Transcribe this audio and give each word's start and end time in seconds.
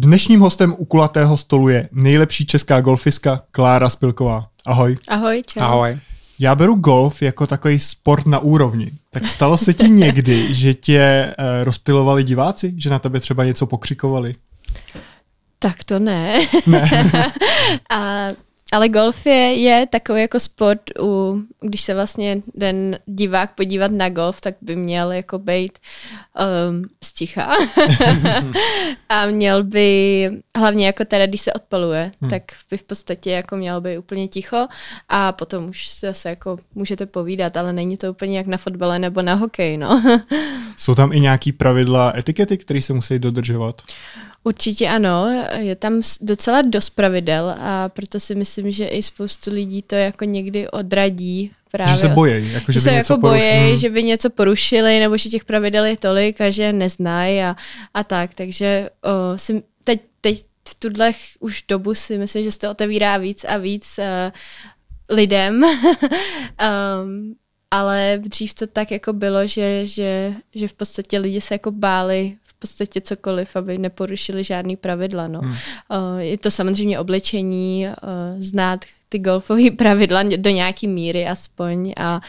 Dnešním 0.00 0.40
hostem 0.40 0.74
u 0.78 0.84
kulatého 0.84 1.36
stolu 1.36 1.68
je 1.68 1.88
nejlepší 1.92 2.46
česká 2.46 2.80
golfistka 2.80 3.42
Klára 3.50 3.88
Spilková. 3.88 4.48
Ahoj. 4.66 4.96
Ahoj, 5.08 5.42
čau. 5.46 5.64
Ahoj. 5.64 5.98
Já 6.38 6.54
beru 6.54 6.74
golf 6.74 7.22
jako 7.22 7.46
takový 7.46 7.78
sport 7.78 8.26
na 8.26 8.38
úrovni. 8.38 8.90
Tak 9.10 9.28
stalo 9.28 9.58
se 9.58 9.74
ti 9.74 9.90
někdy, 9.90 10.54
že 10.54 10.74
tě 10.74 11.34
uh, 11.38 11.64
rozptilovali 11.64 12.24
diváci? 12.24 12.74
Že 12.76 12.90
na 12.90 12.98
tebe 12.98 13.20
třeba 13.20 13.44
něco 13.44 13.66
pokřikovali? 13.66 14.34
Tak 15.58 15.84
to 15.84 15.98
ne. 15.98 16.38
Ne. 16.66 16.90
A 17.90 18.28
ale 18.72 18.88
golf 18.88 19.26
je, 19.26 19.32
je 19.32 19.86
takový 19.86 20.20
jako 20.20 20.40
sport, 20.40 20.80
u, 21.00 21.42
když 21.60 21.80
se 21.80 21.94
vlastně 21.94 22.42
den 22.54 22.98
divák 23.06 23.54
podívat 23.54 23.90
na 23.90 24.08
golf, 24.08 24.40
tak 24.40 24.54
by 24.60 24.76
měl 24.76 25.12
jako 25.12 25.38
být 25.38 25.78
um, 26.68 26.84
sticha. 27.04 27.50
a 29.08 29.26
měl 29.26 29.64
by, 29.64 30.30
hlavně 30.56 30.86
jako 30.86 31.04
teda, 31.04 31.26
když 31.26 31.40
se 31.40 31.52
odpaluje, 31.52 32.12
hmm. 32.20 32.30
tak 32.30 32.42
by 32.70 32.76
v 32.76 32.82
podstatě 32.82 33.30
jako 33.30 33.56
měl 33.56 33.80
být 33.80 33.98
úplně 33.98 34.28
ticho 34.28 34.66
a 35.08 35.32
potom 35.32 35.68
už 35.68 35.88
se 35.88 36.06
zase 36.06 36.28
jako 36.28 36.58
můžete 36.74 37.06
povídat, 37.06 37.56
ale 37.56 37.72
není 37.72 37.96
to 37.96 38.10
úplně 38.10 38.38
jak 38.38 38.46
na 38.46 38.56
fotbale 38.56 38.98
nebo 38.98 39.22
na 39.22 39.34
hokej, 39.34 39.76
no. 39.76 40.02
Jsou 40.76 40.94
tam 40.94 41.12
i 41.12 41.20
nějaký 41.20 41.52
pravidla 41.52 42.12
etikety, 42.16 42.58
které 42.58 42.82
se 42.82 42.92
musí 42.92 43.18
dodržovat? 43.18 43.82
Určitě 44.44 44.88
ano, 44.88 45.44
je 45.58 45.76
tam 45.76 46.02
docela 46.20 46.62
dost 46.62 46.90
pravidel 46.90 47.54
a 47.58 47.88
proto 47.88 48.20
si 48.20 48.34
myslím, 48.34 48.70
že 48.70 48.86
i 48.86 49.02
spoustu 49.02 49.50
lidí 49.50 49.82
to 49.82 49.94
jako 49.94 50.24
někdy 50.24 50.68
odradí. 50.68 51.52
Právě 51.70 51.94
že 51.94 52.00
se 52.00 52.08
bojí, 52.08 52.52
jako, 52.52 52.72
že, 52.72 52.80
že 52.80 52.80
by 52.80 52.84
se 52.84 52.92
něco 52.92 53.12
jako 53.12 53.20
bojí, 53.20 53.42
hmm. 53.42 53.78
že 53.78 53.90
by 53.90 54.02
něco 54.02 54.30
porušili, 54.30 55.00
nebo 55.00 55.16
že 55.16 55.28
těch 55.28 55.44
pravidel 55.44 55.84
je 55.84 55.96
tolik 55.96 56.40
a 56.40 56.50
že 56.50 56.72
neznají 56.72 57.40
a, 57.42 57.56
a 57.94 58.04
tak. 58.04 58.34
Takže 58.34 58.90
o, 59.02 59.38
si, 59.38 59.62
teď, 59.84 60.00
teď 60.20 60.44
v 60.68 60.74
tuhle 60.74 61.14
už 61.40 61.64
dobu 61.68 61.94
si 61.94 62.18
myslím, 62.18 62.44
že 62.44 62.52
se 62.52 62.58
to 62.58 62.70
otevírá 62.70 63.16
víc 63.16 63.44
a 63.44 63.56
víc 63.56 63.98
uh, 63.98 64.32
lidem. 65.16 65.64
um, 65.64 67.34
ale 67.70 68.20
dřív 68.22 68.54
to 68.54 68.66
tak 68.66 68.90
jako 68.90 69.12
bylo, 69.12 69.46
že, 69.46 69.86
že, 69.86 70.32
že 70.54 70.68
v 70.68 70.72
podstatě 70.72 71.18
lidi 71.18 71.40
se 71.40 71.54
jako 71.54 71.70
báli 71.70 72.36
podstatě 72.58 73.00
cokoliv, 73.00 73.56
aby 73.56 73.78
neporušili 73.78 74.44
žádný 74.44 74.76
pravidla. 74.76 75.28
No. 75.28 75.40
Hmm. 75.40 75.50
Uh, 75.50 76.18
je 76.18 76.38
to 76.38 76.50
samozřejmě 76.50 76.98
oblečení, 76.98 77.86
uh, 77.86 78.42
znát 78.42 78.84
ty 79.08 79.18
golfové 79.18 79.70
pravidla 79.78 80.22
do 80.22 80.50
nějaký 80.50 80.88
míry 80.88 81.26
aspoň 81.26 81.92
a 81.96 82.20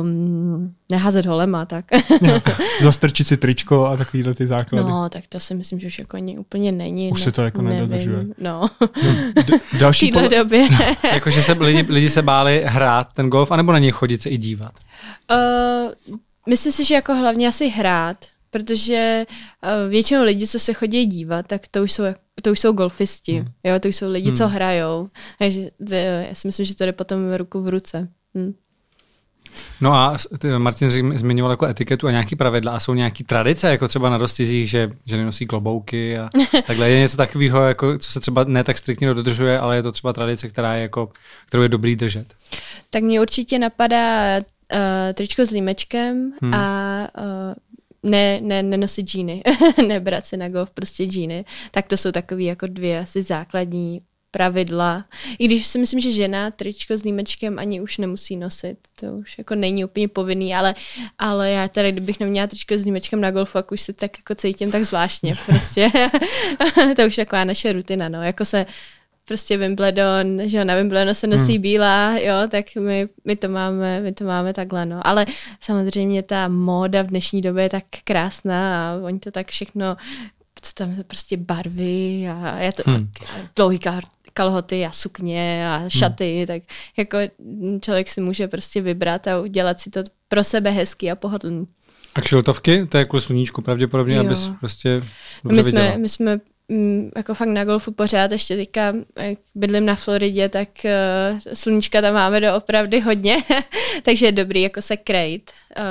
um, 0.00 0.74
neházet 0.90 1.26
holema, 1.26 1.64
tak. 1.64 1.84
Zastrčit 2.82 3.26
si 3.26 3.36
tričko 3.36 3.86
a 3.86 3.96
takovýhle 3.96 4.34
ty 4.34 4.46
základy. 4.46 4.90
No, 4.90 5.08
tak 5.08 5.24
to 5.28 5.40
si 5.40 5.54
myslím, 5.54 5.80
že 5.80 5.86
už 5.86 5.98
jako 5.98 6.16
ani 6.16 6.38
úplně 6.38 6.72
není. 6.72 7.10
Už 7.10 7.20
ne, 7.20 7.24
se 7.24 7.32
to 7.32 7.42
jako 7.42 7.62
nevím, 7.62 7.80
nedodržuje. 7.80 8.24
No. 8.38 8.70
no 8.80 9.42
d- 9.42 9.60
další 9.78 10.10
v 10.10 10.12
téhle 10.12 10.28
pol- 10.28 10.38
době. 10.38 10.68
Jakože 11.12 11.42
se 11.42 11.52
lidi, 11.52 11.92
lidi 11.92 12.10
se 12.10 12.22
báli 12.22 12.62
hrát 12.66 13.12
ten 13.12 13.30
golf, 13.30 13.50
anebo 13.50 13.72
na 13.72 13.78
něj 13.78 13.90
chodit 13.90 14.22
se 14.22 14.28
i 14.28 14.38
dívat? 14.38 14.72
Uh, 15.30 16.14
myslím 16.48 16.72
si, 16.72 16.84
že 16.84 16.94
jako 16.94 17.14
hlavně 17.14 17.48
asi 17.48 17.68
hrát, 17.68 18.16
protože 18.50 19.26
uh, 19.64 19.90
většinou 19.90 20.24
lidi, 20.24 20.46
co 20.46 20.58
se 20.58 20.72
chodí 20.72 21.06
dívat, 21.06 21.46
tak 21.46 21.68
to 21.70 21.82
už 21.82 21.92
jsou, 21.92 22.04
to 22.42 22.52
už 22.52 22.60
jsou 22.60 22.72
golfisti, 22.72 23.32
hmm. 23.32 23.48
jo, 23.64 23.80
to 23.80 23.88
už 23.88 23.96
jsou 23.96 24.10
lidi, 24.10 24.28
hmm. 24.28 24.36
co 24.36 24.48
hrajou, 24.48 25.08
takže 25.38 25.70
to, 25.88 25.94
já 25.94 26.34
si 26.34 26.48
myslím, 26.48 26.66
že 26.66 26.74
to 26.74 26.84
jde 26.84 26.92
potom 26.92 27.34
ruku 27.34 27.62
v 27.62 27.68
ruce. 27.68 28.08
Hmm. 28.34 28.54
No 29.80 29.94
a 29.94 30.16
Martin 30.58 30.90
zmiňoval 31.18 31.50
jako 31.50 31.66
etiketu 31.66 32.06
a 32.06 32.10
nějaký 32.10 32.36
pravidla 32.36 32.72
a 32.72 32.80
jsou 32.80 32.94
nějaký 32.94 33.24
tradice, 33.24 33.70
jako 33.70 33.88
třeba 33.88 34.10
na 34.10 34.18
dostizích, 34.18 34.70
že 34.70 34.90
ženy 35.06 35.24
nosí 35.24 35.46
klobouky 35.46 36.18
a 36.18 36.30
takhle. 36.66 36.90
Je 36.90 36.98
něco 36.98 37.16
takového, 37.16 37.62
jako, 37.62 37.98
co 37.98 38.12
se 38.12 38.20
třeba 38.20 38.44
ne 38.44 38.64
tak 38.64 38.78
striktně 38.78 39.14
dodržuje, 39.14 39.58
ale 39.58 39.76
je 39.76 39.82
to 39.82 39.92
třeba 39.92 40.12
tradice, 40.12 40.48
která 40.48 40.74
je 40.74 40.82
jako, 40.82 41.08
kterou 41.46 41.62
je 41.62 41.68
dobrý 41.68 41.96
držet. 41.96 42.34
Tak 42.90 43.02
mě 43.02 43.20
určitě 43.20 43.58
napadá 43.58 44.38
uh, 44.38 44.78
tričko 45.14 45.46
s 45.46 45.50
límečkem 45.50 46.32
hmm. 46.42 46.54
a 46.54 47.08
uh, 47.18 47.54
ne, 48.02 48.40
ne, 48.40 48.62
nenosit 48.62 49.06
džíny, 49.06 49.42
nebrat 49.86 50.26
se 50.26 50.36
na 50.36 50.48
golf 50.48 50.70
prostě 50.70 51.04
džíny, 51.04 51.44
tak 51.70 51.86
to 51.86 51.96
jsou 51.96 52.12
takové 52.12 52.42
jako 52.42 52.66
dvě 52.66 52.98
asi 52.98 53.22
základní 53.22 54.00
pravidla. 54.30 55.04
I 55.38 55.46
když 55.46 55.66
si 55.66 55.78
myslím, 55.78 56.00
že 56.00 56.12
žena 56.12 56.50
tričko 56.50 56.96
s 56.96 57.02
límečkem 57.02 57.58
ani 57.58 57.80
už 57.80 57.98
nemusí 57.98 58.36
nosit. 58.36 58.78
To 59.00 59.06
už 59.06 59.38
jako 59.38 59.54
není 59.54 59.84
úplně 59.84 60.08
povinný, 60.08 60.54
ale, 60.54 60.74
ale 61.18 61.50
já 61.50 61.68
tady, 61.68 61.92
kdybych 61.92 62.20
neměla 62.20 62.46
tričko 62.46 62.78
s 62.78 62.84
límečkem 62.84 63.20
na 63.20 63.30
golfu, 63.30 63.52
tak 63.52 63.72
už 63.72 63.80
se 63.80 63.92
tak 63.92 64.18
jako 64.18 64.34
cítím 64.34 64.70
tak 64.70 64.84
zvláštně. 64.84 65.36
Prostě 65.46 65.90
to 66.96 67.06
už 67.06 67.16
taková 67.16 67.44
naše 67.44 67.72
rutina, 67.72 68.08
no. 68.08 68.22
Jako 68.22 68.44
se 68.44 68.66
prostě 69.30 69.56
Wimbledon, 69.56 70.40
že 70.44 70.64
na 70.64 70.74
Wimbledonu 70.74 71.14
se 71.14 71.26
nosí 71.26 71.52
hmm. 71.52 71.62
bílá, 71.62 72.18
jo, 72.18 72.34
tak 72.48 72.64
my, 72.74 73.08
my, 73.24 73.36
to 73.36 73.48
máme, 73.48 74.00
my 74.00 74.12
to 74.12 74.24
máme 74.24 74.52
takhle, 74.52 74.86
no. 74.86 75.06
Ale 75.06 75.26
samozřejmě 75.60 76.22
ta 76.22 76.48
móda 76.48 77.02
v 77.02 77.06
dnešní 77.06 77.42
době 77.42 77.62
je 77.62 77.68
tak 77.68 77.84
krásná 78.04 78.90
a 78.90 78.96
oni 79.02 79.18
to 79.18 79.30
tak 79.30 79.50
všechno, 79.50 79.96
co 80.62 80.72
tam 80.74 80.96
prostě 81.06 81.36
barvy 81.36 82.28
a 82.28 82.58
je 82.58 82.72
to 82.72 82.82
hmm. 82.86 83.10
dlouhý 83.56 83.78
kar, 83.78 84.04
kalhoty 84.34 84.86
a 84.86 84.90
sukně 84.90 85.68
a 85.68 85.88
šaty, 85.88 86.36
hmm. 86.36 86.46
tak 86.46 86.62
jako 86.96 87.18
člověk 87.80 88.08
si 88.08 88.20
může 88.20 88.48
prostě 88.48 88.80
vybrat 88.80 89.26
a 89.26 89.40
udělat 89.40 89.80
si 89.80 89.90
to 89.90 90.02
pro 90.28 90.44
sebe 90.44 90.70
hezký 90.70 91.10
a 91.10 91.16
pohodlný. 91.16 91.66
A 92.14 92.20
kšiltovky, 92.20 92.86
to 92.86 92.98
je 92.98 93.04
kvůli 93.04 93.22
sluníčku 93.22 93.62
pravděpodobně, 93.62 94.16
jo. 94.16 94.20
abys 94.20 94.50
prostě 94.60 95.02
dobře 95.44 95.56
my 95.56 95.64
jsme, 95.64 95.80
viděla. 95.80 95.96
my 95.98 96.08
jsme 96.08 96.40
jako 97.16 97.34
fakt 97.34 97.48
na 97.48 97.64
golfu 97.64 97.92
pořád, 97.92 98.32
ještě 98.32 98.56
teďka, 98.56 98.94
jak 99.20 99.38
bydlím 99.54 99.86
na 99.86 99.94
Floridě, 99.94 100.48
tak 100.48 100.68
uh, 100.84 101.38
sluníčka 101.52 102.00
tam 102.00 102.14
máme 102.14 102.40
doopravdy 102.40 103.00
hodně, 103.00 103.36
takže 104.02 104.26
je 104.26 104.32
dobrý 104.32 104.62
jako 104.62 104.82
se 104.82 104.96
krejt 104.96 105.50
uh, 105.78 105.84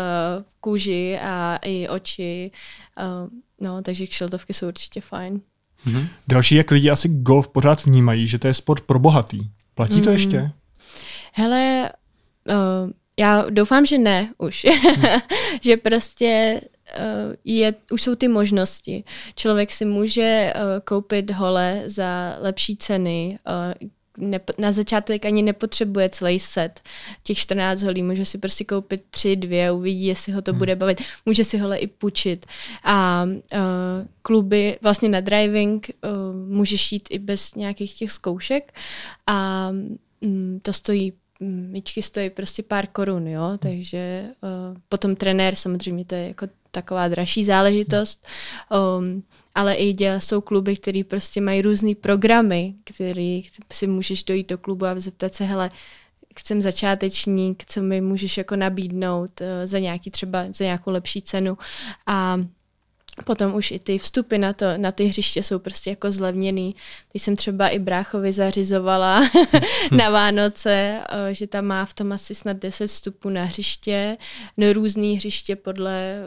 kůži 0.59 1.19
a 1.22 1.59
i 1.66 1.88
oči, 1.88 2.51
uh, 3.00 3.29
no, 3.62 3.81
takže 3.81 4.07
kšiltovky 4.07 4.53
jsou 4.53 4.67
určitě 4.67 5.01
fajn. 5.01 5.41
Mm-hmm. 5.88 6.07
Další, 6.28 6.56
jak 6.56 6.72
lidi 6.72 6.90
asi 6.90 7.09
golf 7.09 7.47
pořád 7.47 7.85
vnímají, 7.85 8.28
že 8.28 8.40
to 8.40 8.47
je 8.47 8.53
sport 8.53 8.84
pro 8.84 9.00
bohatý. 9.00 9.40
Platí 9.75 9.97
mm. 9.97 10.03
to 10.03 10.09
ještě? 10.09 10.51
Hele, 11.34 11.91
uh, 12.50 12.91
já 13.19 13.46
doufám, 13.50 13.85
že 13.85 13.97
ne 13.97 14.34
už. 14.38 14.66
že 15.61 15.78
prostě 15.78 16.61
je, 17.46 17.74
už 17.92 18.02
jsou 18.02 18.16
ty 18.16 18.28
možnosti. 18.28 19.04
Člověk 19.36 19.72
si 19.72 19.86
může 19.86 20.54
uh, 20.56 20.62
koupit 20.84 21.32
hole 21.32 21.84
za 21.86 22.38
lepší 22.42 22.78
ceny, 22.78 23.40
Nep- 24.20 24.54
na 24.58 24.72
začátek 24.72 25.26
ani 25.26 25.42
nepotřebuje 25.42 26.10
celý 26.10 26.40
set 26.40 26.82
těch 27.24 27.38
14 27.38 27.82
holí, 27.82 28.04
může 28.04 28.26
si 28.26 28.38
prostě 28.38 28.64
koupit 28.64 29.04
tři, 29.10 29.36
dvě, 29.36 29.72
uvidí, 29.72 30.06
jestli 30.06 30.32
ho 30.32 30.42
to 30.42 30.52
hmm. 30.52 30.58
bude 30.58 30.76
bavit. 30.76 31.02
Může 31.26 31.44
si 31.44 31.58
hole 31.58 31.78
i 31.78 31.88
půjčit. 31.88 32.46
A 32.84 33.26
uh, 33.26 33.60
kluby 34.22 34.78
vlastně 34.82 35.10
na 35.10 35.20
driving 35.20 35.92
uh, 36.04 36.36
můžeš 36.56 36.92
jít 36.92 37.08
i 37.12 37.20
bez 37.20 37.56
nějakých 37.56 37.94
těch 37.94 38.12
zkoušek 38.12 38.74
a 39.28 39.70
um, 40.22 40.60
to 40.62 40.74
stojí 40.74 41.14
myčky 41.42 42.02
stojí 42.02 42.30
prostě 42.30 42.64
pár 42.64 42.88
korun, 42.88 43.28
jo, 43.28 43.58
takže 43.60 44.24
uh, 44.42 44.78
potom 44.90 45.16
trenér 45.16 45.56
samozřejmě 45.56 46.06
to 46.06 46.16
je 46.16 46.28
jako 46.28 46.48
taková 46.72 47.07
dražší 47.07 47.46
záležitost, 47.46 48.28
um, 49.00 49.24
ale 49.56 49.74
i 49.74 49.94
děl, 49.94 50.19
jsou 50.19 50.41
kluby, 50.41 50.78
které 50.78 51.03
prostě 51.03 51.41
mají 51.41 51.62
různé 51.62 51.96
programy, 51.96 52.74
který 52.84 53.47
si 53.74 53.88
můžeš 53.88 54.24
dojít 54.24 54.50
do 54.50 54.57
klubu 54.57 54.85
a 54.85 55.00
zeptat 55.00 55.35
se, 55.35 55.44
hele, 55.44 55.72
chcem 56.35 56.62
začátečník, 56.62 57.63
co 57.66 57.81
mi 57.81 58.02
můžeš 58.02 58.38
jako 58.38 58.56
nabídnout 58.56 59.41
uh, 59.41 59.47
za 59.66 59.79
nějaký 59.79 60.12
třeba, 60.12 60.46
za 60.50 60.66
nějakou 60.66 60.91
lepší 60.91 61.22
cenu. 61.22 61.58
A 62.08 62.38
Potom 63.25 63.56
už 63.56 63.72
i 63.72 63.80
ty 63.80 63.97
vstupy 63.97 64.38
na, 64.38 64.53
to, 64.53 64.66
na 64.78 64.91
ty 64.91 65.03
hřiště 65.03 65.44
jsou 65.44 65.59
prostě 65.59 65.90
jako 65.90 66.12
zlevněný. 66.12 66.76
Teď 67.11 67.22
jsem 67.22 67.35
třeba 67.35 67.67
i 67.67 67.79
bráchovi 67.79 68.34
zařizovala 68.34 69.29
na 69.91 70.09
Vánoce, 70.09 70.99
že 71.32 71.47
tam 71.47 71.66
má 71.66 71.85
v 71.85 71.94
tom 71.94 72.11
asi 72.11 72.35
snad 72.35 72.58
10 72.58 72.88
vstupů 72.88 73.29
na 73.29 73.44
hřiště, 73.44 74.17
no 74.58 74.73
různý 74.73 75.16
hřiště 75.16 75.55
podle, 75.55 76.23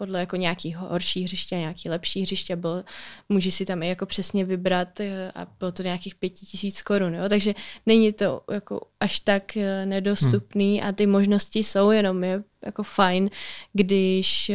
podle 0.00 0.20
jako 0.20 0.36
nějaký 0.36 0.72
horší 0.72 1.24
hřiště, 1.24 1.56
nějaký 1.56 1.88
lepší 1.88 2.22
hřiště, 2.22 2.56
byl, 2.56 2.84
může 3.28 3.50
si 3.50 3.64
tam 3.64 3.82
i 3.82 3.88
jako 3.88 4.06
přesně 4.06 4.44
vybrat 4.44 5.00
e, 5.00 5.32
a 5.34 5.46
bylo 5.58 5.72
to 5.72 5.82
nějakých 5.82 6.14
pěti 6.14 6.46
tisíc 6.46 6.82
korun, 6.82 7.14
jo? 7.14 7.28
takže 7.28 7.54
není 7.86 8.12
to 8.12 8.40
jako 8.52 8.80
až 9.00 9.20
tak 9.20 9.56
e, 9.56 9.86
nedostupný 9.86 10.78
hmm. 10.78 10.88
a 10.88 10.92
ty 10.92 11.06
možnosti 11.06 11.58
jsou, 11.58 11.90
jenom 11.90 12.24
je 12.24 12.42
jako 12.64 12.82
fajn, 12.82 13.30
když, 13.72 14.50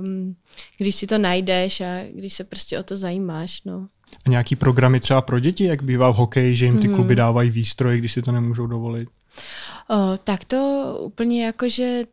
um, 0.00 0.36
když 0.78 0.94
si 0.94 1.06
to 1.06 1.18
najdeš 1.18 1.80
a 1.80 2.04
když 2.14 2.32
se 2.32 2.44
prostě 2.44 2.78
o 2.78 2.82
to 2.82 2.96
zajímáš, 2.96 3.62
no. 3.64 3.88
A 4.26 4.30
nějaký 4.30 4.56
programy 4.56 5.00
třeba 5.00 5.22
pro 5.22 5.40
děti, 5.40 5.64
jak 5.64 5.82
bývá 5.82 6.10
v 6.10 6.16
hokeji, 6.16 6.56
že 6.56 6.64
jim 6.64 6.78
ty 6.78 6.88
kluby 6.88 7.16
dávají 7.16 7.50
výstroje, 7.50 7.98
když 7.98 8.12
si 8.12 8.22
to 8.22 8.32
nemůžou 8.32 8.66
dovolit? 8.66 9.08
O, 9.88 10.18
tak 10.24 10.44
to 10.44 10.96
úplně 11.00 11.44
jakože 11.44 12.04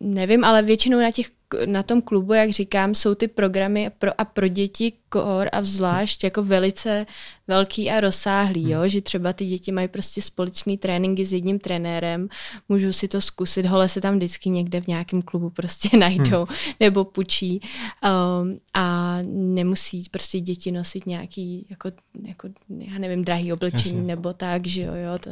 nevím, 0.00 0.44
ale 0.44 0.62
většinou 0.62 1.00
na 1.00 1.10
těch 1.10 1.26
na 1.66 1.82
tom 1.82 2.02
klubu, 2.02 2.32
jak 2.32 2.50
říkám, 2.50 2.94
jsou 2.94 3.14
ty 3.14 3.28
programy 3.28 3.90
pro, 3.98 4.20
a 4.20 4.24
pro 4.24 4.48
děti 4.48 4.92
kor 5.08 5.48
a 5.52 5.64
zvlášť 5.64 6.24
jako 6.24 6.42
velice 6.42 7.06
velký 7.48 7.90
a 7.90 8.00
rozsáhlý, 8.00 8.70
jo? 8.70 8.88
že 8.88 9.00
třeba 9.00 9.32
ty 9.32 9.46
děti 9.46 9.72
mají 9.72 9.88
prostě 9.88 10.22
společný 10.22 10.78
tréninky 10.78 11.24
s 11.24 11.32
jedním 11.32 11.58
trenérem, 11.58 12.28
můžou 12.68 12.92
si 12.92 13.08
to 13.08 13.20
zkusit, 13.20 13.66
hole 13.66 13.88
se 13.88 14.00
tam 14.00 14.16
vždycky 14.16 14.50
někde 14.50 14.80
v 14.80 14.86
nějakém 14.86 15.22
klubu 15.22 15.50
prostě 15.50 15.96
najdou 15.96 16.44
hmm. 16.44 16.74
nebo 16.80 17.04
pučí 17.04 17.60
um, 17.60 18.58
a 18.74 19.18
nemusí 19.32 20.04
prostě 20.10 20.40
děti 20.40 20.72
nosit 20.72 21.06
nějaký 21.06 21.66
jako, 21.70 21.90
jako 22.26 22.48
já 22.78 22.98
nevím, 22.98 23.24
drahý 23.24 23.52
oblečení 23.52 23.96
Jasně. 23.96 24.02
nebo 24.02 24.32
tak, 24.32 24.66
že 24.66 24.82
jo, 24.82 24.94
jo 24.94 25.18
to, 25.18 25.30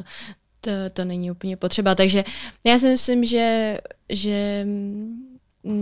to, 0.61 0.71
to 0.93 1.05
není 1.05 1.31
úplně 1.31 1.57
potřeba. 1.57 1.95
Takže 1.95 2.25
já 2.65 2.79
si 2.79 2.87
myslím, 2.87 3.25
že, 3.25 3.79
že 4.09 4.67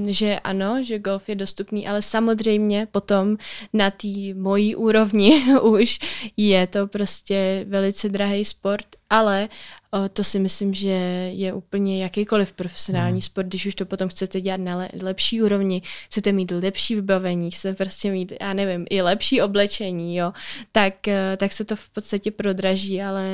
že 0.06 0.40
ano, 0.40 0.82
že 0.82 0.98
golf 0.98 1.28
je 1.28 1.34
dostupný, 1.34 1.88
ale 1.88 2.02
samozřejmě 2.02 2.86
potom 2.90 3.36
na 3.72 3.90
té 3.90 4.34
mojí 4.34 4.76
úrovni 4.76 5.44
už 5.62 5.98
je 6.36 6.66
to 6.66 6.86
prostě 6.86 7.64
velice 7.68 8.08
drahý 8.08 8.44
sport, 8.44 8.86
ale 9.10 9.48
o, 9.90 10.08
to 10.08 10.24
si 10.24 10.38
myslím, 10.38 10.74
že 10.74 10.88
je 11.32 11.52
úplně 11.52 12.02
jakýkoliv 12.02 12.52
profesionální 12.52 13.16
mm. 13.16 13.22
sport, 13.22 13.46
když 13.46 13.66
už 13.66 13.74
to 13.74 13.86
potom 13.86 14.08
chcete 14.08 14.40
dělat 14.40 14.60
na 14.60 14.76
le- 14.76 14.88
lepší 15.02 15.42
úrovni, 15.42 15.82
chcete 16.06 16.32
mít 16.32 16.50
lepší 16.50 16.94
vybavení, 16.94 17.50
chcete 17.50 17.74
prostě 17.74 18.10
mít, 18.10 18.32
já 18.40 18.52
nevím, 18.52 18.86
i 18.90 19.02
lepší 19.02 19.42
oblečení, 19.42 20.16
jo, 20.16 20.32
tak, 20.72 21.08
e, 21.08 21.36
tak 21.36 21.52
se 21.52 21.64
to 21.64 21.76
v 21.76 21.88
podstatě 21.88 22.30
prodraží, 22.30 23.02
ale 23.02 23.24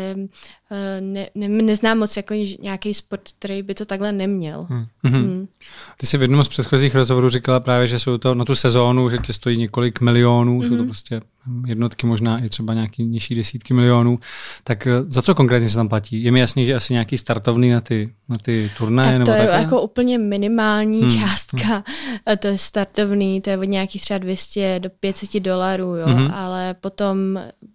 e, 0.70 1.00
ne, 1.00 1.28
ne, 1.34 1.48
neznám 1.48 1.98
moc 1.98 2.16
jako 2.16 2.34
nějaký 2.60 2.94
sport, 2.94 3.28
který 3.38 3.62
by 3.62 3.74
to 3.74 3.84
takhle 3.84 4.12
neměl. 4.12 4.66
Hmm. 4.70 4.86
Hmm. 5.04 5.48
Ty 5.96 6.06
jsi 6.06 6.18
v 6.18 6.22
jednom 6.22 6.44
z 6.44 6.48
předchozích 6.48 6.94
rozhovorů 6.94 7.28
říkala 7.28 7.60
právě, 7.60 7.86
že 7.86 7.98
jsou 7.98 8.18
to 8.18 8.34
na 8.34 8.44
tu 8.44 8.54
sezónu, 8.54 9.10
že 9.10 9.18
tě 9.18 9.32
stojí 9.32 9.58
několik 9.58 10.00
milionů, 10.00 10.52
hmm. 10.52 10.62
jsou 10.62 10.76
to 10.76 10.82
mhm. 10.82 10.86
prostě 10.86 11.20
jednotky, 11.66 12.06
možná 12.06 12.44
i 12.44 12.48
třeba 12.48 12.74
nějaký 12.74 13.04
nižší 13.04 13.34
desítky 13.34 13.74
milionů. 13.74 14.18
Tak 14.64 14.88
za 15.06 15.22
co 15.22 15.34
konkrétně 15.34 15.61
se 15.68 15.76
tam 15.76 15.88
platí? 15.88 16.24
Je 16.24 16.32
mi 16.32 16.40
jasný, 16.40 16.66
že 16.66 16.74
asi 16.74 16.92
nějaký 16.92 17.18
startovný 17.18 17.70
na 17.70 17.80
ty, 17.80 18.12
na 18.28 18.36
ty 18.42 18.70
turnaje? 18.78 19.18
Tak 19.18 19.26
to 19.26 19.30
nebo 19.30 19.42
je 19.42 19.48
takhle? 19.48 19.62
jako 19.62 19.82
úplně 19.82 20.18
minimální 20.18 21.00
hmm. 21.00 21.10
částka. 21.10 21.84
Hmm. 22.26 22.36
To 22.38 22.46
je 22.48 22.58
startovný, 22.58 23.40
to 23.40 23.50
je 23.50 23.58
od 23.58 23.64
nějakých 23.64 24.02
třeba 24.02 24.18
200 24.18 24.80
do 24.80 24.90
500 24.90 25.42
dolarů, 25.42 25.96
jo. 25.96 26.06
Hmm. 26.06 26.30
ale 26.34 26.74
potom 26.74 27.16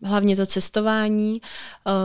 hlavně 0.03 0.35
to 0.35 0.45
cestování. 0.45 1.41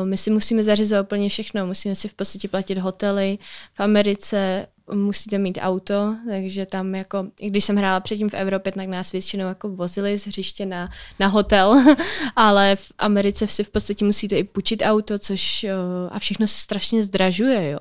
My 0.05 0.17
si 0.17 0.31
musíme 0.31 0.65
zařizovat 0.65 1.07
úplně 1.07 1.29
všechno. 1.29 1.67
Musíme 1.67 1.95
si 1.95 2.09
v 2.09 2.15
podstatě 2.15 2.49
platit 2.49 2.79
hotely. 2.79 3.39
V 3.75 3.81
Americe 3.81 4.67
musíte 4.95 5.39
mít 5.39 5.59
auto, 5.61 6.17
takže 6.29 6.67
tam 6.67 6.95
jako, 6.95 7.27
i 7.41 7.51
když 7.51 7.65
jsem 7.65 7.77
hrála 7.77 8.01
předtím 8.01 8.31
v 8.31 8.35
Evropě, 8.35 8.73
tak 8.73 8.89
nás 8.89 9.13
většinou 9.13 9.47
jako 9.47 9.69
vozili 9.69 10.19
z 10.19 10.27
hřiště 10.27 10.67
na, 10.67 10.91
na 11.21 11.27
hotel, 11.27 11.85
ale 12.37 12.77
v 12.77 12.93
Americe 12.99 13.47
si 13.47 13.65
v 13.65 13.71
podstatě 13.71 14.05
musíte 14.05 14.37
i 14.37 14.45
půjčit 14.45 14.83
auto, 14.85 15.19
což 15.19 15.67
a 16.11 16.19
všechno 16.19 16.47
se 16.47 16.59
strašně 16.59 17.03
zdražuje, 17.03 17.71
jo. 17.71 17.79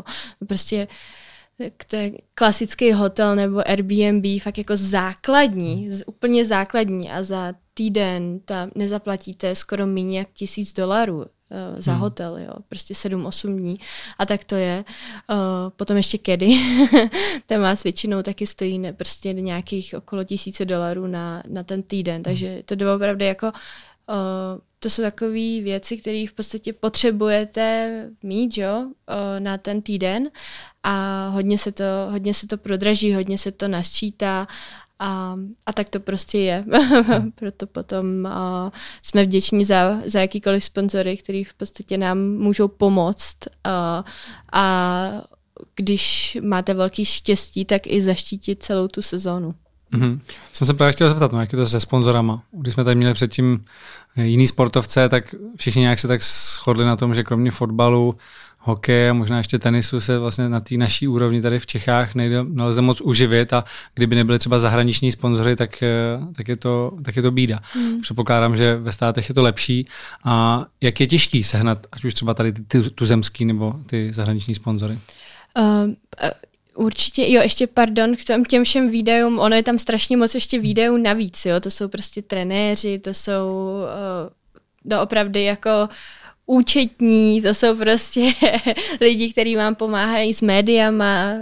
Prostě 0.47 0.87
to 1.87 1.95
je 1.95 2.11
klasický 2.33 2.91
hotel 2.91 3.35
nebo 3.35 3.69
Airbnb, 3.69 4.25
fakt 4.41 4.57
jako 4.57 4.77
základní, 4.77 5.89
úplně 6.05 6.45
základní 6.45 7.11
a 7.11 7.23
za 7.23 7.53
týden 7.73 8.39
tam 8.39 8.69
nezaplatíte 8.75 9.55
skoro 9.55 9.87
méně 9.87 10.19
jak 10.19 10.27
tisíc 10.33 10.73
dolarů. 10.73 11.25
Eh, 11.53 11.81
za 11.81 11.91
hmm. 11.91 12.01
hotel, 12.01 12.37
jo, 12.37 12.53
prostě 12.69 12.93
7-8 12.93 13.57
dní 13.57 13.75
a 14.17 14.25
tak 14.25 14.43
to 14.43 14.55
je. 14.55 14.85
Uh, 15.29 15.37
potom 15.75 15.97
ještě 15.97 16.17
kedy, 16.17 16.51
ten 17.45 17.61
vás 17.61 17.83
většinou 17.83 18.21
taky 18.21 18.47
stojí 18.47 18.79
ne, 18.79 18.93
prostě 18.93 19.33
nějakých 19.33 19.95
okolo 19.97 20.23
tisíce 20.23 20.65
dolarů 20.65 21.07
na, 21.07 21.43
na 21.47 21.63
ten 21.63 21.83
týden, 21.83 22.15
hmm. 22.15 22.23
takže 22.23 22.63
to 22.65 22.75
je 22.79 22.93
opravdu 22.93 23.25
jako 23.25 23.47
uh, 23.47 24.61
to 24.79 24.89
jsou 24.89 25.01
takové 25.01 25.61
věci, 25.61 25.97
které 25.97 26.25
v 26.29 26.33
podstatě 26.33 26.73
potřebujete 26.73 28.09
mít 28.23 28.57
jo, 28.57 28.85
uh, 28.85 29.39
na 29.39 29.57
ten 29.57 29.81
týden 29.81 30.29
a 30.83 31.27
hodně 31.27 31.57
se 31.57 31.71
to, 31.71 31.83
hodně 32.09 32.33
se 32.33 32.47
to 32.47 32.57
prodraží, 32.57 33.13
hodně 33.13 33.37
se 33.37 33.51
to 33.51 33.67
nasčítá 33.67 34.47
a, 35.01 35.35
a 35.65 35.73
tak 35.73 35.89
to 35.89 35.99
prostě 35.99 36.39
je. 36.39 36.65
Proto 37.35 37.67
potom 37.67 38.05
uh, 38.25 38.71
jsme 39.01 39.23
vděční 39.23 39.65
za, 39.65 39.97
za 40.05 40.19
jakýkoliv 40.19 40.63
sponzory, 40.63 41.17
který 41.17 41.43
v 41.43 41.53
podstatě 41.53 41.97
nám 41.97 42.17
můžou 42.17 42.67
pomoct. 42.67 43.37
Uh, 43.67 44.03
a 44.53 45.11
když 45.75 46.37
máte 46.41 46.73
velký 46.73 47.05
štěstí, 47.05 47.65
tak 47.65 47.87
i 47.87 48.01
zaštítit 48.01 48.63
celou 48.63 48.87
tu 48.87 49.01
sezónu. 49.01 49.55
Mm-hmm. 49.93 50.19
Jsem 50.53 50.67
se 50.67 50.73
právě 50.73 50.93
chtěl 50.93 51.09
zeptat, 51.09 51.31
no, 51.31 51.39
jak 51.39 51.53
je 51.53 51.57
to 51.57 51.67
se 51.67 51.79
sponzorama. 51.79 52.43
Když 52.51 52.73
jsme 52.73 52.83
tady 52.83 52.95
měli 52.95 53.13
předtím 53.13 53.65
jiný 54.15 54.47
sportovce, 54.47 55.09
tak 55.09 55.35
všichni 55.55 55.81
nějak 55.81 55.99
se 55.99 56.07
tak 56.07 56.23
shodli 56.23 56.85
na 56.85 56.95
tom, 56.95 57.13
že 57.13 57.23
kromě 57.23 57.51
fotbalu 57.51 58.15
hokeje 58.61 59.09
a 59.09 59.13
možná 59.13 59.37
ještě 59.37 59.59
tenisu 59.59 60.01
se 60.01 60.19
vlastně 60.19 60.49
na 60.49 60.59
té 60.59 60.77
naší 60.77 61.07
úrovni 61.07 61.41
tady 61.41 61.59
v 61.59 61.65
Čechách 61.65 62.15
nejde, 62.15 62.43
nelze 62.43 62.81
moc 62.81 63.01
uživit 63.01 63.53
a 63.53 63.63
kdyby 63.93 64.15
nebyly 64.15 64.39
třeba 64.39 64.59
zahraniční 64.59 65.11
sponzory, 65.11 65.55
tak, 65.55 65.83
eh, 65.83 65.87
tak, 66.35 66.47
je, 66.47 66.55
to, 66.55 66.91
tak 67.05 67.15
je 67.15 67.21
to 67.21 67.31
bída. 67.31 67.59
Hmm. 67.73 68.01
Předpokládám, 68.01 68.55
že 68.55 68.75
ve 68.75 68.91
státech 68.91 69.29
je 69.29 69.35
to 69.35 69.41
lepší. 69.41 69.87
A 70.23 70.65
jak 70.81 70.99
je 70.99 71.07
těžký 71.07 71.43
sehnat, 71.43 71.87
ať 71.91 72.05
už 72.05 72.13
třeba 72.13 72.33
tady 72.33 72.51
ty, 72.51 72.63
ty 72.63 72.89
tuzemský 72.89 73.45
nebo 73.45 73.73
ty 73.85 74.13
zahraniční 74.13 74.55
sponzory? 74.55 74.99
Uh, 75.59 75.93
Určitě, 76.75 77.31
jo, 77.31 77.41
ještě 77.41 77.67
pardon, 77.67 78.15
k 78.15 78.23
tom, 78.23 78.45
těm 78.45 78.63
všem 78.63 78.89
výdajům, 78.89 79.39
ono 79.39 79.55
je 79.55 79.63
tam 79.63 79.79
strašně 79.79 80.17
moc 80.17 80.35
ještě 80.35 80.59
výdajů 80.59 80.97
navíc, 80.97 81.45
jo, 81.45 81.59
to 81.59 81.71
jsou 81.71 81.87
prostě 81.87 82.21
trenéři, 82.21 82.99
to 82.99 83.09
jsou 83.13 83.75
uh, 83.83 84.29
doopravdy 84.85 85.43
jako 85.43 85.69
uh, 85.83 85.89
účetní, 86.45 87.41
to 87.41 87.53
jsou 87.53 87.77
prostě 87.77 88.21
lidi, 89.01 89.31
kteří 89.31 89.55
vám 89.55 89.75
pomáhají 89.75 90.33
s 90.33 90.41
médiama, 90.41 91.33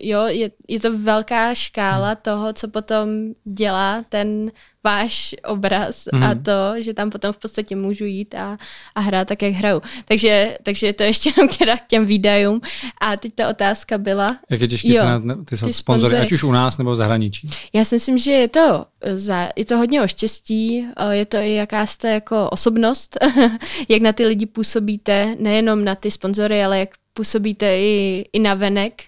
jo, 0.00 0.22
je, 0.26 0.50
je 0.68 0.80
to 0.80 0.98
velká 0.98 1.54
škála 1.54 2.14
toho, 2.14 2.52
co 2.52 2.68
potom 2.68 3.08
dělá 3.44 4.04
ten 4.08 4.50
váš 4.88 5.34
obraz 5.44 6.08
mm. 6.12 6.22
a 6.22 6.28
mhm. 6.28 6.42
to, 6.42 6.82
že 6.82 6.94
tam 6.94 7.10
potom 7.10 7.32
v 7.32 7.38
podstatě 7.38 7.76
můžu 7.76 8.04
jít 8.04 8.34
a, 8.34 8.58
a 8.94 9.00
hrát 9.00 9.28
tak, 9.28 9.42
jak 9.42 9.52
hraju. 9.52 9.82
Takže, 10.04 10.58
takže 10.62 10.92
to 10.92 11.02
ještě 11.02 11.32
jenom 11.36 11.48
teda 11.48 11.76
k 11.76 11.86
těm 11.86 12.06
výdajům. 12.06 12.60
A 13.00 13.16
teď 13.16 13.34
ta 13.34 13.48
otázka 13.48 13.98
byla... 13.98 14.36
Jak 14.50 14.60
je 14.60 14.68
těžké 14.68 14.94
se 14.94 15.04
na 15.04 15.34
ty, 15.44 15.56
ty 15.56 15.72
sponzory, 15.72 16.16
ať 16.16 16.32
už 16.32 16.42
u 16.42 16.52
nás 16.52 16.78
nebo 16.78 16.90
v 16.90 16.94
zahraničí? 16.94 17.48
Já 17.72 17.84
si 17.84 17.94
myslím, 17.94 18.18
že 18.18 18.32
je 18.32 18.48
to, 18.48 18.86
za, 19.14 19.48
je 19.56 19.64
to 19.64 19.76
hodně 19.76 20.02
o 20.02 20.08
štěstí, 20.08 20.86
je 21.10 21.26
to 21.26 21.36
i 21.36 21.54
jaká 21.54 21.86
jste 21.86 22.10
jako 22.10 22.50
osobnost, 22.50 23.18
jak 23.88 24.02
na 24.02 24.12
ty 24.12 24.26
lidi 24.26 24.46
působíte, 24.46 25.36
nejenom 25.38 25.84
na 25.84 25.94
ty 25.94 26.10
sponzory, 26.10 26.64
ale 26.64 26.78
jak 26.78 26.88
působíte 27.14 27.78
i, 27.78 28.24
i 28.32 28.38
na 28.38 28.54
venek. 28.54 29.02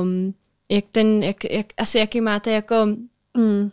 Um, 0.00 0.34
jak 0.70 0.84
ten, 0.92 1.22
jak, 1.22 1.36
jak, 1.50 1.66
asi 1.76 1.98
jaký 1.98 2.20
máte 2.20 2.50
jako... 2.50 2.74
Mm, 3.36 3.70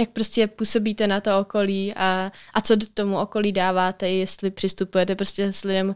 jak 0.00 0.10
prostě 0.10 0.46
působíte 0.46 1.06
na 1.06 1.20
to 1.20 1.38
okolí 1.38 1.94
a, 1.94 2.32
a 2.54 2.60
co 2.60 2.74
do 2.74 2.86
tomu 2.94 3.18
okolí 3.18 3.52
dáváte, 3.52 4.10
jestli 4.10 4.50
přistupujete 4.50 5.14
prostě 5.14 5.52
s 5.52 5.64
lidem 5.64 5.88
uh, 5.88 5.94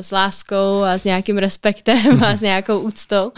s 0.00 0.10
láskou 0.10 0.82
a 0.82 0.98
s 0.98 1.04
nějakým 1.04 1.38
respektem 1.38 2.24
a 2.24 2.36
s 2.36 2.40
nějakou 2.50 2.80
úctou. 2.80 3.32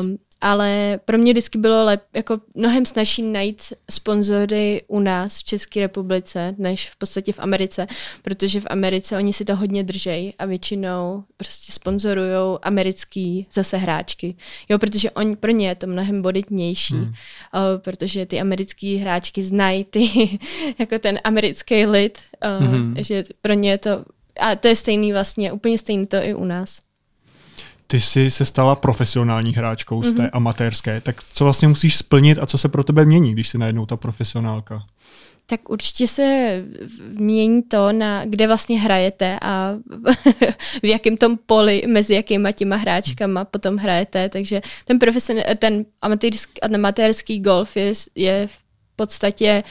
Um, 0.00 0.18
ale 0.40 1.00
pro 1.04 1.18
mě 1.18 1.32
vždycky 1.32 1.58
bylo 1.58 1.84
lep, 1.84 2.02
jako 2.14 2.40
mnohem 2.54 2.86
snažší 2.86 3.22
najít 3.22 3.62
sponzory 3.90 4.82
u 4.88 5.00
nás 5.00 5.38
v 5.38 5.44
České 5.44 5.80
republice, 5.80 6.54
než 6.58 6.90
v 6.90 6.96
podstatě 6.96 7.32
v 7.32 7.38
Americe, 7.38 7.86
protože 8.22 8.60
v 8.60 8.66
Americe 8.70 9.16
oni 9.16 9.32
si 9.32 9.44
to 9.44 9.56
hodně 9.56 9.84
držejí 9.84 10.34
a 10.38 10.46
většinou 10.46 11.24
prostě 11.36 11.72
sponzorují 11.72 12.58
americký 12.62 13.46
zase 13.52 13.76
hráčky. 13.76 14.36
Jo, 14.68 14.78
protože 14.78 15.10
oni, 15.10 15.36
pro 15.36 15.50
ně 15.50 15.68
je 15.68 15.74
to 15.74 15.86
mnohem 15.86 16.22
boditnější, 16.22 16.94
hmm. 16.94 17.04
uh, 17.04 17.12
protože 17.78 18.26
ty 18.26 18.40
americký 18.40 18.96
hráčky 18.96 19.42
znají 19.42 19.84
ty, 19.84 20.08
jako 20.78 20.98
ten 20.98 21.18
americký 21.24 21.86
lid, 21.86 22.18
uh, 22.60 22.66
hmm. 22.66 22.94
že 22.98 23.24
pro 23.42 23.52
ně 23.52 23.70
je 23.70 23.78
to, 23.78 24.04
a 24.40 24.56
to 24.56 24.68
je 24.68 24.76
stejný 24.76 25.12
vlastně, 25.12 25.52
úplně 25.52 25.78
stejný 25.78 26.06
to 26.06 26.16
i 26.16 26.34
u 26.34 26.44
nás 26.44 26.78
ty 27.90 28.00
jsi 28.00 28.30
se 28.30 28.44
stala 28.44 28.76
profesionální 28.76 29.54
hráčkou 29.54 30.00
mm-hmm. 30.00 30.10
z 30.10 30.12
té 30.12 30.22
mhm. 30.22 30.30
amatérské, 30.32 31.00
tak 31.00 31.22
co 31.32 31.44
vlastně 31.44 31.68
musíš 31.68 31.96
splnit 31.96 32.38
a 32.38 32.46
co 32.46 32.58
se 32.58 32.68
pro 32.68 32.84
tebe 32.84 33.04
mění, 33.04 33.32
když 33.32 33.48
jsi 33.48 33.58
najednou 33.58 33.86
ta 33.86 33.96
profesionálka? 33.96 34.82
Tak 35.46 35.68
určitě 35.68 36.08
se 36.08 36.62
mění 37.12 37.62
to, 37.62 37.92
na 37.92 38.24
kde 38.24 38.46
vlastně 38.46 38.80
hrajete 38.80 39.38
a 39.42 39.74
v 40.82 40.86
jakém 40.86 41.16
tom 41.16 41.38
poli 41.46 41.82
mezi 41.86 42.14
jakýma 42.14 42.52
těma 42.52 42.76
hráčkama 42.76 43.44
potom 43.44 43.76
hrajete, 43.76 44.28
takže 44.28 44.60
ten, 44.84 44.98
profesion, 44.98 45.40
ten 45.58 45.84
amatérský, 46.02 46.60
amatérský 46.60 47.40
golf 47.40 47.76
je, 47.76 47.92
je 48.14 48.46
v 48.46 48.62
podstatě 48.96 49.62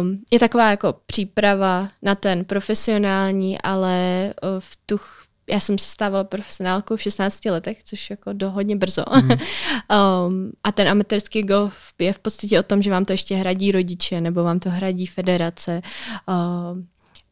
um, 0.00 0.18
je 0.30 0.38
taková 0.38 0.70
jako 0.70 0.94
příprava 1.06 1.88
na 2.02 2.14
ten 2.14 2.44
profesionální, 2.44 3.60
ale 3.60 4.34
uh, 4.42 4.48
v 4.58 4.76
tu 4.86 4.98
já 5.50 5.60
jsem 5.60 5.78
se 5.78 5.88
stávala 5.88 6.24
profesionálkou 6.24 6.96
v 6.96 7.02
16 7.02 7.44
letech, 7.44 7.84
což 7.84 8.10
jako 8.10 8.32
do 8.32 8.50
hodně 8.50 8.76
brzo. 8.76 9.04
Mm. 9.22 9.30
um, 10.28 10.52
a 10.64 10.72
ten 10.72 10.88
amatérský 10.88 11.42
golf 11.42 11.76
je 11.98 12.12
v 12.12 12.18
podstatě 12.18 12.60
o 12.60 12.62
tom, 12.62 12.82
že 12.82 12.90
vám 12.90 13.04
to 13.04 13.12
ještě 13.12 13.36
hradí 13.36 13.72
rodiče, 13.72 14.20
nebo 14.20 14.44
vám 14.44 14.60
to 14.60 14.70
hradí 14.70 15.06
federace. 15.06 15.82
Uh, 16.28 16.78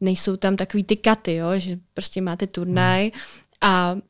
nejsou 0.01 0.35
tam 0.35 0.55
takový 0.55 0.83
ty 0.83 0.95
katy, 0.95 1.35
jo, 1.35 1.47
že 1.55 1.79
prostě 1.93 2.21
máte 2.21 2.47
turnaj 2.47 3.05
mm. 3.05 3.11
a 3.61 3.93
uh, 3.93 4.01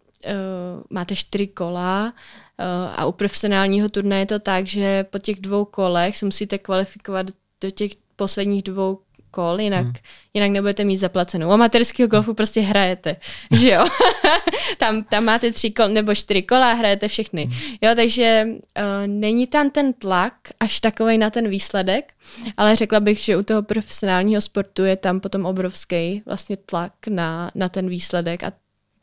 máte 0.89 1.15
čtyři 1.15 1.47
kola 1.47 2.13
uh, 2.59 2.93
a 2.95 3.05
u 3.05 3.11
profesionálního 3.11 3.89
turnaje 3.89 4.21
je 4.21 4.25
to 4.25 4.39
tak, 4.39 4.67
že 4.67 5.03
po 5.03 5.19
těch 5.19 5.39
dvou 5.39 5.65
kolech 5.65 6.17
se 6.17 6.25
musíte 6.25 6.57
kvalifikovat 6.57 7.27
do 7.61 7.69
těch 7.69 7.91
posledních 8.15 8.63
dvou 8.63 8.99
kol, 9.33 9.61
jinak, 9.61 9.85
hmm. 9.85 9.93
jinak 10.33 10.51
nebudete 10.51 10.83
mít 10.83 10.97
zaplacenou. 10.97 11.49
U 11.49 11.51
amatérského 11.51 12.07
golfu 12.07 12.33
prostě 12.33 12.61
hrajete, 12.61 13.15
že 13.51 13.69
jo? 13.69 13.85
tam, 14.77 15.03
tam 15.03 15.23
máte 15.25 15.51
tři 15.51 15.71
kol 15.71 15.87
nebo 15.87 16.15
čtyři 16.15 16.41
kola 16.41 16.71
a 16.71 16.73
hrajete 16.73 17.07
všechny. 17.07 17.43
Hmm. 17.43 17.53
Jo, 17.81 17.91
takže 17.95 18.47
uh, 18.47 18.83
není 19.07 19.47
tam 19.47 19.69
ten 19.69 19.93
tlak 19.93 20.33
až 20.59 20.79
takový 20.79 21.17
na 21.17 21.29
ten 21.29 21.49
výsledek, 21.49 22.13
ale 22.57 22.75
řekla 22.75 22.99
bych, 22.99 23.19
že 23.19 23.37
u 23.37 23.43
toho 23.43 23.63
profesionálního 23.63 24.41
sportu 24.41 24.83
je 24.83 24.95
tam 24.95 25.19
potom 25.19 25.45
obrovský 25.45 26.21
vlastně 26.25 26.57
tlak 26.57 26.93
na, 27.09 27.51
na 27.55 27.69
ten 27.69 27.89
výsledek 27.89 28.43
a 28.43 28.51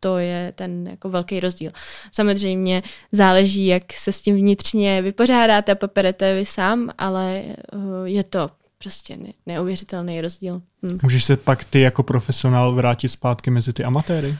to 0.00 0.18
je 0.18 0.52
ten 0.56 0.87
jako 0.87 1.08
velký 1.08 1.40
rozdíl. 1.40 1.72
Samozřejmě 2.12 2.82
záleží, 3.12 3.66
jak 3.66 3.92
se 3.92 4.12
s 4.12 4.20
tím 4.20 4.37
vnitřně 4.37 5.02
vypořádáte 5.02 5.72
a 5.72 5.75
poperete 5.75 6.34
vy 6.34 6.44
sám, 6.46 6.90
ale 6.99 7.42
uh, 7.75 8.04
je 8.04 8.25
to 8.25 8.50
prostě 8.82 9.16
ne, 9.16 9.32
neuvěřitelný 9.46 10.20
rozdíl. 10.20 10.62
Hm. 10.87 10.99
Můžeš 11.02 11.25
se 11.25 11.37
pak 11.37 11.64
ty 11.64 11.80
jako 11.80 12.02
profesionál 12.02 12.75
vrátit 12.75 13.08
zpátky 13.08 13.50
mezi 13.50 13.72
ty 13.72 13.84
amatéry? 13.84 14.37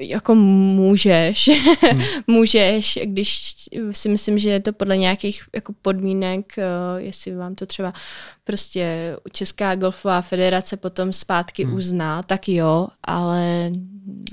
Jako 0.00 0.34
můžeš, 0.34 1.50
hmm. 1.80 2.02
můžeš, 2.26 2.98
když 3.04 3.54
si 3.92 4.08
myslím, 4.08 4.38
že 4.38 4.50
je 4.50 4.60
to 4.60 4.72
podle 4.72 4.96
nějakých 4.96 5.42
jako 5.54 5.72
podmínek, 5.82 6.52
uh, 6.58 6.64
jestli 7.00 7.36
vám 7.36 7.54
to 7.54 7.66
třeba 7.66 7.92
prostě 8.44 9.16
Česká 9.32 9.74
golfová 9.74 10.20
federace 10.20 10.76
potom 10.76 11.12
zpátky 11.12 11.64
hmm. 11.64 11.74
uzná, 11.74 12.22
tak 12.22 12.48
jo, 12.48 12.88
ale, 13.04 13.70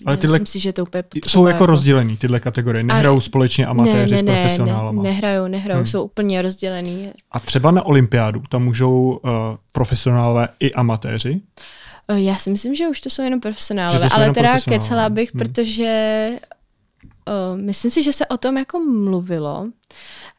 ale 0.05 0.17
tyhle, 0.17 0.39
myslím 0.39 0.45
si, 0.45 0.59
že 0.59 0.73
to 0.73 0.83
úplně 0.83 1.03
potřeba, 1.03 1.31
Jsou 1.31 1.47
jako, 1.47 1.55
jako 1.55 1.65
rozdělený 1.65 2.17
tyhle 2.17 2.39
kategorie, 2.39 2.83
nehrajou 2.83 3.19
společně 3.19 3.65
amatéři 3.65 4.15
ne, 4.15 4.21
ne, 4.21 4.31
s 4.31 4.41
profesionálama. 4.41 5.03
Ne, 5.03 5.09
nehrajou, 5.09 5.47
nehrajou, 5.47 5.77
hmm. 5.77 5.85
jsou 5.85 6.03
úplně 6.03 6.41
rozdělený. 6.41 7.11
A 7.31 7.39
třeba 7.39 7.71
na 7.71 7.85
olympiádu, 7.85 8.41
tam 8.49 8.63
můžou 8.63 9.19
uh, 9.23 9.31
profesionálové 9.71 10.47
i 10.59 10.73
amatéři? 10.73 11.41
Eh, 11.59 11.61
já 12.15 12.35
si 12.35 12.49
myslím, 12.49 12.75
že 12.75 12.87
už 12.87 13.01
to 13.01 13.09
jsou 13.09 13.21
jenom 13.21 13.39
profesionálové, 13.39 14.09
ale 14.11 14.23
jenom 14.23 14.33
teda 14.33 14.59
kecela 14.59 15.09
bych, 15.09 15.33
hmm. 15.33 15.39
protože 15.39 16.29
uh, 17.03 17.57
myslím 17.61 17.91
si, 17.91 18.03
že 18.03 18.13
se 18.13 18.25
o 18.25 18.37
tom 18.37 18.57
jako 18.57 18.79
mluvilo, 18.79 19.69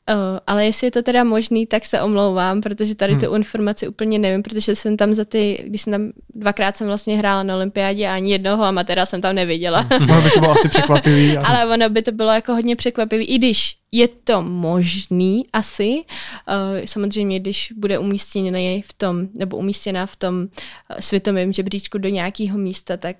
Uh, 0.08 0.14
ale 0.46 0.66
jestli 0.66 0.86
je 0.86 0.90
to 0.90 1.02
teda 1.02 1.24
možný, 1.24 1.66
tak 1.66 1.84
se 1.84 2.02
omlouvám, 2.02 2.60
protože 2.60 2.94
tady 2.94 3.12
hmm. 3.12 3.20
tu 3.20 3.34
informaci 3.34 3.88
úplně 3.88 4.18
nevím, 4.18 4.42
protože 4.42 4.76
jsem 4.76 4.96
tam 4.96 5.14
za 5.14 5.24
ty, 5.24 5.64
když 5.66 5.82
jsem 5.82 5.92
tam 5.92 6.12
dvakrát 6.34 6.76
jsem 6.76 6.86
vlastně 6.86 7.16
hrála 7.16 7.42
na 7.42 7.56
olympiádě 7.56 8.08
a 8.08 8.14
ani 8.14 8.32
jednoho 8.32 8.64
amatéra 8.64 9.06
jsem 9.06 9.20
tam 9.20 9.34
neviděla. 9.34 9.86
Hmm. 9.90 10.10
ono 10.10 10.22
by 10.22 10.30
to 10.30 10.40
bylo 10.40 10.52
asi 10.52 10.68
překvapivý. 10.74 11.36
Ale... 11.36 11.46
ale 11.46 11.74
ono 11.74 11.88
by 11.88 12.02
to 12.02 12.12
bylo 12.12 12.30
jako 12.30 12.52
hodně 12.52 12.76
překvapivý, 12.76 13.24
i 13.24 13.38
když 13.38 13.78
je 13.92 14.08
to 14.08 14.42
možný 14.42 15.46
asi. 15.52 16.04
Uh, 16.48 16.84
samozřejmě, 16.84 17.40
když 17.40 17.72
bude 17.76 17.98
umístěný 17.98 18.82
v 18.82 18.92
tom, 18.92 19.28
nebo 19.34 19.56
umístěná 19.56 20.06
v 20.06 20.16
tom 20.16 20.48
eh, 20.90 21.02
světovém 21.02 21.52
žebříčku 21.52 21.98
do 21.98 22.08
nějakého 22.08 22.58
místa, 22.58 22.96
tak 22.96 23.16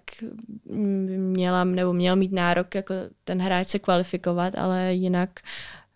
měla, 1.17 1.65
nebo 1.65 1.93
měl 1.93 2.17
mít 2.17 2.33
nárok 2.33 2.75
jako 2.75 2.95
ten 3.25 3.43
hráč 3.43 3.67
se 3.67 3.79
kvalifikovat, 3.79 4.59
ale 4.59 4.95
jinak 4.95 5.31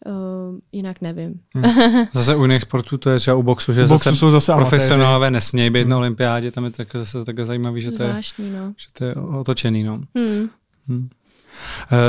Uh, 0.06 0.59
jinak 0.73 1.00
nevím. 1.00 1.40
Hmm. 1.54 2.06
Zase 2.12 2.37
u 2.37 2.42
jiných 2.42 2.62
sportů 2.62 2.99
to 2.99 3.11
je 3.11 3.18
třeba 3.18 3.37
u 3.37 3.42
boxu, 3.42 3.73
že 3.73 3.85
u 3.85 3.88
boxu 3.88 4.04
zase, 4.04 4.16
jsou 4.16 4.30
zase 4.30 4.52
profesionálové 4.52 5.30
nesmějí 5.30 5.71
být 5.71 5.80
hmm. 5.80 5.90
na 5.90 5.97
olympiádě, 5.97 6.50
tam 6.50 6.64
je 6.64 6.71
to 6.71 6.82
jako 6.82 6.99
zase 6.99 7.25
tak 7.25 7.47
zajímavé, 7.47 7.80
že, 7.80 7.90
to 7.90 8.02
je, 8.02 8.14
no. 8.38 8.75
že 8.76 8.87
to 8.92 9.04
je 9.04 9.14
otočený. 9.14 9.85
No. 9.85 10.00
Hmm. 10.14 10.49
Hmm. 10.88 11.09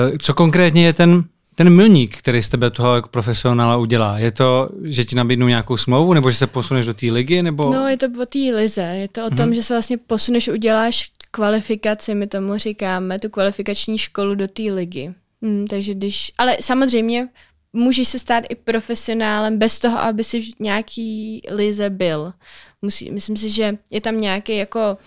Uh, 0.10 0.18
co 0.18 0.34
konkrétně 0.34 0.86
je 0.86 0.94
ten 0.94 1.24
ten 1.56 1.70
milník, 1.70 2.18
který 2.18 2.44
z 2.44 2.50
tebe 2.50 2.70
toho 2.70 2.96
jako 2.96 3.10
profesionála 3.10 3.78
udělá? 3.78 4.18
Je 4.18 4.32
to, 4.32 4.70
že 4.84 5.06
ti 5.06 5.16
nabídnou 5.16 5.48
nějakou 5.48 5.78
smlouvu, 5.78 6.14
nebo 6.14 6.32
že 6.32 6.38
se 6.38 6.48
posuneš 6.48 6.86
do 6.86 6.94
té 6.94 7.06
ligy? 7.06 7.44
Nebo... 7.44 7.74
No, 7.74 7.88
je 7.88 7.98
to 7.98 8.06
o 8.22 8.26
té 8.26 8.40
lize. 8.40 8.82
Je 8.82 9.08
to 9.08 9.26
o 9.26 9.30
tom, 9.30 9.46
hmm. 9.46 9.54
že 9.54 9.64
se 9.64 9.74
vlastně 9.74 9.98
posuneš, 9.98 10.48
uděláš 10.48 11.12
kvalifikaci, 11.32 12.16
my 12.16 12.28
tomu 12.28 12.58
říkáme, 12.58 13.20
tu 13.20 13.30
kvalifikační 13.30 13.98
školu 13.98 14.36
do 14.36 14.48
té 14.48 14.64
ligy. 14.64 15.14
Hmm, 15.42 15.68
takže 15.68 15.94
když, 15.94 16.32
ale 16.38 16.58
samozřejmě 16.62 17.28
můžeš 17.74 18.08
se 18.08 18.20
stát 18.20 18.44
i 18.50 18.56
profesionálem 18.56 19.58
bez 19.58 19.80
toho, 19.80 20.00
aby 20.00 20.24
si 20.24 20.44
nějaký 20.60 21.42
lize 21.50 21.90
byl. 21.90 22.34
Musí, 22.82 23.12
myslím 23.12 23.38
si, 23.38 23.50
že 23.50 23.78
je 23.92 24.02
tam 24.02 24.22
nějaký 24.22 24.58
jako, 24.58 24.98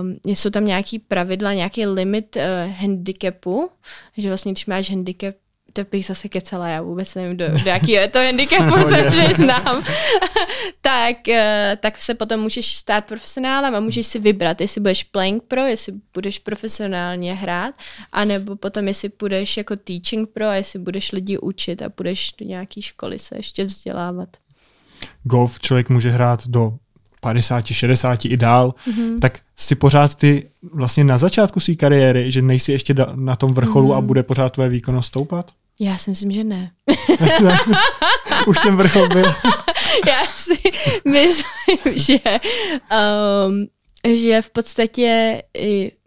um, 0.00 0.16
jsou 0.24 0.50
tam 0.50 0.64
nějaký 0.64 0.98
pravidla, 0.98 1.52
nějaký 1.52 1.86
limit 1.86 2.36
uh, 2.36 2.42
handicapu, 2.72 3.70
že 4.16 4.28
vlastně 4.28 4.52
když 4.52 4.66
máš 4.66 4.90
handicap 4.90 5.34
to 5.72 5.82
bych 5.90 6.06
zase 6.06 6.28
kecala, 6.28 6.68
já 6.68 6.82
vůbec 6.82 7.14
nevím, 7.14 7.36
do, 7.36 7.48
do 7.64 7.70
jakého 7.70 8.02
je 8.02 8.08
to 8.08 8.18
handicapu 8.18 8.74
se 8.90 9.10
přiznám, 9.10 9.84
tak, 10.80 11.28
eh, 11.28 11.78
tak 11.80 12.00
se 12.02 12.14
potom 12.14 12.40
můžeš 12.40 12.76
stát 12.76 13.04
profesionálem 13.04 13.74
a 13.74 13.80
můžeš 13.80 14.06
si 14.06 14.18
vybrat, 14.18 14.60
jestli 14.60 14.80
budeš 14.80 15.04
playing 15.04 15.42
pro, 15.48 15.60
jestli 15.60 15.92
budeš 16.14 16.38
profesionálně 16.38 17.34
hrát, 17.34 17.74
anebo 18.12 18.56
potom 18.56 18.88
jestli 18.88 19.10
budeš 19.18 19.56
jako 19.56 19.76
teaching 19.76 20.28
pro 20.28 20.46
a 20.46 20.54
jestli 20.54 20.78
budeš 20.78 21.12
lidi 21.12 21.38
učit 21.38 21.82
a 21.82 21.92
budeš 21.96 22.32
do 22.40 22.46
nějaké 22.46 22.82
školy 22.82 23.18
se 23.18 23.36
ještě 23.36 23.64
vzdělávat. 23.64 24.28
Golf 25.22 25.60
člověk 25.60 25.88
může 25.88 26.10
hrát 26.10 26.46
do 26.46 26.72
50, 27.20 27.66
60 27.66 28.24
i 28.24 28.36
dál, 28.36 28.74
mm-hmm. 28.86 29.18
tak 29.18 29.38
si 29.56 29.74
pořád 29.74 30.14
ty 30.14 30.48
vlastně 30.72 31.04
na 31.04 31.18
začátku 31.18 31.60
své 31.60 31.74
kariéry, 31.74 32.30
že 32.30 32.42
nejsi 32.42 32.72
ještě 32.72 32.94
na 33.14 33.36
tom 33.36 33.52
vrcholu 33.52 33.88
mm-hmm. 33.88 33.96
a 33.96 34.00
bude 34.00 34.22
pořád 34.22 34.52
tvoje 34.52 34.68
výkonnost 34.68 35.08
stoupat? 35.08 35.50
Já 35.82 35.98
si 35.98 36.10
myslím, 36.10 36.32
že 36.32 36.44
ne. 36.44 36.70
Už 38.46 38.58
ten 38.58 38.76
vrchol 38.76 39.08
byl. 39.08 39.24
Já 40.06 40.24
si 40.36 40.54
myslím, 41.04 41.78
že, 41.94 42.18
um, 43.48 43.66
že 44.14 44.42
v 44.42 44.50
podstatě 44.50 45.42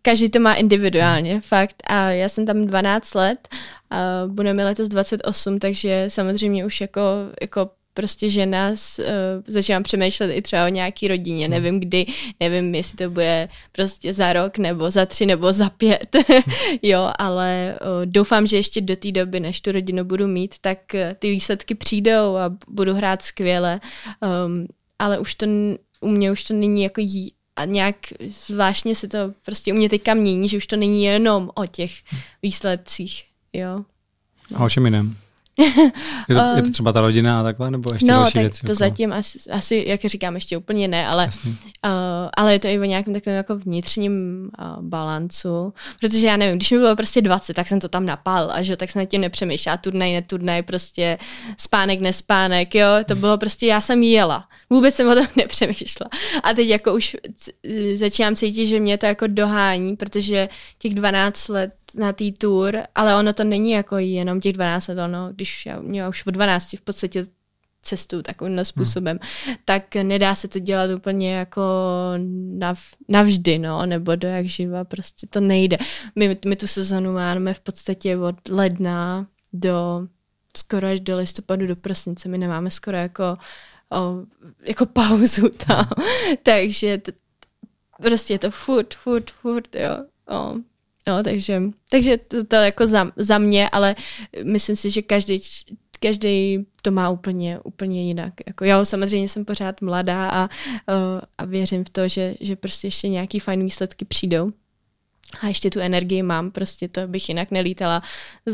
každý 0.02 0.30
to 0.30 0.40
má 0.40 0.54
individuálně, 0.54 1.42
fakt. 1.42 1.76
A 1.88 2.10
já 2.10 2.30
jsem 2.30 2.46
tam 2.46 2.66
12 2.66 3.14
let 3.14 3.48
a 3.90 3.98
budeme 4.28 4.64
letos 4.64 4.88
28, 4.88 5.60
takže 5.60 6.06
samozřejmě 6.08 6.66
už 6.66 6.82
jako, 6.82 7.02
jako 7.42 7.70
prostě 7.96 8.30
žena 8.30 8.76
s, 8.76 9.00
uh, 9.00 9.06
začínám 9.48 9.84
přemýšlet 9.84 10.32
i 10.34 10.42
třeba 10.42 10.66
o 10.66 10.70
nějaký 10.70 11.08
rodině, 11.08 11.46
hmm. 11.46 11.52
nevím 11.52 11.80
kdy, 11.80 12.06
nevím, 12.40 12.76
jestli 12.76 12.96
to 12.96 13.10
bude 13.10 13.50
prostě 13.72 14.14
za 14.14 14.34
rok, 14.34 14.58
nebo 14.58 14.92
za 14.92 15.06
tři, 15.06 15.26
nebo 15.26 15.54
za 15.54 15.70
pět, 15.70 16.16
jo, 16.82 17.12
ale 17.20 17.80
uh, 17.82 18.06
doufám, 18.06 18.48
že 18.48 18.58
ještě 18.58 18.82
do 18.82 18.96
té 18.96 19.12
doby, 19.12 19.40
než 19.40 19.62
tu 19.62 19.72
rodinu 19.72 20.04
budu 20.04 20.28
mít, 20.28 20.56
tak 20.62 20.80
uh, 20.94 21.00
ty 21.20 21.32
výsledky 21.32 21.76
přijdou 21.76 22.36
a 22.36 22.52
budu 22.68 22.94
hrát 22.94 23.22
skvěle, 23.22 23.80
um, 24.46 24.68
ale 25.00 25.20
už 25.20 25.36
to, 25.36 25.46
u 26.02 26.08
mě 26.08 26.32
už 26.32 26.44
to 26.44 26.54
není 26.54 26.84
jako 26.84 27.02
jí, 27.02 27.32
a 27.56 27.66
nějak 27.66 27.96
zvláštně 28.48 28.96
se 28.96 29.08
to 29.08 29.18
prostě 29.46 29.74
u 29.74 29.76
mě 29.76 29.90
teďka 29.90 30.14
mění, 30.14 30.50
že 30.50 30.58
už 30.58 30.68
to 30.68 30.76
není 30.76 31.04
jenom 31.04 31.52
o 31.56 31.66
těch 31.66 31.92
hmm. 32.06 32.22
výsledcích, 32.42 33.24
jo. 33.54 33.84
No. 34.52 34.62
A 34.62 34.66
o 34.66 34.70
čem 34.70 34.86
jiném? 34.86 35.18
Je, 36.30 36.36
to, 36.36 36.42
um, 36.42 36.58
je 36.58 36.64
to 36.64 36.72
třeba 36.72 36.94
ta 36.94 37.02
rodina 37.02 37.40
a 37.40 37.44
takhle, 37.44 37.72
nebo 37.72 37.94
ještě 37.94 38.12
no, 38.12 38.18
další 38.18 38.34
tak 38.34 38.42
věci? 38.42 38.60
to 38.60 38.64
okolo? 38.64 38.76
zatím 38.76 39.14
asi, 39.14 39.40
asi, 39.52 39.84
jak 39.88 40.02
říkám, 40.02 40.36
ještě 40.36 40.58
úplně 40.58 40.88
ne, 40.88 41.08
ale, 41.08 41.30
uh, 41.46 41.52
ale 42.38 42.54
je 42.54 42.60
to 42.60 42.68
i 42.68 42.80
o 42.80 42.84
nějakém 42.84 43.14
takovém 43.14 43.38
jako 43.38 43.58
vnitřním 43.58 44.12
uh, 44.60 44.84
balancu, 44.84 45.74
protože 46.00 46.28
já 46.28 46.38
nevím, 46.38 46.56
když 46.56 46.72
mi 46.72 46.78
bylo 46.78 46.96
prostě 46.96 47.22
20, 47.22 47.54
tak 47.54 47.68
jsem 47.68 47.80
to 47.80 47.90
tam 47.90 48.06
napál 48.06 48.52
a 48.52 48.62
že 48.62 48.78
tak 48.78 48.90
jsem 48.90 49.00
na 49.00 49.06
tím 49.06 49.22
nepřemýšlela, 49.22 49.78
turnaj, 49.78 50.14
neturnaj, 50.14 50.62
prostě 50.62 51.18
spánek, 51.58 52.02
nespánek, 52.02 52.76
jo, 52.76 52.88
to 53.06 53.16
bylo 53.16 53.38
prostě, 53.38 53.66
já 53.66 53.82
jsem 53.82 54.04
jela, 54.04 54.48
vůbec 54.70 54.96
jsem 54.96 55.08
o 55.08 55.16
tom 55.16 55.26
nepřemýšlela 55.36 56.10
a 56.44 56.54
teď 56.54 56.68
jako 56.68 56.94
už 56.94 57.18
začínám 57.96 58.36
cítit, 58.36 58.68
že 58.68 58.80
mě 58.80 58.98
to 58.98 59.06
jako 59.06 59.28
dohání, 59.28 59.96
protože 59.96 60.50
těch 60.78 60.96
12 60.96 61.48
let 61.48 61.72
na 61.96 62.14
tý 62.14 62.32
tour, 62.32 62.78
ale 62.96 63.16
ono 63.16 63.34
to 63.34 63.44
není 63.44 63.72
jako 63.72 63.98
jenom 63.98 64.42
těch 64.42 64.54
12 64.54 64.88
let, 64.88 65.00
ono, 65.00 65.30
když 65.34 65.66
já, 65.66 65.82
já 65.92 66.10
už 66.10 66.26
od 66.28 66.32
12 66.32 66.74
v 66.74 66.82
podstatě 66.82 67.26
cestu 67.82 68.22
takovým 68.22 68.56
hmm. 68.56 68.66
způsobem, 68.66 69.20
hmm. 69.46 69.56
tak 69.66 69.96
nedá 69.96 70.36
se 70.36 70.48
to 70.48 70.60
dělat 70.60 70.92
úplně 70.92 71.34
jako 71.34 71.62
nav, 72.58 72.80
navždy, 73.08 73.60
no, 73.60 73.86
nebo 73.86 74.16
do 74.16 74.28
jak 74.28 74.46
živa, 74.46 74.84
prostě 74.84 75.28
to 75.28 75.40
nejde. 75.40 75.78
My, 76.16 76.38
my 76.46 76.56
tu 76.56 76.68
sezonu 76.68 77.14
máme 77.14 77.54
v 77.54 77.60
podstatě 77.60 78.18
od 78.18 78.50
ledna 78.50 79.28
do 79.54 80.08
skoro 80.58 80.88
až 80.88 81.00
do 81.00 81.18
listopadu, 81.18 81.68
do 81.68 81.76
prosince, 81.76 82.30
my 82.30 82.38
nemáme 82.38 82.72
skoro 82.72 82.98
jako 82.98 83.38
o, 83.92 84.26
jako 84.64 84.86
pauzu 84.86 85.50
tam, 85.50 85.90
takže 86.44 86.98
to, 86.98 87.12
prostě 88.02 88.34
je 88.34 88.40
to 88.40 88.52
furt, 88.52 88.94
furt, 88.94 89.32
furt, 89.32 89.76
jo. 89.76 90.06
O, 90.30 90.56
No, 91.08 91.24
takže, 91.24 91.62
takže 91.90 92.18
to, 92.18 92.44
to 92.44 92.56
jako 92.56 92.88
za, 92.88 93.12
za 93.16 93.38
mě, 93.38 93.70
ale 93.70 93.96
myslím 94.44 94.76
si, 94.76 94.90
že 94.90 95.02
každý 95.02 95.42
každý 96.00 96.66
to 96.82 96.92
má 96.92 97.10
úplně, 97.10 97.60
úplně 97.60 98.08
jinak. 98.08 98.34
Jako 98.48 98.66
já 98.66 98.86
samozřejmě 98.86 99.30
jsem 99.30 99.46
pořád 99.46 99.82
mladá 99.82 100.30
a, 100.30 100.50
a 101.38 101.46
věřím 101.46 101.84
v 101.84 101.90
to, 101.90 102.08
že, 102.08 102.36
že 102.40 102.56
prostě 102.56 102.88
ještě 102.88 103.08
nějaký 103.08 103.40
fajn 103.40 103.64
výsledky 103.64 104.06
přijdou. 104.06 104.52
A 105.42 105.48
ještě 105.48 105.70
tu 105.70 105.80
energii 105.80 106.24
mám, 106.24 106.52
prostě 106.52 106.88
to 106.88 107.08
bych 107.08 107.30
jinak 107.30 107.52
nelítala 107.52 108.02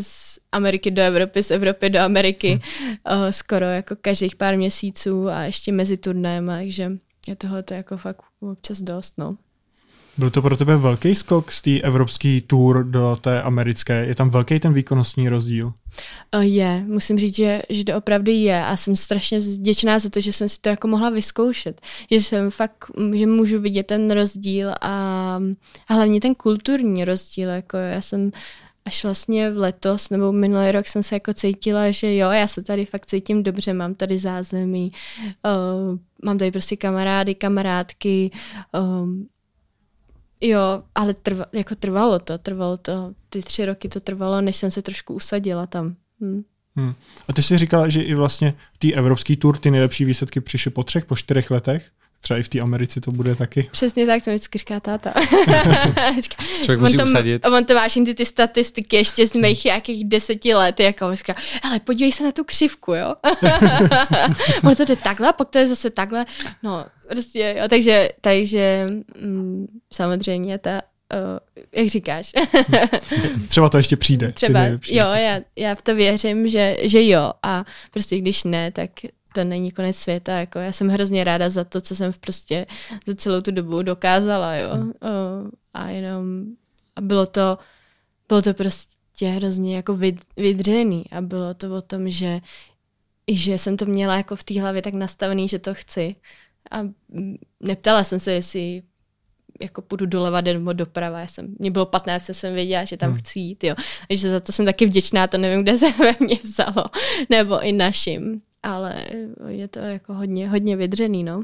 z 0.01 0.39
Ameriky 0.51 0.91
do 0.91 1.01
Evropy, 1.01 1.43
z 1.43 1.51
Evropy 1.51 1.89
do 1.89 1.99
Ameriky 1.99 2.61
hmm. 2.79 2.97
skoro 3.29 3.65
jako 3.65 3.95
každých 4.01 4.35
pár 4.35 4.57
měsíců 4.57 5.29
a 5.29 5.43
ještě 5.43 5.71
mezi 5.71 5.97
turnem, 5.97 6.47
takže 6.47 6.91
je 7.27 7.35
tohle 7.35 7.63
jako 7.71 7.97
fakt 7.97 8.21
občas 8.39 8.81
dost, 8.81 9.13
no. 9.17 9.37
Byl 10.21 10.29
to 10.29 10.41
pro 10.41 10.57
tebe 10.57 10.77
velký 10.77 11.15
skok 11.15 11.51
z 11.51 11.61
té 11.61 11.79
evropské 11.79 12.39
tour 12.47 12.83
do 12.83 13.17
té 13.21 13.41
americké? 13.41 14.05
Je 14.05 14.15
tam 14.15 14.29
velký 14.29 14.59
ten 14.59 14.73
výkonnostní 14.73 15.29
rozdíl? 15.29 15.73
Je, 16.39 16.83
musím 16.87 17.19
říct, 17.19 17.35
že, 17.35 17.61
že 17.69 17.83
to 17.83 17.97
opravdu 17.97 18.31
je 18.31 18.65
a 18.65 18.75
jsem 18.77 18.95
strašně 18.95 19.39
vděčná 19.39 19.99
za 19.99 20.09
to, 20.09 20.21
že 20.21 20.33
jsem 20.33 20.49
si 20.49 20.61
to 20.61 20.69
jako 20.69 20.87
mohla 20.87 21.09
vyzkoušet. 21.09 21.81
Že 22.11 22.21
jsem 22.21 22.51
fakt, 22.51 22.85
že 23.13 23.27
můžu 23.27 23.61
vidět 23.61 23.87
ten 23.87 24.11
rozdíl 24.11 24.71
a, 24.81 25.39
a 25.87 25.93
hlavně 25.93 26.21
ten 26.21 26.35
kulturní 26.35 27.05
rozdíl. 27.05 27.49
Jako 27.49 27.77
já 27.77 28.01
jsem 28.01 28.31
až 28.85 29.03
vlastně 29.03 29.51
v 29.51 29.57
letos 29.57 30.09
nebo 30.09 30.31
minulý 30.31 30.71
rok 30.71 30.87
jsem 30.87 31.03
se 31.03 31.15
jako 31.15 31.33
cítila, 31.33 31.91
že 31.91 32.15
jo, 32.15 32.29
já 32.29 32.47
se 32.47 32.63
tady 32.63 32.85
fakt 32.85 33.05
cítím 33.05 33.43
dobře, 33.43 33.73
mám 33.73 33.95
tady 33.95 34.19
zázemí, 34.19 34.91
uh, 35.45 35.99
mám 36.23 36.37
tady 36.37 36.51
prostě 36.51 36.75
kamarády, 36.75 37.35
kamarádky, 37.35 38.31
um, 38.79 39.27
Jo, 40.41 40.83
ale 40.95 41.13
trva, 41.13 41.45
jako 41.53 41.75
trvalo 41.75 42.19
to, 42.19 42.37
trvalo 42.37 42.77
to, 42.77 43.13
ty 43.29 43.41
tři 43.41 43.65
roky 43.65 43.89
to 43.89 43.99
trvalo, 43.99 44.41
než 44.41 44.55
jsem 44.55 44.71
se 44.71 44.81
trošku 44.81 45.13
usadila 45.13 45.67
tam. 45.67 45.95
Hm. 46.21 46.43
Hmm. 46.75 46.93
A 47.27 47.33
ty 47.33 47.41
jsi 47.41 47.57
říkala, 47.57 47.89
že 47.89 48.01
i 48.01 48.13
vlastně 48.13 48.53
v 48.73 48.77
té 48.77 48.93
evropské 48.93 49.35
tour 49.35 49.57
ty 49.57 49.71
nejlepší 49.71 50.05
výsledky 50.05 50.41
přišly 50.41 50.71
po 50.71 50.83
třech, 50.83 51.05
po 51.05 51.15
čtyřech 51.15 51.51
letech? 51.51 51.91
Třeba 52.21 52.39
i 52.39 52.43
v 52.43 52.49
té 52.49 52.59
Americe 52.59 53.01
to 53.01 53.11
bude 53.11 53.35
taky. 53.35 53.69
Přesně 53.71 54.05
tak, 54.05 54.23
to 54.23 54.31
vždycky 54.31 54.57
říká 54.57 54.79
táta. 54.79 55.13
Člověk 56.63 56.79
musí 56.79 56.97
on 56.97 57.05
to, 57.05 57.09
usadit. 57.09 57.45
On 57.45 57.65
to 57.65 57.75
váží 57.75 58.05
ty, 58.05 58.13
ty 58.13 58.25
statistiky 58.25 58.95
ještě 58.95 59.27
z 59.27 59.35
mých 59.35 59.65
nějakých 59.65 60.09
deseti 60.09 60.53
let, 60.53 60.79
jako 60.79 61.07
on 61.07 61.15
říká, 61.15 61.35
ale 61.63 61.79
podívej 61.79 62.11
se 62.11 62.23
na 62.23 62.31
tu 62.31 62.43
křivku, 62.43 62.93
jo. 62.93 63.15
on 64.63 64.75
to 64.75 64.85
jde 64.85 64.95
takhle, 64.95 65.29
a 65.29 65.33
pak 65.33 65.49
to 65.49 65.57
je 65.57 65.67
zase 65.67 65.89
takhle. 65.89 66.25
No, 66.63 66.85
prostě, 67.09 67.55
jo, 67.59 67.67
takže, 67.69 68.09
takže 68.21 68.87
mm, 69.21 69.67
samozřejmě 69.93 70.57
ta, 70.57 70.81
uh, 71.13 71.39
jak 71.75 71.87
říkáš. 71.87 72.31
Třeba 73.47 73.69
to 73.69 73.77
ještě 73.77 73.97
přijde. 73.97 74.31
Třeba, 74.31 74.65
jo, 74.65 74.79
já, 75.13 75.39
já 75.55 75.75
v 75.75 75.81
to 75.81 75.95
věřím, 75.95 76.47
že, 76.47 76.77
že 76.81 77.07
jo 77.07 77.31
a 77.43 77.65
prostě 77.91 78.17
když 78.17 78.43
ne, 78.43 78.71
tak 78.71 78.89
to 79.33 79.43
není 79.43 79.71
konec 79.71 79.95
světa, 79.95 80.39
jako 80.39 80.59
já 80.59 80.71
jsem 80.71 80.89
hrozně 80.89 81.23
ráda 81.23 81.49
za 81.49 81.63
to, 81.63 81.81
co 81.81 81.95
jsem 81.95 82.13
prostě 82.19 82.65
za 83.07 83.15
celou 83.15 83.41
tu 83.41 83.51
dobu 83.51 83.81
dokázala, 83.81 84.55
jo. 84.55 84.69
Hmm. 84.73 84.91
A 85.73 85.89
jenom 85.89 86.45
a 86.95 87.01
bylo 87.01 87.25
to, 87.25 87.57
bylo 88.27 88.41
to 88.41 88.53
prostě 88.53 89.27
hrozně 89.27 89.75
jako 89.75 89.99
vydřený 90.37 91.05
a 91.11 91.21
bylo 91.21 91.53
to 91.53 91.75
o 91.75 91.81
tom, 91.81 92.09
že 92.09 92.41
že 93.31 93.57
jsem 93.57 93.77
to 93.77 93.85
měla 93.85 94.17
jako 94.17 94.35
v 94.35 94.43
té 94.43 94.61
hlavě 94.61 94.81
tak 94.81 94.93
nastavený, 94.93 95.47
že 95.47 95.59
to 95.59 95.73
chci. 95.73 96.15
A 96.71 96.79
neptala 97.59 98.03
jsem 98.03 98.19
se, 98.19 98.31
jestli 98.31 98.81
jako 99.61 99.81
půjdu 99.81 100.05
doleva 100.05 100.41
nebo 100.41 100.73
doprava. 100.73 101.19
Já 101.19 101.27
jsem, 101.27 101.55
mě 101.59 101.71
bylo 101.71 101.85
15, 101.85 102.29
jsem 102.31 102.53
věděla, 102.53 102.85
že 102.85 102.97
tam 102.97 103.09
hmm. 103.09 103.19
chci 103.19 103.39
jít. 103.39 103.63
Jo. 103.63 103.75
Takže 104.07 104.29
za 104.29 104.39
to 104.39 104.51
jsem 104.51 104.65
taky 104.65 104.85
vděčná, 104.85 105.27
to 105.27 105.37
nevím, 105.37 105.63
kde 105.63 105.77
se 105.77 105.91
ve 105.99 106.15
mně 106.19 106.39
vzalo. 106.43 106.85
Nebo 107.29 107.61
i 107.61 107.71
našim 107.71 108.41
ale 108.63 108.95
je 109.47 109.67
to 109.67 109.79
jako 109.79 110.13
hodně, 110.13 110.49
hodně 110.49 110.75
vydřený, 110.75 111.23
no. 111.23 111.43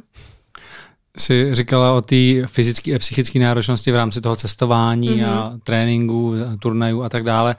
Jsi 1.17 1.55
říkala 1.55 1.93
o 1.93 2.01
té 2.01 2.45
fyzické 2.45 2.95
a 2.95 2.99
psychické 2.99 3.39
náročnosti 3.39 3.91
v 3.91 3.95
rámci 3.95 4.21
toho 4.21 4.35
cestování 4.35 5.09
mm-hmm. 5.09 5.29
a 5.29 5.49
mhm. 5.49 5.59
tréninku, 5.59 6.35
turnajů 6.59 7.03
a 7.03 7.09
tak 7.09 7.23
dále. 7.23 7.55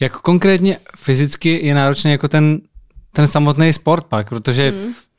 Jak 0.00 0.12
konkrétně 0.12 0.78
fyzicky 0.96 1.66
je 1.66 1.74
náročný 1.74 2.10
jako 2.10 2.28
ten, 2.28 2.60
ten 3.12 3.28
samotný 3.28 3.72
sport 3.72 4.04
pak, 4.04 4.28
protože 4.28 4.74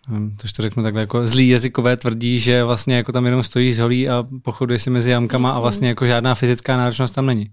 mm. 0.07 0.37
tož 0.37 0.53
to 0.53 0.61
řeknu 0.61 0.83
takhle, 0.83 1.01
jako 1.01 1.27
zlý 1.27 1.49
jazykové 1.49 1.97
tvrdí, 1.97 2.39
že 2.39 2.63
vlastně 2.63 2.95
jako 2.95 3.11
tam 3.11 3.25
jenom 3.25 3.43
stojí 3.43 3.73
z 3.73 3.79
holí 3.79 4.09
a 4.09 4.27
pochoduje 4.41 4.79
si 4.79 4.89
mezi 4.89 5.11
jamkama 5.11 5.49
Jasně. 5.49 5.57
a 5.57 5.61
vlastně 5.61 5.87
jako 5.87 6.05
žádná 6.05 6.35
fyzická 6.35 6.77
náročnost 6.77 7.15
tam 7.15 7.25
není. 7.25 7.51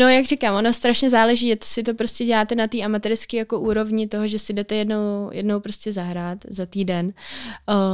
No, 0.00 0.08
jak 0.08 0.26
říkám, 0.26 0.54
ono 0.54 0.72
strašně 0.72 1.10
záleží, 1.10 1.48
je 1.48 1.56
to 1.56 1.66
si 1.66 1.82
to 1.82 1.94
prostě 1.94 2.24
děláte 2.24 2.54
na 2.54 2.66
té 2.66 2.82
amatérské 2.82 3.36
jako 3.36 3.60
úrovni 3.60 4.08
toho, 4.08 4.28
že 4.28 4.38
si 4.38 4.52
jdete 4.52 4.74
jednou, 4.74 5.30
jednou 5.32 5.60
prostě 5.60 5.92
zahrát 5.92 6.38
za 6.48 6.66
týden, 6.66 7.06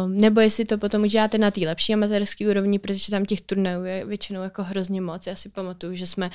um, 0.02 0.18
nebo 0.18 0.40
jestli 0.40 0.64
to 0.64 0.78
potom 0.78 1.02
uděláte 1.02 1.38
na 1.38 1.50
té 1.50 1.60
lepší 1.60 1.94
amatérské 1.94 2.48
úrovni, 2.48 2.78
protože 2.78 3.10
tam 3.10 3.24
těch 3.24 3.40
turnajů 3.40 3.84
je 3.84 4.04
většinou 4.04 4.42
jako 4.42 4.62
hrozně 4.62 5.00
moc. 5.00 5.26
Já 5.26 5.36
si 5.36 5.48
pamatuju, 5.48 5.94
že 5.94 6.06
jsme 6.06 6.30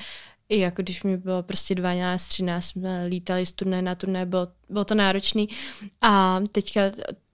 i 0.48 0.58
jako 0.58 0.82
když 0.82 1.02
mi 1.02 1.16
bylo 1.16 1.42
prostě 1.42 1.74
12, 1.74 2.26
13, 2.26 2.64
jsme 2.64 3.06
lítali 3.06 3.46
z 3.46 3.52
turné 3.52 3.82
na 3.82 3.94
turné, 3.94 4.26
bylo, 4.26 4.48
bylo 4.68 4.84
to 4.84 4.94
náročný 4.94 5.48
a 6.00 6.40
teďka, 6.52 6.80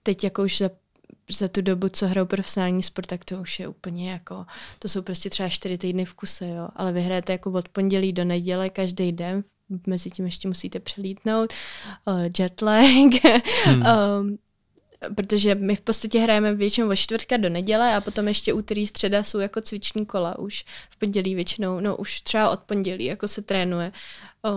teď 0.03 0.23
jako 0.23 0.43
už 0.43 0.57
za 0.57 0.69
za 1.31 1.47
tu 1.47 1.61
dobu, 1.61 1.89
co 1.89 2.07
hrajou 2.07 2.25
profesionální 2.25 2.83
sport, 2.83 3.07
tak 3.07 3.25
to 3.25 3.41
už 3.41 3.59
je 3.59 3.67
úplně 3.67 4.11
jako, 4.11 4.45
to 4.79 4.89
jsou 4.89 5.01
prostě 5.01 5.29
třeba 5.29 5.49
čtyři 5.49 5.77
týdny 5.77 6.05
v 6.05 6.13
kuse, 6.13 6.47
jo. 6.47 6.67
Ale 6.75 6.93
vy 6.93 7.01
hrajete 7.01 7.31
jako 7.31 7.51
od 7.51 7.69
pondělí 7.69 8.13
do 8.13 8.25
neděle 8.25 8.69
každý 8.69 9.11
den, 9.11 9.43
mezi 9.87 10.09
tím 10.09 10.25
ještě 10.25 10.47
musíte 10.47 10.79
přelítnout, 10.79 11.53
uh, 12.05 12.21
jetlag, 12.39 13.13
hmm. 13.65 13.83
um, 14.21 14.37
protože 15.15 15.55
my 15.55 15.75
v 15.75 15.81
podstatě 15.81 16.19
hrajeme 16.19 16.55
většinou 16.55 16.89
od 16.89 16.95
čtvrtka 16.95 17.37
do 17.37 17.49
neděle 17.49 17.95
a 17.95 18.01
potom 18.01 18.27
ještě 18.27 18.53
úterý, 18.53 18.87
středa 18.87 19.23
jsou 19.23 19.39
jako 19.39 19.61
cviční 19.61 20.05
kola 20.05 20.39
už 20.39 20.65
v 20.89 20.99
pondělí 20.99 21.35
většinou, 21.35 21.79
no 21.79 21.97
už 21.97 22.21
třeba 22.21 22.49
od 22.49 22.59
pondělí 22.59 23.05
jako 23.05 23.27
se 23.27 23.41
trénuje. 23.41 23.91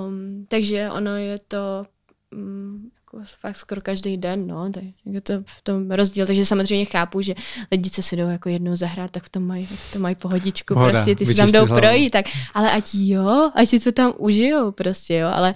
Um, 0.07 0.47
takže 0.49 0.91
ono 0.91 1.17
je 1.17 1.39
to 1.49 1.87
um, 2.33 2.91
jako 3.13 3.27
fakt 3.41 3.57
skoro 3.57 3.81
každý 3.81 4.17
den, 4.17 4.47
no, 4.47 4.71
tak 4.71 4.83
je 5.05 5.21
to 5.21 5.33
v 5.47 5.63
tom 5.63 5.91
rozdíl, 5.91 6.27
takže 6.27 6.47
samozřejmě 6.47 6.85
chápu, 6.85 7.23
že 7.23 7.35
lidi, 7.73 7.91
co 7.91 8.03
si 8.03 8.17
jdou 8.17 8.29
jako 8.29 8.49
jednou 8.49 8.77
zahrát, 8.77 9.11
tak 9.11 9.25
v 9.25 9.29
tom 9.29 9.43
mají, 9.43 9.67
v 9.67 9.93
tom 9.93 10.03
mají 10.03 10.15
pohodičku, 10.15 10.75
Pohoda, 10.75 10.93
prostě 10.93 11.17
ty 11.17 11.27
si 11.27 11.35
tam 11.35 11.53
jdou 11.53 11.67
hlavu. 11.67 11.81
projít, 11.81 12.11
tak, 12.11 12.27
ale 12.55 12.71
ať 12.73 12.85
jo, 12.95 13.51
ať 13.55 13.69
si 13.69 13.81
to 13.81 13.93
tam 13.93 14.13
užijou 14.19 14.73
prostě, 14.73 15.15
jo, 15.15 15.29
ale 15.33 15.55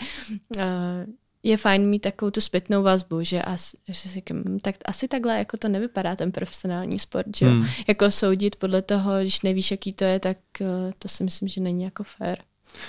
uh, 0.57 0.63
je 1.43 1.57
fajn 1.57 1.87
mít 1.87 1.99
takovou 1.99 2.31
tu 2.31 2.41
zpětnou 2.41 2.83
vazbu, 2.83 3.23
že, 3.23 3.43
as, 3.43 3.75
že 3.89 4.09
si 4.09 4.23
hm, 4.33 4.59
tak 4.63 4.75
asi 4.85 5.09
takhle 5.09 5.39
jako 5.39 5.57
to 5.57 5.69
nevypadá 5.69 6.17
ten 6.17 6.33
profesionální 6.33 6.99
sport, 6.99 7.37
že 7.37 7.47
hmm. 7.47 7.67
jako 7.89 8.11
soudit 8.11 8.57
podle 8.57 8.83
toho, 8.83 9.21
když 9.21 9.43
nevíš, 9.43 9.71
jaký 9.71 9.93
to 9.93 10.05
je, 10.05 10.21
tak 10.21 10.37
uh, 10.61 10.67
to 10.99 11.09
si 11.09 11.25
myslím, 11.25 11.49
že 11.49 11.61
není 11.61 11.85
jako 11.85 12.05
fair. 12.05 12.39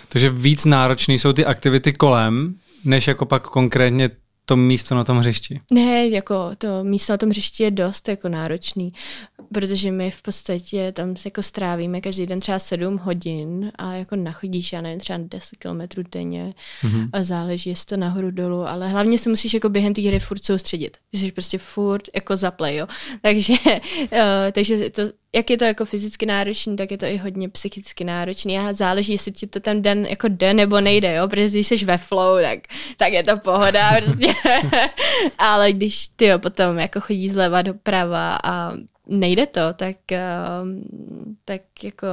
Takže 0.10 0.30
víc 0.30 0.66
náročný 0.66 1.20
jsou 1.20 1.34
ty 1.34 1.46
aktivity 1.46 1.94
kolem, 1.94 2.56
než 2.86 3.08
jako 3.08 3.26
pak 3.26 3.48
konkrétně 3.48 4.10
to 4.46 4.56
místo 4.56 4.96
na 4.96 5.04
tom 5.04 5.18
hřišti? 5.18 5.62
Ne, 5.74 6.08
jako 6.08 6.52
to 6.58 6.84
místo 6.84 7.14
na 7.14 7.18
tom 7.18 7.30
hřišti 7.30 7.64
je 7.64 7.72
dost 7.72 8.08
jako 8.08 8.30
náročný, 8.30 8.94
protože 9.54 9.92
my 9.92 10.12
v 10.12 10.22
podstatě 10.22 10.92
tam 10.92 11.16
jako 11.26 11.44
strávíme 11.44 12.02
každý 12.02 12.26
den 12.26 12.40
třeba 12.40 12.60
sedm 12.60 12.98
hodin 12.98 13.72
a 13.76 13.94
jako 13.94 14.16
nachodíš, 14.16 14.74
já 14.74 14.82
nevím, 14.82 15.00
třeba 15.00 15.20
10 15.22 15.60
kilometrů 15.60 16.04
denně 16.12 16.54
mm-hmm. 16.84 17.10
a 17.14 17.24
záleží, 17.24 17.70
jestli 17.70 17.86
to 17.86 17.98
nahoru 17.98 18.32
dolů, 18.32 18.68
ale 18.68 18.90
hlavně 18.90 19.20
se 19.20 19.30
musíš 19.30 19.54
jako 19.54 19.70
během 19.70 19.94
té 19.94 20.02
hry 20.02 20.20
furt 20.20 20.46
soustředit. 20.46 20.98
Jsi 21.14 21.32
prostě 21.32 21.58
furt 21.58 22.04
jako 22.16 22.38
zaplay, 22.38 22.76
jo. 22.76 22.88
Takže, 23.22 23.54
uh, 23.54 24.10
takže 24.52 24.90
to 24.90 25.02
jak 25.36 25.50
je 25.50 25.58
to 25.58 25.66
jako 25.66 25.86
fyzicky 25.86 26.26
náročný, 26.26 26.76
tak 26.76 26.92
je 26.92 26.98
to 26.98 27.06
i 27.06 27.18
hodně 27.18 27.50
psychicky 27.50 28.04
náročný 28.04 28.60
a 28.60 28.74
záleží, 28.74 29.14
jestli 29.14 29.32
ti 29.32 29.48
to 29.48 29.60
ten 29.60 29.82
den 29.82 30.06
jako 30.06 30.28
jde 30.28 30.54
nebo 30.54 30.82
nejde, 30.82 31.16
jo, 31.16 31.28
protože 31.28 31.50
když 31.50 31.68
jsi 31.68 31.86
ve 31.86 31.98
flow, 31.98 32.42
tak, 32.42 32.60
tak 32.98 33.14
je 33.14 33.24
to 33.24 33.38
pohoda 33.38 33.92
prostě. 34.06 34.34
Ale 35.38 35.74
když 35.74 36.08
ty 36.08 36.26
jo, 36.26 36.40
potom 36.40 36.80
jako 36.80 37.02
chodí 37.02 37.30
zleva 37.30 37.62
doprava 37.62 38.40
a 38.44 38.74
nejde 39.08 39.46
to, 39.46 39.62
tak, 39.76 40.12
ehm, 40.12 40.84
tak 41.46 41.62
jako 41.84 42.08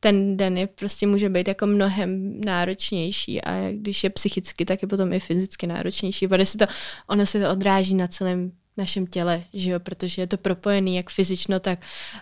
ten 0.00 0.36
den 0.36 0.58
je 0.58 0.66
prostě 0.66 1.06
může 1.06 1.28
být 1.28 1.48
jako 1.48 1.66
mnohem 1.66 2.40
náročnější 2.40 3.42
a 3.44 3.72
když 3.72 4.04
je 4.04 4.10
psychicky, 4.10 4.64
tak 4.64 4.82
je 4.82 4.88
potom 4.88 5.12
i 5.12 5.20
fyzicky 5.20 5.66
náročnější, 5.66 6.28
protože 6.28 6.46
se 6.46 6.58
to, 6.58 6.64
ono 7.06 7.26
se 7.26 7.40
to 7.40 7.50
odráží 7.50 7.94
na 7.94 8.08
celém 8.08 8.52
našem 8.76 9.06
těle, 9.06 9.42
že 9.54 9.70
jo, 9.70 9.80
protože 9.80 10.22
je 10.22 10.26
to 10.26 10.36
propojený 10.36 10.96
jak 10.96 11.10
fyzično, 11.10 11.60
tak 11.60 11.78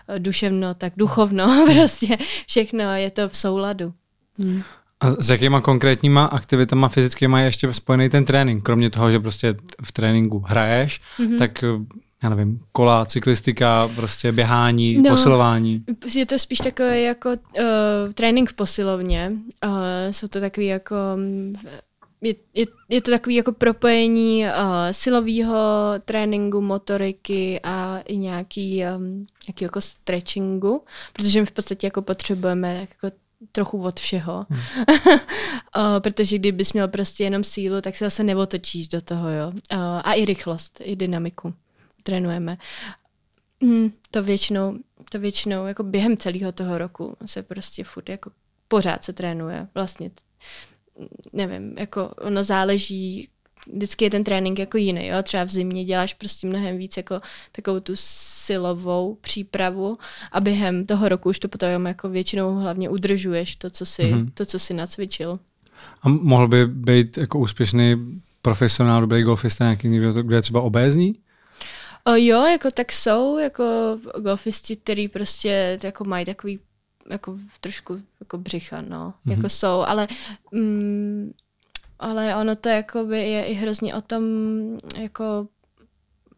eh, 0.07 0.19
duševno, 0.19 0.73
tak 0.73 0.93
duchovno, 0.97 1.65
prostě 1.73 2.17
všechno 2.47 2.93
je 2.95 3.11
to 3.11 3.29
v 3.29 3.37
souladu. 3.37 3.93
Hmm. 4.39 4.63
A 4.99 5.11
s 5.11 5.29
jakýma 5.29 5.61
konkrétníma 5.61 6.25
aktivitama 6.25 6.87
fyzickými 6.87 7.39
je 7.39 7.45
ještě 7.45 7.73
spojený 7.73 8.09
ten 8.09 8.25
trénink? 8.25 8.63
Kromě 8.63 8.89
toho, 8.89 9.11
že 9.11 9.19
prostě 9.19 9.55
v 9.83 9.91
tréninku 9.91 10.39
hraješ, 10.39 11.01
mm-hmm. 11.19 11.37
tak 11.37 11.63
eh, 11.63 11.67
já 12.23 12.29
nevím, 12.29 12.59
kola, 12.71 13.05
cyklistika, 13.05 13.87
prostě 13.95 14.31
běhání, 14.31 14.97
no, 14.97 15.09
posilování? 15.09 15.83
Je 16.15 16.25
to 16.25 16.39
spíš 16.39 16.59
takové 16.59 16.99
jako 16.99 17.29
uh, 17.29 18.13
trénink 18.13 18.49
v 18.49 18.53
posilovně. 18.53 19.31
Uh, 19.65 19.71
jsou 20.11 20.27
to 20.27 20.39
takový 20.39 20.65
jako 20.65 20.95
je, 22.25 22.35
je, 22.53 22.65
je 22.89 23.01
to 23.01 23.11
takový 23.11 23.35
jako 23.35 23.51
propojení 23.51 24.45
uh, 24.45 24.51
silového 24.91 25.55
tréninku, 26.05 26.61
motoriky 26.61 27.59
a 27.63 27.99
i 27.99 28.17
nějaký, 28.17 28.83
um, 28.95 29.27
nějaký 29.47 29.63
jako 29.63 29.81
stretchingu, 29.81 30.83
protože 31.13 31.39
my 31.39 31.45
v 31.45 31.51
podstatě 31.51 31.87
jako 31.87 32.01
potřebujeme 32.01 32.75
jako 32.79 33.15
trochu 33.51 33.83
od 33.83 33.99
všeho. 33.99 34.45
Hmm. 34.49 34.61
uh, 35.77 35.99
protože 35.99 36.37
kdybys 36.37 36.73
měl 36.73 36.87
prostě 36.87 37.23
jenom 37.23 37.43
sílu, 37.43 37.81
tak 37.81 37.95
se 37.95 38.05
zase 38.05 38.23
neotočíš 38.23 38.87
do 38.87 39.01
toho, 39.01 39.29
jo. 39.29 39.47
Uh, 39.47 39.79
a 40.03 40.13
i 40.13 40.25
rychlost, 40.25 40.81
i 40.83 40.95
dynamiku 40.95 41.53
trénujeme. 42.03 42.57
Hmm, 43.61 43.91
to 44.11 44.23
většinou, 44.23 44.77
to 45.09 45.19
většinou 45.19 45.65
jako 45.65 45.83
během 45.83 46.17
celého 46.17 46.51
toho 46.51 46.77
roku 46.77 47.17
se 47.25 47.43
prostě 47.43 47.83
furt 47.83 48.09
jako 48.09 48.31
pořád 48.67 49.03
se 49.03 49.13
trénuje. 49.13 49.67
Vlastně 49.75 50.11
nevím, 51.33 51.75
jako 51.79 52.07
ono 52.21 52.43
záleží, 52.43 53.29
vždycky 53.73 54.05
je 54.05 54.09
ten 54.09 54.23
trénink 54.23 54.59
jako 54.59 54.77
jiný, 54.77 55.07
jo? 55.07 55.23
třeba 55.23 55.43
v 55.43 55.49
zimě 55.49 55.85
děláš 55.85 56.13
prostě 56.13 56.47
mnohem 56.47 56.77
víc 56.77 56.97
jako 56.97 57.21
takovou 57.51 57.79
tu 57.79 57.93
silovou 57.95 59.17
přípravu 59.21 59.97
a 60.31 60.41
během 60.41 60.85
toho 60.85 61.09
roku 61.09 61.29
už 61.29 61.39
to 61.39 61.47
potom 61.47 61.85
jako 61.85 62.09
většinou 62.09 62.55
hlavně 62.55 62.89
udržuješ 62.89 63.55
to, 63.55 63.69
co 63.69 63.85
si, 63.85 64.03
mm-hmm. 64.03 64.31
to, 64.33 64.45
co 64.45 64.59
si 64.59 64.73
nacvičil. 64.73 65.39
A 66.01 66.09
mohl 66.09 66.47
by 66.47 66.67
být 66.67 67.17
jako 67.17 67.39
úspěšný 67.39 68.21
profesionál, 68.41 69.01
dobrý 69.01 69.23
golfista 69.23 69.63
nějaký 69.63 69.87
někdo, 69.87 70.13
kdo 70.13 70.35
je 70.35 70.41
třeba 70.41 70.61
obézní? 70.61 71.15
O, 72.03 72.15
jo, 72.15 72.45
jako 72.45 72.71
tak 72.71 72.91
jsou 72.91 73.37
jako 73.37 73.63
golfisti, 74.19 74.75
který 74.75 75.07
prostě 75.07 75.79
jako 75.83 76.03
mají 76.03 76.25
takový 76.25 76.59
jako 77.09 77.37
trošku 77.61 78.01
jako 78.19 78.37
břicha, 78.37 78.81
no, 78.81 79.13
mm-hmm. 79.25 79.31
jako 79.31 79.49
jsou, 79.49 79.79
ale 79.79 80.07
mm, 80.51 81.31
ale 81.99 82.35
ono 82.35 82.55
to 82.55 82.69
jakoby 82.69 83.29
je 83.29 83.45
i 83.45 83.53
hrozně 83.53 83.95
o 83.95 84.01
tom, 84.01 84.23
jako 84.97 85.47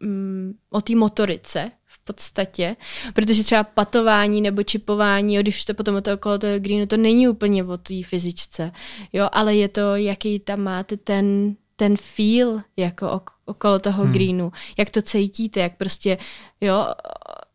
mm, 0.00 0.54
o 0.70 0.80
té 0.80 0.94
motorice 0.94 1.70
v 1.84 2.04
podstatě, 2.04 2.76
protože 3.14 3.44
třeba 3.44 3.64
patování 3.64 4.40
nebo 4.40 4.62
čipování, 4.62 5.34
jo, 5.34 5.42
když 5.42 5.62
jste 5.62 5.74
potom 5.74 5.94
o 5.94 6.00
to 6.00 6.14
okolo 6.14 6.38
toho 6.38 6.58
greenu, 6.58 6.86
to 6.86 6.96
není 6.96 7.28
úplně 7.28 7.64
o 7.64 7.76
té 7.76 7.94
fyzičce, 8.04 8.72
jo, 9.12 9.28
ale 9.32 9.56
je 9.56 9.68
to, 9.68 9.96
jaký 9.96 10.38
tam 10.38 10.60
máte 10.60 10.96
ten, 10.96 11.56
ten 11.76 11.96
feel 11.96 12.60
jako 12.76 13.20
okolo 13.44 13.78
toho 13.78 14.02
hmm. 14.02 14.12
greenu, 14.12 14.52
jak 14.78 14.90
to 14.90 15.02
cítíte, 15.02 15.60
jak 15.60 15.76
prostě, 15.76 16.18
jo, 16.60 16.86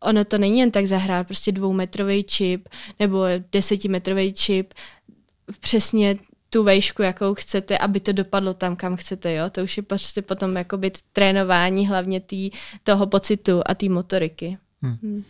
ono 0.04 0.24
to 0.24 0.38
není 0.38 0.58
jen 0.58 0.70
tak 0.70 0.86
zahrát 0.86 1.26
prostě 1.26 1.52
dvoumetrový 1.52 2.24
čip 2.24 2.68
nebo 3.00 3.24
desetimetrový 3.52 4.32
čip, 4.32 4.74
přesně 5.60 6.16
tu 6.50 6.62
vejšku, 6.62 7.02
jakou 7.02 7.34
chcete, 7.34 7.78
aby 7.78 8.00
to 8.00 8.12
dopadlo 8.12 8.54
tam, 8.54 8.76
kam 8.76 8.96
chcete, 8.96 9.34
jo. 9.34 9.50
To 9.50 9.64
už 9.64 9.76
je 9.76 9.82
prostě 9.82 10.22
potom 10.22 10.56
jakoby 10.56 10.90
trénování 11.12 11.88
hlavně 11.88 12.20
tý, 12.20 12.50
toho 12.82 13.06
pocitu 13.06 13.62
a 13.66 13.74
té 13.74 13.88
motoriky. 13.88 14.58
Hmm. 14.82 14.96
Hmm. 15.02 15.24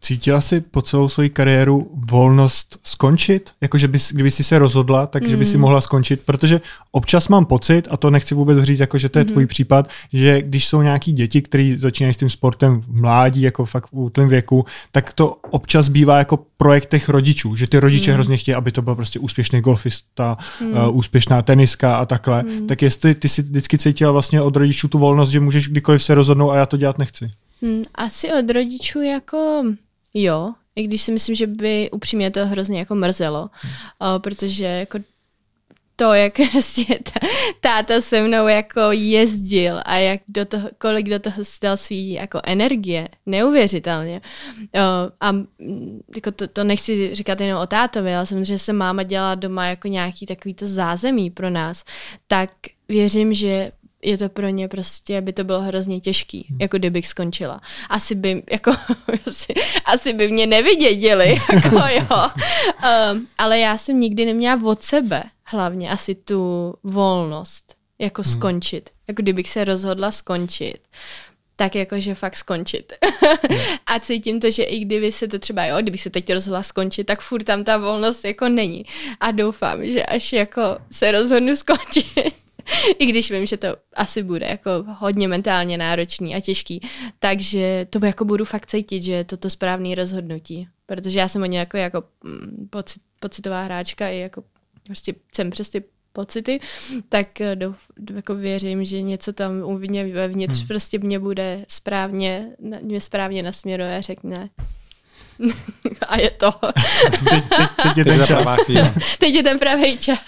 Cítila 0.00 0.40
jsi 0.40 0.60
po 0.60 0.82
celou 0.82 1.08
svoji 1.08 1.30
kariéru 1.30 1.90
volnost 1.94 2.78
skončit? 2.84 3.50
Jako, 3.60 3.78
že 3.78 3.88
bys, 3.88 4.12
kdyby 4.12 4.30
jsi 4.30 4.44
se 4.44 4.58
rozhodla, 4.58 5.06
tak 5.06 5.22
mm. 5.22 5.28
že 5.28 5.36
by 5.36 5.46
si 5.46 5.56
mm. 5.56 5.60
mohla 5.60 5.80
skončit? 5.80 6.20
Protože 6.24 6.60
občas 6.92 7.28
mám 7.28 7.44
pocit, 7.44 7.88
a 7.90 7.96
to 7.96 8.10
nechci 8.10 8.34
vůbec 8.34 8.62
říct, 8.62 8.78
jako, 8.78 8.98
že 8.98 9.08
to 9.08 9.18
je 9.18 9.24
mm. 9.24 9.30
tvůj 9.30 9.46
případ, 9.46 9.88
že 10.12 10.42
když 10.42 10.66
jsou 10.66 10.82
nějaký 10.82 11.12
děti, 11.12 11.42
kteří 11.42 11.76
začínají 11.76 12.14
s 12.14 12.16
tím 12.16 12.30
sportem 12.30 12.80
v 12.80 13.00
mládí, 13.00 13.42
jako 13.42 13.64
fakt 13.64 13.86
v 13.86 13.92
útlém 13.92 14.28
věku, 14.28 14.64
tak 14.92 15.12
to 15.12 15.36
občas 15.50 15.88
bývá 15.88 16.18
jako 16.18 16.38
projektech 16.56 17.08
rodičů, 17.08 17.56
že 17.56 17.66
ty 17.66 17.78
rodiče 17.80 18.10
mm. 18.10 18.14
hrozně 18.14 18.36
chtějí, 18.36 18.54
aby 18.54 18.72
to 18.72 18.82
byl 18.82 18.94
prostě 18.94 19.18
úspěšný 19.18 19.60
golfista, 19.60 20.38
mm. 20.60 20.72
uh, 20.72 20.96
úspěšná 20.96 21.42
teniska 21.42 21.96
a 21.96 22.04
takhle. 22.04 22.42
Mm. 22.42 22.66
Tak 22.66 22.82
jestli 22.82 23.14
ty 23.14 23.28
si 23.28 23.42
vždycky 23.42 23.78
cítila 23.78 24.12
vlastně 24.12 24.42
od 24.42 24.56
rodičů 24.56 24.88
tu 24.88 24.98
volnost, 24.98 25.30
že 25.30 25.40
můžeš 25.40 25.68
kdykoliv 25.68 26.02
se 26.02 26.14
rozhodnout 26.14 26.50
a 26.50 26.56
já 26.56 26.66
to 26.66 26.76
dělat 26.76 26.98
nechci? 26.98 27.30
Mm, 27.60 27.82
asi 27.94 28.32
od 28.32 28.50
rodičů 28.50 29.02
jako 29.02 29.64
Jo, 30.14 30.52
i 30.76 30.82
když 30.82 31.02
si 31.02 31.12
myslím, 31.12 31.34
že 31.34 31.46
by 31.46 31.90
upřímně 31.90 32.30
to 32.30 32.46
hrozně 32.46 32.78
jako 32.78 32.94
mrzelo, 32.94 33.50
hmm. 33.52 33.72
uh, 34.14 34.22
protože 34.22 34.64
jako 34.64 34.98
to, 35.98 36.14
jak 36.14 36.32
prostě 36.52 36.98
táta 37.60 38.00
se 38.00 38.22
mnou 38.22 38.48
jako 38.48 38.80
jezdil 38.90 39.80
a 39.84 39.96
jak 39.96 40.20
do 40.28 40.44
toho, 40.44 40.68
kolik 40.78 41.08
do 41.08 41.18
toho 41.18 41.42
dal 41.62 41.76
svý 41.76 42.12
jako 42.12 42.40
energie, 42.44 43.08
neuvěřitelně. 43.26 44.20
Uh, 44.58 44.80
a 45.20 45.32
jako 46.14 46.30
to, 46.32 46.48
to 46.48 46.64
nechci 46.64 47.14
říkat 47.14 47.40
jenom 47.40 47.62
o 47.62 47.66
tátovi, 47.66 48.14
ale 48.14 48.26
samozřejmě, 48.26 48.44
že 48.44 48.58
se 48.58 48.72
máma 48.72 49.02
dělala 49.02 49.34
doma 49.34 49.66
jako 49.66 49.88
nějaký 49.88 50.26
takový 50.26 50.54
to 50.54 50.66
zázemí 50.66 51.30
pro 51.30 51.50
nás, 51.50 51.84
tak 52.26 52.50
věřím, 52.88 53.34
že 53.34 53.70
je 54.02 54.18
to 54.18 54.28
pro 54.28 54.48
ně 54.48 54.68
prostě, 54.68 55.20
by 55.20 55.32
to 55.32 55.44
bylo 55.44 55.60
hrozně 55.60 56.00
těžký, 56.00 56.46
hmm. 56.48 56.58
jako 56.60 56.78
kdybych 56.78 57.06
skončila. 57.06 57.60
Asi 57.88 58.14
by, 58.14 58.42
jako, 58.50 58.70
asi, 59.26 59.54
asi 59.84 60.12
by 60.12 60.28
mě 60.28 60.46
neviděli, 60.46 61.28
jako 61.52 61.76
jo. 61.76 62.28
Um, 63.12 63.26
ale 63.38 63.58
já 63.58 63.78
jsem 63.78 64.00
nikdy 64.00 64.26
neměla 64.26 64.60
od 64.64 64.82
sebe 64.82 65.22
hlavně 65.44 65.90
asi 65.90 66.14
tu 66.14 66.74
volnost, 66.82 67.74
jako 67.98 68.22
hmm. 68.22 68.32
skončit. 68.32 68.90
Jako 69.08 69.22
kdybych 69.22 69.48
se 69.48 69.64
rozhodla 69.64 70.12
skončit, 70.12 70.78
tak 71.56 71.74
jakože 71.74 72.14
fakt 72.14 72.36
skončit. 72.36 72.92
Hmm. 73.50 73.60
a 73.86 74.00
cítím 74.00 74.40
to, 74.40 74.50
že 74.50 74.62
i 74.62 74.78
kdyby 74.78 75.12
se 75.12 75.28
to 75.28 75.38
třeba, 75.38 75.64
jo, 75.64 75.76
kdybych 75.80 76.02
se 76.02 76.10
teď 76.10 76.32
rozhodla 76.32 76.62
skončit, 76.62 77.04
tak 77.04 77.20
furt 77.20 77.42
tam 77.42 77.64
ta 77.64 77.76
volnost 77.76 78.24
jako 78.24 78.48
není. 78.48 78.84
A 79.20 79.30
doufám, 79.30 79.86
že 79.86 80.06
až 80.06 80.32
jako 80.32 80.62
se 80.90 81.12
rozhodnu 81.12 81.56
skončit, 81.56 82.34
I 82.98 83.06
když 83.06 83.30
vím, 83.30 83.46
že 83.46 83.56
to 83.56 83.68
asi 83.94 84.22
bude 84.22 84.46
jako 84.46 84.70
hodně 84.98 85.28
mentálně 85.28 85.78
náročný 85.78 86.34
a 86.34 86.40
těžký. 86.40 86.80
Takže 87.18 87.86
to 87.90 88.06
jako 88.06 88.24
budu 88.24 88.44
fakt 88.44 88.66
cítit, 88.66 89.02
že 89.02 89.12
je 89.12 89.24
to 89.24 89.36
to 89.36 89.50
správné 89.50 89.94
rozhodnutí. 89.94 90.68
Protože 90.86 91.18
já 91.18 91.28
jsem 91.28 91.42
o 91.42 91.46
ně 91.46 91.58
jako, 91.58 91.76
jako 91.76 92.02
mm, 92.24 92.68
pocit, 92.70 93.02
pocitová 93.20 93.62
hráčka 93.62 94.08
i 94.08 94.18
jako 94.18 94.42
prostě 94.84 95.14
jsem 95.34 95.50
přes 95.50 95.70
ty 95.70 95.84
pocity, 96.12 96.60
tak 97.08 97.40
eh, 97.40 97.56
douf, 97.56 97.78
jako 98.14 98.34
věřím, 98.34 98.84
že 98.84 99.02
něco 99.02 99.32
tam 99.32 99.62
u 99.62 99.78
mě 99.78 100.06
vevnitř 100.12 100.58
hmm. 100.58 100.68
prostě 100.68 100.98
mě 100.98 101.18
bude 101.18 101.64
správně, 101.68 102.50
mě 102.82 103.00
správně 103.00 103.42
nasměruje 103.42 103.96
a 103.96 104.00
řekne, 104.00 104.50
a 106.08 106.20
je 106.20 106.30
to. 106.30 106.50
teď, 107.30 107.44
teď, 107.48 107.68
teď 107.82 107.96
je 107.96 108.04
ten 108.04 108.26
čas. 108.26 108.56
teď 109.18 109.34
je 109.34 109.42
ten 109.42 109.58
pravý 109.58 109.98
čas. 109.98 110.18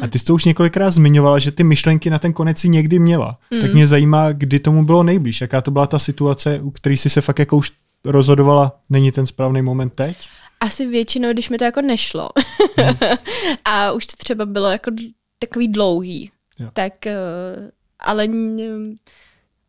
a 0.00 0.08
ty 0.08 0.18
jsi 0.18 0.24
to 0.24 0.34
už 0.34 0.44
několikrát 0.44 0.90
zmiňovala, 0.90 1.38
že 1.38 1.52
ty 1.52 1.64
myšlenky 1.64 2.10
na 2.10 2.18
ten 2.18 2.32
konec 2.32 2.58
si 2.58 2.68
někdy 2.68 2.98
měla. 2.98 3.38
Mm. 3.50 3.60
Tak 3.60 3.74
mě 3.74 3.86
zajímá, 3.86 4.32
kdy 4.32 4.58
tomu 4.58 4.84
bylo 4.84 5.02
nejblíž. 5.02 5.40
Jaká 5.40 5.60
to 5.60 5.70
byla 5.70 5.86
ta 5.86 5.98
situace, 5.98 6.60
u 6.60 6.70
které 6.70 6.96
jsi 6.96 7.10
se 7.10 7.20
fakt 7.20 7.38
jako 7.38 7.56
už 7.56 7.72
rozhodovala, 8.04 8.80
není 8.90 9.12
ten 9.12 9.26
správný 9.26 9.62
moment 9.62 9.94
teď? 9.94 10.28
Asi 10.60 10.86
většinou, 10.86 11.32
když 11.32 11.48
mi 11.48 11.58
to 11.58 11.64
jako 11.64 11.82
nešlo. 11.82 12.28
Mm. 12.76 13.08
a 13.64 13.92
už 13.92 14.06
to 14.06 14.12
třeba 14.16 14.46
bylo 14.46 14.70
jako 14.70 14.90
takový 15.38 15.68
dlouhý. 15.68 16.30
Jo. 16.58 16.68
Tak, 16.72 17.06
eh, 17.06 17.14
ale 18.00 18.26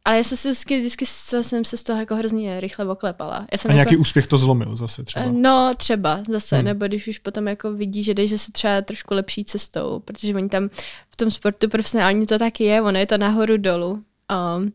ale 0.07 0.17
já 0.17 0.23
jsem 0.23 0.37
si 0.37 0.47
vždycky, 0.47 0.79
vždycky 0.79 1.05
jsem 1.05 1.65
se 1.65 1.77
z 1.77 1.83
toho 1.83 1.99
jako 1.99 2.15
hrozně 2.15 2.59
rychle 2.59 2.85
oklepala. 2.85 3.47
Já 3.51 3.57
jsem 3.57 3.71
a 3.71 3.73
nějaký 3.73 3.93
jako, 3.93 4.01
úspěch 4.01 4.27
to 4.27 4.37
zlomil 4.37 4.75
zase 4.75 5.03
třeba? 5.03 5.25
No 5.31 5.71
třeba 5.77 6.23
zase, 6.29 6.55
hmm. 6.55 6.65
nebo 6.65 6.85
když 6.85 7.07
už 7.07 7.17
potom 7.19 7.47
jako 7.47 7.73
vidí, 7.73 8.03
že 8.03 8.13
jdeš 8.13 8.31
zase 8.31 8.51
třeba 8.51 8.81
trošku 8.81 9.13
lepší 9.13 9.45
cestou, 9.45 9.99
protože 10.05 10.35
oni 10.35 10.49
tam 10.49 10.69
v 11.09 11.15
tom 11.15 11.31
sportu 11.31 11.69
profesionální 11.69 12.25
to 12.25 12.39
taky 12.39 12.63
je, 12.63 12.81
ono 12.81 12.99
je 12.99 13.05
to 13.05 13.17
nahoru 13.17 13.57
dolů. 13.57 14.03
Um, 14.57 14.73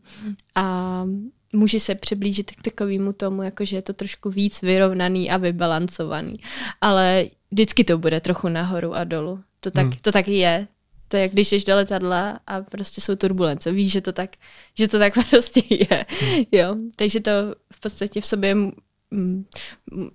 a 0.55 1.05
může 1.53 1.79
se 1.79 1.95
přiblížit 1.95 2.51
k 2.51 2.61
takovému 2.61 3.13
tomu, 3.13 3.41
jako 3.43 3.65
že 3.65 3.75
je 3.75 3.81
to 3.81 3.93
trošku 3.93 4.29
víc 4.29 4.61
vyrovnaný 4.61 5.31
a 5.31 5.37
vybalancovaný. 5.37 6.35
Ale 6.81 7.25
vždycky 7.51 7.83
to 7.83 7.97
bude 7.97 8.21
trochu 8.21 8.49
nahoru 8.49 8.95
a 8.95 9.03
dolů. 9.03 9.39
To 9.59 9.71
tak, 9.71 9.85
hmm. 9.85 9.93
to 10.01 10.11
tak 10.11 10.27
je. 10.27 10.67
To 11.13 11.17
je, 11.17 11.29
když 11.29 11.51
jdeš 11.51 11.63
do 11.63 11.75
letadla 11.75 12.39
a 12.47 12.61
prostě 12.61 13.01
jsou 13.01 13.15
turbulence. 13.15 13.71
Víš, 13.71 13.91
že 13.91 14.01
to 14.01 14.13
tak, 14.13 14.35
že 14.77 14.87
to 14.87 14.99
tak 14.99 15.13
prostě 15.29 15.61
je. 15.69 16.05
Hmm. 16.09 16.43
Jo, 16.51 16.75
takže 16.95 17.19
to 17.19 17.31
v 17.73 17.79
podstatě 17.79 18.21
v 18.21 18.25
sobě 18.25 18.55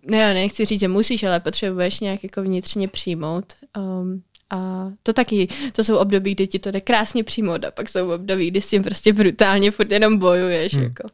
ne, 0.06 0.34
nechci 0.34 0.64
říct, 0.64 0.80
že 0.80 0.88
musíš, 0.88 1.22
ale 1.22 1.40
potřebuješ 1.40 2.00
nějak 2.00 2.22
jako 2.22 2.42
vnitřně 2.42 2.88
přijmout. 2.88 3.52
Um, 3.76 4.22
a 4.50 4.86
to 5.02 5.12
taky, 5.12 5.48
to 5.72 5.84
jsou 5.84 5.96
období, 5.96 6.34
kdy 6.34 6.46
ti 6.46 6.58
to 6.58 6.70
jde 6.70 6.80
krásně 6.80 7.24
přijmout 7.24 7.64
a 7.64 7.70
pak 7.70 7.88
jsou 7.88 8.10
období, 8.14 8.50
kdy 8.50 8.60
s 8.60 8.68
tím 8.68 8.82
prostě 8.82 9.12
brutálně 9.12 9.70
furt 9.70 9.92
jenom 9.92 10.18
bojuješ. 10.18 10.74
Hmm. 10.74 10.82
Jako. 10.82 11.08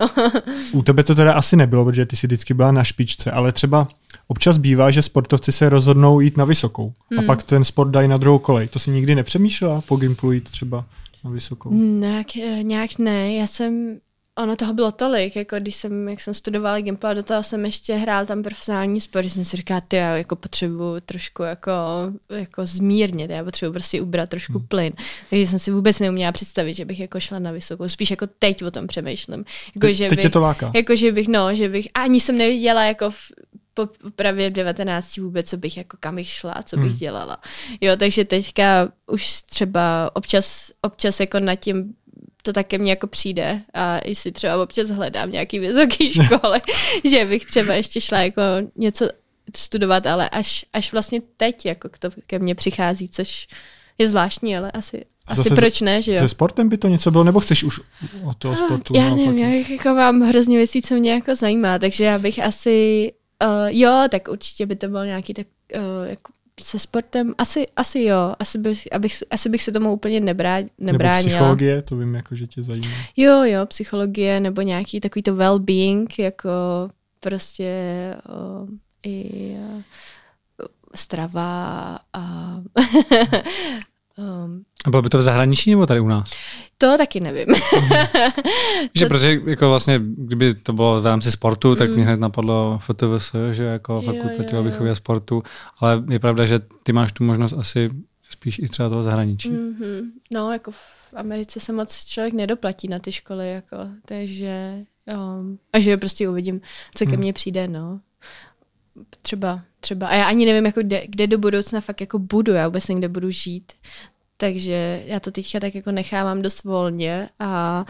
No. 0.00 0.10
U 0.72 0.82
tebe 0.82 1.02
to 1.02 1.14
teda 1.14 1.32
asi 1.32 1.56
nebylo, 1.56 1.84
protože 1.84 2.06
ty 2.06 2.16
jsi 2.16 2.26
vždycky 2.26 2.54
byla 2.54 2.72
na 2.72 2.84
špičce, 2.84 3.30
ale 3.30 3.52
třeba 3.52 3.88
občas 4.28 4.56
bývá, 4.56 4.90
že 4.90 5.02
sportovci 5.02 5.52
se 5.52 5.68
rozhodnou 5.68 6.20
jít 6.20 6.36
na 6.36 6.44
vysokou 6.44 6.92
hmm. 7.10 7.20
a 7.20 7.22
pak 7.22 7.42
ten 7.42 7.64
sport 7.64 7.88
dají 7.88 8.08
na 8.08 8.16
druhou 8.16 8.38
kolej. 8.38 8.68
To 8.68 8.78
si 8.78 8.90
nikdy 8.90 9.14
nepřemýšlela 9.14 9.80
po 9.80 9.96
Gimplu 9.96 10.32
jít 10.32 10.50
třeba 10.50 10.84
na 11.24 11.30
vysokou? 11.30 11.70
Hmm, 11.70 12.00
nějak, 12.00 12.26
nějak 12.62 12.98
ne. 12.98 13.34
Já 13.34 13.46
jsem 13.46 13.98
ono 14.38 14.56
toho 14.56 14.74
bylo 14.74 14.92
tolik, 14.92 15.36
jako 15.36 15.56
když 15.56 15.76
jsem, 15.76 16.08
jak 16.08 16.20
jsem 16.20 16.34
studovala 16.34 16.80
Gimpel, 16.80 17.14
do 17.14 17.22
toho 17.22 17.42
jsem 17.42 17.64
ještě 17.64 17.94
hrál 17.94 18.26
tam 18.26 18.42
profesionální 18.42 19.00
sport, 19.00 19.30
jsem 19.30 19.44
si 19.44 19.56
říkala, 19.56 19.80
ty 19.80 19.96
já 19.96 20.16
jako 20.16 20.36
potřebuju 20.36 21.00
trošku 21.00 21.42
jako, 21.42 21.72
jako 22.30 22.66
zmírnit, 22.66 23.30
já 23.30 23.44
potřebuji 23.44 23.72
prostě 23.72 24.00
ubrat 24.00 24.28
trošku 24.28 24.58
hmm. 24.58 24.66
plyn. 24.66 24.92
Takže 25.30 25.46
jsem 25.46 25.58
si 25.58 25.70
vůbec 25.70 25.98
neuměla 25.98 26.32
představit, 26.32 26.74
že 26.74 26.84
bych 26.84 27.00
jako 27.00 27.20
šla 27.20 27.38
na 27.38 27.52
vysokou. 27.52 27.88
Spíš 27.88 28.10
jako 28.10 28.26
teď 28.38 28.62
o 28.62 28.70
tom 28.70 28.86
přemýšlím. 28.86 29.44
Jako, 29.74 29.86
Te, 29.86 29.94
že 29.94 30.08
teď 30.08 30.18
bych, 30.18 30.22
tě 30.22 30.30
to 30.30 30.40
láká. 30.40 30.72
Jako, 30.74 30.96
že 30.96 31.12
bych, 31.12 31.28
no, 31.28 31.54
že 31.54 31.68
bych, 31.68 31.88
ani 31.94 32.20
jsem 32.20 32.38
neviděla 32.38 32.84
jako 32.84 33.10
v, 33.10 33.16
po 33.74 33.88
právě 34.16 34.50
v 34.50 34.52
19 34.52 35.16
vůbec, 35.16 35.50
co 35.50 35.56
bych 35.56 35.76
jako 35.76 35.96
kam 36.00 36.16
bych 36.16 36.28
šla, 36.28 36.54
co 36.64 36.76
bych 36.76 36.88
Hmm. 36.88 36.98
dělala. 36.98 37.40
Jo, 37.80 37.96
takže 37.96 38.24
teďka 38.24 38.88
už 39.06 39.42
třeba 39.42 40.10
občas, 40.14 40.70
občas 40.82 41.20
jako 41.20 41.40
nad 41.40 41.54
tím 41.54 41.94
to 42.42 42.52
také 42.52 42.78
mně 42.78 42.92
jako 42.92 43.06
přijde 43.06 43.62
a 43.74 43.98
i 43.98 44.14
si 44.14 44.32
třeba 44.32 44.62
občas 44.62 44.88
hledám 44.88 45.30
nějaký 45.30 45.58
vysoký 45.58 46.10
školy, 46.22 46.60
že 47.04 47.24
bych 47.24 47.46
třeba 47.46 47.74
ještě 47.74 48.00
šla 48.00 48.18
jako 48.18 48.42
něco 48.76 49.08
studovat, 49.56 50.06
ale 50.06 50.28
až, 50.28 50.64
až 50.72 50.92
vlastně 50.92 51.20
teď 51.36 51.66
jako 51.66 51.88
to 51.98 52.08
ke 52.26 52.38
mně 52.38 52.54
přichází, 52.54 53.08
což 53.08 53.46
je 53.98 54.08
zvláštní, 54.08 54.56
ale 54.56 54.70
asi, 54.70 55.04
asi 55.26 55.50
proč 55.50 55.80
ne, 55.80 56.02
že 56.02 56.12
jo? 56.12 56.18
Se 56.18 56.28
sportem 56.28 56.68
by 56.68 56.78
to 56.78 56.88
něco 56.88 57.10
bylo, 57.10 57.24
nebo 57.24 57.40
chceš 57.40 57.64
už 57.64 57.80
od 58.24 58.36
toho 58.38 58.56
sportu? 58.56 58.96
Já 58.96 59.14
nevím, 59.14 59.38
já 59.38 59.48
jako 59.48 59.88
mám 59.88 60.20
hrozně 60.20 60.56
věcí, 60.56 60.82
co 60.82 60.94
mě 60.94 61.12
jako 61.12 61.34
zajímá, 61.34 61.78
takže 61.78 62.04
já 62.04 62.18
bych 62.18 62.38
asi, 62.38 63.12
uh, 63.44 63.68
jo, 63.68 64.04
tak 64.10 64.28
určitě 64.28 64.66
by 64.66 64.76
to 64.76 64.88
byl 64.88 65.06
nějaký 65.06 65.34
tak, 65.34 65.46
uh, 65.76 66.08
jako 66.08 66.32
se 66.60 66.78
sportem, 66.78 67.34
asi, 67.38 67.66
asi 67.76 68.02
jo, 68.02 68.34
asi 68.38 68.58
bych, 68.58 68.92
abych, 68.92 69.16
asi 69.30 69.48
bych 69.48 69.62
se 69.62 69.72
tomu 69.72 69.92
úplně 69.92 70.20
nebrá, 70.20 70.56
Nebo 70.56 70.70
nebránila. 70.78 71.28
psychologie, 71.30 71.82
to 71.82 71.96
vím, 71.96 72.14
jako, 72.14 72.34
že 72.34 72.46
tě 72.46 72.62
zajímá. 72.62 72.88
Jo, 73.16 73.42
jo, 73.44 73.66
psychologie 73.66 74.40
nebo 74.40 74.62
nějaký 74.62 75.00
takový 75.00 75.22
to 75.22 75.34
well-being, 75.34 76.06
jako 76.18 76.50
prostě 77.20 77.74
o, 78.28 78.66
i 79.06 79.30
uh, 79.58 79.82
strava 80.94 81.98
a 82.12 82.54
um, 84.44 84.62
A 84.84 84.90
bylo 84.90 85.02
by 85.02 85.08
to 85.08 85.18
v 85.18 85.22
zahraničí 85.22 85.70
nebo 85.70 85.86
tady 85.86 86.00
u 86.00 86.08
nás? 86.08 86.30
to 86.78 86.98
taky 86.98 87.20
nevím. 87.20 87.46
Že 88.94 89.04
To- 89.04 89.08
protože 89.08 89.40
jako 89.46 89.68
vlastně, 89.68 90.00
kdyby 90.02 90.54
to 90.54 90.72
bylo 90.72 91.00
v 91.00 91.06
rámci 91.06 91.30
sportu, 91.32 91.74
tak 91.74 91.88
Mm. 91.88 91.94
mě 91.94 92.04
hned 92.04 92.20
napadlo 92.20 92.78
FTVS, 92.82 93.32
že 93.52 93.64
jako 93.64 94.00
fakulta 94.02 94.44
tělovýchovy 94.44 94.90
a 94.90 94.94
sportu, 94.94 95.42
ale 95.78 96.02
je 96.10 96.18
pravda, 96.18 96.46
že 96.46 96.60
ty 96.82 96.92
máš 96.92 97.12
tu 97.12 97.24
možnost 97.24 97.52
asi 97.58 97.90
spíš 98.30 98.58
i 98.58 98.68
třeba 98.68 98.88
toho 98.88 99.02
zahraničí. 99.02 99.50
mm-hmm. 99.50 100.00
No, 100.32 100.52
jako 100.52 100.70
v 100.70 100.80
Americe 101.16 101.60
se 101.60 101.72
moc 101.72 102.04
člověk 102.04 102.34
nedoplatí 102.34 102.88
na 102.88 102.98
ty 102.98 103.12
školy, 103.12 103.52
jako, 103.52 103.76
takže 104.04 104.74
um, 105.38 105.58
a 105.72 105.80
že 105.80 105.96
prostě 105.96 106.28
uvidím, 106.28 106.60
co 106.94 107.04
ke 107.04 107.10
Hmm. 107.10 107.20
mně 107.20 107.32
přijde, 107.32 107.68
no. 107.68 108.00
Třeba, 109.22 109.60
třeba, 109.80 110.06
a 110.06 110.14
já 110.14 110.24
ani 110.24 110.46
nevím, 110.46 110.66
jako 110.66 110.80
kde, 110.80 111.02
kde 111.08 111.26
do 111.26 111.38
budoucna 111.38 111.80
fakt 111.80 112.00
jako 112.00 112.18
budu, 112.18 112.52
já 112.52 112.68
vůbec 112.68 112.88
někde 112.88 113.08
budu 113.08 113.30
žít, 113.30 113.72
takže 114.40 115.02
já 115.06 115.20
to 115.20 115.30
teďka 115.30 115.60
tak 115.60 115.74
jako 115.74 115.90
nechávám 115.90 116.42
dost 116.42 116.64
volně 116.64 117.28
a, 117.38 117.84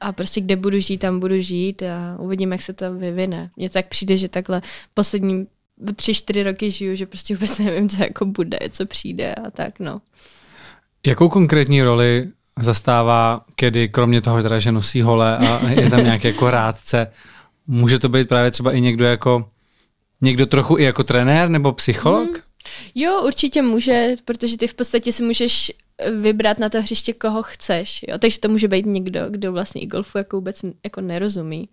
a 0.00 0.12
prostě 0.12 0.40
kde 0.40 0.56
budu 0.56 0.80
žít, 0.80 0.98
tam 0.98 1.20
budu 1.20 1.40
žít 1.40 1.82
a 1.82 2.16
uvidím, 2.18 2.52
jak 2.52 2.62
se 2.62 2.72
to 2.72 2.94
vyvine. 2.94 3.50
Mně 3.56 3.70
tak 3.70 3.86
přijde, 3.86 4.16
že 4.16 4.28
takhle 4.28 4.62
poslední 4.94 5.46
tři, 5.96 6.14
čtyři 6.14 6.42
roky 6.42 6.70
žiju, 6.70 6.96
že 6.96 7.06
prostě 7.06 7.34
vůbec 7.34 7.58
nevím, 7.58 7.88
co 7.88 8.02
jako 8.02 8.24
bude, 8.24 8.58
co 8.70 8.86
přijde 8.86 9.34
a 9.34 9.50
tak, 9.50 9.80
no. 9.80 10.00
Jakou 11.06 11.28
konkrétní 11.28 11.82
roli 11.82 12.28
zastává 12.60 13.44
kedy, 13.54 13.88
kromě 13.88 14.20
toho, 14.20 14.42
teda, 14.42 14.58
že 14.58 14.72
nosí 14.72 15.02
hole 15.02 15.38
a 15.38 15.68
je 15.80 15.90
tam 15.90 16.04
nějaký 16.04 16.26
jako 16.26 16.50
rádce, 16.50 17.06
může 17.66 17.98
to 17.98 18.08
být 18.08 18.28
právě 18.28 18.50
třeba 18.50 18.72
i 18.72 18.80
někdo 18.80 19.04
jako 19.04 19.48
někdo 20.20 20.46
trochu 20.46 20.78
i 20.78 20.82
jako 20.82 21.04
trenér 21.04 21.48
nebo 21.48 21.72
psycholog? 21.72 22.28
Mm. 22.28 22.44
Jo, 22.94 23.22
určitě 23.26 23.62
může, 23.62 24.16
protože 24.24 24.56
ty 24.56 24.66
v 24.66 24.74
podstatě 24.74 25.12
si 25.12 25.22
můžeš 25.22 25.72
vybrat 26.20 26.58
na 26.58 26.68
to 26.68 26.80
hřiště, 26.82 27.12
koho 27.12 27.42
chceš. 27.42 28.04
Jo? 28.08 28.18
Takže 28.18 28.40
to 28.40 28.48
může 28.48 28.68
být 28.68 28.86
někdo, 28.86 29.20
kdo 29.30 29.52
vlastně 29.52 29.80
i 29.80 29.86
golfu 29.86 30.18
jako 30.18 30.36
vůbec 30.36 30.60
jako 30.84 31.00
nerozumí. 31.00 31.68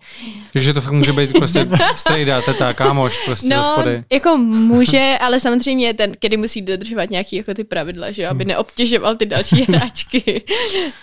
Takže 0.53 0.73
to 0.73 0.81
fakt 0.81 0.93
může 0.93 1.13
být 1.13 1.33
prostě 1.33 1.67
strejda, 1.95 2.41
teta, 2.41 2.73
kámoš, 2.73 3.25
prostě 3.25 3.47
no, 3.49 3.55
No, 3.55 3.63
hospody. 3.63 4.03
jako 4.11 4.37
může, 4.37 5.17
ale 5.21 5.39
samozřejmě 5.39 5.93
ten, 5.93 6.11
kedy 6.19 6.37
musí 6.37 6.61
dodržovat 6.61 7.09
nějaký 7.09 7.35
jako 7.35 7.53
ty 7.53 7.63
pravidla, 7.63 8.11
že 8.11 8.21
jo? 8.21 8.29
aby 8.29 8.45
neobtěžoval 8.45 9.15
ty 9.15 9.25
další 9.25 9.63
hráčky. 9.69 10.43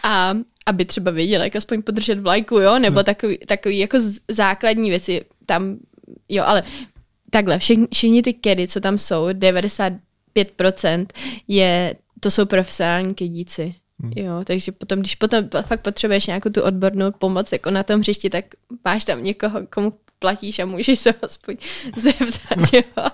A 0.03 0.35
aby 0.67 0.85
třeba 0.85 1.11
věděl, 1.11 1.43
jak 1.43 1.57
aspoň 1.57 1.83
podržet 1.83 2.21
vlajku, 2.21 2.59
jo, 2.59 2.79
nebo 2.79 3.03
takový, 3.03 3.39
takový 3.39 3.79
jako 3.79 3.99
základní 4.29 4.91
věci 4.91 5.25
tam, 5.47 5.77
jo, 6.29 6.45
ale 6.47 6.63
takhle, 7.31 7.59
všichni, 7.59 7.87
všichni 7.93 8.23
ty 8.23 8.33
kedy, 8.33 8.69
co 8.69 8.81
tam 8.81 8.99
jsou, 8.99 9.27
95% 9.27 11.07
je, 11.49 11.95
to 12.21 12.31
jsou 12.31 12.47
profesionální 12.47 13.15
kedíci. 13.15 13.75
Hmm. 14.03 14.13
Jo, 14.17 14.33
takže 14.45 14.73
potom, 14.73 14.99
když 15.01 15.15
potom 15.15 15.45
fakt 15.67 15.81
potřebuješ 15.81 16.27
nějakou 16.27 16.51
tu 16.51 16.63
odbornou 16.63 17.11
pomoc 17.11 17.53
jako 17.53 17.71
na 17.71 17.83
tom 17.83 18.01
hřišti, 18.01 18.31
tak 18.31 18.45
máš 18.85 19.05
tam 19.05 19.25
někoho, 19.25 19.61
komu 19.75 19.93
platíš 20.21 20.59
a 20.59 20.67
můžeš 20.67 20.99
se 20.99 21.11
ho 21.11 21.17
aspoň 21.23 21.57
zeptat, 21.97 22.59
jo. 22.73 22.83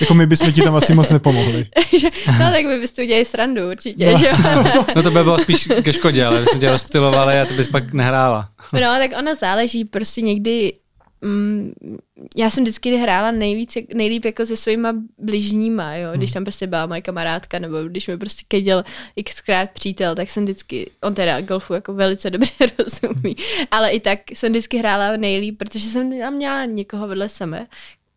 Jako 0.00 0.14
my 0.14 0.26
bychom 0.26 0.52
ti 0.52 0.62
tam 0.62 0.74
asi 0.76 0.94
moc 0.94 1.10
nepomohli. 1.10 1.66
Že- 2.00 2.08
no 2.26 2.50
tak 2.50 2.66
by 2.66 2.78
byste 2.80 3.02
udělali 3.02 3.24
srandu 3.24 3.70
určitě, 3.70 4.12
No. 4.12 4.18
že 4.18 4.26
jo. 4.26 4.84
No 4.96 5.02
to 5.02 5.10
by 5.10 5.22
bylo 5.22 5.38
spíš 5.38 5.68
ke 5.82 5.92
škodě, 5.92 6.24
ale 6.24 6.40
my 6.40 6.46
jsme 6.46 6.60
tě 6.60 6.70
rozptilovali 6.70 7.40
a 7.40 7.46
ty 7.46 7.54
bys 7.54 7.68
pak 7.68 7.92
nehrála. 7.92 8.48
No, 8.72 8.80
tak 8.80 9.10
ono 9.18 9.34
záleží, 9.34 9.84
prostě 9.84 10.20
někdy 10.20 10.72
mm, 11.24 11.72
já 12.36 12.50
jsem 12.50 12.64
vždycky 12.64 12.96
hrála 12.96 13.30
nejvíc, 13.30 13.78
nejlíp 13.94 14.24
jako 14.24 14.46
se 14.46 14.56
svýma 14.56 14.94
bližníma, 15.18 15.94
jo, 15.96 16.10
když 16.14 16.32
tam 16.32 16.44
prostě 16.44 16.66
byla 16.66 16.86
moje 16.86 17.02
kamarádka, 17.02 17.58
nebo 17.58 17.82
když 17.82 18.08
mi 18.08 18.18
prostě 18.18 18.44
keděl 18.48 18.84
xkrát 19.24 19.70
přítel, 19.70 20.14
tak 20.14 20.30
jsem 20.30 20.44
vždycky, 20.44 20.90
on 21.02 21.14
teda 21.14 21.40
golfu 21.40 21.74
jako 21.74 21.94
velice 21.94 22.30
dobře 22.30 22.52
rozumí, 22.78 23.36
ale 23.70 23.90
i 23.90 24.00
tak 24.00 24.18
jsem 24.34 24.52
vždycky 24.52 24.78
hrála 24.78 25.16
nejlíp, 25.16 25.58
protože 25.58 25.88
jsem 25.88 26.18
tam 26.18 26.34
měla 26.34 26.64
někoho 26.64 27.08
vedle 27.08 27.28
sebe, 27.28 27.66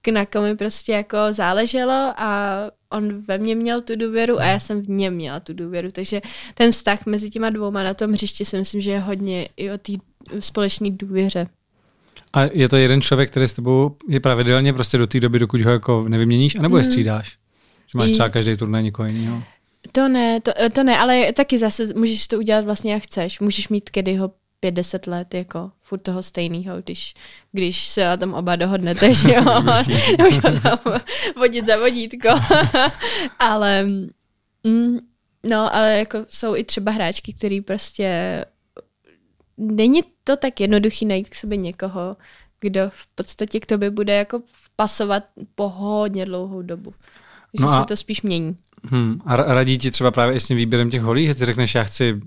k- 0.02 0.08
na 0.12 0.26
kom 0.26 0.44
mi 0.44 0.56
prostě 0.56 0.92
jako 0.92 1.18
záleželo 1.32 2.14
a 2.18 2.54
on 2.90 3.20
ve 3.22 3.38
mně 3.38 3.56
měl 3.56 3.82
tu 3.82 3.96
důvěru 3.96 4.40
a 4.40 4.46
já 4.46 4.60
jsem 4.60 4.82
v 4.82 4.90
něm 4.90 5.14
měla 5.14 5.40
tu 5.40 5.54
důvěru, 5.54 5.92
takže 5.92 6.22
ten 6.54 6.72
vztah 6.72 7.06
mezi 7.06 7.30
těma 7.30 7.50
dvouma 7.50 7.84
na 7.84 7.94
tom 7.94 8.12
hřišti 8.12 8.46
si 8.46 8.58
myslím, 8.58 8.82
že 8.82 8.92
je 8.92 9.00
hodně 9.00 9.50
i 9.58 9.72
o 9.72 9.78
té 9.78 9.94
společné 10.40 10.90
důvěře. 10.92 11.48
A 12.34 12.44
je 12.54 12.70
to 12.70 12.78
jeden 12.78 13.02
člověk, 13.02 13.30
který 13.32 13.48
s 13.48 13.54
tebou 13.54 13.96
je 14.10 14.20
pravidelně 14.20 14.74
prostě 14.74 14.98
do 14.98 15.08
té 15.08 15.20
doby, 15.20 15.40
dokud 15.40 15.62
ho 15.62 15.72
jako 15.72 16.06
nevyměníš, 16.08 16.56
anebo 16.56 16.78
je 16.78 16.84
Mm. 16.84 16.90
střídáš? 16.90 17.30
Že 17.92 17.98
máš 17.98 18.12
třeba 18.12 18.30
každý 18.30 18.58
turnaj 18.58 18.84
někoho 18.84 19.08
jiného. 19.08 19.44
To 19.92 20.08
ne, 20.08 20.42
to, 20.42 20.52
to 20.74 20.84
ne, 20.84 20.98
ale 20.98 21.34
taky 21.34 21.58
zase 21.58 21.84
můžeš 21.96 22.28
to 22.28 22.38
udělat 22.38 22.66
vlastně 22.66 22.94
jak 22.94 23.04
chceš. 23.04 23.40
Můžeš 23.40 23.70
mít 23.70 23.90
kedyho 23.90 24.32
50 24.60 25.08
let, 25.08 25.34
jako 25.34 25.72
furt 25.80 26.00
toho 26.00 26.24
stejného, 26.24 26.82
když, 26.86 27.14
když 27.52 27.88
se 27.88 28.06
na 28.06 28.18
tom 28.18 28.34
oba 28.34 28.56
dohodnete, 28.56 29.14
že 29.14 29.34
jo, 29.34 29.44
můžu 30.26 30.42
tam 30.42 30.80
vodit 31.38 31.66
za 31.66 31.78
vodítko, 31.78 32.30
ale 33.40 33.84
mm, 34.64 34.98
no, 35.46 35.76
ale 35.76 35.98
jako 35.98 36.26
jsou 36.30 36.56
i 36.56 36.64
třeba 36.64 36.92
hráčky, 36.92 37.34
který 37.34 37.62
prostě 37.62 38.46
není 39.58 40.02
to 40.24 40.36
tak 40.38 40.60
jednoduchý 40.60 41.06
najít 41.06 41.30
k 41.30 41.36
sobě 41.36 41.58
někoho, 41.58 42.18
kdo 42.60 42.82
v 42.90 43.08
podstatě 43.16 43.60
k 43.60 43.66
tobě 43.66 43.90
bude 43.92 44.14
jako 44.16 44.42
pasovat 44.76 45.24
po 45.56 45.70
hodně 45.70 46.26
dlouhou 46.26 46.62
dobu. 46.62 46.94
Že 47.60 47.64
No 47.66 47.68
no 47.68 47.74
a- 47.74 47.80
se 47.80 47.86
to 47.86 47.98
spíš 47.98 48.22
mění. 48.22 48.58
Hmm. 48.84 49.22
A 49.26 49.38
ra- 49.38 49.46
radí 49.48 49.78
ti 49.78 49.92
třeba 49.92 50.12
právě 50.12 50.36
i 50.36 50.40
s 50.40 50.48
tím 50.48 50.58
výběrem 50.58 50.90
těch 50.90 51.02
holí, 51.02 51.28
že 51.28 51.36
ty 51.36 51.46
řekneš, 51.46 51.76
já 51.76 51.84
chci 51.84 52.22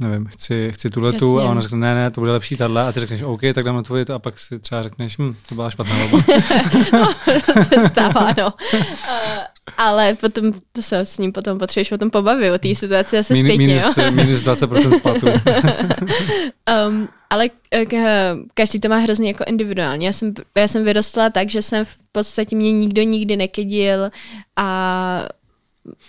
nevím, 0.00 0.26
chci, 0.26 0.70
chci 0.74 0.90
tu 0.90 1.00
letu 1.00 1.36
Jasně. 1.36 1.48
a 1.48 1.50
ona 1.50 1.60
řekne, 1.60 1.78
ne, 1.78 1.94
ne, 1.94 2.10
to 2.10 2.20
bude 2.20 2.32
lepší 2.32 2.56
tahle 2.56 2.82
a 2.88 2.92
ty 2.92 3.00
řekneš, 3.00 3.22
OK, 3.22 3.40
tak 3.54 3.64
dám 3.64 3.76
na 3.76 3.82
tvoji 3.82 4.04
to 4.04 4.14
a 4.14 4.18
pak 4.18 4.38
si 4.38 4.58
třeba 4.58 4.82
řekneš, 4.82 5.18
hm, 5.18 5.34
to 5.48 5.54
byla 5.54 5.70
špatná 5.70 5.96
volba. 6.06 6.24
to 7.46 7.52
se 7.64 7.88
stává, 7.88 8.32
no. 8.38 8.52
Uh, 8.74 8.80
ale 9.76 10.14
potom 10.14 10.52
to 10.72 10.82
se 10.82 10.98
s 10.98 11.18
ním 11.18 11.32
potom 11.32 11.58
potřebuješ 11.58 11.92
o 11.92 11.98
tom 11.98 12.10
pobavit, 12.10 12.52
o 12.52 12.58
té 12.58 12.74
situaci 12.74 13.16
zase 13.16 13.34
Min, 13.34 13.44
zpětně, 13.44 13.66
minus, 13.66 13.96
jo. 13.96 14.10
minus 14.10 14.40
20% 14.40 14.98
splatu. 14.98 15.26
Um, 16.88 17.08
ale 17.30 17.48
k- 17.88 18.36
každý 18.54 18.80
to 18.80 18.88
má 18.88 18.96
hrozně 18.96 19.28
jako 19.28 19.44
individuálně. 19.46 20.06
Já 20.06 20.12
jsem, 20.12 20.34
já 20.56 20.68
jsem 20.68 20.84
vyrostla 20.84 21.30
tak, 21.30 21.50
že 21.50 21.62
jsem 21.62 21.84
v 21.84 21.96
podstatě 22.12 22.56
mě 22.56 22.72
nikdo 22.72 23.02
nikdy 23.02 23.36
nekedil 23.36 24.10
a 24.56 25.28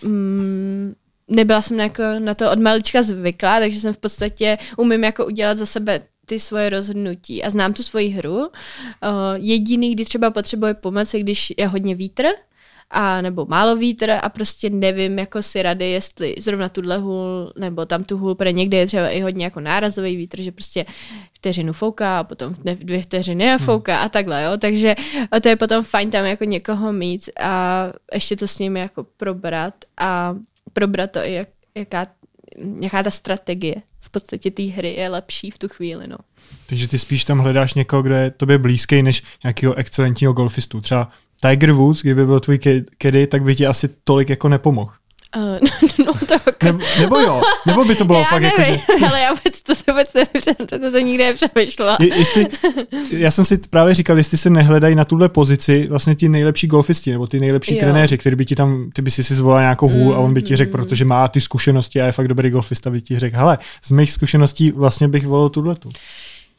mm, 0.04 0.94
nebyla 1.28 1.62
jsem 1.62 1.80
jako 1.80 2.04
na 2.20 2.34
to 2.34 2.52
od 2.52 2.60
malička 2.60 3.02
zvyklá, 3.02 3.60
takže 3.60 3.80
jsem 3.80 3.94
v 3.94 3.98
podstatě 3.98 4.58
umím 4.78 5.04
jako 5.04 5.26
udělat 5.26 5.58
za 5.58 5.66
sebe 5.66 6.02
ty 6.26 6.40
svoje 6.40 6.70
rozhodnutí 6.70 7.44
a 7.44 7.50
znám 7.50 7.74
tu 7.74 7.84
svoji 7.84 8.10
hru. 8.10 8.38
Uh, 8.38 8.48
jediný, 9.36 9.92
kdy 9.96 10.06
třeba 10.06 10.32
potřebuje 10.32 10.74
pomoc, 10.74 11.14
je 11.14 11.20
když 11.20 11.54
je 11.58 11.68
hodně 11.68 11.96
vítr 11.96 12.24
a 12.92 13.22
nebo 13.22 13.46
málo 13.46 13.76
vítr 13.76 14.12
a 14.22 14.30
prostě 14.30 14.70
nevím 14.70 15.20
jako 15.20 15.42
si 15.42 15.62
rady, 15.62 15.90
jestli 15.90 16.36
zrovna 16.40 16.70
tuhle 16.70 16.98
hůl 16.98 17.54
nebo 17.60 17.86
tam 17.86 18.04
tu 18.04 18.18
hůl, 18.18 18.36
protože 18.36 18.52
někde 18.52 18.78
je 18.78 18.88
třeba 18.88 19.10
i 19.10 19.22
hodně 19.22 19.44
jako 19.44 19.60
nárazový 19.60 20.16
vítr, 20.16 20.42
že 20.42 20.52
prostě 20.52 20.86
vteřinu 21.34 21.74
fouká 21.74 22.20
a 22.20 22.24
potom 22.24 22.56
dvě 22.64 23.02
vteřiny 23.02 23.46
nefouká 23.46 23.96
hmm. 23.96 24.06
a 24.06 24.10
takhle, 24.10 24.44
jo, 24.44 24.58
takže 24.58 24.96
to 25.42 25.50
je 25.50 25.56
potom 25.56 25.84
fajn 25.84 26.12
tam 26.12 26.26
jako 26.26 26.44
někoho 26.44 26.94
mít 26.94 27.30
a 27.40 27.86
ještě 28.14 28.36
to 28.36 28.48
s 28.48 28.60
nimi 28.60 28.80
jako 28.80 29.04
probrat 29.18 29.74
a 29.98 30.36
probrat 30.74 31.12
to 31.12 31.20
i 31.20 31.34
jak, 31.34 31.48
jaká, 31.76 32.08
jaká 32.82 33.04
ta 33.04 33.12
strategie 33.12 33.76
v 34.00 34.10
podstatě 34.10 34.52
té 34.52 34.64
hry 34.64 34.94
je 34.94 35.10
lepší 35.10 35.52
v 35.52 35.58
tu 35.58 35.68
chvíli, 35.68 36.08
no. 36.08 36.18
Takže 36.66 36.88
ty 36.88 37.00
spíš 37.00 37.26
tam 37.26 37.40
hledáš 37.40 37.74
někoho, 37.74 38.02
kdo 38.02 38.16
je 38.16 38.32
tobě 38.32 38.58
blízký, 38.58 39.04
než 39.04 39.24
nějakého 39.44 39.76
excelentního 39.76 40.34
golfistu. 40.34 40.82
Třeba 40.82 41.12
Tiger 41.42 41.72
Woods, 41.72 42.02
kdyby 42.02 42.26
byl 42.26 42.40
tvůj 42.40 42.60
kedy, 42.98 43.28
tak 43.28 43.44
by 43.44 43.56
ti 43.56 43.66
asi 43.66 43.90
tolik 44.04 44.30
jako 44.30 44.50
nepomohl. 44.50 44.92
Uh, 45.38 45.60
no 46.06 46.14
to 46.14 46.34
jako... 46.34 46.66
nebo, 46.66 46.80
nebo 47.00 47.20
jo, 47.20 47.42
nebo 47.66 47.86
by 47.86 47.96
to 47.96 48.06
bylo 48.06 48.20
já 48.20 48.26
fakt 48.26 48.42
nevím, 48.42 48.60
jako, 48.60 49.00
že... 49.00 49.06
ale 49.06 49.22
já 49.22 49.30
vůbec 49.34 49.62
to 49.62 49.76
se 49.76 49.84
vůbec 49.88 50.14
nevím, 50.14 50.68
to, 50.68 50.80
to 50.80 50.92
se 50.92 51.04
nikdy 51.04 51.24
nepřemýšlela. 51.24 51.98
Je, 52.00 52.18
jestli, 52.18 52.48
já 53.12 53.32
jsem 53.32 53.46
si 53.46 53.58
právě 53.70 53.96
říkal, 53.96 54.18
jestli 54.18 54.38
se 54.38 54.50
nehledají 54.50 54.96
na 54.96 55.06
tuhle 55.06 55.30
pozici 55.30 55.88
vlastně 55.90 56.16
ti 56.16 56.30
nejlepší 56.30 56.68
golfisti, 56.68 57.12
nebo 57.12 57.28
ty 57.28 57.40
nejlepší 57.40 57.74
jo. 57.74 57.80
trenéři, 57.80 58.18
který 58.18 58.36
by 58.36 58.46
ti 58.46 58.56
tam, 58.56 58.90
ty 58.94 59.02
by 59.02 59.12
si 59.12 59.24
si 59.24 59.36
zvolil 59.36 59.62
nějakou 59.62 59.90
hůl 59.90 60.12
mm, 60.12 60.14
a 60.14 60.18
on 60.18 60.34
by 60.34 60.42
ti 60.42 60.56
řekl, 60.56 60.70
mm. 60.78 60.84
protože 60.84 61.06
má 61.06 61.28
ty 61.28 61.42
zkušenosti 61.42 62.02
a 62.02 62.06
je 62.06 62.12
fakt 62.12 62.28
dobrý 62.28 62.50
golfista, 62.50 62.90
by 62.90 63.02
ti 63.02 63.20
řekl, 63.20 63.38
hele, 63.38 63.58
z 63.84 63.92
mých 63.92 64.12
zkušeností 64.12 64.72
vlastně 64.72 65.08
bych 65.08 65.28
volil 65.28 65.50
tuhletu. 65.50 65.90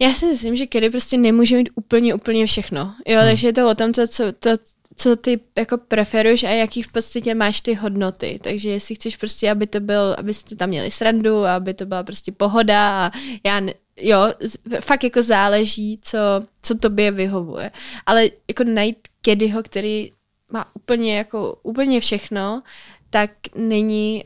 Já 0.03 0.15
si 0.15 0.27
myslím, 0.27 0.57
že 0.57 0.67
kedy 0.67 0.91
prostě 0.91 1.19
nemůže 1.19 1.57
mít 1.57 1.71
úplně, 1.75 2.15
úplně 2.15 2.47
všechno. 2.47 2.95
Jo, 3.07 3.19
hmm. 3.19 3.29
takže 3.29 3.49
je 3.49 3.53
to 3.53 3.71
o 3.71 3.75
tom, 3.75 3.93
to, 3.93 4.07
co, 4.07 4.33
to, 4.33 4.51
co 4.97 5.17
ty 5.17 5.41
jako 5.59 5.79
preferuješ 5.79 6.45
a 6.45 6.51
jaký 6.51 6.83
v 6.83 6.93
podstatě 6.93 7.35
máš 7.35 7.61
ty 7.61 7.75
hodnoty. 7.75 8.41
Takže 8.43 8.71
jestli 8.71 8.95
chceš 8.95 9.17
prostě, 9.17 9.51
aby 9.51 9.67
to 9.67 9.81
byl, 9.81 10.17
abyste 10.19 10.57
tam 10.57 10.69
měli 10.69 10.91
srandu, 10.91 11.45
aby 11.45 11.75
to 11.75 11.87
byla 11.87 12.03
prostě 12.03 12.33
pohoda 12.33 13.07
a 13.07 13.11
já 13.45 13.61
ne, 13.61 13.75
jo, 13.97 14.19
fakt 14.81 15.05
jako 15.05 15.23
záleží, 15.23 15.99
co, 16.03 16.19
co 16.63 16.75
tobě 16.75 17.11
vyhovuje. 17.11 17.71
Ale 18.07 18.31
jako 18.49 18.65
najít 18.65 18.99
Kedyho, 19.23 19.63
který 19.63 20.13
má 20.53 20.67
úplně 20.75 21.17
jako 21.17 21.59
úplně 21.63 22.01
všechno, 22.01 22.63
tak 23.11 23.31
není 23.55 24.25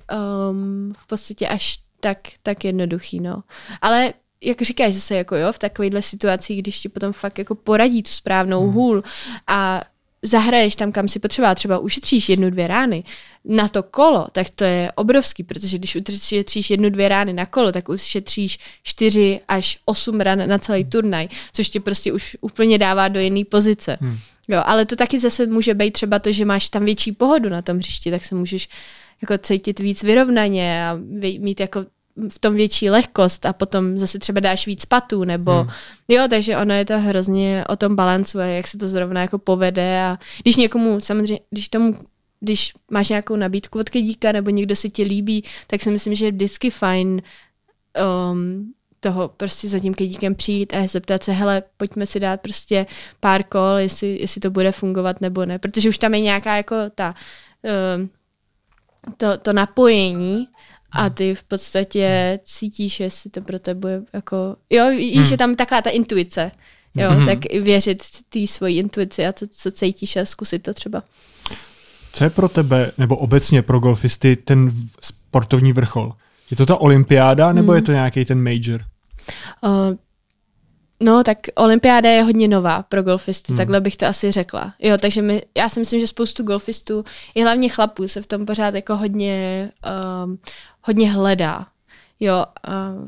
um, 0.50 0.94
v 0.98 1.06
podstatě 1.06 1.48
až 1.48 1.78
tak, 2.00 2.18
tak 2.42 2.64
jednoduchý, 2.64 3.20
no. 3.20 3.42
Ale 3.82 4.12
jak 4.44 4.62
říkáš 4.62 4.94
zase, 4.94 5.14
jako 5.14 5.36
jo, 5.36 5.52
v 5.52 5.58
takovéhle 5.58 6.02
situaci, 6.02 6.56
když 6.56 6.80
ti 6.80 6.88
potom 6.88 7.12
fakt 7.12 7.38
jako 7.38 7.54
poradí 7.54 8.02
tu 8.02 8.10
správnou 8.10 8.64
hmm. 8.64 8.72
hůl 8.72 9.02
a 9.46 9.82
zahraješ 10.24 10.76
tam, 10.76 10.92
kam 10.92 11.08
si 11.08 11.18
potřeba, 11.18 11.54
třeba 11.54 11.78
ušetříš 11.78 12.28
jednu, 12.28 12.50
dvě 12.50 12.66
rány 12.66 13.04
na 13.44 13.68
to 13.68 13.82
kolo, 13.82 14.26
tak 14.32 14.50
to 14.50 14.64
je 14.64 14.92
obrovský, 14.94 15.42
protože 15.42 15.78
když 15.78 15.96
ušetříš 15.96 16.70
jednu, 16.70 16.90
dvě 16.90 17.08
rány 17.08 17.32
na 17.32 17.46
kolo, 17.46 17.72
tak 17.72 17.88
ušetříš 17.88 18.58
čtyři 18.82 19.40
až 19.48 19.78
osm 19.84 20.20
ran 20.20 20.48
na 20.48 20.58
celý 20.58 20.84
turnaj, 20.84 21.28
což 21.52 21.68
ti 21.68 21.80
prostě 21.80 22.12
už 22.12 22.36
úplně 22.40 22.78
dává 22.78 23.08
do 23.08 23.20
jiné 23.20 23.44
pozice. 23.44 23.98
Hmm. 24.00 24.18
Jo, 24.48 24.62
ale 24.64 24.86
to 24.86 24.96
taky 24.96 25.18
zase 25.18 25.46
může 25.46 25.74
být 25.74 25.90
třeba 25.90 26.18
to, 26.18 26.32
že 26.32 26.44
máš 26.44 26.68
tam 26.68 26.84
větší 26.84 27.12
pohodu 27.12 27.48
na 27.48 27.62
tom 27.62 27.76
hřišti, 27.76 28.10
tak 28.10 28.24
se 28.24 28.34
můžeš 28.34 28.68
jako 29.22 29.38
cítit 29.38 29.78
víc 29.78 30.02
vyrovnaně 30.02 30.86
a 30.88 30.98
mít 31.38 31.60
jako 31.60 31.86
v 32.28 32.38
tom 32.38 32.54
větší 32.54 32.90
lehkost 32.90 33.46
a 33.46 33.52
potom 33.52 33.98
zase 33.98 34.18
třeba 34.18 34.40
dáš 34.40 34.66
víc 34.66 34.84
patů, 34.84 35.24
nebo 35.24 35.52
hmm. 35.52 35.68
jo, 36.08 36.26
takže 36.30 36.56
ono 36.56 36.74
je 36.74 36.84
to 36.84 37.00
hrozně 37.00 37.64
o 37.68 37.76
tom 37.76 37.96
balancu 37.96 38.38
a 38.38 38.44
jak 38.44 38.66
se 38.66 38.78
to 38.78 38.88
zrovna 38.88 39.20
jako 39.20 39.38
povede 39.38 40.00
a 40.00 40.18
když 40.42 40.56
někomu, 40.56 41.00
samozřejmě, 41.00 41.40
když 41.50 41.68
tomu 41.68 41.94
když 42.40 42.72
máš 42.90 43.08
nějakou 43.08 43.36
nabídku 43.36 43.78
od 43.78 43.90
kedíka 43.90 44.32
nebo 44.32 44.50
někdo 44.50 44.76
si 44.76 44.90
ti 44.90 45.02
líbí, 45.02 45.44
tak 45.66 45.82
si 45.82 45.90
myslím, 45.90 46.14
že 46.14 46.26
je 46.26 46.32
vždycky 46.32 46.70
fajn 46.70 47.22
um, 48.32 48.72
toho 49.00 49.28
prostě 49.28 49.68
za 49.68 49.78
tím 49.78 49.94
kedíkem 49.94 50.34
přijít 50.34 50.74
a 50.74 50.86
zeptat 50.86 51.24
se, 51.24 51.32
hele, 51.32 51.62
pojďme 51.76 52.06
si 52.06 52.20
dát 52.20 52.40
prostě 52.40 52.86
pár 53.20 53.42
kol, 53.42 53.76
jestli, 53.78 54.18
jestli 54.20 54.40
to 54.40 54.50
bude 54.50 54.72
fungovat 54.72 55.20
nebo 55.20 55.46
ne, 55.46 55.58
protože 55.58 55.88
už 55.88 55.98
tam 55.98 56.14
je 56.14 56.20
nějaká 56.20 56.56
jako 56.56 56.76
ta 56.94 57.14
um, 57.96 58.10
to, 59.16 59.38
to 59.38 59.52
napojení 59.52 60.48
a 60.94 61.10
ty 61.10 61.34
v 61.34 61.42
podstatě 61.42 62.38
cítíš, 62.42 63.00
jestli 63.00 63.30
to 63.30 63.40
pro 63.40 63.58
tebe 63.58 64.02
jako, 64.12 64.56
jo, 64.70 64.90
víš, 64.90 65.16
hmm. 65.16 65.30
je 65.30 65.36
tam 65.36 65.56
taková 65.56 65.82
ta 65.82 65.90
intuice, 65.90 66.50
jo, 66.96 67.10
hmm. 67.10 67.26
tak 67.26 67.38
věřit 67.52 68.02
té 68.28 68.46
svoji 68.46 68.78
intuici 68.78 69.26
a 69.26 69.32
to, 69.32 69.46
co 69.46 69.70
cítíš 69.70 70.16
a 70.16 70.24
zkusit 70.24 70.58
to 70.58 70.74
třeba. 70.74 71.02
Co 72.12 72.24
je 72.24 72.30
pro 72.30 72.48
tebe, 72.48 72.92
nebo 72.98 73.16
obecně 73.16 73.62
pro 73.62 73.78
golfisty, 73.78 74.36
ten 74.36 74.72
sportovní 75.00 75.72
vrchol? 75.72 76.12
Je 76.50 76.56
to 76.56 76.66
ta 76.66 76.76
olympiáda, 76.76 77.52
nebo 77.52 77.72
hmm. 77.72 77.76
je 77.76 77.82
to 77.82 77.92
nějaký 77.92 78.24
ten 78.24 78.42
major? 78.42 78.84
Uh, 79.60 79.96
No, 81.00 81.24
tak 81.24 81.38
olympiáda 81.54 82.10
je 82.10 82.22
hodně 82.22 82.48
nová 82.48 82.82
pro 82.82 83.02
golfisty, 83.02 83.52
hmm. 83.52 83.56
takhle 83.56 83.80
bych 83.80 83.96
to 83.96 84.06
asi 84.06 84.32
řekla. 84.32 84.74
Jo, 84.78 84.98
takže 84.98 85.22
my, 85.22 85.42
já 85.56 85.68
si 85.68 85.80
myslím, 85.80 86.00
že 86.00 86.06
spoustu 86.06 86.42
golfistů, 86.42 87.04
i 87.34 87.42
hlavně 87.42 87.68
chlapů, 87.68 88.08
se 88.08 88.22
v 88.22 88.26
tom 88.26 88.46
pořád 88.46 88.74
jako 88.74 88.96
hodně, 88.96 89.70
um, 90.24 90.38
hodně 90.82 91.12
hledá. 91.12 91.66
Jo, 92.20 92.44
uh, 92.68 93.06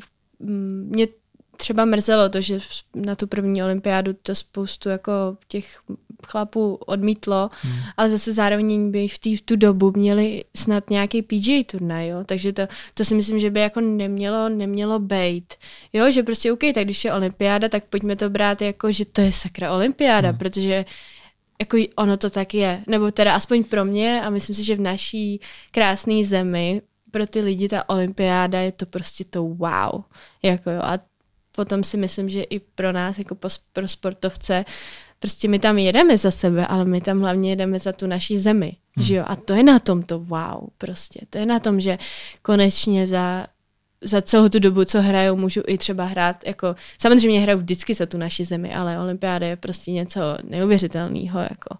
mě 0.88 1.08
třeba 1.56 1.84
mrzelo 1.84 2.28
to, 2.28 2.40
že 2.40 2.58
na 2.94 3.16
tu 3.16 3.26
první 3.26 3.62
olympiádu 3.62 4.12
to 4.22 4.34
spoustu 4.34 4.88
jako 4.88 5.12
těch 5.48 5.80
chlapů 6.26 6.74
odmítlo, 6.74 7.50
hmm. 7.62 7.78
ale 7.96 8.10
zase 8.10 8.32
zároveň 8.32 8.90
by 8.90 9.08
v, 9.08 9.18
tý, 9.18 9.36
v 9.36 9.40
tu 9.40 9.56
dobu 9.56 9.92
měli 9.96 10.44
snad 10.56 10.90
nějaký 10.90 11.22
PGA 11.22 11.62
turnaj, 11.70 12.08
jo? 12.08 12.24
takže 12.26 12.52
to, 12.52 12.62
to 12.94 13.04
si 13.04 13.14
myslím, 13.14 13.40
že 13.40 13.50
by 13.50 13.60
jako 13.60 13.80
nemělo, 13.80 14.48
nemělo 14.48 14.98
být. 14.98 15.54
Jo, 15.92 16.10
že 16.10 16.22
prostě 16.22 16.52
OK, 16.52 16.60
tak 16.74 16.84
když 16.84 17.04
je 17.04 17.12
olympiáda, 17.12 17.68
tak 17.68 17.84
pojďme 17.84 18.16
to 18.16 18.30
brát 18.30 18.62
jako, 18.62 18.92
že 18.92 19.04
to 19.04 19.20
je 19.20 19.32
sakra 19.32 19.72
olympiáda, 19.72 20.28
hmm. 20.28 20.38
protože 20.38 20.84
jako 21.60 21.76
ono 21.96 22.16
to 22.16 22.30
tak 22.30 22.54
je. 22.54 22.82
Nebo 22.86 23.10
teda 23.10 23.34
aspoň 23.34 23.64
pro 23.64 23.84
mě 23.84 24.22
a 24.24 24.30
myslím 24.30 24.54
si, 24.54 24.64
že 24.64 24.76
v 24.76 24.80
naší 24.80 25.40
krásné 25.70 26.24
zemi 26.24 26.82
pro 27.10 27.26
ty 27.26 27.40
lidi 27.40 27.68
ta 27.68 27.88
olympiáda 27.88 28.60
je 28.60 28.72
to 28.72 28.86
prostě 28.86 29.24
to 29.24 29.42
wow. 29.42 30.02
Jako 30.42 30.70
jo, 30.70 30.80
a 30.82 30.98
potom 31.56 31.84
si 31.84 31.96
myslím, 31.96 32.28
že 32.28 32.42
i 32.42 32.58
pro 32.58 32.92
nás, 32.92 33.18
jako 33.18 33.36
pro 33.72 33.88
sportovce, 33.88 34.64
prostě 35.18 35.48
my 35.48 35.58
tam 35.58 35.78
jedeme 35.78 36.18
za 36.18 36.30
sebe, 36.30 36.66
ale 36.66 36.84
my 36.84 37.00
tam 37.00 37.20
hlavně 37.20 37.50
jedeme 37.50 37.78
za 37.78 37.92
tu 37.92 38.06
naší 38.06 38.38
zemi. 38.38 38.76
Hmm. 38.96 39.06
Že 39.06 39.14
jo? 39.14 39.24
A 39.26 39.36
to 39.36 39.54
je 39.54 39.62
na 39.62 39.78
tom 39.78 40.02
to 40.02 40.18
wow 40.18 40.68
prostě. 40.78 41.20
To 41.30 41.38
je 41.38 41.46
na 41.46 41.58
tom, 41.58 41.80
že 41.80 41.98
konečně 42.42 43.06
za, 43.06 43.46
za 44.04 44.22
celou 44.22 44.48
tu 44.48 44.58
dobu, 44.58 44.84
co 44.84 45.02
hrajou, 45.02 45.36
můžu 45.36 45.62
i 45.66 45.78
třeba 45.78 46.04
hrát, 46.04 46.46
jako, 46.46 46.76
samozřejmě 46.98 47.40
hraju 47.40 47.58
vždycky 47.58 47.94
za 47.94 48.06
tu 48.06 48.18
naši 48.18 48.44
zemi, 48.44 48.74
ale 48.74 48.98
olympiáda 48.98 49.46
je 49.46 49.56
prostě 49.56 49.92
něco 49.92 50.20
neuvěřitelného, 50.44 51.40
jako, 51.40 51.76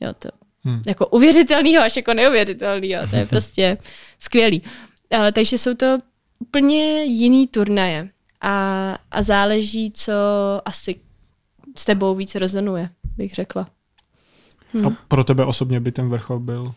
jo, 0.00 0.12
to, 0.18 0.28
hmm. 0.64 0.82
jako 0.86 1.06
uvěřitelného 1.06 1.82
až 1.82 1.96
jako 1.96 2.14
neuvěřitelného, 2.14 3.06
to 3.06 3.16
je 3.16 3.26
prostě 3.34 3.78
skvělý. 4.18 4.62
Uh, 5.14 5.30
takže 5.32 5.58
jsou 5.58 5.74
to 5.74 5.98
úplně 6.38 7.04
jiný 7.04 7.46
turnaje 7.46 8.08
a, 8.40 8.98
a 9.10 9.22
záleží, 9.22 9.92
co 9.94 10.12
asi 10.64 10.94
s 11.76 11.84
tebou 11.84 12.14
víc 12.14 12.34
rezonuje, 12.34 12.88
bych 13.16 13.32
řekla. 13.32 13.68
Hm. 14.74 14.86
A 14.86 14.96
pro 15.08 15.24
tebe 15.24 15.44
osobně 15.44 15.80
by 15.80 15.92
ten 15.92 16.08
vrchol 16.08 16.38
byl? 16.38 16.74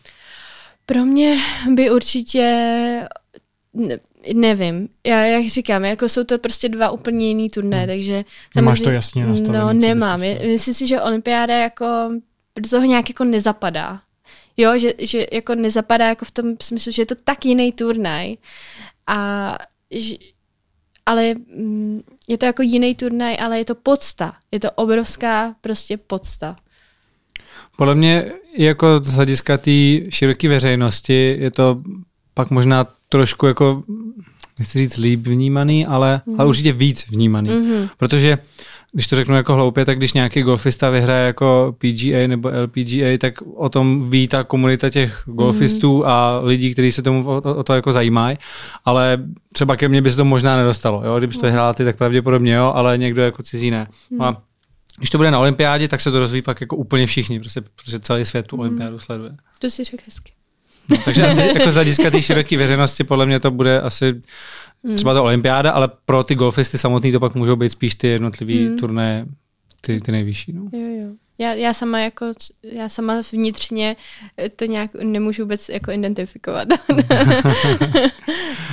Pro 0.86 1.04
mě 1.04 1.36
by 1.74 1.90
určitě 1.90 2.42
ne, 3.76 3.98
nevím. 4.34 4.88
Já 5.06 5.24
jak 5.24 5.46
říkám, 5.46 5.84
jako 5.84 6.08
jsou 6.08 6.24
to 6.24 6.38
prostě 6.38 6.68
dva 6.68 6.90
úplně 6.90 7.28
jiný 7.28 7.50
turné, 7.50 7.78
hmm. 7.78 7.86
takže... 7.86 8.24
Nemáš 8.54 8.80
to 8.80 8.90
jasně 8.90 9.26
nastavené? 9.26 9.64
No, 9.64 9.72
nemám. 9.72 10.20
Myslím 10.46 10.74
si, 10.74 10.86
že 10.86 11.00
olympiáda 11.00 11.58
jako 11.58 11.86
do 12.60 12.68
toho 12.70 12.86
nějak 12.86 13.08
jako 13.08 13.24
nezapadá. 13.24 14.00
Jo, 14.56 14.78
že, 14.78 14.92
že 14.98 15.26
jako 15.32 15.54
nezapadá 15.54 16.08
jako 16.08 16.24
v 16.24 16.30
tom 16.30 16.54
smyslu, 16.62 16.92
že 16.92 17.02
je 17.02 17.06
to 17.06 17.14
tak 17.24 17.44
jiný 17.44 17.72
turnaj 17.72 18.34
a 19.06 19.58
že, 19.90 20.14
ale 21.06 21.34
mm, 21.34 22.00
je 22.28 22.38
to 22.38 22.46
jako 22.46 22.62
jiný 22.62 22.94
turnaj, 22.94 23.36
ale 23.40 23.58
je 23.58 23.64
to 23.64 23.74
podsta. 23.74 24.34
Je 24.52 24.60
to 24.60 24.70
obrovská 24.70 25.54
prostě 25.60 25.96
podsta. 25.96 26.56
Podle 27.76 27.94
mě 27.94 28.32
jako 28.56 29.00
z 29.04 29.14
hlediska 29.14 29.58
té 29.58 29.70
široké 30.10 30.48
veřejnosti 30.48 31.36
je 31.40 31.50
to 31.50 31.82
pak 32.34 32.50
možná 32.50 32.86
trošku 33.08 33.46
jako, 33.46 33.82
nechci 34.58 34.78
říct 34.78 34.96
líp 34.96 35.26
vnímaný, 35.26 35.86
ale, 35.86 36.20
mm. 36.26 36.34
ale 36.34 36.44
mhm. 36.44 36.48
určitě 36.48 36.72
víc 36.72 37.08
vnímaný. 37.08 37.50
Mm-hmm. 37.50 37.88
Protože 37.96 38.38
když 38.96 39.06
to 39.06 39.16
řeknu 39.16 39.36
jako 39.36 39.54
hloupě, 39.54 39.84
tak 39.84 39.98
když 39.98 40.12
nějaký 40.12 40.42
golfista 40.42 40.90
vyhraje 40.90 41.26
jako 41.26 41.76
PGA 41.78 42.26
nebo 42.26 42.48
LPGA, 42.62 43.18
tak 43.18 43.34
o 43.42 43.68
tom 43.68 44.10
ví 44.10 44.28
ta 44.28 44.44
komunita 44.44 44.90
těch 44.90 45.22
golfistů 45.26 45.96
mm. 45.96 46.02
a 46.06 46.40
lidí, 46.42 46.72
kteří 46.72 46.92
se 46.92 47.02
tomu 47.02 47.28
o, 47.28 47.36
o 47.36 47.62
to 47.62 47.74
jako 47.74 47.92
zajímají, 47.92 48.38
ale 48.84 49.18
třeba 49.52 49.76
ke 49.76 49.88
mně 49.88 50.02
by 50.02 50.10
se 50.10 50.16
to 50.16 50.24
možná 50.24 50.56
nedostalo, 50.56 51.02
jo? 51.04 51.18
kdybyste 51.18 51.46
to 51.46 51.52
hrál 51.52 51.74
ty, 51.74 51.84
tak 51.84 51.96
pravděpodobně 51.96 52.54
jo, 52.54 52.72
ale 52.74 52.98
někdo 52.98 53.22
jako 53.22 53.42
cizí 53.42 53.70
ne. 53.70 53.86
Mm. 54.10 54.22
A 54.22 54.42
když 54.98 55.10
to 55.10 55.18
bude 55.18 55.30
na 55.30 55.38
olympiádě, 55.38 55.88
tak 55.88 56.00
se 56.00 56.10
to 56.10 56.18
rozvíjí 56.18 56.42
pak 56.42 56.60
jako 56.60 56.76
úplně 56.76 57.06
všichni, 57.06 57.40
prostě, 57.40 57.60
protože 57.60 58.00
celý 58.00 58.24
svět 58.24 58.46
tu 58.46 58.56
olympiádu 58.56 58.98
sleduje. 58.98 59.32
To 59.58 59.70
si 59.70 59.84
řekl 59.84 60.02
hezky. 60.06 60.32
No, 60.90 60.96
takže 61.04 61.26
asi 61.26 61.40
jako 61.40 61.70
z 61.70 61.74
hlediska 61.74 62.10
té 62.10 62.22
široké 62.22 62.56
veřejnosti 62.58 63.04
podle 63.04 63.26
mě 63.26 63.40
to 63.40 63.50
bude 63.50 63.80
asi 63.80 64.22
třeba 64.94 65.14
ta 65.14 65.22
olympiáda, 65.22 65.70
ale 65.70 65.88
pro 66.04 66.24
ty 66.24 66.34
golfisty 66.34 66.78
samotný 66.78 67.12
to 67.12 67.20
pak 67.20 67.34
můžou 67.34 67.56
být 67.56 67.68
spíš 67.72 67.94
ty 67.94 68.08
jednotlivý 68.08 68.66
Hmm. 68.66 68.76
turné, 68.78 69.26
ty, 69.80 70.00
ty 70.00 70.12
nejvyšší. 70.12 70.52
No. 70.52 70.62
Jo, 70.72 70.88
jo. 71.02 71.08
Já, 71.38 71.54
já 71.54 71.74
sama 71.74 71.98
jako, 72.00 72.26
já 72.62 72.88
sama 72.88 73.22
vnitřně 73.32 73.96
to 74.56 74.64
nějak 74.64 74.90
nemůžu 75.02 75.42
vůbec 75.42 75.68
jako 75.68 75.90
identifikovat. 75.90 76.68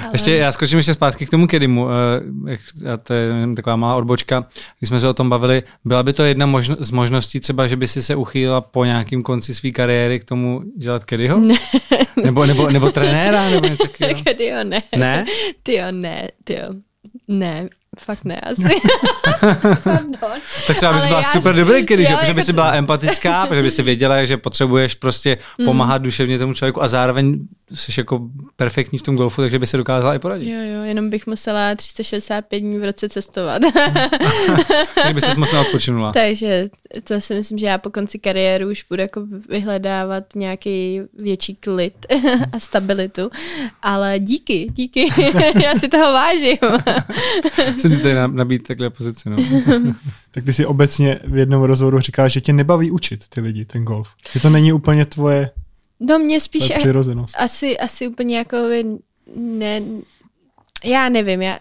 Ale- 0.03 0.11
Ještě 0.11 0.36
já 0.36 0.51
skočím 0.51 0.78
ještě 0.78 0.93
zpátky 0.93 1.26
k 1.26 1.30
tomu 1.30 1.47
Kedimu. 1.47 1.88
eh, 1.89 2.57
já- 2.84 2.97
To 2.97 3.14
je 3.14 3.30
taková 3.55 3.76
malá 3.76 3.95
odbočka. 3.95 4.47
Když 4.80 4.88
jsme 4.88 4.99
se 4.99 5.07
o 5.07 5.14
tom 5.14 5.30
bavili, 5.30 5.64
byla 5.86 6.03
by 6.03 6.14
to 6.14 6.24
jedna 6.24 6.45
možno, 6.45 6.76
z 6.80 6.91
možností 6.91 7.39
třeba, 7.39 7.68
že 7.68 7.76
by 7.76 7.88
si 7.88 8.03
se 8.03 8.16
uchýlila 8.16 8.61
po 8.61 8.86
nějakém 8.86 9.24
konci 9.24 9.55
své 9.55 9.72
kariéry 9.72 10.20
k 10.20 10.24
tomu 10.24 10.61
dělat 10.78 11.05
Kedyho? 11.05 11.39
Ne. 11.39 11.55
Nebo, 12.24 12.45
nebo, 12.45 12.70
nebo 12.70 12.91
trenéra? 12.91 13.49
Nebo 13.49 13.68
něco 13.68 13.84
jo, 14.39 14.55
ne. 14.64 14.82
Ne? 14.97 15.26
Ty 15.64 15.74
jo, 15.76 15.86
ne, 15.91 16.30
ty 16.43 16.53
jo. 16.53 16.68
Ne, 17.28 17.70
fakt 17.99 18.23
ne, 18.25 18.39
asi. 18.39 18.61
Pardon. 19.83 20.39
Tak 20.67 20.77
třeba 20.77 20.93
bys 20.93 21.05
byla 21.05 21.17
já 21.21 21.23
super 21.23 21.55
dobrý 21.55 21.85
Kedy, 21.85 22.03
jo, 22.03 22.07
že? 22.09 22.13
jako 22.13 22.33
by 22.33 22.41
si 22.41 22.47
to- 22.47 22.53
byla 22.53 22.73
empatická, 22.73 23.45
protože 23.47 23.61
by 23.61 23.71
si 23.71 23.83
věděla, 23.83 24.25
že 24.25 24.37
potřebuješ 24.37 24.95
prostě 24.95 25.37
Mm. 25.57 25.65
pomáhat 25.65 26.01
duševně 26.01 26.37
tomu 26.39 26.53
člověku 26.53 26.83
a 26.83 26.87
zároveň 26.87 27.39
jsi 27.74 27.91
jako 27.97 28.30
perfektní 28.55 28.99
v 28.99 29.01
tom 29.01 29.15
golfu, 29.15 29.41
takže 29.41 29.59
by 29.59 29.67
se 29.67 29.78
dokázala 29.78 30.15
i 30.15 30.19
poradit. 30.19 30.49
Jo, 30.49 30.59
jo, 30.61 30.84
jenom 30.84 31.09
bych 31.09 31.28
musela 31.28 31.76
365 31.76 32.59
dní 32.59 32.78
v 32.78 32.84
roce 32.84 33.09
cestovat. 33.09 33.61
Takže 34.95 35.13
by 35.13 35.21
se 35.21 35.39
moc 35.39 35.51
neodpočinula. 35.51 36.11
Takže 36.11 36.69
to 37.03 37.21
si 37.21 37.36
myslím, 37.36 37.57
že 37.57 37.65
já 37.65 37.78
po 37.78 37.89
konci 37.89 38.19
kariéry 38.19 38.65
už 38.65 38.86
budu 38.89 39.01
jako 39.01 39.21
vyhledávat 39.49 40.24
nějaký 40.36 41.01
větší 41.13 41.55
klid 41.55 42.05
a 42.51 42.59
stabilitu. 42.59 43.30
Ale 43.82 44.19
díky, 44.19 44.67
díky, 44.71 45.07
já 45.63 45.76
si 45.76 45.88
toho 45.88 46.13
vážím. 46.13 46.57
Jsem 47.78 47.91
ti 47.91 47.97
tady 47.97 48.15
nabít 48.28 48.67
takhle 48.67 48.89
pozici. 48.89 49.30
No. 49.30 49.38
Tak 50.32 50.43
ty 50.43 50.53
si 50.53 50.65
obecně 50.65 51.19
v 51.24 51.38
jednom 51.38 51.63
rozhovoru 51.63 51.99
říkáš, 51.99 52.34
že 52.34 52.41
tě 52.41 52.53
nebaví 52.53 52.91
učit 52.91 53.28
ty 53.30 53.41
lidi, 53.41 53.65
ten 53.65 53.84
golf. 53.84 54.09
Že 54.32 54.39
to 54.39 54.49
není 54.49 54.74
úplně 54.74 55.05
tvoje, 55.05 55.49
No 56.10 56.20
mě 56.20 56.39
spíš 56.39 56.72
přirozenost. 56.78 57.36
asi, 57.38 57.78
asi 57.78 58.08
úplně 58.08 58.38
jako 58.38 58.58
ne, 59.36 59.82
já 60.84 61.10
nevím, 61.10 61.41
já 61.41 61.60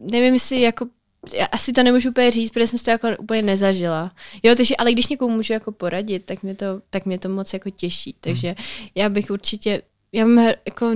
nevím, 0.00 0.34
jestli 0.34 0.60
jako 0.60 0.86
já 1.32 1.46
asi 1.46 1.72
to 1.72 1.82
nemůžu 1.82 2.08
úplně 2.10 2.30
říct, 2.30 2.50
protože 2.50 2.66
jsem 2.66 2.78
si 2.78 2.84
to 2.84 2.90
jako 2.90 3.08
úplně 3.18 3.42
nezažila. 3.42 4.12
Jo, 4.42 4.54
takže, 4.56 4.76
ale 4.76 4.92
když 4.92 5.08
někomu 5.08 5.36
můžu 5.36 5.52
jako 5.52 5.72
poradit, 5.72 6.24
tak 6.24 6.42
mě 6.42 6.54
to, 6.54 6.66
tak 6.90 7.06
mě 7.06 7.18
to 7.18 7.28
moc 7.28 7.52
jako 7.52 7.70
těší. 7.70 8.14
Takže 8.20 8.54
já 8.94 9.08
bych 9.08 9.30
určitě, 9.30 9.82
já 10.12 10.26
mám 10.26 10.46
jako 10.66 10.94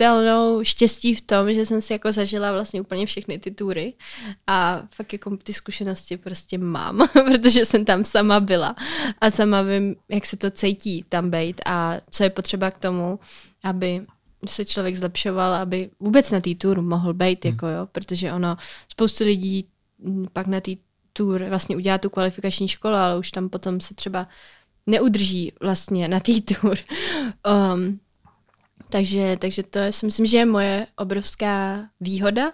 neuvěřitelnou 0.00 0.64
štěstí 0.64 1.14
v 1.14 1.20
tom, 1.20 1.52
že 1.52 1.66
jsem 1.66 1.80
si 1.80 1.92
jako 1.92 2.12
zažila 2.12 2.52
vlastně 2.52 2.80
úplně 2.80 3.06
všechny 3.06 3.38
ty 3.38 3.50
tury 3.50 3.94
a 4.46 4.82
fakt 4.88 5.12
jako 5.12 5.36
ty 5.36 5.52
zkušenosti 5.52 6.16
prostě 6.16 6.58
mám, 6.58 7.08
protože 7.12 7.64
jsem 7.64 7.84
tam 7.84 8.04
sama 8.04 8.40
byla. 8.40 8.74
A 9.20 9.30
sama 9.30 9.62
vím, 9.62 9.96
jak 10.08 10.26
se 10.26 10.36
to 10.36 10.50
cítí 10.50 11.04
tam 11.08 11.30
být 11.30 11.60
a 11.66 11.96
co 12.10 12.22
je 12.24 12.30
potřeba 12.30 12.70
k 12.70 12.78
tomu, 12.78 13.18
aby 13.62 14.06
se 14.48 14.64
člověk 14.64 14.96
zlepšoval, 14.96 15.54
aby 15.54 15.90
vůbec 16.00 16.30
na 16.30 16.40
té 16.40 16.54
tour 16.54 16.82
mohl 16.82 17.14
být, 17.14 17.44
jako 17.44 17.66
jo, 17.66 17.88
protože 17.92 18.32
ono, 18.32 18.56
spoustu 18.88 19.24
lidí 19.24 19.68
pak 20.32 20.46
na 20.46 20.60
té 20.60 20.72
tour 21.12 21.44
vlastně 21.44 21.76
udělá 21.76 21.98
tu 21.98 22.10
kvalifikační 22.10 22.68
školu, 22.68 22.94
ale 22.94 23.18
už 23.18 23.30
tam 23.30 23.48
potom 23.48 23.80
se 23.80 23.94
třeba 23.94 24.26
neudrží 24.86 25.52
vlastně 25.60 26.08
na 26.08 26.20
té 26.20 26.32
tour. 26.60 26.78
Um, 27.74 28.00
takže, 28.94 29.36
takže 29.38 29.62
to 29.62 29.78
je, 29.78 29.92
si 29.92 30.06
myslím, 30.06 30.26
že 30.26 30.36
je 30.36 30.46
moje 30.46 30.86
obrovská 30.96 31.86
výhoda, 32.00 32.52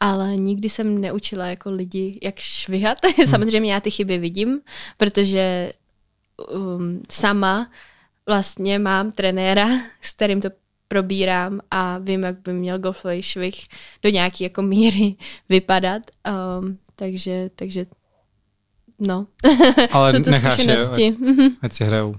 ale 0.00 0.36
nikdy 0.36 0.68
jsem 0.68 1.00
neučila 1.00 1.46
jako 1.46 1.70
lidi, 1.70 2.18
jak 2.22 2.38
švihat. 2.38 2.98
Samozřejmě 3.26 3.72
já 3.72 3.80
ty 3.80 3.90
chyby 3.90 4.18
vidím, 4.18 4.60
protože 4.96 5.72
um, 6.52 7.02
sama 7.10 7.70
vlastně 8.26 8.78
mám 8.78 9.12
trenéra, 9.12 9.68
s 10.00 10.12
kterým 10.12 10.40
to 10.40 10.48
probírám 10.88 11.60
a 11.70 11.98
vím, 11.98 12.22
jak 12.22 12.38
by 12.40 12.52
měl 12.52 12.78
golfový 12.78 13.22
švih 13.22 13.68
do 14.02 14.10
nějaké 14.10 14.44
jako 14.44 14.62
míry 14.62 15.14
vypadat. 15.48 16.02
Um, 16.60 16.78
takže, 16.96 17.50
takže 17.56 17.86
no. 19.00 19.26
Ale 19.90 20.12
Jsou 20.12 20.20
to 20.20 20.30
necháš 20.30 20.58
je, 20.58 20.64
zkušenosti. 20.64 21.16
Mhm. 21.20 21.48
ať 21.62 21.72
si 21.72 21.84
hrajou. 21.84 22.16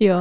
Jo, 0.00 0.16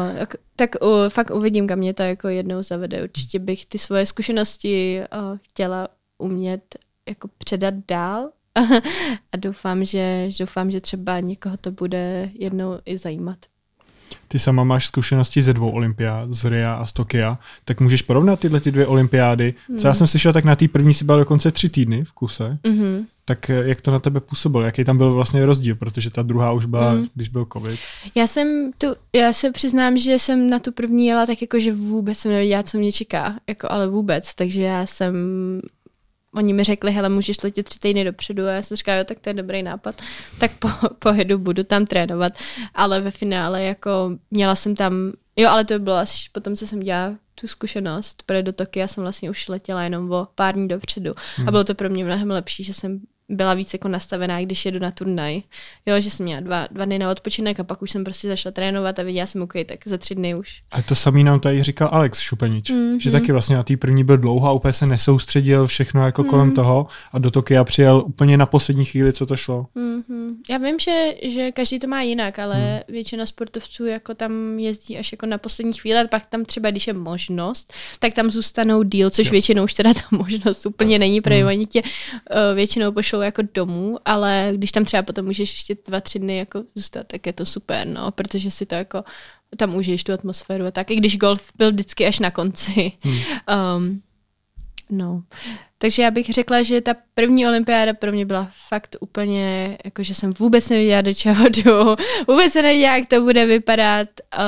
tak 0.55 0.75
uh, 0.81 1.09
fakt 1.09 1.31
uvidím, 1.31 1.67
kam 1.67 1.79
mě 1.79 1.93
to 1.93 2.03
jako 2.03 2.27
jednou 2.27 2.61
zavede. 2.61 3.03
Určitě 3.03 3.39
bych 3.39 3.65
ty 3.65 3.77
svoje 3.77 4.05
zkušenosti 4.05 5.01
uh, 5.01 5.37
chtěla 5.49 5.87
umět 6.17 6.75
jako 7.09 7.29
předat 7.37 7.73
dál 7.87 8.29
a 9.31 9.37
doufám, 9.37 9.85
že 9.85 10.29
doufám, 10.39 10.71
že 10.71 10.81
třeba 10.81 11.19
někoho 11.19 11.57
to 11.57 11.71
bude 11.71 12.29
jednou 12.33 12.79
i 12.85 12.97
zajímat. 12.97 13.37
Ty 14.27 14.39
sama 14.39 14.63
máš 14.63 14.87
zkušenosti 14.87 15.41
ze 15.41 15.53
dvou 15.53 15.71
olympiád, 15.71 16.33
z 16.33 16.45
Ria 16.45 16.73
a 16.73 16.85
z 16.85 16.93
Tokia, 16.93 17.37
tak 17.65 17.79
můžeš 17.79 18.01
porovnat 18.01 18.39
tyhle 18.39 18.59
ty 18.59 18.71
dvě 18.71 18.87
olympiády. 18.87 19.53
Co 19.77 19.87
já 19.87 19.93
jsem 19.93 20.07
slyšel, 20.07 20.33
tak 20.33 20.43
na 20.43 20.55
té 20.55 20.67
první 20.67 20.93
si 20.93 21.05
byl 21.05 21.17
dokonce 21.17 21.51
tři 21.51 21.69
týdny 21.69 22.03
v 22.03 22.13
kuse. 22.13 22.57
Mm-hmm. 22.63 23.05
Tak 23.25 23.49
eh, 23.49 23.63
jak 23.65 23.81
to 23.81 23.91
na 23.91 23.99
tebe 23.99 24.19
působilo? 24.19 24.63
Jaký 24.63 24.83
tam 24.83 24.97
byl 24.97 25.13
vlastně 25.13 25.45
rozdíl? 25.45 25.75
Protože 25.75 26.09
ta 26.09 26.21
druhá 26.21 26.51
už 26.51 26.65
byla, 26.65 26.93
Mm. 26.93 27.07
když 27.15 27.29
byl 27.29 27.47
covid. 27.53 27.79
Já 28.15 28.27
jsem 28.27 28.71
tu, 28.77 28.87
já 29.15 29.33
se 29.33 29.51
přiznám, 29.51 29.97
že 29.97 30.19
jsem 30.19 30.49
na 30.49 30.59
tu 30.59 30.71
první 30.71 31.05
jela 31.05 31.25
tak 31.25 31.41
jako, 31.41 31.59
že 31.59 31.73
vůbec 31.73 32.17
jsem 32.17 32.31
nevěděla, 32.31 32.63
co 32.63 32.77
mě 32.77 32.91
čeká, 32.91 33.35
jako 33.49 33.71
ale 33.71 33.87
vůbec, 33.87 34.35
takže 34.35 34.61
já 34.61 34.85
jsem 34.85 35.15
Oni 36.35 36.53
mi 36.53 36.63
řekli, 36.63 36.91
hele, 36.91 37.09
můžeš 37.09 37.43
letět 37.43 37.65
tři 37.69 37.79
týdny 37.79 38.03
dopředu 38.05 38.45
a 38.45 38.51
já 38.51 38.61
jsem 38.61 38.77
říkala, 38.77 38.97
jo, 38.97 39.03
tak 39.03 39.19
to 39.19 39.29
je 39.29 39.33
dobrý 39.33 39.63
nápad. 39.63 40.01
Tak 40.39 40.51
po, 40.59 40.69
pojedu, 40.99 41.37
budu 41.37 41.63
tam 41.63 41.85
trénovat. 41.85 42.33
Ale 42.73 43.01
ve 43.01 43.11
finále 43.11 43.63
jako 43.63 43.89
měla 44.31 44.55
jsem 44.55 44.75
tam, 44.75 44.93
jo, 45.35 45.49
ale 45.49 45.65
to 45.65 45.79
bylo 45.79 45.95
asi 45.95 46.17
potom, 46.31 46.55
co 46.55 46.67
jsem 46.67 46.79
dělala 46.79 47.15
tu 47.35 47.47
zkušenost, 47.47 48.23
protože 48.25 48.43
do 48.43 48.53
Tokia 48.53 48.87
jsem 48.87 49.01
vlastně 49.03 49.29
už 49.29 49.47
letěla 49.47 49.83
jenom 49.83 50.11
o 50.11 50.27
pár 50.35 50.55
dní 50.55 50.67
dopředu. 50.67 51.13
Hmm. 51.35 51.47
A 51.47 51.51
bylo 51.51 51.63
to 51.63 51.75
pro 51.75 51.89
mě 51.89 52.05
mnohem 52.05 52.31
lepší, 52.31 52.63
že 52.63 52.73
jsem 52.73 52.99
byla 53.31 53.53
víc 53.53 53.73
jako 53.73 53.87
nastavená, 53.87 54.41
když 54.41 54.65
jedu 54.65 54.79
na 54.79 54.91
turnaj. 54.91 55.41
Jo, 55.85 56.01
že 56.01 56.09
jsem 56.11 56.23
měla 56.23 56.41
dva, 56.41 56.67
dva 56.71 56.85
dny 56.85 56.99
na 56.99 57.11
odpočinek 57.11 57.59
a 57.59 57.63
pak 57.63 57.81
už 57.81 57.91
jsem 57.91 58.03
prostě 58.03 58.27
zašla 58.27 58.51
trénovat 58.51 58.99
a 58.99 59.03
viděla 59.03 59.27
jsem, 59.27 59.41
OK, 59.41 59.53
tak 59.65 59.79
za 59.85 59.97
tři 59.97 60.15
dny 60.15 60.35
už. 60.35 60.61
A 60.71 60.81
to 60.81 60.95
samý 60.95 61.23
nám 61.23 61.39
tady 61.39 61.63
říkal 61.63 61.89
Alex 61.91 62.19
Šupenič, 62.19 62.69
Mhm. 62.69 62.79
mm-hmm. 62.79 62.99
že 62.99 63.11
taky 63.11 63.31
vlastně 63.31 63.55
na 63.55 63.63
té 63.63 63.77
první 63.77 64.03
byl 64.03 64.17
dlouho 64.17 64.47
a 64.47 64.51
úplně 64.51 64.73
se 64.73 64.85
nesoustředil 64.85 65.67
všechno 65.67 66.05
jako 66.05 66.21
Mhm. 66.21 66.29
kolem 66.29 66.51
toho 66.51 66.87
a 67.11 67.19
do 67.19 67.31
Tokia 67.31 67.63
přijel 67.63 68.03
úplně 68.05 68.37
na 68.37 68.45
poslední 68.45 68.85
chvíli, 68.85 69.13
co 69.13 69.25
to 69.25 69.37
šlo. 69.37 69.65
Mm-hmm. 69.75 70.31
Já 70.49 70.57
vím, 70.57 70.79
že, 70.79 71.13
že 71.29 71.51
každý 71.51 71.79
to 71.79 71.87
má 71.87 72.01
jinak, 72.01 72.39
ale 72.39 72.55
hmm. 72.55 72.79
většina 72.87 73.25
sportovců 73.25 73.85
jako 73.85 74.13
tam 74.15 74.59
jezdí 74.59 74.97
až 74.97 75.11
jako 75.11 75.25
na 75.25 75.37
poslední 75.37 75.73
chvíli, 75.73 75.99
a 75.99 76.07
pak 76.07 76.25
tam 76.25 76.45
třeba, 76.45 76.71
když 76.71 76.87
je 76.87 76.93
možnost, 76.93 77.73
tak 77.99 78.13
tam 78.13 78.31
zůstanou 78.31 78.83
díl, 78.83 79.09
což 79.09 79.25
jo. 79.27 79.31
většinou 79.31 79.63
už 79.63 79.73
teda 79.73 79.93
ta 79.93 80.01
možnost 80.11 80.65
úplně 80.65 80.99
není, 80.99 81.21
protože 81.21 81.39
hmm. 81.39 81.47
oni 81.47 81.65
tě 81.67 81.81
uh, 81.81 82.55
většinou 82.55 82.91
pošlou 82.91 83.20
jako 83.23 83.41
domů, 83.53 83.97
ale 84.05 84.51
když 84.53 84.71
tam 84.71 84.85
třeba 84.85 85.03
potom 85.03 85.25
můžeš 85.25 85.51
ještě 85.51 85.75
dva, 85.87 86.01
tři 86.01 86.19
dny 86.19 86.37
jako 86.37 86.63
zůstat, 86.75 87.07
tak 87.07 87.25
je 87.25 87.33
to 87.33 87.45
super, 87.45 87.87
no, 87.87 88.11
protože 88.11 88.51
si 88.51 88.65
to 88.65 88.75
jako 88.75 89.03
tam 89.57 89.75
užiješ 89.75 90.03
tu 90.03 90.13
atmosféru 90.13 90.65
a 90.65 90.71
tak, 90.71 90.91
i 90.91 90.95
když 90.95 91.17
golf 91.17 91.51
byl 91.57 91.71
vždycky 91.71 92.07
až 92.07 92.19
na 92.19 92.31
konci. 92.31 92.91
Hmm. 93.01 93.19
Um, 93.77 94.01
no. 94.89 95.23
Takže 95.77 96.03
já 96.03 96.11
bych 96.11 96.29
řekla, 96.29 96.61
že 96.61 96.81
ta 96.81 96.95
první 97.13 97.47
olympiáda 97.47 97.93
pro 97.93 98.11
mě 98.11 98.25
byla 98.25 98.51
fakt 98.67 98.95
úplně, 98.99 99.77
jako 99.85 100.03
že 100.03 100.15
jsem 100.15 100.33
vůbec 100.39 100.69
nevěděla, 100.69 101.01
do 101.01 101.13
čeho 101.13 101.49
jdu, 101.49 101.95
vůbec 102.27 102.53
se 102.53 102.61
nevěděla, 102.61 102.95
jak 102.97 103.09
to 103.09 103.21
bude 103.21 103.45
vypadat 103.45 104.07
uh, 104.37 104.43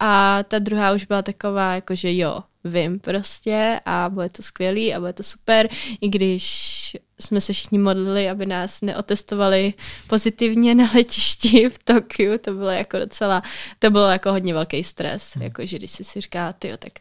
a 0.00 0.42
ta 0.42 0.58
druhá 0.58 0.92
už 0.92 1.04
byla 1.04 1.22
taková, 1.22 1.74
jako 1.74 1.94
že 1.94 2.16
jo, 2.16 2.42
vím 2.64 3.00
prostě 3.00 3.80
a 3.84 4.08
bude 4.08 4.28
to 4.28 4.42
skvělý 4.42 4.94
a 4.94 5.00
bude 5.00 5.12
to 5.12 5.22
super, 5.22 5.68
i 6.00 6.08
když 6.08 6.96
jsme 7.20 7.40
se 7.40 7.52
všichni 7.52 7.78
modlili, 7.78 8.28
aby 8.28 8.46
nás 8.46 8.82
neotestovali 8.82 9.74
pozitivně 10.06 10.74
na 10.74 10.90
letišti 10.94 11.68
v 11.68 11.78
Tokiu, 11.78 12.38
to 12.38 12.52
bylo 12.52 12.70
jako 12.70 12.98
docela, 12.98 13.42
to 13.78 13.90
bylo 13.90 14.08
jako 14.08 14.32
hodně 14.32 14.54
velký 14.54 14.84
stres, 14.84 15.32
jako 15.40 15.66
že 15.66 15.78
když 15.78 15.90
si 15.90 16.04
si 16.04 16.20
říká, 16.20 16.52
tyjo, 16.52 16.76
tak 16.76 16.92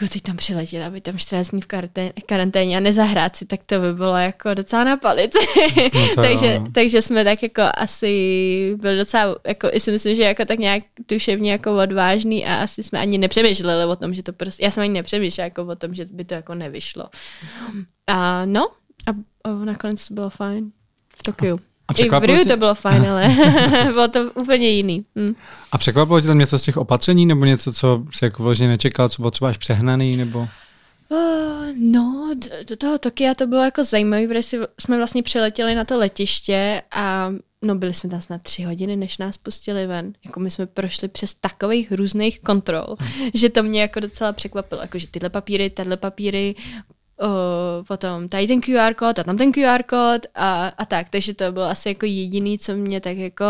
jako 0.00 0.12
teď 0.12 0.22
tam 0.22 0.36
přiletět, 0.36 0.82
aby 0.82 1.00
tam 1.00 1.18
14 1.18 1.48
dní 1.50 1.60
v 1.60 1.66
karantén, 1.66 2.12
karanténě 2.26 2.76
a 2.76 2.80
nezahrát 2.80 3.36
si, 3.36 3.46
tak 3.46 3.60
to 3.66 3.80
by 3.80 3.92
bylo 3.92 4.16
jako 4.16 4.54
docela 4.54 4.84
na 4.84 4.96
palici. 4.96 5.38
No 6.16 6.22
takže, 6.22 6.46
jo, 6.46 6.60
no. 6.60 6.66
takže 6.72 7.02
jsme 7.02 7.24
tak 7.24 7.42
jako 7.42 7.62
asi 7.76 8.76
byli 8.76 8.96
docela, 8.96 9.36
jako 9.46 9.68
i 9.72 9.80
si 9.80 9.92
myslím, 9.92 10.16
že 10.16 10.22
jako 10.22 10.44
tak 10.44 10.58
nějak 10.58 10.82
duševně 11.08 11.52
jako 11.52 11.76
odvážný 11.76 12.46
a 12.46 12.54
asi 12.56 12.82
jsme 12.82 12.98
ani 12.98 13.18
nepřemýšleli 13.18 13.84
o 13.84 13.96
tom, 13.96 14.14
že 14.14 14.22
to 14.22 14.32
prostě, 14.32 14.64
já 14.64 14.70
jsem 14.70 14.82
ani 14.82 14.92
nepřemýšlela 14.92 15.44
jako 15.44 15.62
o 15.64 15.76
tom, 15.76 15.94
že 15.94 16.04
by 16.04 16.24
to 16.24 16.34
jako 16.34 16.54
nevyšlo. 16.54 17.04
A 18.06 18.44
no, 18.44 18.70
a, 19.06 19.10
a 19.44 19.64
nakonec 19.64 20.08
to 20.08 20.14
bylo 20.14 20.30
fajn 20.30 20.72
v 21.16 21.22
Tokiu. 21.22 21.60
A 21.88 21.92
I 21.92 22.08
v 22.08 22.24
Riu 22.24 22.38
tě... 22.38 22.48
to 22.48 22.56
bylo 22.56 22.74
fajn, 22.74 23.06
ale 23.10 23.36
bylo 23.92 24.08
to 24.08 24.32
úplně 24.34 24.68
jiný. 24.68 25.04
Hm. 25.18 25.34
A 25.72 25.78
překvapilo 25.78 26.20
tě 26.20 26.26
tam 26.26 26.38
něco 26.38 26.58
z 26.58 26.62
těch 26.62 26.76
opatření, 26.76 27.26
nebo 27.26 27.44
něco, 27.44 27.72
co 27.72 28.04
jsi 28.12 28.24
jako 28.24 28.42
vložně 28.42 28.68
nečekal, 28.68 29.08
co 29.08 29.22
bylo 29.22 29.30
třeba 29.30 29.50
až 29.50 29.56
přehnaný, 29.56 30.16
nebo... 30.16 30.48
Uh, 31.08 31.16
no, 31.76 32.34
do 32.68 32.76
toho 32.76 32.98
Tokia 32.98 33.34
to 33.34 33.46
bylo 33.46 33.64
jako 33.64 33.84
zajímavé, 33.84 34.28
protože 34.28 34.58
jsme 34.80 34.96
vlastně 34.96 35.22
přiletěli 35.22 35.74
na 35.74 35.84
to 35.84 35.98
letiště 35.98 36.82
a 36.90 37.32
no 37.62 37.74
byli 37.74 37.94
jsme 37.94 38.10
tam 38.10 38.20
snad 38.20 38.42
tři 38.42 38.62
hodiny, 38.62 38.96
než 38.96 39.18
nás 39.18 39.36
pustili 39.38 39.86
ven. 39.86 40.12
Jako 40.24 40.40
my 40.40 40.50
jsme 40.50 40.66
prošli 40.66 41.08
přes 41.08 41.34
takových 41.34 41.92
různých 41.92 42.40
kontrol, 42.40 42.96
hmm. 42.98 43.30
že 43.34 43.48
to 43.48 43.62
mě 43.62 43.80
jako 43.80 44.00
docela 44.00 44.32
překvapilo. 44.32 44.80
Jako, 44.80 44.98
že 44.98 45.08
tyhle 45.08 45.30
papíry, 45.30 45.70
tyhle 45.70 45.96
papíry, 45.96 46.54
uh, 47.22 47.86
potom 47.86 48.28
tady 48.28 48.46
ten 48.46 48.60
QR 48.60 48.94
kód 48.94 49.18
a 49.18 49.24
tam 49.24 49.36
ten 49.36 49.52
QR 49.52 49.82
kód 49.82 50.26
a, 50.34 50.66
a 50.78 50.84
tak, 50.84 51.08
takže 51.08 51.34
to 51.34 51.52
bylo 51.52 51.64
asi 51.64 51.88
jako 51.88 52.06
jediný, 52.06 52.58
co 52.58 52.76
mě 52.76 53.00
tak 53.00 53.16
jako, 53.16 53.44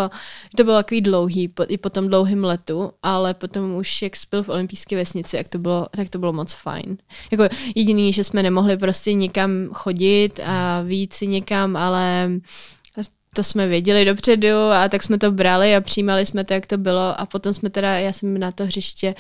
to 0.56 0.64
bylo 0.64 0.76
takový 0.76 1.00
dlouhý, 1.00 1.48
po, 1.48 1.64
i 1.68 1.78
po 1.78 1.90
tom 1.90 2.08
dlouhém 2.08 2.44
letu, 2.44 2.92
ale 3.02 3.34
potom 3.34 3.74
už 3.74 4.02
jak 4.02 4.16
spil 4.16 4.42
v 4.42 4.48
olympijské 4.48 4.96
vesnici, 4.96 5.36
jak 5.36 5.48
to 5.48 5.58
bylo, 5.58 5.86
tak 5.90 6.08
to 6.10 6.18
bylo 6.18 6.32
moc 6.32 6.52
fajn. 6.52 6.96
Jako 7.30 7.48
jediný, 7.74 8.12
že 8.12 8.24
jsme 8.24 8.42
nemohli 8.42 8.76
prostě 8.76 9.12
někam 9.12 9.68
chodit 9.72 10.40
a 10.44 10.82
víc 10.82 11.14
si 11.14 11.26
někam, 11.26 11.76
ale 11.76 12.30
to 13.36 13.44
jsme 13.44 13.66
věděli 13.66 14.04
dopředu 14.04 14.56
a 14.72 14.88
tak 14.88 15.02
jsme 15.02 15.18
to 15.18 15.32
brali 15.32 15.76
a 15.76 15.80
přijímali 15.80 16.26
jsme 16.26 16.44
to, 16.44 16.54
jak 16.54 16.66
to 16.66 16.78
bylo 16.78 17.20
a 17.20 17.26
potom 17.26 17.54
jsme 17.54 17.70
teda, 17.70 17.98
já 17.98 18.12
jsem 18.12 18.38
na 18.38 18.52
to 18.52 18.64
hřiště 18.64 19.14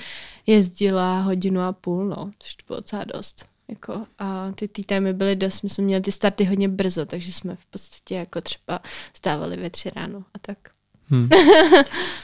jezdila 0.46 1.20
hodinu 1.20 1.60
a 1.60 1.72
půl, 1.72 2.04
no, 2.04 2.30
což 2.38 2.54
to 2.54 2.64
bylo 2.66 2.80
docela 2.80 3.04
dost. 3.04 3.55
Jako, 3.68 4.06
a 4.18 4.52
ty 4.52 4.68
tý 4.68 4.84
týmy 4.84 5.12
byly 5.12 5.36
dost, 5.36 5.62
my 5.62 5.68
jsme 5.68 5.84
měli 5.84 6.02
ty 6.02 6.12
starty 6.12 6.44
hodně 6.44 6.68
brzo, 6.68 7.06
takže 7.06 7.32
jsme 7.32 7.56
v 7.56 7.66
podstatě 7.66 8.14
jako 8.14 8.40
třeba 8.40 8.80
stávali 9.14 9.56
ve 9.56 9.70
tři 9.70 9.90
ráno 9.96 10.18
a 10.18 10.38
tak. 10.40 10.58
Hmm. 11.08 11.28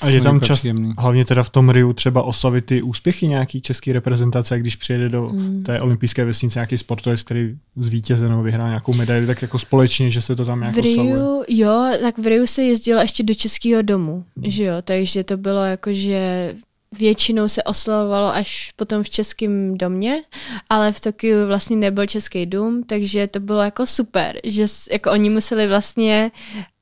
A 0.01 0.09
je 0.09 0.21
tam 0.21 0.41
čas, 0.41 0.67
hlavně 0.99 1.25
teda 1.25 1.43
v 1.43 1.51
tom 1.51 1.71
Riu, 1.71 1.93
třeba 1.93 2.23
oslavit 2.23 2.65
ty 2.65 2.83
úspěchy 2.83 3.27
nějaký 3.27 3.61
český 3.61 3.93
reprezentace, 3.93 4.59
když 4.59 4.77
přijede 4.77 5.09
do 5.09 5.29
hmm. 5.29 5.63
té 5.63 5.81
olympijské 5.81 6.25
vesnice 6.25 6.59
nějaký 6.59 6.79
sportovec, 6.79 7.23
který 7.23 7.57
zvítězil 7.77 8.29
nebo 8.29 8.43
vyhrál 8.43 8.69
nějakou 8.69 8.95
medaili, 8.95 9.27
tak 9.27 9.43
jako 9.43 9.59
společně, 9.59 10.11
že 10.11 10.23
se 10.23 10.37
to 10.37 10.45
tam 10.45 10.61
nějak 10.61 10.75
v 10.75 10.79
Riu, 10.79 11.01
oslavuje. 11.01 11.45
Jo, 11.49 11.93
tak 12.01 12.19
v 12.19 12.27
Riu 12.27 12.47
se 12.47 12.63
jezdilo 12.63 13.01
ještě 13.01 13.23
do 13.23 13.35
českého 13.35 13.83
domu, 13.83 14.25
hmm. 14.37 14.51
že 14.51 14.65
jo, 14.65 14.75
takže 14.85 15.25
to 15.25 15.37
bylo 15.37 15.65
jako, 15.65 15.93
že 15.93 16.55
většinou 16.93 17.49
se 17.49 17.63
oslavovalo 17.63 18.35
až 18.35 18.73
potom 18.77 19.03
v 19.03 19.11
českém 19.11 19.79
domě, 19.79 20.23
ale 20.69 20.93
v 20.93 21.01
Tokiu 21.01 21.47
vlastně 21.47 21.77
nebyl 21.77 22.07
český 22.07 22.47
dům, 22.47 22.83
takže 22.83 23.27
to 23.27 23.41
bylo 23.41 23.63
jako 23.63 23.87
super, 23.87 24.41
že 24.45 24.67
jako 24.93 25.11
oni 25.11 25.31
museli 25.31 25.67
vlastně 25.67 26.31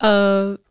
uh, 0.03 0.09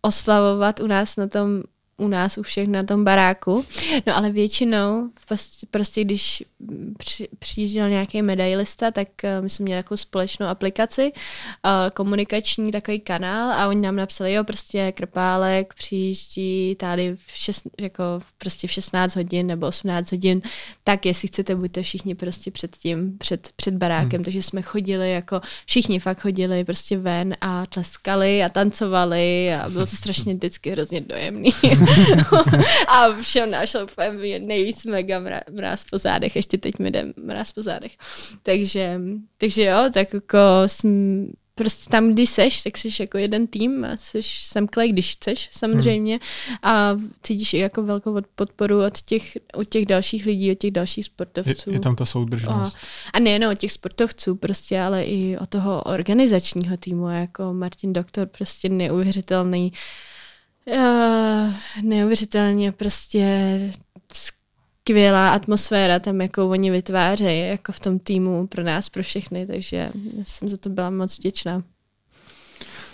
oslavovat 0.01 0.79
u 0.79 0.87
nás 0.87 1.17
na 1.17 1.27
tom 1.27 1.63
u 1.99 2.07
nás 2.07 2.37
u 2.37 2.43
všech 2.43 2.67
na 2.67 2.83
tom 2.83 3.03
baráku. 3.03 3.65
No 4.07 4.17
ale 4.17 4.31
většinou, 4.31 5.09
prostě, 5.27 5.67
prostě 5.71 6.03
když 6.03 6.43
při, 6.97 7.27
přijížděl 7.39 7.89
nějaký 7.89 8.21
medailista, 8.21 8.91
tak 8.91 9.07
uh, 9.23 9.43
my 9.43 9.49
jsme 9.49 9.63
měli 9.63 9.83
takovou 9.83 9.97
společnou 9.97 10.47
aplikaci, 10.47 11.11
uh, 11.11 11.71
komunikační 11.93 12.71
takový 12.71 12.99
kanál 12.99 13.51
a 13.51 13.67
oni 13.67 13.81
nám 13.81 13.95
napsali, 13.95 14.33
jo, 14.33 14.43
prostě 14.43 14.91
Krpálek 14.91 15.73
přijíždí 15.73 16.75
tady 16.75 17.15
v, 17.15 17.31
šest, 17.33 17.63
jako 17.81 18.03
prostě 18.37 18.67
v 18.67 18.71
16 18.71 19.15
hodin 19.15 19.47
nebo 19.47 19.67
18 19.67 20.11
hodin, 20.11 20.41
tak 20.83 21.05
jestli 21.05 21.27
chcete, 21.27 21.55
buďte 21.55 21.83
všichni 21.83 22.15
prostě 22.15 22.51
před 22.51 22.75
tím, 22.75 23.17
před, 23.17 23.49
před 23.55 23.73
barákem, 23.73 24.17
hmm. 24.17 24.23
takže 24.23 24.43
jsme 24.43 24.61
chodili 24.61 25.11
jako, 25.11 25.41
všichni 25.65 25.99
fakt 25.99 26.21
chodili 26.21 26.63
prostě 26.63 26.97
ven 26.97 27.35
a 27.41 27.65
tleskali 27.65 28.43
a 28.43 28.49
tancovali 28.49 29.53
a 29.53 29.69
bylo 29.69 29.85
to 29.85 29.95
strašně 29.95 30.33
vždycky 30.33 30.71
hrozně 30.71 31.01
dojemný. 31.01 31.49
a 32.87 33.21
všem 33.21 33.51
našel 33.51 33.83
úplně 33.83 34.39
nejvíc 34.39 34.85
mega 34.85 35.21
mráz 35.51 35.85
po 35.91 35.97
zádech, 35.97 36.35
ještě 36.35 36.57
teď 36.57 36.79
mi 36.79 36.91
jde 36.91 37.05
mráz 37.23 37.51
po 37.51 37.61
zádech. 37.61 37.91
Takže, 38.43 38.99
takže 39.37 39.63
jo, 39.63 39.89
tak 39.93 40.13
jako 40.13 40.37
jsem, 40.65 41.27
prostě 41.55 41.89
tam, 41.89 42.13
když 42.13 42.29
seš, 42.29 42.63
tak 42.63 42.77
jsi 42.77 42.89
jako 42.99 43.17
jeden 43.17 43.47
tým 43.47 43.85
a 43.85 43.97
jsi 43.97 44.19
semklej, 44.23 44.91
když 44.91 45.13
chceš 45.13 45.49
samozřejmě 45.51 46.19
hmm. 46.47 46.57
a 46.63 46.97
cítíš 47.23 47.53
i 47.53 47.57
jako 47.57 47.83
velkou 47.83 48.17
podporu 48.35 48.85
od 48.85 49.01
těch, 49.01 49.37
od 49.53 49.67
těch 49.67 49.85
dalších 49.85 50.25
lidí, 50.25 50.51
od 50.51 50.57
těch 50.57 50.71
dalších 50.71 51.05
sportovců. 51.05 51.69
Je, 51.69 51.75
je 51.75 51.79
tam 51.79 51.95
ta 51.95 52.05
soudržnost. 52.05 52.75
A, 52.75 53.17
a 53.17 53.19
nejen 53.19 53.45
od 53.45 53.59
těch 53.59 53.71
sportovců 53.71 54.35
prostě, 54.35 54.81
ale 54.81 55.03
i 55.03 55.37
od 55.37 55.49
toho 55.49 55.83
organizačního 55.83 56.77
týmu, 56.77 57.09
jako 57.09 57.53
Martin 57.53 57.93
Doktor, 57.93 58.27
prostě 58.27 58.69
neuvěřitelný 58.69 59.71
Uh, 59.71 59.77
neuvěřitelně 61.81 62.71
prostě 62.71 63.59
skvělá 64.13 65.29
atmosféra 65.29 65.99
tam, 65.99 66.21
jako 66.21 66.49
oni 66.49 66.71
vytvářejí, 66.71 67.49
jako 67.49 67.71
v 67.71 67.79
tom 67.79 67.99
týmu 67.99 68.47
pro 68.47 68.63
nás, 68.63 68.89
pro 68.89 69.03
všechny, 69.03 69.47
takže 69.47 69.91
jsem 70.23 70.49
za 70.49 70.57
to 70.57 70.69
byla 70.69 70.89
moc 70.89 71.17
vděčná. 71.17 71.63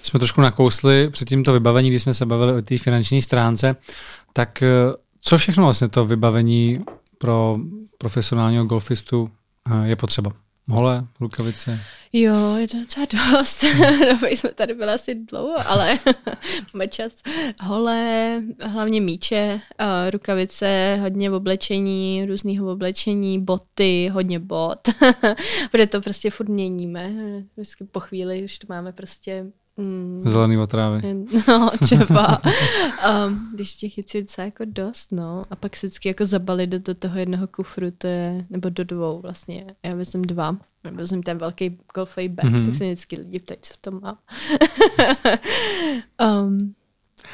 Jsme 0.03 0.19
trošku 0.19 0.41
nakousli 0.41 1.09
před 1.09 1.29
tímto 1.29 1.53
vybavení, 1.53 1.89
když 1.89 2.01
jsme 2.01 2.13
se 2.13 2.25
bavili 2.25 2.53
o 2.53 2.61
té 2.61 2.77
finanční 2.77 3.21
stránce, 3.21 3.75
tak 4.33 4.63
eh, 4.63 4.67
co 5.21 5.37
všechno 5.37 5.63
vlastně 5.63 5.89
to 5.89 6.05
vybavení 6.05 6.83
pro 7.17 7.57
profesionálního 7.97 8.65
golfistu 8.65 9.31
eh, 9.71 9.87
je 9.87 9.95
potřeba? 9.95 10.31
Hole, 10.69 11.07
rukavice. 11.19 11.79
Jo, 12.13 12.55
je 12.55 12.67
to 12.67 12.77
docela 12.79 13.05
dost. 13.05 13.59
to 14.19 14.25
jsme 14.25 14.49
tady 14.51 14.73
byli 14.73 14.91
asi 14.93 15.15
dlouho, 15.15 15.69
ale 15.69 15.99
máme 16.73 16.87
čas. 16.87 17.13
Hole, 17.61 18.41
hlavně 18.61 19.01
míče, 19.01 19.61
uh, 19.81 20.11
rukavice, 20.11 20.97
hodně 21.01 21.31
oblečení, 21.31 22.25
různého 22.25 22.71
oblečení, 22.71 23.39
boty, 23.39 24.09
hodně 24.13 24.39
bot. 24.39 24.79
Protože 25.71 25.87
to 25.87 26.01
prostě 26.01 26.29
furt 26.29 26.49
měníme. 26.49 27.11
Vždycky 27.55 27.83
po 27.83 27.99
chvíli 27.99 28.43
už 28.43 28.59
to 28.59 28.67
máme 28.69 28.91
prostě 28.93 29.45
Mm. 29.77 30.23
Zelený 30.25 30.57
otrávy. 30.57 31.01
No, 31.47 31.71
třeba. 31.81 32.41
um, 33.27 33.51
když 33.53 33.73
těch 33.73 33.97
je 33.97 34.21
docela 34.21 34.45
jako 34.45 34.63
dost, 34.67 35.11
no. 35.11 35.45
A 35.49 35.55
pak 35.55 35.75
se 35.75 35.87
vždycky 35.87 36.07
jako 36.07 36.25
zabali 36.25 36.67
do, 36.67 36.79
do 36.79 36.95
toho 36.95 37.19
jednoho 37.19 37.47
kufru, 37.47 37.91
to 37.97 38.07
je, 38.07 38.45
nebo 38.49 38.69
do 38.69 38.83
dvou 38.83 39.21
vlastně. 39.21 39.65
Já 39.83 39.95
vezmu 39.95 40.21
dva. 40.21 40.57
Vezmu 40.91 41.21
ten 41.21 41.37
velký 41.37 41.77
golfový 41.95 42.29
bag, 42.29 42.45
mm-hmm. 42.45 42.65
tak 42.65 42.75
se 42.75 42.83
vždycky 42.83 43.15
lidi 43.15 43.39
ptají, 43.39 43.59
co 43.61 43.73
v 43.73 43.77
tom 43.77 43.99
mám. 44.01 44.17
um, 46.45 46.75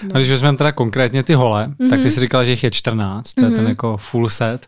No. 0.03 0.15
A 0.15 0.17
když 0.17 0.29
vezmeme 0.29 0.57
teda 0.57 0.71
konkrétně 0.71 1.23
ty 1.23 1.33
hole, 1.33 1.67
mm-hmm. 1.67 1.89
tak 1.89 1.99
ty 1.99 2.05
mhm. 2.05 2.11
si 2.11 2.19
říkala, 2.19 2.43
že 2.43 2.51
jich 2.51 2.63
je 2.63 2.71
14, 2.71 3.33
to 3.33 3.41
mm-hmm. 3.41 3.45
je 3.45 3.51
ten 3.51 3.61
mhm. 3.61 3.69
jako 3.69 3.97
full 3.97 4.29
set. 4.29 4.67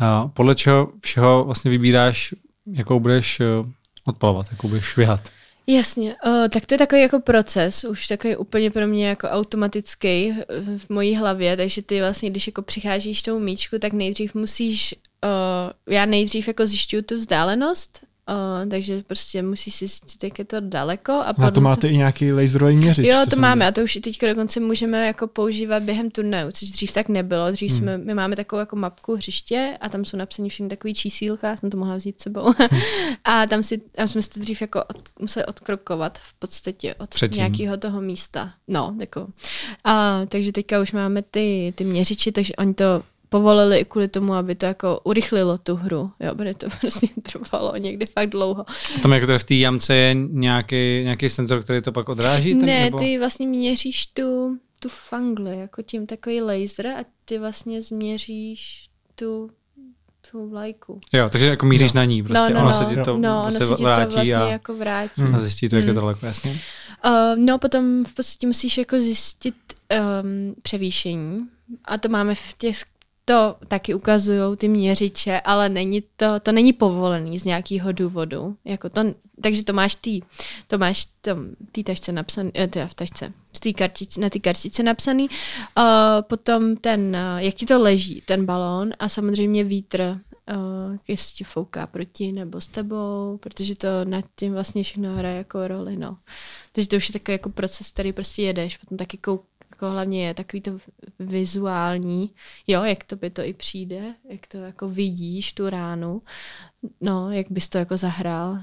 Uh, 0.00 0.30
podle 0.30 0.54
čeho 0.54 0.88
všeho 1.00 1.44
vlastně 1.44 1.70
vybíráš, 1.70 2.34
jakou 2.72 3.00
budeš 3.00 3.40
uh, 3.40 3.66
odpalovat, 4.04 4.46
jakou 4.50 4.68
budeš 4.68 4.84
švihat? 4.84 5.30
Jasně, 5.66 6.16
uh, 6.26 6.48
tak 6.48 6.66
to 6.66 6.74
je 6.74 6.78
takový 6.78 7.00
jako 7.00 7.20
proces, 7.20 7.84
už 7.84 8.06
takový 8.06 8.36
úplně 8.36 8.70
pro 8.70 8.86
mě 8.86 9.08
jako 9.08 9.28
automatický 9.28 10.34
v 10.78 10.90
mojí 10.90 11.16
hlavě, 11.16 11.56
takže 11.56 11.82
ty 11.82 12.00
vlastně, 12.00 12.30
když 12.30 12.46
jako 12.46 12.62
přicházíš 12.62 13.22
tou 13.22 13.38
míčku, 13.38 13.78
tak 13.78 13.92
nejdřív 13.92 14.34
musíš, 14.34 14.94
uh, 15.24 15.94
já 15.94 16.06
nejdřív 16.06 16.48
jako 16.48 16.66
zjišťuju 16.66 17.02
tu 17.02 17.16
vzdálenost 17.16 18.06
Uh, 18.28 18.70
takže 18.70 19.02
prostě 19.06 19.42
musí 19.42 19.70
si 19.70 19.78
zjistit, 19.78 20.24
jak 20.24 20.38
je 20.38 20.44
to 20.44 20.56
daleko. 20.60 21.12
A, 21.12 21.34
a 21.38 21.50
to 21.50 21.60
máte 21.60 21.80
to... 21.80 21.86
i 21.86 21.96
nějaký 21.96 22.32
laserový 22.32 22.76
měřič? 22.76 23.06
Jo, 23.06 23.18
to 23.30 23.36
máme 23.36 23.66
a 23.66 23.72
to 23.72 23.80
už 23.80 23.96
i 23.96 24.00
teď 24.00 24.20
dokonce 24.20 24.60
můžeme 24.60 25.06
jako 25.06 25.26
používat 25.26 25.82
během 25.82 26.10
turnaju, 26.10 26.50
což 26.52 26.70
dřív 26.70 26.92
tak 26.92 27.08
nebylo. 27.08 27.50
Dřív 27.50 27.70
hmm. 27.70 27.78
jsme, 27.78 27.98
my 27.98 28.14
máme 28.14 28.36
takovou 28.36 28.60
jako 28.60 28.76
mapku 28.76 29.16
hřiště 29.16 29.78
a 29.80 29.88
tam 29.88 30.04
jsou 30.04 30.16
napsané 30.16 30.48
všechny 30.48 30.68
takové 30.68 30.94
čísílka, 30.94 31.56
jsem 31.56 31.70
to 31.70 31.76
mohla 31.76 31.96
vzít 31.96 32.20
sebou. 32.20 32.54
Hmm. 32.58 32.80
a 33.24 33.46
tam, 33.46 33.62
si, 33.62 33.78
tam 33.78 34.08
jsme 34.08 34.22
si 34.22 34.30
to 34.30 34.40
dřív 34.40 34.60
jako 34.60 34.84
od, 34.84 35.08
museli 35.20 35.46
odkrokovat 35.46 36.18
v 36.18 36.34
podstatě 36.38 36.94
od 36.94 37.10
Předtím. 37.10 37.38
nějakého 37.38 37.76
toho 37.76 38.00
místa. 38.00 38.52
No, 38.68 38.94
jako. 39.00 39.26
A, 39.84 40.20
takže 40.28 40.52
teďka 40.52 40.80
už 40.80 40.92
máme 40.92 41.22
ty, 41.22 41.72
ty 41.76 41.84
měřiči, 41.84 42.32
takže 42.32 42.56
oni 42.56 42.74
to 42.74 43.02
povolili 43.28 43.78
i 43.78 43.84
kvůli 43.84 44.08
tomu, 44.08 44.34
aby 44.34 44.54
to 44.54 44.66
jako 44.66 45.00
urychlilo 45.04 45.58
tu 45.58 45.74
hru, 45.74 46.10
jo, 46.20 46.34
protože 46.34 46.54
to 46.54 46.66
prostě 46.80 47.06
trvalo 47.22 47.76
někdy 47.76 48.06
fakt 48.06 48.30
dlouho. 48.30 48.64
Tam 49.02 49.12
jako 49.12 49.38
v 49.38 49.44
té 49.44 49.54
jamce 49.54 49.94
je 49.94 50.14
nějaký, 50.14 51.00
nějaký 51.02 51.28
senzor, 51.28 51.62
který 51.62 51.82
to 51.82 51.92
pak 51.92 52.08
odráží? 52.08 52.54
Ten, 52.54 52.66
ne, 52.66 52.84
nebo? 52.84 52.98
ty 52.98 53.18
vlastně 53.18 53.46
měříš 53.46 54.06
tu, 54.06 54.58
tu 54.80 54.88
fangli, 54.88 55.58
jako 55.58 55.82
tím 55.82 56.06
takový 56.06 56.42
laser 56.42 56.86
a 56.86 57.04
ty 57.24 57.38
vlastně 57.38 57.82
změříš 57.82 58.88
tu 59.14 59.50
tu 60.30 60.48
vlajku. 60.48 61.00
Jo, 61.12 61.30
takže 61.30 61.46
jako 61.46 61.66
míříš 61.66 61.92
no. 61.92 61.98
na 62.00 62.04
ní, 62.04 62.22
prostě 62.22 62.54
no, 62.54 62.60
no, 62.60 62.60
ono 62.60 62.70
no, 62.70 62.72
se 62.72 62.94
ti 62.94 63.02
to, 63.04 63.16
no, 63.18 63.44
ono 63.46 63.60
se, 63.60 63.74
ti 63.74 63.82
vrátí 63.82 64.08
to 64.08 64.14
vlastně 64.14 64.34
a, 64.34 64.48
jako 64.48 64.76
vrátí. 64.76 65.22
a 65.34 65.38
zjistí 65.38 65.68
to, 65.68 65.76
jak 65.76 65.84
hmm. 65.84 65.88
je 65.88 65.94
to 65.94 66.00
daleko, 66.00 66.26
jasně. 66.26 66.60
Uh, 67.04 67.12
no, 67.36 67.58
potom 67.58 68.04
v 68.04 68.14
podstatě 68.14 68.46
musíš 68.46 68.78
jako 68.78 69.00
zjistit 69.00 69.54
um, 70.22 70.54
převýšení 70.62 71.48
a 71.84 71.98
to 71.98 72.08
máme 72.08 72.34
v 72.34 72.54
těch 72.58 72.76
to 73.24 73.56
taky 73.68 73.94
ukazují 73.94 74.56
ty 74.56 74.68
měřiče, 74.68 75.40
ale 75.40 75.68
není 75.68 76.02
to, 76.16 76.40
to 76.40 76.52
není 76.52 76.72
povolený 76.72 77.38
z 77.38 77.44
nějakého 77.44 77.92
důvodu. 77.92 78.56
Jako 78.64 78.88
to, 78.88 79.02
takže 79.40 79.64
to 79.64 79.72
máš 79.72 79.94
tý, 79.94 80.20
to 80.66 80.78
máš 80.78 81.08
tý 81.72 81.84
tašce 81.84 82.12
napsaný, 82.12 82.50
eh, 82.54 82.68
teda 82.68 82.86
v 82.86 82.94
tašce, 82.94 83.32
tý 83.60 83.74
na 84.18 84.30
té 84.30 84.38
kartičce 84.38 84.82
napsaný, 84.82 85.28
uh, 85.28 85.84
potom 86.20 86.76
ten, 86.76 87.16
uh, 87.16 87.40
jak 87.42 87.54
ti 87.54 87.66
to 87.66 87.82
leží, 87.82 88.22
ten 88.26 88.46
balón 88.46 88.90
a 88.98 89.08
samozřejmě 89.08 89.64
vítr, 89.64 90.00
uh, 90.02 90.96
jestli 91.08 91.36
ti 91.36 91.44
fouká 91.44 91.86
proti 91.86 92.32
nebo 92.32 92.60
s 92.60 92.68
tebou, 92.68 93.38
protože 93.40 93.76
to 93.76 93.88
nad 94.04 94.24
tím 94.36 94.52
vlastně 94.52 94.82
všechno 94.82 95.14
hraje 95.14 95.36
jako 95.36 95.68
roli, 95.68 95.96
no. 95.96 96.16
Takže 96.72 96.88
to 96.88 96.96
už 96.96 97.08
je 97.08 97.12
takový 97.12 97.32
jako 97.32 97.50
proces, 97.50 97.90
který 97.90 98.12
prostě 98.12 98.42
jedeš, 98.42 98.76
potom 98.76 98.98
taky 98.98 99.18
kou, 99.18 99.40
jako 99.74 99.90
hlavně 99.90 100.26
je 100.26 100.34
takový 100.34 100.60
to 100.60 100.78
vizuální, 101.18 102.30
jo, 102.66 102.82
jak 102.84 103.04
to 103.04 103.16
by 103.16 103.30
to 103.30 103.42
i 103.42 103.52
přijde, 103.52 104.00
jak 104.30 104.46
to 104.46 104.56
jako 104.58 104.88
vidíš, 104.88 105.52
tu 105.52 105.70
ránu, 105.70 106.22
no, 107.00 107.30
jak 107.30 107.46
bys 107.50 107.68
to 107.68 107.78
jako 107.78 107.96
zahrál. 107.96 108.58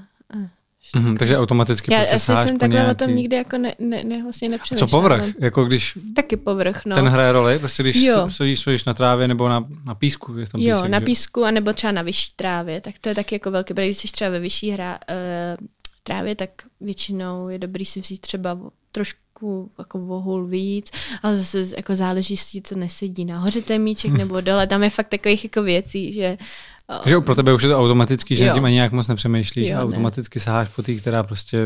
Mm-hmm, 0.96 1.16
takže 1.18 1.38
automaticky 1.38 1.92
Já 1.92 1.98
prostě 1.98 2.14
asi 2.14 2.48
jsem 2.48 2.58
takhle 2.58 2.80
nějaký... 2.80 2.90
o 2.92 2.94
tom 2.94 3.14
nikdy 3.14 3.36
jako 3.36 3.58
ne, 3.58 3.74
ne, 3.78 4.04
ne, 4.04 4.22
vlastně 4.22 4.48
A 4.48 4.50
nepřemýšlela. 4.50 4.88
co 4.88 4.96
povrch? 4.96 5.22
ale 5.22 5.32
Jako 5.38 5.64
když 5.64 5.98
Taky 6.16 6.36
povrch, 6.36 6.84
no. 6.86 6.96
ten 6.96 7.08
hraje 7.08 7.32
roli, 7.32 7.58
prostě 7.58 7.82
když 7.82 7.96
Jo. 7.96 8.30
sedíš, 8.30 8.60
sedíš 8.60 8.84
na 8.84 8.94
trávě 8.94 9.28
nebo 9.28 9.48
na, 9.48 9.68
na 9.84 9.94
písku, 9.94 10.38
je 10.38 10.46
tam 10.46 10.60
Jo, 10.60 10.76
písek, 10.76 10.90
na 10.90 10.98
že? 10.98 11.04
písku, 11.04 11.44
anebo 11.44 11.72
třeba 11.72 11.92
na 11.92 12.02
vyšší 12.02 12.32
trávě, 12.36 12.80
tak 12.80 12.94
to 13.00 13.08
je 13.08 13.14
taky 13.14 13.34
jako 13.34 13.50
velké, 13.50 13.74
protože 13.74 13.86
když 13.86 13.96
jsi 13.98 14.08
třeba 14.08 14.30
ve 14.30 14.40
vyšší 14.40 14.70
hra, 14.70 14.98
uh, 15.10 15.66
trávě, 16.02 16.34
tak 16.34 16.50
většinou 16.80 17.48
je 17.48 17.58
dobrý 17.58 17.84
si 17.84 18.00
vzít 18.00 18.20
třeba 18.20 18.58
trošku 18.92 19.70
jako 19.78 19.98
vohul 19.98 20.46
víc, 20.46 20.90
ale 21.22 21.36
zase 21.36 21.76
jako 21.76 21.96
záleží, 21.96 22.34
jestli 22.34 22.60
ti 22.60 22.68
to 22.74 22.80
nesedí 22.80 23.24
nahoře 23.24 23.62
ten 23.62 23.82
míček 23.82 24.10
nebo 24.12 24.40
dole, 24.40 24.66
tam 24.66 24.82
je 24.82 24.90
fakt 24.90 25.08
takových 25.08 25.44
jako 25.44 25.62
věcí, 25.62 26.12
že 26.12 26.38
Že 27.06 27.16
pro 27.18 27.34
tebe 27.34 27.54
už 27.54 27.62
je 27.62 27.68
to 27.68 27.78
automatický, 27.80 28.36
že 28.36 28.44
Jo. 28.44 28.54
tím 28.54 28.64
ani 28.64 28.74
nějak 28.74 28.92
moc 28.92 29.08
nepřemýšlíš 29.08 29.68
Jo, 29.68 29.74
a 29.76 29.78
ne. 29.78 29.84
automaticky 29.84 30.40
saháš 30.40 30.68
po 30.68 30.82
té, 30.82 30.94
která 30.94 31.22
prostě 31.22 31.58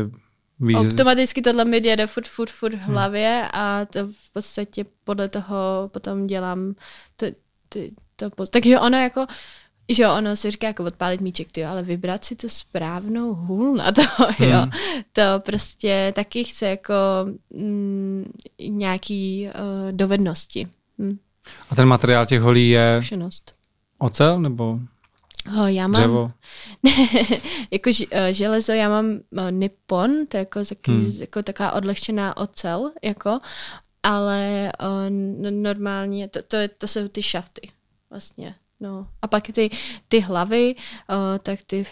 že- 0.69 0.75
Automaticky 0.77 1.41
tohle 1.41 1.65
mi 1.65 1.87
jede 1.87 2.07
furt, 2.07 2.27
furt, 2.27 2.49
furt 2.51 2.73
Hmm. 2.73 2.83
v 2.83 2.87
hlavě 2.87 3.47
a 3.53 3.85
to 3.85 4.07
v 4.07 4.33
podstatě 4.33 4.85
podle 5.03 5.29
toho 5.29 5.55
potom 5.93 6.27
dělám 6.27 6.75
to, 7.15 7.25
ty, 7.69 7.91
to, 8.15 8.29
takže 8.49 8.79
ono 8.79 8.97
jako 8.97 9.25
že 9.89 10.03
jo, 10.03 10.13
ono 10.17 10.35
se 10.35 10.51
říká 10.51 10.67
jako 10.67 10.83
odpálit 10.83 11.21
míček, 11.21 11.51
ty, 11.51 11.65
ale 11.65 11.83
vybrat 11.83 12.25
si 12.25 12.35
tu 12.35 12.49
správnou 12.49 13.33
hůl 13.33 13.75
na 13.75 13.91
to, 13.91 14.01
jo. 14.39 14.59
Hmm. 14.59 14.71
To 15.13 15.21
prostě 15.39 16.13
taky 16.15 16.43
chce 16.43 16.65
jako 16.65 16.93
mm, 17.53 18.31
nějaký 18.67 19.47
uh, 19.47 19.91
dovednosti, 19.91 20.67
hm, 20.99 21.17
A 21.69 21.75
ten 21.75 21.87
materiál 21.87 22.25
těch 22.25 22.41
holí 22.41 22.69
je 22.69 22.95
zkušenost. 23.01 23.53
ocel 23.97 24.39
nebo 24.41 24.79
Oh, 25.59 25.67
já 25.67 25.83
mám, 25.87 25.91
dřevo? 26.01 26.31
jako 27.71 27.91
ž, 27.91 28.07
uh, 28.07 28.19
železo, 28.31 28.71
já 28.71 28.89
mám 28.89 29.05
uh, 29.31 29.51
Nippon, 29.51 30.11
to 30.27 30.37
je 30.37 30.39
jako, 30.39 30.65
taky, 30.65 30.91
Hmm. 30.91 31.11
jako 31.19 31.43
taková 31.43 31.71
odlehčená 31.71 32.37
ocel, 32.37 32.91
jako, 33.03 33.39
ale 34.03 34.71
uh, 34.81 35.09
normálně, 35.51 36.27
to, 36.27 36.41
to, 36.41 36.57
to 36.77 36.87
jsou 36.87 37.07
ty 37.07 37.23
šafty, 37.23 37.69
vlastně, 38.09 38.55
no. 38.79 39.07
A 39.21 39.27
pak 39.27 39.47
ty, 39.51 39.69
ty 40.07 40.19
hlavy, 40.19 40.75
uh, 40.75 41.37
tak 41.39 41.59
ty, 41.67 41.85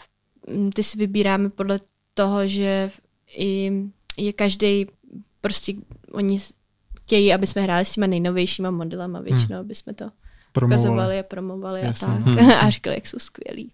mm, 0.49 0.71
ty 0.71 0.83
si 0.83 0.97
vybíráme 0.97 1.49
podle 1.49 1.79
toho, 2.13 2.47
že 2.47 2.91
i 3.37 3.71
je 4.17 4.33
každý 4.33 4.85
prostě, 5.41 5.73
oni 6.11 6.39
chtějí, 7.01 7.33
aby 7.33 7.47
jsme 7.47 7.61
hráli 7.61 7.85
s 7.85 7.91
těma 7.91 8.07
nejnovějšíma 8.07 8.71
modelama 8.71 9.19
většinou, 9.19 9.59
aby 9.59 9.75
jsme 9.75 9.93
to 9.93 10.11
Promovali. 10.55 10.81
ukazovali 10.81 11.19
a 11.19 11.23
promovali 11.23 11.81
Jasně. 11.83 12.07
a 12.07 12.11
tak. 12.11 12.25
Hmm. 12.25 12.51
A 12.61 12.69
říkali, 12.69 12.95
jak 12.95 13.07
jsou 13.07 13.17
skvělí. 13.19 13.71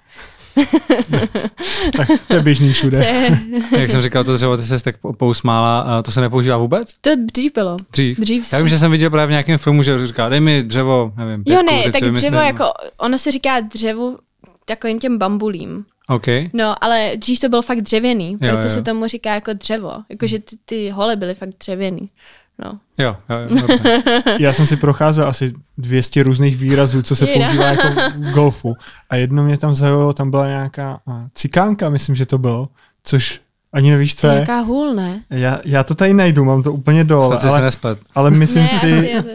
Tak 1.97 2.07
to 2.27 2.35
je 2.35 2.41
běžný 2.41 2.67
To, 2.67 2.73
všude. 2.73 2.97
je, 3.05 3.39
Jak 3.79 3.91
jsem 3.91 4.01
říkal, 4.01 4.23
to 4.23 4.33
dřevo, 4.35 4.57
ty 4.57 4.63
se 4.63 4.83
tak 4.83 4.97
po- 4.97 5.13
pousmála, 5.13 5.79
a 5.81 6.01
to 6.01 6.11
se 6.11 6.21
nepoužívá 6.21 6.57
vůbec? 6.57 6.93
to 7.01 7.09
dřív 7.15 7.53
bylo. 7.53 7.77
Dřív. 7.91 8.19
Dřív 8.19 8.53
Já 8.53 8.59
vím, 8.59 8.67
že 8.67 8.79
jsem 8.79 8.91
viděl 8.91 9.09
právě 9.09 9.27
v 9.27 9.29
nějakém 9.29 9.57
filmu, 9.57 9.83
že 9.83 10.07
říká, 10.07 10.29
dej 10.29 10.39
mi 10.39 10.63
dřevo, 10.63 11.13
nevím, 11.17 11.33
Jo, 11.33 11.43
pětku, 11.45 11.65
ne, 11.65 11.83
teď 11.83 12.01
tak 12.01 12.11
dřevo 12.11 12.37
jako, 12.37 12.63
ono 12.97 13.17
se 13.17 13.31
říká 13.31 13.59
dřevu 13.59 14.17
takovým 14.65 14.99
těm 14.99 15.17
bambulím. 15.17 15.85
OK. 16.07 16.25
No, 16.53 16.83
ale 16.83 17.11
dřív 17.17 17.39
to 17.39 17.49
bylo 17.49 17.61
fakt 17.61 17.81
dřevěný, 17.81 18.31
Jo, 18.31 18.37
proto 18.49 18.67
jo. 18.67 18.73
se 18.73 18.81
tomu 18.81 19.07
říká 19.07 19.33
jako 19.33 19.53
dřevo. 19.53 19.91
Jakože 20.09 20.39
ty, 20.39 20.55
ty 20.65 20.89
hole 20.89 21.15
byly 21.15 21.35
fakt 21.35 21.49
dřevěný. 21.59 22.09
No. 22.59 22.79
Jo, 22.97 23.17
jo, 23.29 23.57
jo. 23.61 23.67
Já 24.39 24.53
jsem 24.53 24.65
si 24.65 24.75
procházel 24.77 25.27
asi 25.27 25.53
200 25.77 26.23
různých 26.23 26.57
výrazů, 26.57 27.01
co 27.01 27.15
se 27.15 27.25
používá 27.27 27.65
jako 27.67 27.87
v 27.89 28.31
golfu. 28.33 28.73
A 29.09 29.15
jedno 29.15 29.43
mě 29.43 29.57
tam 29.57 29.75
zaujalo, 29.75 30.13
tam 30.13 30.31
byla 30.31 30.47
nějaká 30.47 30.99
a, 31.07 31.25
cikánka, 31.33 31.89
myslím, 31.89 32.15
že 32.15 32.25
to 32.25 32.37
bylo, 32.37 32.69
což 33.03 33.41
ani 33.73 33.91
nevíš, 33.91 34.15
co 34.15 34.27
je 34.27 34.33
je. 34.33 34.39
jaká 34.39 34.59
hůl, 34.59 34.93
ne? 34.93 35.21
Já, 35.29 35.59
já 35.65 35.83
to 35.83 35.95
tady 35.95 36.13
najdu, 36.13 36.45
mám 36.45 36.63
to 36.63 36.73
úplně 36.73 37.03
dole, 37.03 37.27
Snad 37.27 37.41
jsi 37.41 37.47
se 37.47 37.53
ale, 37.53 37.61
nesplet. 37.61 37.99
ale 38.15 38.29
myslím 38.31 38.63
Ne, 38.63 38.67
si, 38.69 39.13
asi 39.15 39.19
uh, 39.19 39.33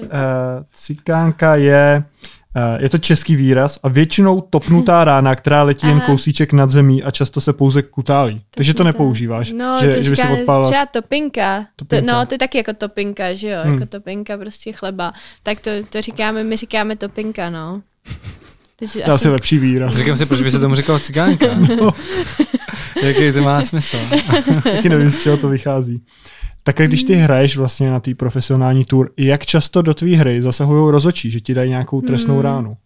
cikánka 0.75 1.57
je, 1.57 2.05
uh, 2.07 2.27
je 2.79 2.89
to 2.89 2.99
český 2.99 3.37
výraz 3.37 3.79
a 3.83 3.89
většinou 3.89 4.41
topnutá 4.41 5.05
rána, 5.05 5.35
která 5.35 5.63
letí 5.63 5.87
jen 5.87 5.97
Aha. 5.97 6.07
kousíček 6.07 6.53
nad 6.53 6.71
zemí 6.71 7.03
a 7.03 7.11
často 7.11 7.41
se 7.41 7.53
pouze 7.53 7.83
kutálí. 7.83 8.43
Takže 8.51 8.75
to 8.75 8.77
Topnutá. 8.79 8.99
nepoužíváš, 8.99 9.53
No, 9.53 9.79
že, 9.81 9.89
to 9.89 10.03
že 10.03 10.11
by 10.11 10.17
si 10.17 10.29
odpálila. 10.29 10.67
třeba 10.69 10.87
topinka. 10.87 11.67
Topinka. 11.77 12.07
To, 12.07 12.13
no, 12.19 12.27
to 12.27 12.35
je 12.35 12.39
taky 12.39 12.59
jako 12.59 12.73
topinka, 12.73 13.35
že 13.35 13.49
jo? 13.49 13.59
Hmm. 13.65 13.73
Jako 13.75 13.87
topinka 13.87 14.39
prostě 14.39 14.73
chleba. 14.73 15.13
Tak 15.43 15.61
to, 15.61 15.71
to 15.91 16.03
říkáme, 16.03 16.45
my 16.45 16.57
říkáme 16.57 16.97
topinka, 16.97 17.51
no. 17.51 17.83
Takže 18.79 18.93
To 19.01 19.11
je 19.11 19.15
asi 19.15 19.29
lepší 19.29 19.59
výraz. 19.59 19.97
Říkám 19.97 20.17
si, 20.17 20.27
proč 20.27 20.43
by 20.43 20.51
se 20.51 20.59
tomu 20.59 20.75
říkal 20.75 20.99
cigánka. 20.99 21.47
No, 21.55 21.91
Jaký 23.03 23.33
to 23.33 23.43
má 23.43 23.65
smysl? 23.65 23.97
taky 24.63 24.89
nevím, 24.89 25.11
z 25.11 25.19
čeho 25.23 25.37
to 25.37 25.49
vychází. 25.49 26.03
Také 26.67 26.87
když 26.87 27.05
ty 27.05 27.15
hraješ 27.15 27.57
vlastně 27.57 27.91
na 27.91 28.01
té 28.01 28.15
profesionální 28.15 28.85
tour, 28.85 29.11
jak 29.17 29.47
často 29.47 29.83
do 29.83 29.95
tvý 29.95 30.15
hry 30.15 30.43
zasahují 30.43 30.93
rozočí, 30.93 31.31
že 31.31 31.41
ti 31.41 31.55
dají 31.55 31.71
nějakou 31.71 32.01
trestnou 32.01 32.35
Hmm. 32.35 32.43
ránu? 32.43 32.77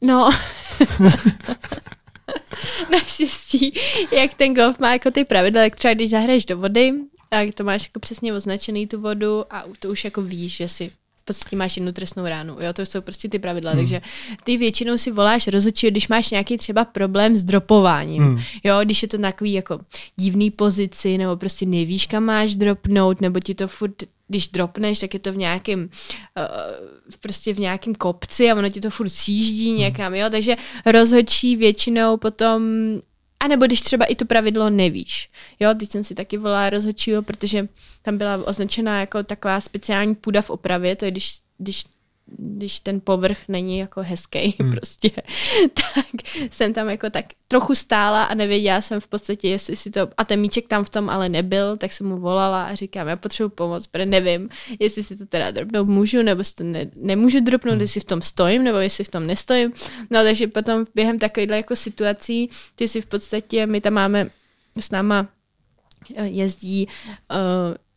No, 0.00 0.30
naštěstí, 2.90 3.72
jak 4.12 4.34
ten 4.34 4.54
golf 4.54 4.78
má 4.78 4.92
jako 4.92 5.10
ty 5.10 5.24
pravidla, 5.24 5.62
jak 5.62 5.76
třeba 5.76 5.94
když 5.94 6.10
zahraješ 6.10 6.46
do 6.46 6.58
vody, 6.58 6.92
tak 7.30 7.54
to 7.54 7.64
máš 7.64 7.82
jako 7.82 8.00
přesně 8.00 8.34
označený 8.34 8.86
tu 8.86 9.00
vodu 9.00 9.54
a 9.54 9.64
to 9.78 9.90
už 9.90 10.04
jako 10.04 10.22
víš, 10.22 10.56
že 10.56 10.68
si 10.68 10.90
podstatě 11.22 11.56
máš 11.56 11.76
jednu 11.76 11.92
trestnou 11.92 12.26
ránu. 12.26 12.56
Jo, 12.60 12.72
to 12.72 12.86
jsou 12.86 13.00
prostě 13.00 13.28
ty 13.28 13.38
pravidla. 13.38 13.70
Hmm. 13.70 13.80
Takže 13.80 14.00
ty 14.44 14.56
většinou 14.56 14.98
si 14.98 15.10
voláš 15.10 15.46
rozhodčí, 15.46 15.90
když 15.90 16.08
máš 16.08 16.30
nějaký 16.30 16.58
třeba 16.58 16.84
problém 16.84 17.36
s 17.36 17.42
dropováním. 17.42 18.22
Hmm. 18.22 18.38
Jo, 18.64 18.74
když 18.84 19.02
je 19.02 19.08
to 19.08 19.18
na 19.18 19.32
takový 19.32 19.52
jako 19.52 19.80
divný 20.16 20.50
pozici, 20.50 21.18
nebo 21.18 21.36
prostě 21.36 21.66
nevíš, 21.66 22.06
kam 22.06 22.24
máš 22.24 22.56
dropnout, 22.56 23.20
nebo 23.20 23.40
ti 23.40 23.54
to 23.54 23.68
furt 23.68 24.02
když 24.28 24.48
dropneš, 24.48 24.98
tak 24.98 25.14
je 25.14 25.20
to 25.20 25.32
v 25.32 25.36
nějakém 25.36 25.80
uh, 25.80 27.16
prostě 27.20 27.54
v 27.54 27.58
nějakém 27.58 27.94
kopci 27.94 28.50
a 28.50 28.54
ono 28.54 28.70
ti 28.70 28.80
to 28.80 28.90
furt 28.90 29.08
sjíždí 29.08 29.72
někam, 29.72 30.14
jo, 30.14 30.26
takže 30.30 30.56
rozhodčí 30.86 31.56
většinou 31.56 32.16
potom 32.16 32.62
a 33.42 33.48
nebo 33.48 33.66
když 33.66 33.80
třeba 33.80 34.04
i 34.04 34.14
to 34.14 34.24
pravidlo 34.24 34.70
nevíš. 34.70 35.30
Jo, 35.60 35.74
teď 35.74 35.90
jsem 35.90 36.04
si 36.04 36.14
taky 36.14 36.38
volala 36.38 36.70
rozhodčího, 36.70 37.22
protože 37.22 37.68
tam 38.02 38.18
byla 38.18 38.46
označená 38.46 39.00
jako 39.00 39.22
taková 39.22 39.60
speciální 39.60 40.14
půda 40.14 40.42
v 40.42 40.50
opravě, 40.50 40.96
to 40.96 41.04
je 41.04 41.10
když, 41.10 41.38
když 41.58 41.84
když 42.38 42.80
ten 42.80 43.00
povrch 43.00 43.38
není 43.48 43.78
jako 43.78 44.02
hezký 44.02 44.56
hmm. 44.60 44.70
prostě, 44.72 45.10
tak 45.74 46.06
jsem 46.50 46.72
tam 46.72 46.88
jako 46.88 47.10
tak 47.10 47.24
trochu 47.48 47.74
stála 47.74 48.24
a 48.24 48.34
nevěděla 48.34 48.80
jsem 48.80 49.00
v 49.00 49.06
podstatě, 49.06 49.48
jestli 49.48 49.76
si 49.76 49.90
to, 49.90 50.08
a 50.16 50.24
ten 50.24 50.40
míček 50.40 50.68
tam 50.68 50.84
v 50.84 50.90
tom 50.90 51.10
ale 51.10 51.28
nebyl, 51.28 51.76
tak 51.76 51.92
jsem 51.92 52.06
mu 52.06 52.16
volala 52.16 52.62
a 52.62 52.74
říkám, 52.74 53.08
já 53.08 53.16
potřebuji 53.16 53.48
pomoc, 53.48 53.86
protože 53.86 54.06
nevím, 54.06 54.48
jestli 54.80 55.02
si 55.04 55.16
to 55.16 55.26
teda 55.26 55.50
dropnout 55.50 55.88
můžu, 55.88 56.22
nebo 56.22 56.44
si 56.44 56.54
to 56.54 56.64
ne, 56.64 56.86
nemůžu 56.96 57.40
dropnout, 57.40 57.72
hmm. 57.72 57.80
jestli 57.80 58.00
v 58.00 58.04
tom 58.04 58.22
stojím, 58.22 58.64
nebo 58.64 58.78
jestli 58.78 59.04
v 59.04 59.08
tom 59.08 59.26
nestojím. 59.26 59.72
No 60.10 60.22
takže 60.22 60.46
potom 60.46 60.86
během 60.94 61.18
takovýchhle 61.18 61.56
jako 61.56 61.76
situací, 61.76 62.50
ty 62.74 62.88
si 62.88 63.00
v 63.00 63.06
podstatě, 63.06 63.66
my 63.66 63.80
tam 63.80 63.92
máme 63.92 64.30
s 64.80 64.90
náma 64.90 65.28
eh, 66.16 66.26
jezdí 66.26 66.88
uh, 67.30 67.36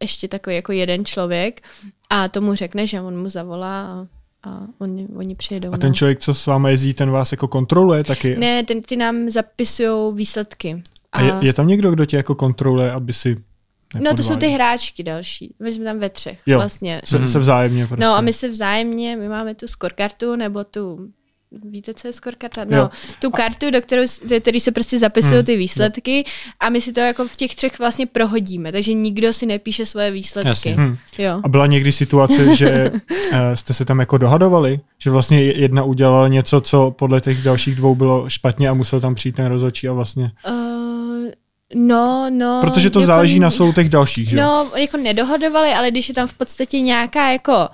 ještě 0.01 0.27
takový 0.27 0.55
jako 0.55 0.71
jeden 0.71 1.05
člověk 1.05 1.61
a 2.09 2.29
tomu 2.29 2.55
řekne, 2.55 2.88
že 2.88 3.01
on 3.01 3.21
mu 3.21 3.29
zavolá 3.29 3.81
a, 3.81 4.07
a 4.46 4.68
oni, 4.80 5.08
oni 5.16 5.36
přijedou. 5.36 5.74
A 5.74 5.78
ten 5.78 5.89
no. 5.89 5.93
člověk, 5.93 6.20
co 6.20 6.34
s 6.34 6.46
vámi 6.48 6.72
jezdí, 6.72 6.93
ten 6.93 7.10
vás 7.12 7.32
jako 7.32 7.48
kontroluje 7.48 8.04
taky? 8.04 8.36
Ne, 8.38 8.64
ten, 8.64 8.82
ty 8.82 8.96
nám 8.96 9.30
zapisují 9.30 10.16
výsledky. 10.16 10.82
A 11.12 11.22
je, 11.22 11.34
je 11.41 11.54
tam 11.54 11.68
někdo, 11.68 11.91
kdo 11.91 12.06
tě 12.06 12.18
jako 12.18 12.36
kontroluje, 12.36 12.91
aby 12.91 13.14
si 13.14 13.38
No 14.02 14.14
to 14.16 14.24
jsou 14.24 14.36
ty 14.36 14.48
hráčky 14.48 15.04
další. 15.04 15.56
My 15.64 15.72
jsme 15.72 15.86
tam 15.86 16.00
ve 16.00 16.10
třech 16.10 16.39
Jo. 16.46 16.58
vlastně. 16.58 17.02
Se, 17.04 17.18
Mhm. 17.20 17.28
se 17.28 17.39
vzájemně 17.39 17.88
prostě. 17.88 18.06
No 18.06 18.12
a 18.16 18.22
my 18.22 18.34
se 18.34 18.50
vzájemně, 18.50 19.16
my 19.16 19.30
máme 19.30 19.56
tu 19.56 19.68
scorekartu 19.68 20.36
nebo 20.36 20.64
tu 20.64 21.08
Víte, 21.64 21.93
co 21.93 22.08
je 22.08 22.14
scorekarta? 22.14 22.62
Jo. 22.62 22.68
No, 22.70 22.89
tu 23.20 23.32
kartu, 23.32 23.72
do 23.72 23.82
kterou, 23.82 24.03
do 24.30 24.39
který 24.39 24.60
se 24.60 24.72
prostě 24.72 24.99
zapisují 24.99 25.34
Hmm, 25.36 25.43
ty 25.43 25.58
výsledky 25.58 26.26
a 26.60 26.70
my 26.70 26.82
si 26.82 26.93
to 26.93 26.99
jako 26.99 27.28
v 27.28 27.36
těch 27.36 27.56
třech 27.56 27.80
vlastně 27.80 28.06
prohodíme, 28.06 28.72
takže 28.72 28.93
nikdo 28.93 29.34
si 29.34 29.45
nepíše 29.45 29.86
svoje 29.86 30.12
výsledky. 30.12 30.49
Jasně. 30.49 30.76
Hm. 30.78 30.97
Jo. 31.18 31.41
A 31.43 31.47
byla 31.47 31.66
někdy 31.66 31.91
situace, 31.91 32.56
že 32.56 32.91
eh, 33.32 33.56
jste 33.56 33.74
se 33.74 33.86
tam 33.86 33.99
jako 33.99 34.18
dohadovali? 34.18 34.80
Že 34.99 35.10
vlastně 35.10 35.43
jedna 35.43 35.84
udělala 35.84 36.28
něco, 36.28 36.62
co 36.62 36.91
podle 36.91 37.22
těch 37.22 37.43
dalších 37.43 37.76
dvou 37.76 37.95
bylo 37.95 38.30
špatně 38.30 38.70
a 38.70 38.74
musel 38.74 39.01
tam 39.01 39.16
přijít 39.16 39.36
ten 39.36 39.45
rozhodčí 39.45 39.88
a 39.88 39.93
vlastně... 39.93 40.32
Uh, 40.49 40.74
No, 41.74 42.28
no. 42.30 42.61
Protože 42.61 42.89
to 42.89 42.99
jako, 42.99 43.07
záleží 43.07 43.39
na 43.39 43.51
soudech 43.51 43.89
dalších, 43.89 44.30
že? 44.30 44.36
No, 44.36 44.72
jako 44.76 44.97
nedohodovali, 44.97 45.70
ale 45.70 45.91
když 45.91 46.09
je 46.09 46.16
tam 46.16 46.28
v 46.28 46.34
podstatě 46.34 46.80
nějaká 46.80 47.32
jako 47.32 47.70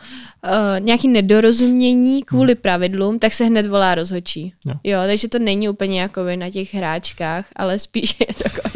uh, 0.45 0.79
nějaký 0.79 1.07
nedorozumění 1.07 2.23
kvůli 2.23 2.53
hmm. 2.53 2.61
pravidlům, 2.61 3.19
tak 3.19 3.33
se 3.33 3.45
hned 3.45 3.67
volá 3.67 3.95
rozhodčí. 3.95 4.53
Jo. 4.65 4.73
jo, 4.83 4.99
takže 5.07 5.27
to 5.27 5.39
není 5.39 5.69
úplně 5.69 6.01
jako 6.01 6.21
na 6.35 6.49
těch 6.49 6.73
hráčkách, 6.73 7.45
ale 7.55 7.79
spíš 7.79 8.15
je 8.27 8.33
to 8.33 8.43
jako, 8.45 8.69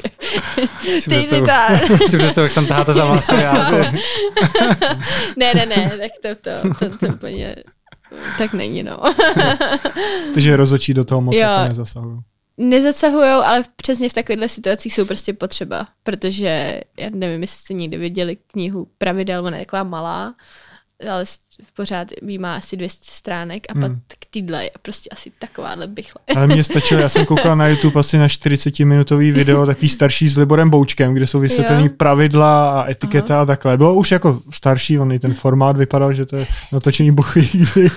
že 0.83 1.01
ty 1.09 1.21
si 1.21 1.41
ta... 1.41 1.79
si 2.07 2.17
představu, 2.17 2.45
jak 2.45 2.53
tam 2.53 2.65
taháte 2.65 2.93
za 2.93 3.05
vlasy. 3.05 3.35
ne, 5.37 5.53
ne, 5.55 5.65
ne, 5.65 5.91
tak 5.97 6.11
to, 6.21 6.35
to, 6.41 6.73
to, 6.79 6.97
to 6.97 7.13
úplně 7.13 7.55
tak 8.37 8.53
není, 8.53 8.83
no. 8.83 8.97
Takže 10.33 10.55
rozhodčí 10.55 10.93
do 10.93 11.05
toho 11.05 11.21
moc 11.21 11.35
jako 11.35 11.69
nezasahují 11.69 12.19
nezasahují, 12.57 13.29
ale 13.29 13.63
přesně 13.75 14.09
v 14.09 14.13
takovýchhle 14.13 14.49
situacích 14.49 14.93
jsou 14.93 15.05
prostě 15.05 15.33
potřeba, 15.33 15.87
protože 16.03 16.81
já 16.99 17.09
nevím, 17.13 17.41
jestli 17.41 17.57
jste 17.57 17.73
někdy 17.73 17.97
viděli 17.97 18.37
knihu 18.47 18.87
Pravidel, 18.97 19.45
ona 19.45 19.57
je 19.57 19.65
taková 19.65 19.83
malá, 19.83 20.35
ale 21.09 21.23
pořád 21.75 22.07
jí 22.27 22.37
má 22.37 22.55
asi 22.55 22.77
200 22.77 23.11
stránek 23.11 23.63
a 23.69 23.73
hmm. 23.73 23.81
pak 23.81 23.91
k 24.19 24.25
týdle 24.29 24.63
je 24.63 24.71
prostě 24.81 25.09
asi 25.09 25.31
takováhle 25.39 25.87
bychle. 25.87 26.21
Ale 26.35 26.47
mě 26.47 26.63
stačilo, 26.63 27.01
já 27.01 27.09
jsem 27.09 27.25
koukal 27.25 27.55
na 27.55 27.67
YouTube 27.67 27.99
asi 27.99 28.17
na 28.17 28.27
40-minutový 28.27 29.31
video, 29.31 29.65
takový 29.65 29.89
starší 29.89 30.27
s 30.27 30.37
Liborem 30.37 30.69
Boučkem, 30.69 31.13
kde 31.13 31.27
jsou 31.27 31.39
vysvětlený 31.39 31.89
pravidla 31.89 32.81
a 32.81 32.89
etiketa 32.89 33.33
Aha. 33.33 33.43
a 33.43 33.45
takhle. 33.45 33.77
Bylo 33.77 33.93
už 33.93 34.11
jako 34.11 34.41
starší, 34.49 34.99
on 34.99 35.19
ten 35.19 35.33
formát 35.33 35.77
vypadal, 35.77 36.13
že 36.13 36.25
to 36.25 36.35
je 36.35 36.47
natočený 36.71 37.11
buchy 37.11 37.49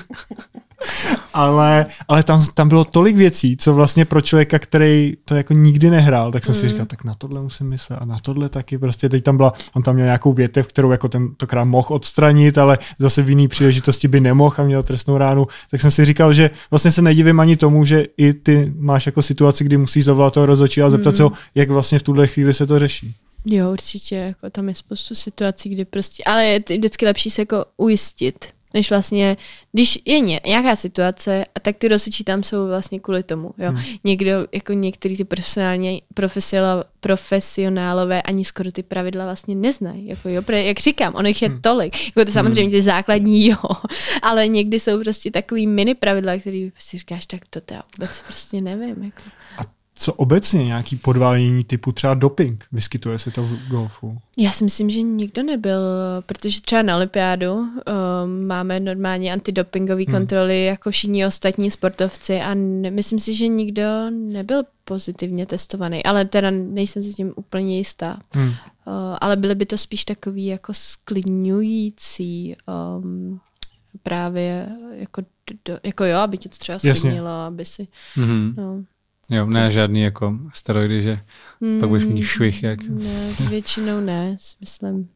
ale, 1.35 1.87
ale 2.09 2.23
tam, 2.23 2.47
tam 2.55 2.69
bylo 2.69 2.85
tolik 2.85 3.17
věcí, 3.17 3.57
co 3.57 3.75
vlastně 3.75 4.05
pro 4.05 4.21
člověka, 4.21 4.59
který 4.59 5.17
to 5.25 5.35
jako 5.35 5.55
nikdy 5.55 5.91
nehrál, 5.91 6.33
tak 6.33 6.45
jsem 6.45 6.55
mm. 6.55 6.61
si 6.61 6.69
říkal, 6.69 6.87
tak 6.87 7.05
na 7.05 7.15
tohle 7.15 7.43
musím 7.43 7.69
myslet 7.69 7.97
a 7.97 8.05
na 8.05 8.17
tohle 8.23 8.49
taky. 8.49 8.79
Prostě 8.79 9.09
teď 9.09 9.25
tam 9.25 9.37
byla, 9.37 9.53
on 9.75 9.83
tam 9.83 9.95
měl 9.95 10.07
nějakou 10.07 10.33
větev, 10.33 10.67
kterou 10.67 10.91
jako 10.91 11.09
tentokrát 11.09 11.65
mohl 11.65 11.87
odstranit, 11.91 12.59
ale 12.59 12.79
zase 12.99 13.23
v 13.23 13.29
jiný 13.29 13.49
příležitosti 13.49 14.09
by 14.09 14.21
nemohl 14.21 14.55
a 14.59 14.63
měl 14.63 14.83
trestnou 14.83 15.19
ránu. 15.19 15.47
Tak 15.71 15.81
jsem 15.81 15.91
si 15.91 16.05
říkal, 16.05 16.33
že 16.33 16.51
vlastně 16.71 16.93
se 16.93 17.03
nedivím 17.03 17.41
ani 17.41 17.57
tomu, 17.57 17.85
že 17.85 18.07
i 18.17 18.33
ty 18.33 18.73
máš 18.79 19.07
jako 19.07 19.23
situaci, 19.23 19.65
kdy 19.65 19.77
musíš 19.77 20.05
zavolat 20.05 20.35
toho 20.35 20.47
rozhodčí 20.47 20.83
a 20.83 20.91
zeptat 20.91 21.11
mm. 21.11 21.17
se 21.17 21.23
ho, 21.23 21.33
jak 21.55 21.71
vlastně 21.71 21.99
v 21.99 22.03
tuhle 22.03 22.27
chvíli 22.27 22.55
se 22.55 22.67
to 22.67 22.79
řeší. 22.79 23.15
Jo, 23.45 23.73
určitě, 23.73 24.15
jako 24.15 24.51
tam 24.51 24.69
je 24.69 24.75
spoustu 24.75 25.15
situací, 25.15 25.69
kdy 25.69 25.85
prostě, 25.85 26.23
ale 26.27 26.45
je 26.45 26.61
vždycky 26.79 27.07
lepší 27.07 27.31
se 27.31 27.43
jako 27.43 27.65
ujistit, 27.77 28.45
než 28.79 28.91
vlastně, 28.91 29.37
když 29.73 29.99
je 30.05 30.21
ně, 30.21 30.41
nějaká 30.47 30.77
situace, 30.77 31.45
a 31.55 31.61
tak 31.61 31.77
ty 31.77 31.89
rozhodčí 31.89 32.25
tam 32.25 32.43
jsou 32.43 32.67
vlastně 32.67 33.01
kvůli 33.01 33.23
tomu, 33.23 33.51
jo. 33.59 33.71
Hmm. 33.71 33.83
Někdo, 34.05 34.31
jako 34.53 34.73
některý 34.73 35.17
ty 35.17 35.25
profesionálně, 35.25 36.01
profesionálové 37.01 38.23
ani 38.23 38.45
skoro 38.45 38.73
ty 38.73 38.83
pravidla 38.83 39.25
vlastně 39.25 39.55
neznají, 39.55 40.07
jako 40.07 40.29
jo, 40.29 40.43
jak 40.51 40.81
říkám, 40.81 41.15
ono 41.15 41.29
jich 41.29 41.43
je 41.43 41.49
hmm. 41.49 41.61
tolik, 41.61 42.07
jako 42.07 42.25
to 42.25 42.33
samozřejmě 42.33 42.63
hmm. 42.63 42.71
ty 42.71 42.83
základní, 42.83 43.47
jo, 43.51 43.57
ale 44.23 44.49
někdy 44.49 44.81
jsou 44.81 45.01
prostě 45.03 45.31
takový 45.31 45.67
mini 45.67 45.95
pravidla, 45.95 46.39
který 46.39 46.73
si 46.79 46.99
říkáš, 46.99 47.27
tak 47.27 47.41
to 47.51 47.61
já 47.71 47.83
vůbec 47.99 48.23
prostě 48.27 48.61
nevím, 48.61 49.03
jako. 49.03 49.23
A 49.59 49.78
co 49.99 50.13
obecně 50.13 50.65
nějaký 50.65 50.97
podvádění 50.97 51.65
typu 51.65 51.93
třeba 51.93 52.15
doping? 52.15 52.65
Vyskytuje 52.73 53.19
se 53.19 53.31
to 53.31 53.43
v 53.43 53.69
golfu? 53.69 54.19
Já 54.39 54.53
si 54.53 54.65
myslím, 54.65 54.91
že 54.91 55.03
nikdo 55.03 55.43
nebyl, 55.43 55.81
protože 56.27 56.61
třeba 56.61 56.83
na 56.83 56.97
olympiádu 56.97 57.55
um, 57.55 57.69
máme 58.47 58.81
normálně 58.81 59.33
antidopingové 59.33 60.03
hmm. 60.03 60.15
kontroly 60.15 60.65
jako 60.65 60.91
všichni 60.91 61.27
ostatní 61.27 61.71
sportovci 61.71 62.41
a 62.41 62.55
ne, 62.55 62.91
myslím 62.91 63.21
si, 63.21 63.35
že 63.35 63.49
nikdo 63.49 63.83
nebyl 64.11 64.63
pozitivně 64.85 65.47
testovaný, 65.47 66.05
ale 66.05 66.25
teda 66.25 66.51
nejsem 66.51 67.03
si 67.03 67.15
tím 67.15 67.33
úplně 67.37 67.79
jistá. 67.79 68.19
Hmm. 68.31 68.49
Uh, 68.49 68.55
ale 69.21 69.37
byly 69.37 69.55
by 69.55 69.67
to 69.67 69.79
spíš 69.79 70.05
takový 70.05 70.47
jako 70.47 70.75
sklidňující 70.75 72.57
um, 72.99 73.41
právě 74.03 74.69
jako, 74.91 75.23
do, 75.65 75.79
jako 75.83 76.05
jo, 76.05 76.19
aby 76.19 76.39
tě 76.39 76.49
to 76.49 76.57
třeba 76.59 76.79
sklidnilo, 76.79 77.31
aby 77.31 77.65
si... 77.65 77.89
Mm-hmm. 78.17 78.55
No. 78.57 78.85
Jo, 79.31 79.47
ne 79.47 79.73
žádný 79.73 80.03
jako 80.03 80.39
steroidy, 80.55 81.03
že 81.03 81.21
mm, 81.61 81.81
pak 81.81 81.89
budeš 81.89 82.05
mít 82.05 82.23
švih, 82.23 82.63
jak. 82.63 82.83
Ne, 82.83 83.35
to 83.37 83.43
většinou 83.45 84.01
ne, 84.01 84.37
myslím. 84.61 85.09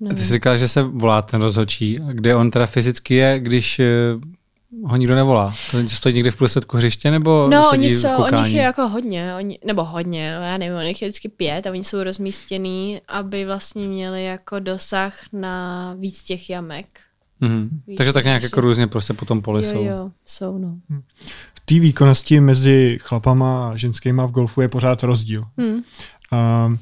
Ne. 0.00 0.14
Ty 0.14 0.20
jsi 0.20 0.32
říkala, 0.32 0.56
že 0.56 0.68
se 0.68 0.82
volá 0.82 1.22
ten 1.22 1.42
rozhodčí. 1.42 2.00
Kde 2.12 2.34
on 2.34 2.50
teda 2.50 2.66
fyzicky 2.66 3.14
je, 3.14 3.38
když 3.40 3.78
eh, 3.78 3.86
ho 4.84 4.96
nikdo 4.96 5.14
nevolá? 5.14 5.54
To 5.70 5.88
stojí 5.88 6.14
někde 6.14 6.30
v 6.30 6.36
prostředku 6.36 6.76
hřiště 6.76 7.10
nebo 7.10 7.48
No, 7.50 7.70
oni 7.70 7.90
jsou, 7.90 8.08
oni 8.32 8.52
je 8.52 8.62
jako 8.62 8.88
hodně, 8.88 9.34
oni, 9.38 9.58
nebo 9.64 9.84
hodně, 9.84 10.36
no, 10.38 10.44
já 10.44 10.58
nevím, 10.58 10.76
oni 10.76 10.88
je 10.88 10.92
vždycky 10.92 11.28
pět 11.28 11.66
a 11.66 11.70
oni 11.70 11.84
jsou 11.84 12.02
rozmístěný, 12.02 13.00
aby 13.08 13.44
vlastně 13.44 13.86
měli 13.86 14.24
jako 14.24 14.58
dosah 14.58 15.14
na 15.32 15.94
víc 15.98 16.22
těch 16.22 16.50
jamek. 16.50 16.86
Mm-hmm. 17.42 17.68
Takže 17.96 18.12
tak 18.12 18.24
nějak 18.24 18.42
jako 18.42 18.60
různě 18.60 18.86
prostě 18.86 19.12
po 19.12 19.24
tom 19.24 19.42
poli 19.42 19.66
jo, 19.66 19.72
jsou. 19.72 19.84
Jo, 19.84 20.10
jsou, 20.26 20.58
no. 20.58 20.78
Té 21.68 21.80
výkonnosti 21.80 22.40
mezi 22.40 22.98
chlapama 23.00 23.70
a 23.70 23.76
ženskýma 23.76 24.26
v 24.26 24.30
golfu 24.30 24.60
je 24.60 24.68
pořád 24.68 25.02
rozdíl. 25.02 25.44
Hmm. 25.56 25.74
Uh, 26.32 26.76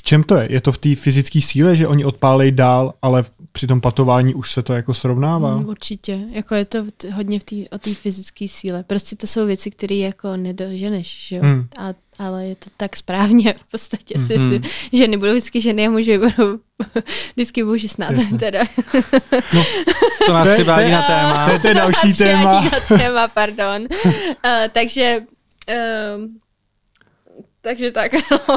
v 0.00 0.02
čem 0.02 0.22
to 0.22 0.36
je? 0.36 0.52
Je 0.52 0.60
to 0.60 0.72
v 0.72 0.78
té 0.78 0.94
fyzické 0.94 1.40
síle, 1.40 1.76
že 1.76 1.86
oni 1.86 2.04
odpálej 2.04 2.52
dál, 2.52 2.94
ale 3.02 3.24
při 3.52 3.66
tom 3.66 3.80
patování 3.80 4.34
už 4.34 4.52
se 4.52 4.62
to 4.62 4.72
jako 4.72 4.94
srovnává? 4.94 5.56
Mm, 5.56 5.68
určitě. 5.68 6.20
Jako 6.30 6.54
je 6.54 6.64
to 6.64 6.84
t- 6.96 7.10
hodně 7.10 7.40
v 7.40 7.44
tý, 7.44 7.68
o 7.68 7.78
té 7.78 7.94
fyzické 7.94 8.48
síle. 8.48 8.82
Prostě 8.82 9.16
to 9.16 9.26
jsou 9.26 9.46
věci, 9.46 9.70
které 9.70 9.94
jako 9.94 10.36
nedoženeš, 10.36 11.26
že 11.28 11.36
jo? 11.36 11.42
Mm. 11.42 11.68
A, 11.78 11.94
ale 12.18 12.46
je 12.46 12.54
to 12.54 12.70
tak 12.76 12.96
správně 12.96 13.54
v 13.58 13.70
podstatě. 13.70 14.14
Mm. 14.18 14.26
Si, 14.26 14.34
si, 14.34 14.38
hmm. 14.38 14.62
ženy 14.92 15.16
budou 15.16 15.32
vždycky 15.32 15.60
ženy 15.60 15.86
a 15.86 15.90
muži 15.90 16.18
budou 16.18 16.58
vždycky 17.36 17.62
muži 17.62 17.88
snad. 17.88 18.14
Teda. 18.38 18.60
No, 19.54 19.64
to 20.26 20.32
nás 20.32 20.48
přivádí 20.48 20.90
na 20.90 21.02
téma. 21.02 21.44
To 21.46 21.52
je, 21.52 21.58
to 21.58 21.68
je 21.68 21.74
další 21.74 22.14
téma. 22.14 22.60
na 22.60 22.98
téma, 22.98 23.28
pardon. 23.28 23.82
Uh, 24.04 24.10
takže 24.72 25.18
uh, 25.68 26.24
takže 27.60 27.90
tak. 27.90 28.12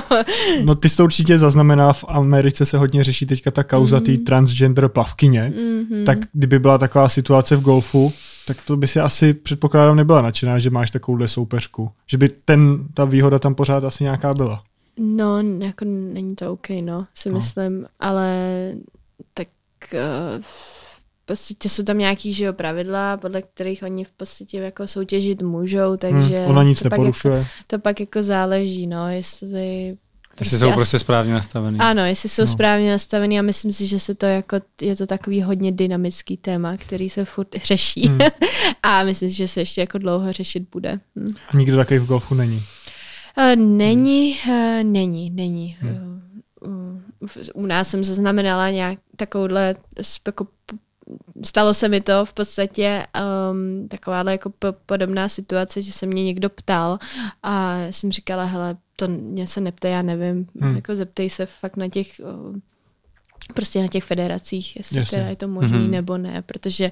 no 0.63 0.75
ty 0.75 0.89
jsi 0.89 0.97
to 0.97 1.03
určitě 1.03 1.39
zaznamená, 1.39 1.93
v 1.93 2.05
Americe 2.07 2.65
se 2.65 2.77
hodně 2.77 3.03
řeší 3.03 3.25
teďka 3.25 3.51
ta 3.51 3.63
kauza 3.63 3.99
mm-hmm. 3.99 4.17
té 4.17 4.23
transgender 4.23 4.87
plavkyně, 4.87 5.53
mm-hmm. 5.55 6.03
tak 6.03 6.17
kdyby 6.33 6.59
byla 6.59 6.77
taková 6.77 7.09
situace 7.09 7.55
v 7.55 7.61
golfu, 7.61 8.13
tak 8.47 8.57
to 8.65 8.77
by 8.77 8.87
si 8.87 8.99
asi 8.99 9.33
předpokládám 9.33 9.95
nebyla 9.95 10.21
nadšená, 10.21 10.59
že 10.59 10.69
máš 10.69 10.91
takovouhle 10.91 11.27
soupeřku. 11.27 11.91
Že 12.07 12.17
by 12.17 12.29
ten, 12.29 12.87
ta 12.93 13.05
výhoda 13.05 13.39
tam 13.39 13.55
pořád 13.55 13.83
asi 13.83 14.03
nějaká 14.03 14.33
byla. 14.33 14.63
No, 14.99 15.39
jako 15.59 15.85
není 15.85 16.35
to 16.35 16.51
OK, 16.51 16.69
no, 16.81 17.07
si 17.13 17.29
no. 17.29 17.35
myslím, 17.35 17.85
ale 17.99 18.37
tak 19.33 19.47
uh, 19.93 20.43
podstatě 21.25 21.69
jsou 21.69 21.83
tam 21.83 21.97
nějaký 21.97 22.33
že 22.33 22.45
jo, 22.45 22.53
pravidla, 22.53 23.17
podle 23.17 23.41
kterých 23.41 23.83
oni 23.83 24.03
v 24.03 24.11
podstatě 24.11 24.57
jako 24.57 24.87
soutěžit 24.87 25.41
můžou, 25.41 25.97
takže 25.97 26.39
hmm, 26.39 26.49
ona 26.49 26.63
nic 26.63 26.79
to 26.79 26.89
neporušuje. 26.89 27.33
Pak 27.33 27.39
jako, 27.39 27.63
to 27.67 27.79
pak 27.79 27.99
jako 27.99 28.23
záleží, 28.23 28.87
no, 28.87 29.09
jestli 29.09 29.97
Prostě 30.35 30.55
jestli 30.55 30.67
jsou 30.67 30.73
prostě 30.73 30.99
správně 30.99 31.33
nastavený. 31.33 31.79
Ano, 31.79 32.05
jestli 32.05 32.29
jsou 32.29 32.41
no. 32.41 32.47
správně 32.47 32.91
nastavený 32.91 33.39
a 33.39 33.41
myslím 33.41 33.73
si, 33.73 33.87
že 33.87 33.99
se 33.99 34.15
to 34.15 34.25
jako, 34.25 34.59
je 34.81 34.95
to 34.95 35.07
takový 35.07 35.41
hodně 35.41 35.71
dynamický 35.71 36.37
téma, 36.37 36.77
který 36.77 37.09
se 37.09 37.25
furt 37.25 37.47
řeší 37.63 38.07
hmm. 38.07 38.19
a 38.83 39.03
myslím 39.03 39.29
si, 39.29 39.35
že 39.35 39.47
se 39.47 39.61
ještě 39.61 39.81
jako 39.81 39.97
dlouho 39.97 40.31
řešit 40.31 40.63
bude. 40.71 40.99
Hm. 41.19 41.33
A 41.49 41.57
nikdo 41.57 41.77
takový 41.77 41.99
v 41.99 42.05
golfu 42.05 42.35
není? 42.35 42.63
Uh, 43.37 43.55
není, 43.55 44.37
uh, 44.47 44.83
není, 44.83 45.29
není. 45.29 45.77
Hmm. 45.79 46.21
Uh, 46.61 47.53
u 47.53 47.65
nás 47.65 47.89
jsem 47.89 48.03
zaznamenala 48.03 48.69
nějak 48.69 48.99
takovouhle 49.15 49.75
jako 50.27 50.47
stalo 51.45 51.73
se 51.73 51.89
mi 51.89 52.01
to 52.01 52.25
v 52.25 52.33
podstatě 52.33 53.05
um, 53.51 53.87
takováhle 53.87 54.31
jako 54.31 54.49
po, 54.49 54.67
podobná 54.85 55.29
situace, 55.29 55.81
že 55.81 55.93
se 55.93 56.05
mě 56.05 56.23
někdo 56.23 56.49
ptal 56.49 56.99
a 57.43 57.79
jsem 57.91 58.11
říkala, 58.11 58.43
hele, 58.43 58.77
to 58.95 59.07
mě 59.07 59.47
se 59.47 59.61
neptej, 59.61 59.91
já 59.91 60.01
nevím, 60.01 60.47
hmm. 60.61 60.75
jako 60.75 60.95
zeptej 60.95 61.29
se 61.29 61.45
fakt 61.45 61.77
na 61.77 61.87
těch 61.87 62.21
uh, 62.23 62.57
prostě 63.53 63.81
na 63.81 63.87
těch 63.87 64.03
federacích, 64.03 64.75
jestli 64.75 64.97
Jasně. 64.97 65.17
teda 65.17 65.29
je 65.29 65.35
to 65.35 65.47
možný 65.47 65.77
mm-hmm. 65.77 65.89
nebo 65.89 66.17
ne, 66.17 66.41
protože 66.41 66.91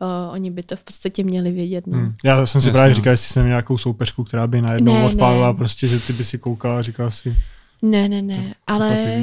uh, 0.00 0.32
oni 0.32 0.50
by 0.50 0.62
to 0.62 0.76
v 0.76 0.84
podstatě 0.84 1.24
měli 1.24 1.52
vědět. 1.52 1.86
No. 1.86 1.98
Hmm. 1.98 2.14
Já 2.24 2.46
jsem 2.46 2.60
si 2.60 2.68
Jasně. 2.68 2.78
právě 2.78 2.94
říkal, 2.94 3.10
jestli 3.10 3.32
jsem 3.32 3.42
měl 3.42 3.50
nějakou 3.50 3.78
soupeřku, 3.78 4.24
která 4.24 4.46
by 4.46 4.62
najednou 4.62 4.94
ne, 4.94 5.04
odpálila, 5.04 5.52
ne. 5.52 5.58
prostě, 5.58 5.86
že 5.86 6.00
ty 6.00 6.12
by 6.12 6.24
si 6.24 6.38
koukala 6.38 6.78
a 6.78 6.82
říkala 6.82 7.10
si... 7.10 7.36
Ne, 7.82 8.08
ne, 8.08 8.22
ne, 8.22 8.54
ale 8.66 9.20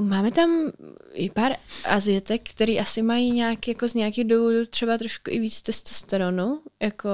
Máme 0.00 0.30
tam 0.30 0.50
i 1.12 1.30
pár 1.30 1.52
azietek, 1.84 2.50
který 2.50 2.80
asi 2.80 3.02
mají 3.02 3.30
nějak, 3.30 3.68
jako 3.68 3.88
z 3.88 3.94
nějakých 3.94 4.24
důvodů 4.24 4.66
třeba 4.66 4.98
trošku 4.98 5.30
i 5.30 5.40
víc 5.40 5.62
testosteronu, 5.62 6.60
jako 6.82 7.10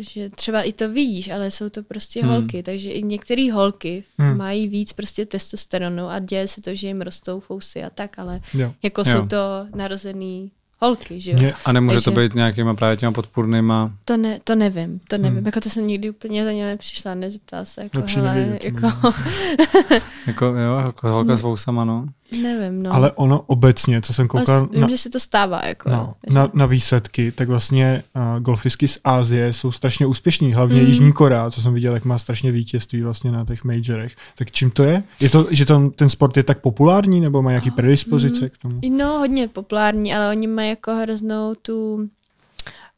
že 0.00 0.30
třeba 0.30 0.62
i 0.62 0.72
to 0.72 0.88
vidíš, 0.88 1.28
ale 1.28 1.50
jsou 1.50 1.68
to 1.68 1.82
prostě 1.82 2.20
hmm. 2.22 2.30
holky, 2.30 2.62
takže 2.62 2.90
i 2.90 3.02
některé 3.02 3.52
holky 3.52 4.04
hmm. 4.18 4.36
mají 4.36 4.68
víc 4.68 4.92
prostě 4.92 5.26
testosteronu 5.26 6.08
a 6.08 6.18
děje 6.18 6.48
se 6.48 6.60
to, 6.60 6.74
že 6.74 6.86
jim 6.86 7.00
rostou 7.00 7.40
fousy 7.40 7.84
a 7.84 7.90
tak, 7.90 8.18
ale 8.18 8.40
jo. 8.54 8.74
jako 8.82 9.00
jo. 9.00 9.04
jsou 9.04 9.26
to 9.26 9.36
narozený 9.74 10.50
holky, 10.80 11.20
že 11.20 11.30
jo. 11.30 11.52
A 11.64 11.72
nemůže 11.72 12.00
to 12.00 12.10
Takže- 12.10 12.20
být 12.20 12.34
nějakýma 12.34 12.74
právě 12.74 12.96
těma 12.96 13.12
podpůrnýma. 13.12 13.92
To, 14.04 14.16
ne, 14.16 14.40
to 14.44 14.54
nevím, 14.54 15.00
to 15.08 15.18
nevím. 15.18 15.36
Hmm. 15.36 15.46
Jako 15.46 15.60
to 15.60 15.70
jsem 15.70 15.86
nikdy 15.86 16.10
úplně 16.10 16.44
za 16.44 16.52
ně 16.52 16.66
nepřišla, 16.66 17.14
nezeptala 17.14 17.64
se. 17.64 17.82
Jako, 17.82 17.98
Lepší 17.98 18.16
hele, 18.16 18.34
nevědět, 18.34 18.64
jako, 18.64 18.86
Jako, 20.26 20.44
jo, 20.44 20.78
jako 20.86 21.08
holka 21.08 21.36
s 21.36 21.42
vousama, 21.42 21.84
no. 21.84 22.06
Nevím, 22.42 22.82
no. 22.82 22.92
ale 22.94 23.12
ono 23.12 23.40
obecně, 23.46 24.02
co 24.02 24.12
jsem 24.12 24.28
koukal 24.28 24.66
vím, 24.66 24.80
na, 24.80 24.88
že 24.88 24.98
se 24.98 25.10
to 25.10 25.20
stává, 25.20 25.64
jako. 25.66 25.90
no, 25.90 26.14
na, 26.30 26.50
na 26.54 26.66
výsledky, 26.66 27.32
tak 27.32 27.48
vlastně 27.48 28.02
uh, 28.16 28.40
golfistky 28.42 28.88
z 28.88 28.98
Ázie 29.04 29.52
jsou 29.52 29.72
strašně 29.72 30.06
úspěšní, 30.06 30.52
hlavně 30.54 30.80
Mm. 30.82 30.86
Jižní 30.86 31.12
Korea, 31.12 31.50
co 31.50 31.62
jsem 31.62 31.74
viděl, 31.74 31.94
jak 31.94 32.04
má 32.04 32.18
strašně 32.18 32.52
vítězství 32.52 33.02
vlastně 33.02 33.30
na 33.32 33.44
těch 33.44 33.64
majorech. 33.64 34.16
Tak 34.38 34.50
čím 34.50 34.70
to 34.70 34.82
je? 34.84 35.02
Je 35.20 35.30
to, 35.30 35.46
že 35.50 35.64
tam 35.66 35.90
ten 35.90 36.08
sport 36.08 36.36
je 36.36 36.42
tak 36.42 36.60
populární, 36.60 37.20
nebo 37.20 37.42
má 37.42 37.50
nějaký 37.50 37.70
predispozice 37.70 38.42
Mm. 38.44 38.48
k 38.50 38.58
tomu? 38.58 38.80
No, 38.96 39.18
hodně 39.18 39.48
populární, 39.48 40.14
ale 40.14 40.30
oni 40.30 40.46
mají 40.46 40.68
jako 40.68 40.94
hroznou 40.94 41.54
tu 41.54 41.94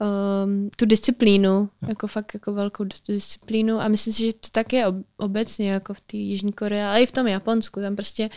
um, 0.01 0.71
tu 0.77 0.87
disciplínu, 0.87 1.69
jako 1.89 2.07
fakt 2.07 2.35
jako 2.35 2.53
velkou 2.53 2.85
dis- 2.85 3.01
disciplínu 3.09 3.81
a 3.81 3.89
myslím 3.89 4.13
si, 4.13 4.27
že 4.27 4.33
to 4.33 4.49
tak 4.53 4.73
je 4.73 4.87
ob- 4.87 5.05
obecně 5.17 5.71
jako 5.71 5.95
v 5.95 6.01
té 6.01 6.17
Jižní 6.17 6.53
Koreji, 6.53 6.83
ale 6.83 7.03
i 7.03 7.07
v 7.07 7.13
tom 7.13 7.27
Japonsku, 7.27 7.81
tam 7.81 7.97
prostě 7.97 8.31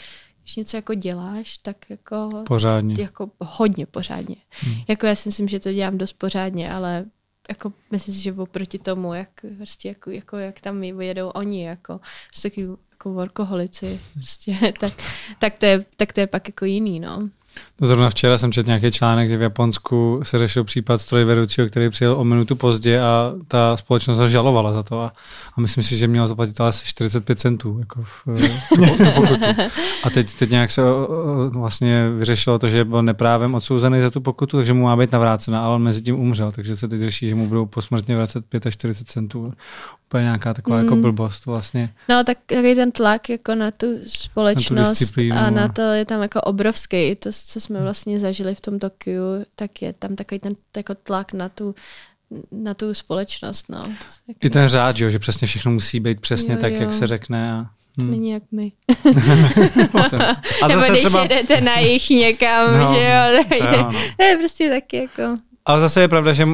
když 0.49 0.55
něco 0.55 0.77
jako 0.77 0.93
děláš, 0.93 1.57
tak 1.57 1.89
jako, 1.89 2.43
Pořádně. 2.47 2.95
jako 3.01 3.31
hodně 3.39 3.85
pořádně. 3.85 4.35
Hmm. 4.49 4.75
Jako 4.87 5.05
já 5.05 5.15
si 5.15 5.29
myslím, 5.29 5.47
že 5.47 5.59
to 5.59 5.73
dělám 5.73 5.97
dost 5.97 6.13
pořádně, 6.13 6.71
ale 6.73 7.05
jako 7.49 7.73
myslím 7.91 8.15
si, 8.15 8.21
že 8.21 8.33
oproti 8.33 8.79
tomu, 8.79 9.13
jak, 9.13 9.29
prostě 9.57 9.87
jako, 9.87 10.11
jako, 10.11 10.37
jak 10.37 10.61
tam 10.61 10.83
jedou 10.83 11.27
oni, 11.29 11.63
jako, 11.65 11.99
taky 12.41 12.67
jako 12.91 13.13
workoholici, 13.13 13.99
prostě, 14.13 14.57
tak, 14.79 14.93
tak, 15.39 15.57
to 15.57 15.65
je, 15.65 15.85
tak 15.95 16.13
to 16.13 16.19
je 16.19 16.27
pak 16.27 16.47
jako 16.47 16.65
jiný, 16.65 16.99
no. 16.99 17.29
To 17.75 17.85
zrovna 17.85 18.09
včera 18.09 18.37
jsem 18.37 18.51
četl 18.51 18.67
nějaký 18.67 18.91
článek, 18.91 19.29
že 19.29 19.37
v 19.37 19.41
Japonsku 19.41 20.19
se 20.23 20.37
řešil 20.39 20.63
případ 20.63 21.01
strojvedoucího, 21.01 21.67
který 21.67 21.89
přijel 21.89 22.19
o 22.19 22.23
minutu 22.23 22.55
pozdě 22.55 23.01
a 23.01 23.33
ta 23.47 23.77
společnost 23.77 24.17
ho 24.17 24.27
žalovala 24.27 24.73
za 24.73 24.83
to. 24.83 25.01
A, 25.01 25.13
a 25.57 25.61
myslím 25.61 25.83
si, 25.83 25.97
že 25.97 26.07
měl 26.07 26.27
zaplatit 26.27 26.61
asi 26.61 26.85
45 26.85 27.39
centů 27.39 27.77
jako 27.79 28.01
v, 28.01 28.23
v 28.25 28.69
pokutu. 28.69 29.43
A 30.03 30.09
teď, 30.09 30.33
teď 30.33 30.49
nějak 30.49 30.71
se 30.71 30.81
vlastně 31.49 32.09
vyřešilo 32.09 32.59
to, 32.59 32.69
že 32.69 32.85
byl 32.85 33.03
neprávem 33.03 33.55
odsouzený 33.55 34.01
za 34.01 34.09
tu 34.09 34.21
pokutu, 34.21 34.57
takže 34.57 34.73
mu 34.73 34.83
má 34.83 34.95
být 34.95 35.11
navrácena, 35.11 35.65
ale 35.65 35.75
on 35.75 35.81
mezi 35.81 36.01
tím 36.01 36.19
umřel, 36.19 36.51
takže 36.51 36.75
se 36.75 36.87
teď 36.87 36.99
řeší, 36.99 37.27
že 37.27 37.35
mu 37.35 37.47
budou 37.47 37.65
posmrtně 37.65 38.15
vracet 38.15 38.45
45 38.69 39.07
centů. 39.07 39.53
Úplně 40.07 40.23
nějaká 40.23 40.53
taková 40.53 40.77
Mm. 40.77 40.83
jako 40.83 40.95
blbost 40.95 41.45
vlastně. 41.45 41.93
No 42.09 42.23
tak 42.23 42.37
takový 42.45 42.75
ten 42.75 42.91
tlak 42.91 43.29
jako 43.29 43.55
na 43.55 43.71
tu 43.71 43.87
společnost 44.07 44.89
disciplínu, 44.89 45.37
a 45.37 45.49
na 45.49 45.67
no. 45.67 45.73
to 45.73 45.81
je 45.81 46.05
tam 46.05 46.21
jako 46.21 46.41
obrovský. 46.41 47.15
To, 47.15 47.29
co 47.45 47.61
jsme 47.61 47.81
vlastně 47.81 48.19
zažili 48.19 48.55
v 48.55 48.61
tom 48.61 48.79
Tokiu, 48.79 49.23
tak 49.55 49.81
je 49.81 49.93
tam 49.93 50.15
takový 50.15 50.39
ten 50.39 50.55
jako 50.77 50.95
tlak 50.95 51.33
na 51.33 51.49
tu, 51.49 51.75
na 52.51 52.73
tu 52.73 52.93
společnost. 52.93 53.65
No. 53.69 53.83
I 54.41 54.49
ten 54.49 54.67
řád, 54.67 54.95
že, 54.95 55.05
jo, 55.05 55.11
že 55.11 55.19
přesně 55.19 55.47
všechno 55.47 55.71
musí 55.71 55.99
být 55.99 56.21
přesně 56.21 56.53
Jo, 56.53 56.59
tak, 56.61 56.73
jo. 56.73 56.81
jak 56.81 56.93
se 56.93 57.07
řekne. 57.07 57.53
A, 57.53 57.65
hm. 58.01 58.11
Není 58.11 58.29
jak 58.29 58.43
my. 58.51 58.71
a 60.63 60.67
Nebo 60.67 60.81
když 60.89 60.99
třeba, 60.99 61.21
jedete 61.21 61.61
na 61.61 61.79
jich 61.79 62.09
někam, 62.09 62.79
No, 62.79 62.93
že 62.93 63.01
jo, 63.01 63.43
to 63.49 63.55
je, 63.55 63.83
no. 63.83 63.91
to 64.17 64.23
je 64.23 64.37
prostě 64.37 64.69
taky 64.69 64.97
jako... 64.97 65.35
Ale 65.65 65.81
zase 65.81 66.01
je 66.01 66.07
pravda, 66.07 66.33
že 66.33 66.47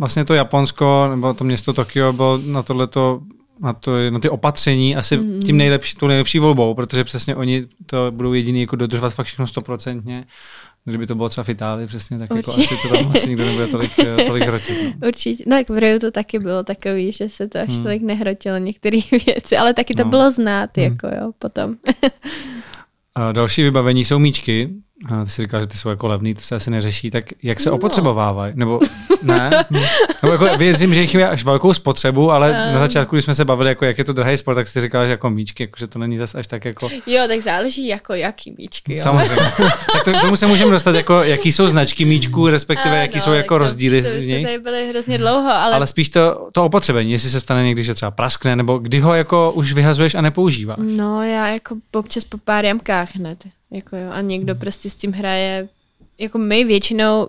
vlastně 0.00 0.24
to 0.24 0.34
Japonsko 0.34 1.06
nebo 1.10 1.34
to 1.34 1.44
město 1.44 1.72
Tokio 1.72 2.12
bylo 2.12 2.38
na 2.46 2.62
tohleto 2.62 3.20
na, 3.60 3.72
to, 3.72 4.10
na 4.10 4.18
ty 4.18 4.28
opatření 4.28 4.96
asi 4.96 5.16
mm. 5.16 5.40
tím 5.42 5.56
nejlepší, 5.56 5.96
tou 5.96 6.06
nejlepší 6.06 6.38
volbou, 6.38 6.74
protože 6.74 7.04
přesně 7.04 7.36
oni 7.36 7.66
to 7.86 7.96
budou 8.10 8.32
jediný 8.32 8.60
jako 8.60 8.76
dodržovat 8.76 9.14
fakt 9.14 9.26
všechno 9.26 9.46
stoprocentně. 9.46 10.24
Kdyby 10.84 11.06
to 11.06 11.14
bylo 11.14 11.28
třeba 11.28 11.44
v 11.44 11.48
Itálii 11.48 11.86
přesně, 11.86 12.18
tak 12.18 12.30
jako 12.36 12.50
asi 12.52 12.68
to 12.82 12.88
tam 12.96 13.12
asi 13.14 13.28
nikdo 13.28 13.44
nebude 13.44 13.66
tolik, 13.66 13.98
eh, 13.98 14.24
tolik 14.24 14.42
hrotit. 14.44 14.78
No. 15.00 15.08
Určitě, 15.08 15.44
no 15.46 15.56
tak 15.56 15.70
v 15.70 15.78
Riu 15.78 15.98
to 15.98 16.10
taky 16.10 16.38
bylo 16.38 16.62
takový, 16.62 17.12
že 17.12 17.28
se 17.28 17.48
to 17.48 17.58
až 17.58 17.68
Hmm. 17.68 17.82
tolik 17.82 18.02
nehrotilo 18.02 18.58
některé 18.58 18.98
věci, 19.26 19.56
ale 19.56 19.74
taky 19.74 19.94
to 19.94 20.04
No. 20.04 20.10
bylo 20.10 20.30
znát, 20.30 20.70
Hmm. 20.76 20.84
jako 20.84 21.06
jo, 21.08 21.32
potom. 21.38 21.74
A 23.14 23.32
další 23.32 23.62
vybavení 23.62 24.04
jsou 24.04 24.18
míčky. 24.18 24.70
A 25.04 25.24
ty 25.24 25.30
si 25.30 25.42
říkal, 25.42 25.60
že 25.60 25.66
ty 25.66 25.78
jsou 25.78 25.88
jako 25.88 26.06
levný, 26.06 26.34
to 26.34 26.40
se 26.40 26.54
asi 26.56 26.70
neřeší, 26.70 27.10
tak 27.10 27.24
jak 27.42 27.60
se 27.60 27.68
No. 27.70 27.76
opotřebovávají? 27.76 28.52
Nebo 28.56 28.80
ne? 29.22 29.50
Nebo 30.22 30.32
jako 30.32 30.56
věřím, 30.58 30.94
že 30.94 31.00
jich 31.00 31.14
je 31.14 31.28
až 31.28 31.44
velkou 31.44 31.74
spotřebu, 31.74 32.32
ale 32.32 32.52
na 32.52 32.72
Um. 32.72 32.78
začátku, 32.78 33.16
když 33.16 33.24
jsme 33.24 33.34
se 33.34 33.44
bavili, 33.44 33.68
jako 33.68 33.84
jak 33.84 33.98
je 33.98 34.04
to 34.04 34.12
drahý 34.12 34.38
sport, 34.38 34.54
tak 34.54 34.68
si 34.68 34.80
říkal, 34.80 35.04
že 35.04 35.10
jako 35.10 35.30
míčky, 35.30 35.62
jako, 35.62 35.74
že 35.78 35.86
to 35.86 35.98
není 35.98 36.16
zase 36.18 36.38
až 36.38 36.46
tak 36.46 36.64
jako 36.64 36.88
Jo, 37.06 37.22
tak 37.28 37.40
záleží 37.40 37.86
jako 37.88 38.14
jaký 38.14 38.54
míčky, 38.58 38.92
jo. 38.92 39.02
Samozřejmě. 39.02 39.36
tak 39.92 40.04
to, 40.04 40.12
k 40.12 40.20
tomu 40.20 40.36
se 40.36 40.46
můžeme 40.46 40.70
dostat, 40.70 40.94
jako, 40.94 41.22
jaký 41.22 41.52
jsou 41.52 41.68
značky 41.68 42.04
míčků, 42.04 42.48
respektive 42.48 42.90
Ano, 42.94 43.00
jaký 43.02 43.20
jsou 43.20 43.32
jako 43.32 43.54
to- 43.54 43.58
rozdíly 43.58 44.02
To 44.02 44.08
v 44.08 44.12
se 44.12 44.18
nich. 44.26 44.46
tady 44.46 44.58
byly 44.58 44.88
hrozně 44.88 45.18
dlouho, 45.18 45.52
ale, 45.52 45.74
Ale 45.74 45.86
spíš 45.86 46.08
to, 46.08 46.48
to 46.52 46.64
opotřebení, 46.64 47.12
jestli 47.12 47.30
se 47.30 47.40
stane 47.40 47.64
někdy, 47.64 47.84
že 47.84 47.94
třeba 47.94 48.10
praskne, 48.10 48.56
nebo 48.56 48.78
kdy 48.78 49.00
ho 49.00 49.14
jako 49.14 49.52
už 49.52 49.72
vyhazuješ 49.72 50.14
a 50.14 50.20
nepoužíváš. 50.20 50.76
no 50.96 51.22
já 51.22 51.48
jako 51.48 51.74
občas 51.94 52.24
po 52.24 52.38
pár 52.38 52.64
jamkách 52.64 53.16
hned, 53.16 53.38
jako 53.70 53.96
jo, 53.96 54.10
a 54.10 54.20
někdo 54.20 54.54
prostě 54.54 54.90
s 54.90 54.94
tím 54.94 55.12
hraje, 55.12 55.68
jako 56.18 56.38
my 56.38 56.64
většinou 56.64 57.28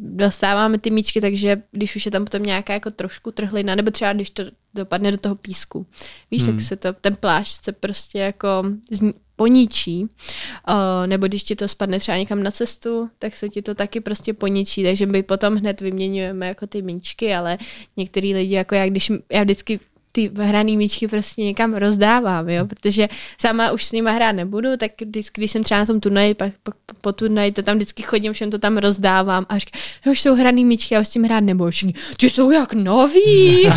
dostáváme 0.00 0.78
ty 0.78 0.90
míčky, 0.90 1.20
takže 1.20 1.62
když 1.72 1.96
už 1.96 2.04
je 2.06 2.10
tam 2.12 2.24
potom 2.24 2.42
nějaká 2.42 2.72
jako 2.72 2.90
trošku 2.90 3.30
trhlina, 3.30 3.74
nebo 3.74 3.90
třeba 3.90 4.12
když 4.12 4.30
to 4.30 4.42
dopadne 4.74 5.10
do 5.10 5.18
toho 5.18 5.34
písku, 5.34 5.86
víš, 6.30 6.42
Hmm. 6.42 6.52
tak 6.56 6.62
se 6.66 6.76
to, 6.76 6.92
ten 6.92 7.16
plášť 7.16 7.64
se 7.64 7.72
prostě 7.72 8.18
jako 8.18 8.46
zni- 8.92 9.14
poničí, 9.36 10.02
uh, 10.02 10.74
nebo 11.06 11.26
když 11.26 11.42
ti 11.42 11.56
to 11.56 11.68
spadne 11.68 11.98
třeba 11.98 12.18
někam 12.18 12.42
na 12.42 12.50
cestu, 12.50 13.10
tak 13.18 13.36
se 13.36 13.48
ti 13.48 13.62
to 13.62 13.74
taky 13.74 14.00
prostě 14.00 14.34
poničí, 14.34 14.84
takže 14.84 15.06
my 15.06 15.22
potom 15.22 15.56
hned 15.56 15.80
vyměňujeme 15.80 16.46
jako 16.48 16.66
ty 16.66 16.82
míčky, 16.82 17.34
ale 17.34 17.58
některý 17.96 18.34
lidi, 18.34 18.54
jako 18.54 18.74
já, 18.74 18.86
když 18.86 19.12
já 19.32 19.42
vždycky 19.42 19.80
ty 20.12 20.30
hraný 20.38 20.76
míčky 20.76 21.08
prostě 21.08 21.42
někam 21.42 21.74
rozdávám, 21.74 22.48
jo, 22.48 22.66
protože 22.66 23.08
sama 23.40 23.70
už 23.70 23.84
s 23.84 23.92
nima 23.92 24.10
hrát 24.10 24.32
nebudu, 24.32 24.68
tak 24.76 24.90
vždycky, 25.04 25.40
když 25.40 25.50
jsem 25.50 25.64
třeba 25.64 25.80
na 25.80 25.86
tom 25.86 26.00
turnaji, 26.00 26.34
pak, 26.34 26.52
pak 26.62 26.74
po 27.00 27.12
turnaji, 27.12 27.52
to 27.52 27.62
tam 27.62 27.76
vždycky 27.76 28.02
chodím, 28.02 28.32
všem 28.32 28.50
to 28.50 28.58
tam 28.58 28.76
rozdávám 28.76 29.46
a 29.48 29.58
říkám, 29.58 29.80
že 30.04 30.10
už 30.10 30.20
jsou 30.20 30.34
hraný 30.34 30.64
míčky, 30.64 30.94
já 30.94 31.00
už 31.00 31.08
s 31.08 31.10
tím 31.10 31.24
hrát 31.24 31.40
nebudu. 31.40 31.70
Všichni, 31.70 31.94
ty 32.16 32.30
jsou 32.30 32.50
jak 32.50 32.72
noví. 32.72 33.62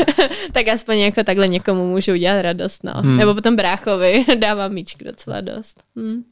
tak 0.52 0.68
aspoň 0.68 0.98
jako 0.98 1.24
takhle 1.24 1.48
někomu 1.48 1.90
můžu 1.90 2.12
udělat 2.12 2.42
radost, 2.42 2.84
no. 2.84 2.92
Hmm. 2.94 3.10
Hmm. 3.10 3.16
Nebo 3.16 3.34
potom 3.34 3.56
bráchovi 3.56 4.24
dávám 4.38 4.72
míčky 4.72 5.04
docela 5.04 5.40
dost. 5.40 5.82
Hmm. 5.96 6.22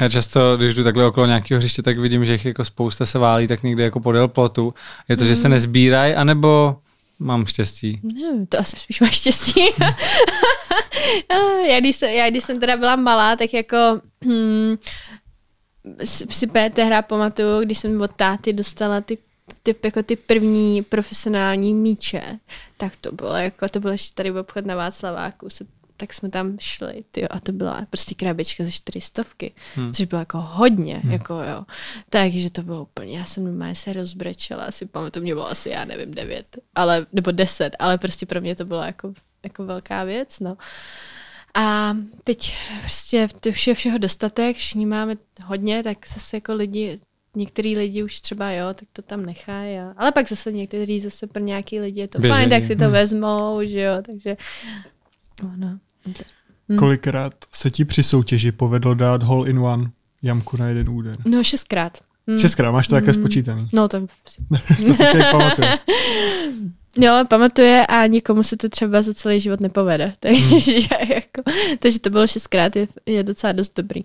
Já 0.00 0.08
často, 0.08 0.56
když 0.56 0.74
jdu 0.74 0.84
takhle 0.84 1.06
okolo 1.06 1.26
nějakého 1.26 1.58
hřiště, 1.58 1.82
tak 1.82 1.98
vidím, 1.98 2.24
že 2.24 2.32
jich 2.32 2.44
jako 2.44 2.64
spousta 2.64 3.06
se 3.06 3.18
válí, 3.18 3.46
tak 3.46 3.62
někde 3.62 3.84
jako 3.84 4.00
podél 4.00 4.28
plotu. 4.28 4.74
Je 5.08 5.16
to, 5.16 5.24
že 5.24 5.32
Hmm. 5.32 5.42
se 5.42 5.48
nezbírají, 5.48 6.14
anebo 6.14 6.76
mám 7.18 7.46
štěstí? 7.46 8.00
Nevím, 8.02 8.46
to 8.46 8.58
asi 8.58 8.76
spíš 8.76 9.00
máš 9.00 9.14
štěstí. 9.14 9.60
já, 11.70 11.80
když 11.80 11.96
jsem, 11.96 12.10
já 12.10 12.30
když 12.30 12.44
jsem 12.44 12.60
teda 12.60 12.76
byla 12.76 12.96
malá, 12.96 13.36
tak 13.36 13.54
jako 13.54 13.76
hmm, 14.24 14.76
si 16.04 16.46
té 16.46 16.84
hra 16.84 17.02
pamatuju, 17.02 17.60
když 17.60 17.78
jsem 17.78 18.00
od 18.00 18.10
táty 18.16 18.52
dostala 18.52 19.00
ty 19.00 19.18
ty, 19.62 19.74
jako 19.84 20.02
ty 20.02 20.16
první 20.16 20.82
profesionální 20.82 21.74
míče, 21.74 22.38
tak 22.76 22.96
to 22.96 23.12
bylo 23.12 23.36
jako, 23.36 23.68
to 23.68 23.80
bylo 23.80 23.92
ještě 23.92 24.14
tady 24.14 24.30
v 24.30 24.36
obchod 24.36 24.66
na 24.66 24.76
Václaváku, 24.76 25.50
se, 25.50 25.66
tak 25.96 26.12
jsme 26.12 26.28
tam 26.28 26.56
šli, 26.60 27.04
tyjo, 27.10 27.26
a 27.30 27.40
to 27.40 27.52
byla 27.52 27.86
prostě 27.90 28.14
krabička 28.14 28.64
ze 28.64 28.72
čtyřistovky, 28.72 29.54
Hmm. 29.74 29.92
což 29.94 30.06
bylo 30.06 30.18
jako 30.18 30.38
hodně, 30.40 30.96
hmm. 30.96 31.12
jako 31.12 31.34
jo. 31.34 31.64
Takže 32.10 32.50
to 32.50 32.62
bylo 32.62 32.82
úplně, 32.82 33.18
já 33.18 33.24
jsem 33.24 33.44
normálně 33.44 33.74
se 33.74 33.92
rozbrečela, 33.92 34.64
asi 34.64 34.86
pamatuju, 34.86 35.22
mě 35.22 35.34
bylo 35.34 35.50
asi, 35.50 35.68
já 35.70 35.84
nevím, 35.84 36.10
devět, 36.14 36.56
ale, 36.74 37.06
nebo 37.12 37.30
deset, 37.30 37.76
ale 37.78 37.98
prostě 37.98 38.26
pro 38.26 38.40
mě 38.40 38.54
to 38.56 38.64
bylo 38.64 38.82
jako, 38.82 39.14
jako 39.44 39.64
velká 39.64 40.04
věc, 40.04 40.40
no. 40.40 40.56
A 41.54 41.96
teď 42.24 42.56
prostě 42.80 43.28
to 43.40 43.52
vše, 43.52 43.74
všeho 43.74 43.98
dostatek, 43.98 44.56
všichni 44.56 44.86
máme 44.86 45.14
hodně, 45.44 45.82
tak 45.82 46.06
zase 46.08 46.36
jako 46.36 46.54
lidi, 46.54 46.98
některý 47.36 47.76
lidi 47.78 48.02
už 48.02 48.20
třeba 48.20 48.50
jo, 48.50 48.66
tak 48.74 48.88
to 48.92 49.02
tam 49.02 49.26
nechají, 49.26 49.78
a, 49.78 49.94
ale 49.96 50.12
pak 50.12 50.28
zase 50.28 50.52
někteří 50.52 51.00
zase 51.00 51.26
pro 51.26 51.42
nějaký 51.42 51.80
lidi 51.80 52.00
je 52.00 52.08
to 52.08 52.18
Běžení. 52.18 52.38
fajn, 52.38 52.50
tak 52.50 52.64
si 52.64 52.76
to 52.76 52.84
Hmm. 52.84 52.92
vezmou, 52.92 53.60
že 53.64 53.80
jo, 53.80 53.94
takže 54.06 54.36
no. 55.56 55.78
Hmm. 56.68 56.78
Kolikrát 56.78 57.34
se 57.52 57.70
ti 57.70 57.84
při 57.84 58.02
soutěži 58.02 58.52
povedlo 58.52 58.94
dát 58.94 59.22
hole 59.22 59.50
in 59.50 59.58
one 59.58 59.90
jamku 60.22 60.56
na 60.56 60.68
jeden 60.68 60.88
úder? 60.88 61.16
No 61.24 61.44
šestkrát. 61.44 61.98
Hmm. 62.28 62.38
Šestkrát, 62.38 62.70
máš 62.70 62.88
to 62.88 62.94
také 62.94 63.12
Hmm. 63.12 63.22
spočítaný. 63.22 63.68
No 63.72 63.88
to, 63.88 64.00
to 64.86 64.94
si 64.94 65.04
člověk 65.04 65.30
pamatuje. 65.30 65.78
jo, 66.96 67.12
pamatuje 67.28 67.86
a 67.86 68.06
nikomu 68.06 68.42
se 68.42 68.56
to 68.56 68.68
třeba 68.68 69.02
za 69.02 69.14
celý 69.14 69.40
život 69.40 69.60
nepovede. 69.60 70.12
Takže 70.20 70.72
jako, 71.08 71.42
to, 71.78 71.90
že 71.90 71.98
to 71.98 72.10
bylo 72.10 72.26
šestkrát, 72.26 72.76
je, 72.76 72.88
je 73.06 73.22
docela 73.22 73.52
dost 73.52 73.76
dobrý. 73.76 74.04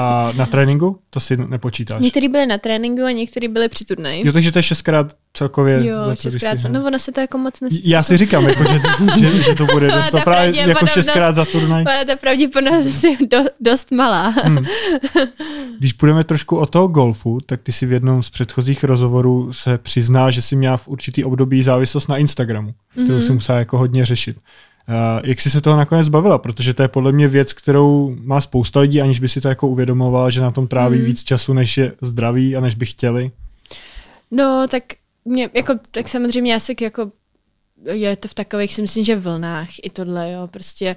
A 0.00 0.32
na 0.36 0.46
tréninku 0.46 0.98
to 1.10 1.20
si 1.20 1.36
nepočítáš. 1.36 2.02
Někteří 2.02 2.28
byli 2.28 2.46
na 2.46 2.58
tréninku 2.58 3.02
a 3.04 3.10
někteří 3.10 3.48
byli 3.48 3.68
při 3.68 3.84
turnaji. 3.84 4.26
Jo, 4.26 4.32
takže 4.32 4.52
to 4.52 4.58
je 4.58 4.62
šestkrát 4.62 5.16
celkově. 5.34 5.86
Jo, 5.86 5.96
šestkrát. 6.20 6.58
si- 6.58 6.68
No 6.68 6.84
ono 6.86 6.98
se 6.98 7.12
to 7.12 7.20
jako 7.20 7.38
moc 7.38 7.60
nes... 7.60 7.74
Já 7.84 8.02
si 8.02 8.16
říkám, 8.16 8.44
jako, 8.48 8.64
že, 8.64 8.80
že, 9.18 9.42
že, 9.42 9.54
to 9.54 9.66
bude 9.66 9.90
dost. 9.92 10.14
Právě 10.24 10.60
jako 10.68 10.86
šestkrát 10.86 11.34
za 11.34 11.44
turnaj. 11.44 11.84
Ale 11.86 12.04
ta 12.04 12.16
pravděpodobnost 12.16 13.04
je 13.04 13.16
do, 13.30 13.38
dost 13.60 13.90
malá. 13.90 14.28
Hmm. 14.28 14.64
Když 15.78 15.92
půjdeme 15.92 16.24
trošku 16.24 16.56
o 16.56 16.66
toho 16.66 16.88
golfu, 16.88 17.38
tak 17.46 17.60
ty 17.62 17.72
si 17.72 17.86
v 17.86 17.92
jednom 17.92 18.22
z 18.22 18.30
předchozích 18.30 18.84
rozhovorů 18.84 19.52
se 19.52 19.78
přizná, 19.78 20.30
že 20.30 20.42
si 20.42 20.56
měla 20.56 20.76
v 20.76 20.88
určitý 20.88 21.24
období 21.24 21.62
závislost 21.62 22.08
na 22.08 22.16
Instagramu, 22.16 22.74
kterou 22.92 23.12
Mhm. 23.18 23.22
si 23.22 23.32
musela 23.32 23.58
jako 23.58 23.78
hodně 23.78 24.06
řešit. 24.06 24.36
Uh, 24.90 25.20
jak 25.24 25.40
jsi 25.40 25.50
se 25.50 25.60
toho 25.60 25.76
nakonec 25.76 26.06
zbavila? 26.06 26.38
Protože 26.38 26.74
to 26.74 26.82
je 26.82 26.88
podle 26.88 27.12
mě 27.12 27.28
věc, 27.28 27.52
kterou 27.52 28.16
má 28.20 28.40
spousta 28.40 28.80
lidí, 28.80 29.00
aniž 29.02 29.20
by 29.20 29.28
si 29.28 29.40
to 29.40 29.48
jako 29.48 29.68
uvědomovala, 29.68 30.30
že 30.30 30.40
na 30.40 30.50
tom 30.50 30.68
tráví 30.68 30.96
Mhm. 30.96 31.06
víc 31.06 31.24
času, 31.24 31.52
než 31.52 31.76
je 31.76 31.92
zdraví 32.00 32.56
a 32.56 32.60
než 32.60 32.74
by 32.74 32.86
chtěli. 32.86 33.30
No, 34.30 34.66
tak 34.68 34.82
mě, 35.24 35.50
jako, 35.54 35.74
tak 35.90 36.08
samozřejmě 36.08 36.52
já 36.52 36.60
se 36.60 36.72
jako 36.80 37.12
je 37.92 38.16
to 38.16 38.28
v 38.28 38.34
takových, 38.34 38.74
si 38.74 38.82
myslím, 38.82 39.04
že 39.04 39.16
vlnách 39.16 39.68
i 39.82 39.90
tohle, 39.90 40.32
jo, 40.32 40.48
prostě 40.50 40.96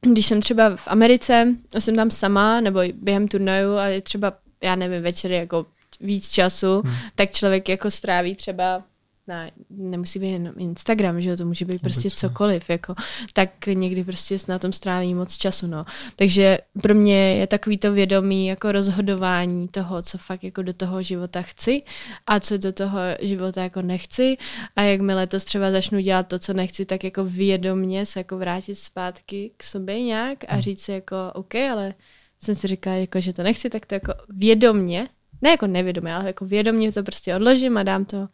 když 0.00 0.26
jsem 0.26 0.42
třeba 0.42 0.76
v 0.76 0.88
Americe, 0.88 1.54
jsem 1.78 1.96
tam 1.96 2.10
sama, 2.10 2.60
nebo 2.60 2.80
během 2.94 3.28
turnaju 3.28 3.72
a 3.74 3.86
je 3.86 4.00
třeba, 4.00 4.32
já 4.62 4.76
nevím, 4.76 5.02
večery 5.02 5.34
jako 5.34 5.66
víc 6.00 6.30
času, 6.30 6.82
hmm. 6.84 6.94
tak 7.14 7.30
člověk 7.30 7.68
jako 7.68 7.90
stráví 7.90 8.34
třeba 8.34 8.82
na, 9.26 9.50
nemusí 9.70 10.18
být 10.18 10.30
jenom 10.30 10.54
Instagram, 10.58 11.20
že 11.20 11.30
jo, 11.30 11.36
to 11.36 11.46
může 11.46 11.64
být 11.64 11.80
prostě 11.80 12.08
Obecně. 12.08 12.28
cokoliv, 12.28 12.70
jako, 12.70 12.94
tak 13.32 13.66
někdy 13.66 14.04
prostě 14.04 14.36
na 14.48 14.58
tom 14.58 14.72
stráví 14.72 15.14
moc 15.14 15.36
času, 15.36 15.66
no. 15.66 15.84
Takže 16.16 16.58
pro 16.82 16.94
mě 16.94 17.36
je 17.36 17.46
takový 17.46 17.78
to 17.78 17.92
vědomí 17.92 18.46
jako 18.46 18.72
rozhodování 18.72 19.68
toho, 19.68 20.02
co 20.02 20.18
fakt 20.18 20.44
jako 20.44 20.62
do 20.62 20.72
toho 20.72 21.02
života 21.02 21.42
chci 21.42 21.82
a 22.26 22.40
co 22.40 22.58
do 22.58 22.72
toho 22.72 22.98
života 23.20 23.62
jako 23.62 23.82
nechci 23.82 24.36
a 24.76 24.82
jakmile 24.82 25.26
to 25.26 25.40
třeba 25.40 25.70
začnu 25.70 26.00
dělat 26.00 26.28
to, 26.28 26.38
co 26.38 26.52
nechci, 26.52 26.86
tak 26.86 27.04
jako 27.04 27.24
vědomně 27.24 28.06
se 28.06 28.20
jako 28.20 28.38
vrátit 28.38 28.74
zpátky 28.74 29.50
k 29.56 29.62
sobě 29.62 30.02
nějak 30.02 30.38
a 30.48 30.60
říct 30.60 30.82
si 30.82 30.92
jako 30.92 31.16
OK, 31.34 31.54
ale 31.54 31.94
jsem 32.38 32.54
si 32.54 32.66
říkala, 32.66 32.96
jako, 32.96 33.20
že 33.20 33.32
to 33.32 33.42
nechci, 33.42 33.70
tak 33.70 33.86
to 33.86 33.94
jako 33.94 34.12
vědomně, 34.28 35.08
ne 35.42 35.50
jako 35.50 35.66
nevědomě, 35.66 36.14
ale 36.14 36.26
jako 36.26 36.44
vědomně 36.44 36.92
to 36.92 37.02
prostě 37.02 37.36
odložím 37.36 37.76
a 37.76 37.82
dám 37.82 38.04
to 38.04 38.28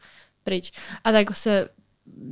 pryč. 0.50 0.72
A 1.04 1.12
tak 1.12 1.36
se 1.36 1.68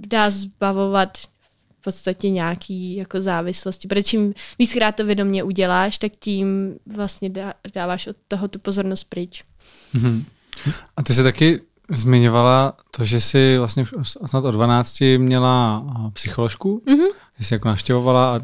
dá 0.06 0.30
zbavovat 0.30 1.18
v 1.18 1.82
podstatě 1.84 2.30
nějaký 2.30 2.96
jako 2.96 3.20
závislosti. 3.20 3.88
Protože 3.88 4.02
čím 4.02 4.34
víckrát 4.58 4.94
to 4.96 5.04
vědomě 5.04 5.42
uděláš, 5.42 5.98
tak 5.98 6.12
tím 6.18 6.74
vlastně 6.94 7.30
dá, 7.30 7.54
dáváš 7.74 8.06
od 8.06 8.16
toho 8.28 8.48
tu 8.48 8.58
pozornost 8.58 9.04
pryč. 9.04 9.44
Mhm. 9.94 10.24
A 10.96 11.02
ty 11.02 11.14
jsi 11.14 11.22
taky 11.22 11.60
zmiňovala 11.94 12.76
to, 12.90 13.04
že 13.04 13.20
jsi 13.20 13.58
vlastně 13.58 13.82
už 13.96 14.10
snad 14.26 14.44
od 14.44 14.50
12 14.50 15.18
měla 15.18 15.84
psycholožku, 16.12 16.82
Mhm. 16.86 17.06
že 17.38 17.44
jsi 17.44 17.54
jako 17.54 17.68
navštěvovala 17.68 18.36
a 18.36 18.40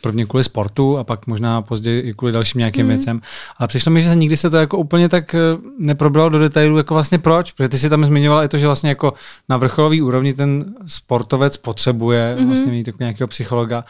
prvně 0.00 0.26
kvůli 0.26 0.44
sportu 0.44 0.98
a 0.98 1.04
pak 1.04 1.26
možná 1.26 1.62
později 1.62 2.00
i 2.00 2.14
kvůli 2.14 2.32
dalším 2.32 2.58
nějakým 2.58 2.86
Mhm. 2.86 2.96
věcem. 2.96 3.20
Ale 3.58 3.68
přišlo 3.68 3.92
mi, 3.92 4.02
že 4.02 4.08
se 4.08 4.16
nikdy 4.16 4.36
se 4.36 4.50
to 4.50 4.56
jako 4.56 4.78
úplně 4.78 5.08
tak 5.08 5.34
eh, 5.34 5.38
neprobralo 5.78 6.28
do 6.28 6.38
detailů, 6.38 6.76
jako 6.76 6.94
vlastně 6.94 7.18
proč, 7.18 7.52
protože 7.52 7.68
ty 7.68 7.78
si 7.78 7.88
tam 7.90 8.04
zmiňovala 8.04 8.44
i 8.44 8.48
to, 8.48 8.58
že 8.58 8.66
vlastně 8.66 8.88
jako 8.88 9.12
na 9.48 9.56
vrcholový 9.56 10.02
úrovni 10.02 10.34
ten 10.34 10.74
sportovec 10.86 11.56
potřebuje 11.56 12.36
Mhm. 12.38 12.46
vlastně 12.48 12.72
mít 12.72 12.86
jako 12.86 12.98
nějakého 13.00 13.28
psychologa, 13.28 13.84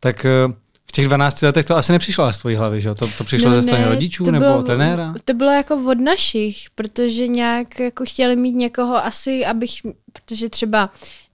tak 0.00 0.24
eh, 0.24 0.52
v 0.88 0.92
těch 0.92 1.06
12 1.06 1.42
letech 1.42 1.64
to 1.64 1.76
asi 1.76 1.92
nepřišlo 1.92 2.32
z 2.32 2.38
tvojí 2.38 2.56
hlavy, 2.56 2.80
že 2.80 2.88
jo? 2.88 2.94
To, 2.94 3.08
to 3.18 3.24
přišlo 3.24 3.50
No 3.50 3.56
ze 3.56 3.62
strany 3.62 3.84
ne, 3.84 3.90
rodičů 3.90 4.24
to 4.24 4.30
nebo 4.32 4.44
bylo- 4.44 4.62
trenéra? 4.62 5.14
To 5.24 5.34
bylo 5.34 5.50
jako 5.50 5.74
od 5.90 6.00
našich, 6.00 6.56
protože 6.74 7.28
nějak 7.28 7.80
jako 7.80 8.04
chtěli 8.04 8.36
mít 8.36 8.52
někoho 8.52 9.04
asi, 9.06 9.46
abych, 9.46 9.70
protože 10.12 10.48
třeba 10.48 10.90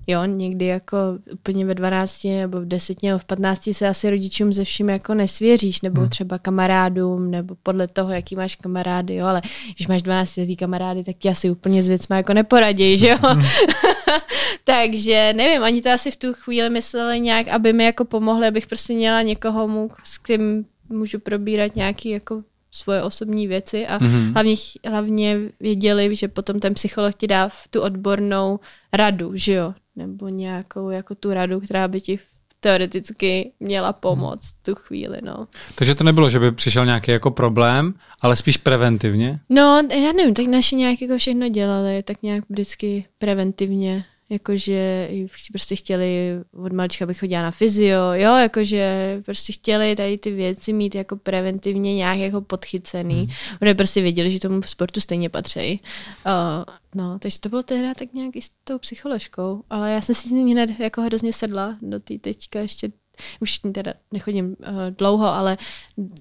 jo, 0.09 0.24
někdy 0.24 0.66
jako 0.66 0.96
úplně 1.32 1.64
ve 1.66 1.74
12 1.74 2.24
nebo 2.24 2.61
v 2.61 2.64
10 2.64 3.02
nebo 3.02 3.18
v 3.18 3.24
15 3.24 3.68
se 3.72 3.88
asi 3.88 4.11
rodičům 4.11 4.52
ze 4.52 4.64
vším 4.64 4.88
jako 4.88 5.14
nesvěříš, 5.14 5.80
nebo 5.82 6.00
Hmm. 6.00 6.11
třeba 6.11 6.38
kamarádům, 6.38 7.30
nebo 7.30 7.54
podle 7.62 7.88
toho, 7.88 8.12
jaký 8.12 8.36
máš 8.36 8.56
kamarády, 8.56 9.14
jo, 9.14 9.26
ale 9.26 9.42
když 9.76 9.86
máš 9.88 10.02
12 10.02 10.36
letý 10.36 10.56
kamarády, 10.56 11.04
tak 11.04 11.16
ti 11.18 11.28
asi 11.28 11.50
úplně 11.50 11.82
s 11.82 11.88
věcmi 11.88 12.16
jako 12.16 12.34
neporadí, 12.34 12.98
že 12.98 13.09
jo. 13.09 13.18
Takže 14.64 15.32
nevím, 15.36 15.62
oni 15.62 15.82
to 15.82 15.90
asi 15.90 16.11
v 16.11 16.16
tu 16.16 16.32
chvíli 16.34 16.70
mysleli 16.70 17.20
nějak, 17.20 17.48
aby 17.48 17.72
mi 17.72 17.84
jako 17.84 18.04
pomohli, 18.04 18.46
abych 18.46 18.66
prostě 18.66 18.92
měla 18.92 19.22
někoho, 19.22 19.68
mu, 19.68 19.88
s 20.04 20.18
kým 20.18 20.64
můžu 20.88 21.18
probírat 21.18 21.76
nějaký 21.76 22.11
jako 22.11 22.42
svoje 22.70 23.02
osobní 23.02 23.46
věci 23.46 23.86
a 23.86 23.98
Mhm. 24.04 24.32
hlavně, 24.32 24.54
hlavně 24.88 25.36
věděli, 25.61 26.16
že 26.16 26.28
potom 26.28 26.61
ten 26.61 26.74
psycholog 26.74 27.14
ti 27.14 27.26
dá 27.26 27.48
v 27.48 27.68
tu 27.70 27.80
odbornou 27.80 28.61
radu, 28.92 29.30
že 29.34 29.52
jo, 29.52 29.74
nebo 29.99 30.28
nějakou 30.28 30.90
jako 30.90 31.14
tu 31.14 31.32
radu, 31.32 31.61
která 31.61 31.88
by 31.88 32.01
ti 32.01 32.18
teoreticky 32.61 33.53
měla 33.61 33.92
pomoct 33.92 34.55
tu 34.62 34.74
chvíli, 34.74 35.18
no. 35.22 35.49
Takže 35.74 35.94
to 35.94 36.05
nebylo, 36.05 36.30
že 36.30 36.38
by 36.38 36.53
přišel 36.53 36.86
nějaký 36.86 37.11
jako 37.11 37.30
problém, 37.30 37.94
ale 38.20 38.36
spíš 38.36 38.57
preventivně. 38.57 39.40
No, 39.49 39.82
já 39.90 40.12
nevím, 40.12 40.34
tak 40.34 40.46
naši 40.46 40.76
nějak 40.76 41.03
jako 41.03 41.18
všechno 41.18 41.49
dělali, 41.49 42.03
tak 42.03 42.22
nějak 42.22 42.44
vždycky 42.49 43.05
preventivně, 43.18 44.05
jakože 44.31 45.09
prostě 45.53 45.76
chtěli 45.76 46.31
od 46.53 46.72
malička, 46.72 47.05
abych 47.05 47.18
chodila 47.18 47.43
na 47.43 47.51
fyzio, 47.51 48.12
jo, 48.12 48.37
jakože 48.37 49.18
prostě 49.24 49.53
chtěli 49.53 49.97
tady 49.97 50.18
ty 50.18 50.31
věci 50.31 50.72
mít 50.72 50.95
jako 50.95 51.16
preventivně 51.16 51.95
nějak 51.95 52.18
jako 52.18 52.41
podchycený, 52.41 53.14
hmm. 53.14 53.59
protože 53.59 53.74
prostě 53.74 54.03
věděli, 54.03 54.31
že 54.31 54.41
tomu 54.41 54.62
sportu 54.62 55.01
stejně 55.01 55.29
patří. 55.29 55.81
Uh, 56.26 56.64
no, 56.95 57.18
takže 57.18 57.41
to 57.41 57.49
bylo 57.49 57.62
tehdy 57.62 57.95
tak 57.99 58.12
nějak 58.12 58.37
i 58.37 58.43
s 58.43 58.51
tou 58.64 58.79
psycholožkou, 58.79 59.64
ale 59.70 59.93
já 59.93 60.01
jsem 60.01 60.14
si 60.14 60.29
s 60.29 60.31
ní 60.31 60.53
hned 60.53 60.81
jako 60.81 61.03
hrozně 61.03 61.33
sedla 61.33 61.79
do 61.83 62.01
té 62.01 62.18
teďka 62.18 62.61
ještě 62.61 62.93
už 63.41 63.59
teda 63.59 63.95
nechodím 64.12 64.47
uh, 64.47 64.57
dlouho, 64.99 65.26
ale 65.26 65.57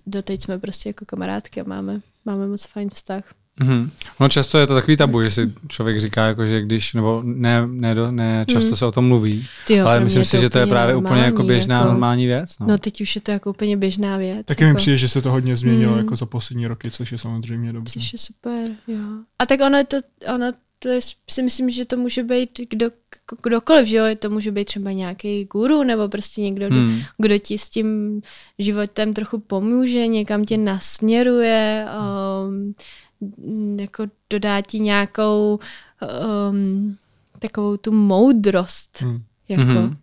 doteď 0.06 0.44
jsme 0.44 0.60
prostě 0.60 0.90
jako 0.90 1.06
kamarádky 1.06 1.62
a 1.62 1.64
máme, 1.64 2.02
máme 2.26 2.48
moc 2.48 2.66
fajn 2.66 2.90
vztah. 2.90 3.34
Mhm. 3.60 3.92
No 4.20 4.30
často 4.30 4.58
je 4.58 4.68
to 4.68 4.74
takový 4.74 4.98
tabu, 4.98 5.24
že 5.24 5.32
si 5.32 5.54
člověk 5.68 6.00
říká, 6.02 6.26
jako, 6.26 6.46
že 6.48 6.62
když, 6.62 6.94
nebo 6.94 7.22
ne, 7.26 7.68
ne, 7.68 7.96
ne 8.12 8.46
často 8.48 8.68
Mhm. 8.68 8.76
se 8.76 8.86
o 8.86 8.92
tom 8.92 9.08
mluví, 9.08 9.46
Tyjo, 9.68 9.86
ale 9.88 10.00
myslím 10.00 10.26
si, 10.26 10.40
že 10.40 10.50
to 10.50 10.58
je 10.58 10.68
právě 10.68 10.96
úplně 10.96 11.22
jako 11.22 11.44
běžná 11.44 11.76
jako- 11.78 11.88
normální 11.90 12.26
věc. 12.26 12.60
No. 12.60 12.68
No 12.68 12.78
teď 12.78 13.02
už 13.02 13.16
je 13.16 13.22
to 13.22 13.32
jako 13.32 13.50
úplně 13.50 13.78
běžná 13.78 14.18
věc. 14.18 14.46
Taky 14.46 14.64
jako, 14.64 14.74
mi 14.74 14.78
přijde, 14.78 14.98
že 14.98 15.10
se 15.10 15.22
to 15.22 15.32
hodně 15.32 15.58
změnilo 15.58 15.92
Hmm. 15.92 16.00
jako 16.02 16.16
za 16.16 16.26
poslední 16.26 16.68
roky, 16.68 16.92
což 16.92 17.12
je 17.12 17.18
samozřejmě 17.18 17.74
dobře. 17.74 17.94
Což 18.00 18.14
je 18.14 18.20
super, 18.20 18.70
jo. 18.88 19.00
A 19.40 19.46
tak 19.46 19.60
ono 19.66 19.78
je 19.78 19.84
to, 19.84 19.98
ono 20.36 20.52
to 20.80 20.90
je, 20.90 21.00
si 21.30 21.44
myslím, 21.44 21.70
že 21.70 21.86
to 21.86 21.98
může 21.98 22.24
být 22.24 22.50
kdo, 22.70 22.90
kdokoliv, 23.44 23.88
že 23.88 23.98
jo, 23.98 24.04
to 24.20 24.30
může 24.30 24.52
být 24.52 24.66
třeba 24.66 24.92
nějaký 24.92 25.46
guru, 25.46 25.84
nebo 25.84 26.10
prostě 26.10 26.42
někdo. 26.42 26.68
Hmm. 26.70 27.02
kdo 27.18 27.38
ti 27.38 27.58
s 27.58 27.70
tím 27.70 28.22
životem 28.60 29.14
trochu 29.14 29.40
pomůže, 29.40 30.08
někam 30.08 30.44
tě 30.46 30.58
nasměruje, 30.58 31.86
um, 32.48 32.74
jako 33.80 34.06
dodá 34.30 34.62
ti 34.62 34.80
nějakou 34.80 35.60
um, 36.52 36.98
takovou 37.40 37.78
tu 37.78 37.92
moudrost, 37.92 39.02
Hmm. 39.02 39.22
jako. 39.50 39.62
Mhm. 39.64 39.96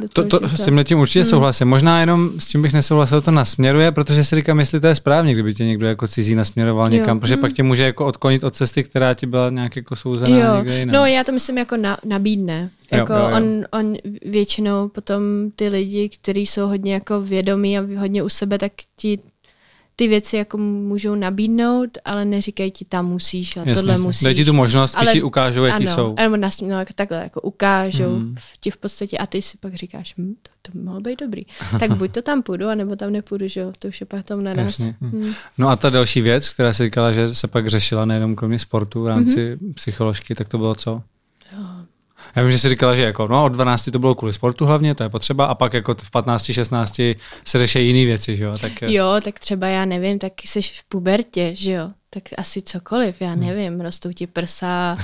do 0.00 0.08
To, 0.12 0.24
toho 0.24 0.40
to 0.40 0.48
s 0.56 0.64
tímhle 0.64 0.84
tím 0.84 0.98
určitě 0.98 1.20
Hmm. 1.20 1.30
souhlasím. 1.30 1.68
Možná 1.68 2.00
jenom 2.00 2.30
s 2.40 2.46
tím 2.46 2.62
bych 2.62 2.72
nesouhlasil, 2.72 3.20
to 3.20 3.30
nasměruje, 3.30 3.92
protože 3.92 4.24
si 4.24 4.36
říkám, 4.36 4.60
jestli 4.60 4.80
to 4.80 4.86
je 4.86 4.94
správně, 4.94 5.32
kdyby 5.32 5.54
tě 5.54 5.64
někdo 5.64 5.86
jako 5.86 6.08
cizí 6.08 6.34
nasměroval 6.34 6.86
Jo. 6.94 7.00
někam, 7.00 7.20
protože 7.20 7.34
Hmm. 7.34 7.40
pak 7.40 7.52
tě 7.52 7.62
může 7.62 7.82
jako 7.82 8.06
odklonit 8.06 8.44
od 8.44 8.54
cesty, 8.54 8.84
která 8.84 9.14
ti 9.14 9.26
byla 9.26 9.50
nějak 9.50 9.76
jako 9.76 9.96
souzená 9.96 10.36
Jo, 10.36 10.56
někde 10.56 10.86
no 10.86 11.06
já 11.06 11.24
to 11.24 11.32
myslím 11.32 11.58
jako 11.58 11.76
na, 11.76 11.98
nabídne. 12.04 12.70
Jo, 12.92 12.98
Jako 12.98 13.12
jo, 13.12 13.18
jo. 13.18 13.36
On, 13.36 13.64
on 13.80 13.94
většinou 14.24 14.88
potom 14.88 15.22
ty 15.56 15.68
lidi, 15.68 16.08
kteří 16.08 16.46
jsou 16.46 16.66
hodně 16.66 16.94
jako 16.94 17.20
vědomí 17.22 17.78
a 17.78 17.82
hodně 17.98 18.22
u 18.22 18.28
sebe, 18.28 18.58
tak 18.58 18.72
ti 18.96 19.18
ty 20.00 20.08
věci 20.08 20.36
jako 20.36 20.58
můžou 20.58 21.14
nabídnout, 21.14 21.98
ale 22.04 22.24
neříkají 22.24 22.70
ti 22.70 22.84
tam 22.84 23.06
musíš 23.06 23.56
a 23.56 23.60
Jasně, 23.60 23.74
tohle 23.74 23.92
jasně. 23.92 24.06
musíš. 24.06 24.22
Dají 24.24 24.36
ti 24.36 24.44
tu 24.44 24.52
možnost, 24.52 24.94
když 24.96 25.08
Ale- 25.08 25.12
ti 25.12 25.22
ukážou, 25.22 25.64
jaký 25.64 25.86
ano, 25.86 25.94
jsou. 25.94 26.14
Nebo 26.20 26.36
nas, 26.36 26.60
no, 26.60 26.68
jako 26.78 26.92
takhle, 26.94 27.18
jako 27.22 27.40
ukážou 27.40 28.14
Hmm. 28.16 28.34
ti 28.60 28.70
v 28.70 28.76
podstatě 28.76 29.18
a 29.18 29.26
ty 29.26 29.42
si 29.42 29.58
pak 29.58 29.74
říkáš, 29.74 30.14
hm, 30.18 30.34
to, 30.42 30.50
to 30.62 30.78
by 30.78 30.84
mohlo 30.84 31.00
být 31.00 31.20
dobrý. 31.20 31.42
tak 31.80 31.90
buď 31.98 32.12
to 32.12 32.22
tam 32.22 32.42
půjdu, 32.42 32.68
anebo 32.68 32.96
tam 32.96 33.12
nepůjdu, 33.12 33.48
že 33.48 33.60
jo, 33.60 33.72
to 33.78 33.88
už 33.88 34.00
je 34.00 34.06
pak 34.06 34.26
tom 34.26 34.42
na 34.42 34.54
nás. 34.54 34.66
Jasně. 34.66 34.94
Hmm. 35.00 35.32
No 35.58 35.68
a 35.68 35.76
ta 35.76 35.90
další 35.90 36.20
věc, 36.20 36.50
která 36.50 36.72
se 36.72 36.84
říkala, 36.84 37.12
že 37.12 37.34
se 37.34 37.48
pak 37.48 37.68
řešila 37.68 38.04
nejenom 38.04 38.36
kromě 38.36 38.58
sportu 38.58 39.02
v 39.02 39.08
rámci 39.08 39.56
mm-hmm. 39.56 39.74
psycholožky, 39.74 40.34
tak 40.34 40.48
to 40.48 40.58
bylo 40.58 40.74
co? 40.74 41.02
Já 42.36 42.42
vím, 42.42 42.50
že 42.52 42.58
jsi 42.58 42.68
říkala, 42.68 42.94
že 42.94 43.02
jako, 43.02 43.26
no 43.26 43.44
od 43.44 43.52
12 43.52 43.90
to 43.92 43.98
bylo 43.98 44.14
kvůli 44.14 44.32
sportu 44.32 44.66
hlavně, 44.66 44.94
to 44.94 45.02
je 45.02 45.08
potřeba, 45.08 45.44
a 45.44 45.54
pak 45.54 45.72
jako 45.72 45.94
v 46.02 46.10
15, 46.10 46.44
16 46.52 47.00
se 47.44 47.58
řeší 47.58 47.86
jiné 47.86 48.06
věci, 48.06 48.36
že 48.36 48.44
jo? 48.44 48.58
Tak, 48.58 48.72
Jo, 48.82 49.14
tak 49.24 49.38
třeba 49.38 49.66
já 49.66 49.84
nevím, 49.84 50.18
tak 50.18 50.32
jsi 50.44 50.62
v 50.62 50.84
pubertě, 50.88 51.52
že 51.54 51.72
jo. 51.72 51.90
tak 52.10 52.22
asi 52.38 52.62
cokoliv, 52.62 53.20
já 53.20 53.34
nevím, 53.34 53.80
rostou 53.80 54.12
ti 54.12 54.26
prsa, 54.26 54.96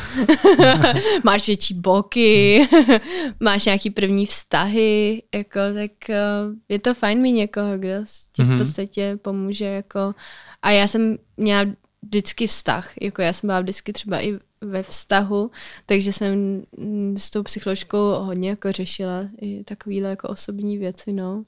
máš 1.24 1.46
větší 1.46 1.74
boky, 1.74 2.68
máš 3.40 3.64
nějaký 3.64 3.90
první 3.90 4.26
vztahy, 4.26 5.22
jako, 5.34 5.60
tak 5.74 5.90
uh, 6.08 6.54
je 6.68 6.78
to 6.78 6.94
fajn 6.94 7.20
mít 7.20 7.32
někoho, 7.32 7.78
kdo 7.78 7.94
ti 8.32 8.42
v 8.42 8.58
podstatě 8.58 9.18
pomůže, 9.22 9.64
jako, 9.64 10.14
a 10.62 10.70
já 10.70 10.88
jsem 10.88 11.16
měla 11.36 11.64
vždycky 12.02 12.46
vztah, 12.46 12.92
jako 13.00 13.22
já 13.22 13.32
jsem 13.32 13.46
byla 13.46 13.60
vždycky 13.60 13.92
třeba 13.92 14.24
i 14.24 14.38
ve 14.70 14.82
vztahu, 14.82 15.50
takže 15.86 16.12
jsem 16.12 16.62
s 17.16 17.30
tou 17.30 17.42
psycholožkou 17.42 18.10
hodně 18.18 18.50
jako 18.50 18.72
řešila 18.72 19.24
i 19.40 19.64
takovýhle 19.64 20.10
jako 20.10 20.28
osobní 20.28 20.78
věci, 20.78 21.12
no. 21.12 21.44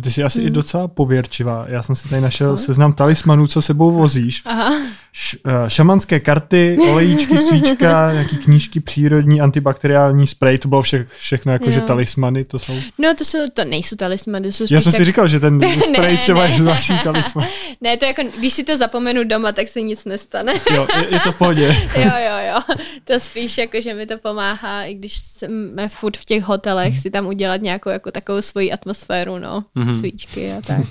A 0.00 0.02
ty 0.02 0.10
jsi 0.10 0.24
asi 0.24 0.38
hmm. 0.38 0.48
i 0.48 0.50
docela 0.50 0.88
pověrčivá. 0.88 1.64
Já 1.68 1.82
jsem 1.82 1.96
si 1.96 2.08
tady 2.08 2.22
našel 2.22 2.56
seznam 2.56 2.92
talismanů, 2.92 3.46
co 3.46 3.62
sebou 3.62 3.90
vozíš. 3.90 4.42
Aha. 4.44 4.74
Š, 5.12 5.38
uh, 5.44 5.68
šamanské 5.68 6.20
karty, 6.20 6.78
olejíčky, 6.90 7.38
svíčka, 7.38 8.12
nějaký 8.12 8.36
knížky, 8.36 8.80
přírodní, 8.80 9.40
antibakteriální 9.40 10.26
spray, 10.26 10.58
to 10.58 10.68
bylo 10.68 10.82
vše, 10.82 11.06
všechno 11.18 11.52
jako, 11.52 11.64
jo. 11.64 11.70
že 11.70 11.80
talismany 11.80 12.44
to 12.44 12.58
jsou. 12.58 12.72
No 12.98 13.14
to 13.14 13.24
jsou, 13.24 13.38
to 13.54 13.64
nejsou 13.64 13.96
talismany, 13.96 14.46
to 14.46 14.52
jsou 14.52 14.64
Já 14.70 14.80
jsem 14.80 14.92
tak... 14.92 14.98
si 14.98 15.04
říkal, 15.04 15.28
že 15.28 15.40
ten 15.40 15.60
spray 15.92 16.12
ne, 16.12 16.18
třeba 16.18 16.42
ne. 16.42 16.50
je 16.50 16.58
zvláštní 16.58 16.98
talisman. 16.98 17.46
ne, 17.80 17.96
to 17.96 18.04
jako, 18.04 18.22
když 18.38 18.52
si 18.52 18.64
to 18.64 18.76
zapomenu 18.76 19.24
doma, 19.24 19.52
tak 19.52 19.68
se 19.68 19.82
nic 19.82 20.04
nestane. 20.04 20.52
jo, 20.74 20.86
je, 20.96 21.06
je 21.10 21.20
to 21.20 21.32
v 21.32 21.36
pohodě. 21.36 21.76
jo, 21.96 22.02
jo, 22.02 22.36
jo. 22.48 22.76
To 23.04 23.20
spíš 23.20 23.58
jako, 23.58 23.80
že 23.80 23.94
mi 23.94 24.06
to 24.06 24.18
pomáhá, 24.18 24.84
i 24.84 24.94
když 24.94 25.18
jsme 25.18 25.88
furt 25.88 26.16
v 26.16 26.24
těch 26.24 26.42
hotelech, 26.42 26.98
si 26.98 27.10
tam 27.10 27.26
udělat 27.26 27.62
nějakou 27.62 27.90
jako 27.90 28.10
takovou 28.10 28.42
svoji 28.42 28.72
atmosféru, 28.72 29.38
no 29.38 29.59
mm-hmm. 29.76 29.98
svíčky 29.98 30.52
a 30.52 30.60
tak. 30.60 30.86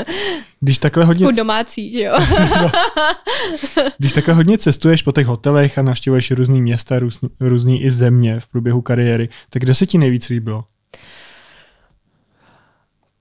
Když 0.60 0.78
takhle 0.78 1.04
hodně... 1.04 1.24
Jako 1.24 1.36
domácí, 1.36 1.92
že 1.92 2.00
jo? 2.00 2.12
no. 2.62 2.70
Když 3.98 4.12
takhle 4.12 4.34
hodně 4.34 4.58
cestuješ 4.58 5.02
po 5.02 5.12
těch 5.12 5.26
hotelech 5.26 5.78
a 5.78 5.82
navštěvuješ 5.82 6.30
různý 6.30 6.62
města, 6.62 6.98
různý, 6.98 7.28
různý 7.40 7.82
i 7.82 7.90
země 7.90 8.40
v 8.40 8.48
průběhu 8.48 8.80
kariéry, 8.80 9.28
tak 9.50 9.62
kde 9.62 9.74
se 9.74 9.86
ti 9.86 9.98
nejvíc 9.98 10.28
líbilo? 10.28 10.64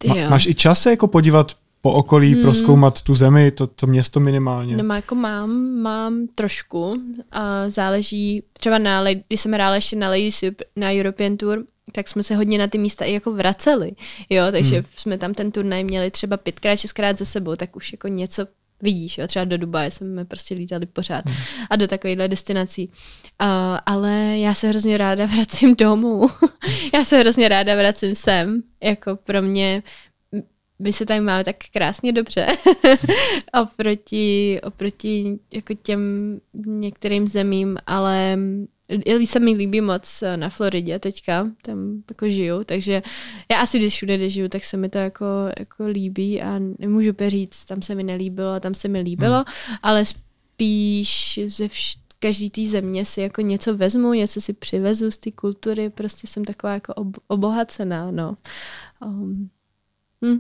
Má, 0.08 0.30
máš 0.30 0.46
i 0.46 0.54
čas 0.54 0.82
se 0.82 0.90
jako 0.90 1.08
podívat 1.08 1.52
po 1.82 1.92
okolí, 1.92 2.34
hmm. 2.34 2.44
proskoumat 2.44 3.02
tu 3.02 3.16
zemi, 3.16 3.52
to, 3.52 3.68
to 3.68 3.88
město 3.88 4.20
minimálně? 4.20 4.78
No, 4.78 4.96
jako 4.96 5.16
mám, 5.16 5.52
mám 5.82 6.28
trošku. 6.36 7.02
A 7.32 7.70
záleží, 7.70 8.44
třeba 8.54 8.78
na, 8.78 9.04
když 9.28 9.42
jsem 9.42 9.52
hrála 9.52 9.76
ještě 9.76 9.96
na 9.96 10.10
Ladies 10.10 10.44
na 10.76 10.92
European 10.92 11.38
Tour, 11.38 11.64
tak 11.92 12.08
jsme 12.08 12.24
se 12.24 12.36
hodně 12.36 12.58
na 12.58 12.68
ty 12.68 12.78
místa 12.78 13.06
i 13.06 13.14
jako 13.14 13.32
vraceli, 13.32 13.92
jo, 14.30 14.44
takže 14.52 14.76
hmm. 14.76 14.86
jsme 14.96 15.18
tam 15.18 15.34
ten 15.34 15.52
turnaj 15.52 15.84
měli 15.84 16.12
třeba 16.12 16.38
pětkrát, 16.38 16.80
šestkrát 16.80 17.20
za 17.20 17.26
sebou, 17.26 17.56
tak 17.56 17.76
už 17.76 17.92
jako 17.92 18.08
něco 18.08 18.48
vidíš, 18.82 19.18
jo, 19.18 19.28
třeba 19.28 19.46
do 19.46 19.58
Dubaje 19.58 19.92
jsme 19.92 20.26
prostě 20.26 20.56
lítali 20.56 20.86
pořád 20.86 21.26
hmm. 21.26 21.38
a 21.70 21.76
do 21.76 21.88
takovýchhle 21.88 22.28
destinací. 22.28 22.90
Uh, 23.42 23.48
ale 23.86 24.38
já 24.38 24.54
se 24.54 24.68
hrozně 24.68 24.98
ráda 24.98 25.26
vracím 25.36 25.76
domů. 25.76 26.28
já 26.94 27.06
se 27.06 27.20
hrozně 27.20 27.50
ráda 27.50 27.76
vracím 27.76 28.16
sem. 28.16 28.64
Jako 28.84 29.16
pro 29.16 29.42
mě 29.42 29.84
my 30.80 30.94
se 30.94 31.06
tady 31.06 31.20
máme 31.20 31.44
tak 31.44 31.56
krásně 31.74 32.12
dobře 32.12 32.48
oproti, 33.62 34.60
oproti 34.64 35.40
jako 35.54 35.74
těm 35.74 36.02
některým 36.66 37.28
zemím, 37.28 37.78
ale 37.88 38.38
se 39.26 39.40
mi 39.40 39.52
líbí 39.52 39.82
moc 39.82 40.22
eh, 40.22 40.38
na 40.38 40.50
Floridě 40.50 41.00
teďka, 41.00 41.48
tam 41.62 42.04
jako 42.10 42.30
žiju, 42.30 42.64
takže 42.64 43.02
já 43.52 43.60
asi 43.60 43.80
když 43.80 43.94
všude, 43.94 44.18
kde 44.18 44.30
žiju, 44.30 44.50
tak 44.50 44.64
se 44.64 44.78
mi 44.78 44.90
to 44.90 44.98
jako, 44.98 45.26
jako 45.60 45.88
líbí 45.88 46.42
a 46.42 46.60
nemůžu 46.80 47.12
říct, 47.28 47.66
tam 47.66 47.82
se 47.82 47.96
mi 47.96 48.04
nelíbilo 48.04 48.52
a 48.52 48.60
tam 48.60 48.74
se 48.74 48.88
mi 48.88 49.00
líbilo, 49.00 49.36
hmm. 49.36 49.78
ale 49.84 50.06
spíš 50.06 51.40
ze 51.48 51.66
vš- 51.66 51.98
každý 52.20 52.50
té 52.50 52.66
země 52.66 53.06
si 53.06 53.22
jako 53.22 53.42
něco 53.42 53.78
vezmu, 53.78 54.14
něco 54.14 54.42
si 54.42 54.54
přivezu 54.54 55.12
z 55.12 55.18
té 55.18 55.32
kultury, 55.32 55.90
prostě 55.90 56.28
jsem 56.28 56.46
taková 56.46 56.74
jako 56.74 56.94
ob- 56.94 57.18
obohacená, 57.28 58.12
no. 58.12 58.38
Um, 59.06 59.50
hm. 60.26 60.40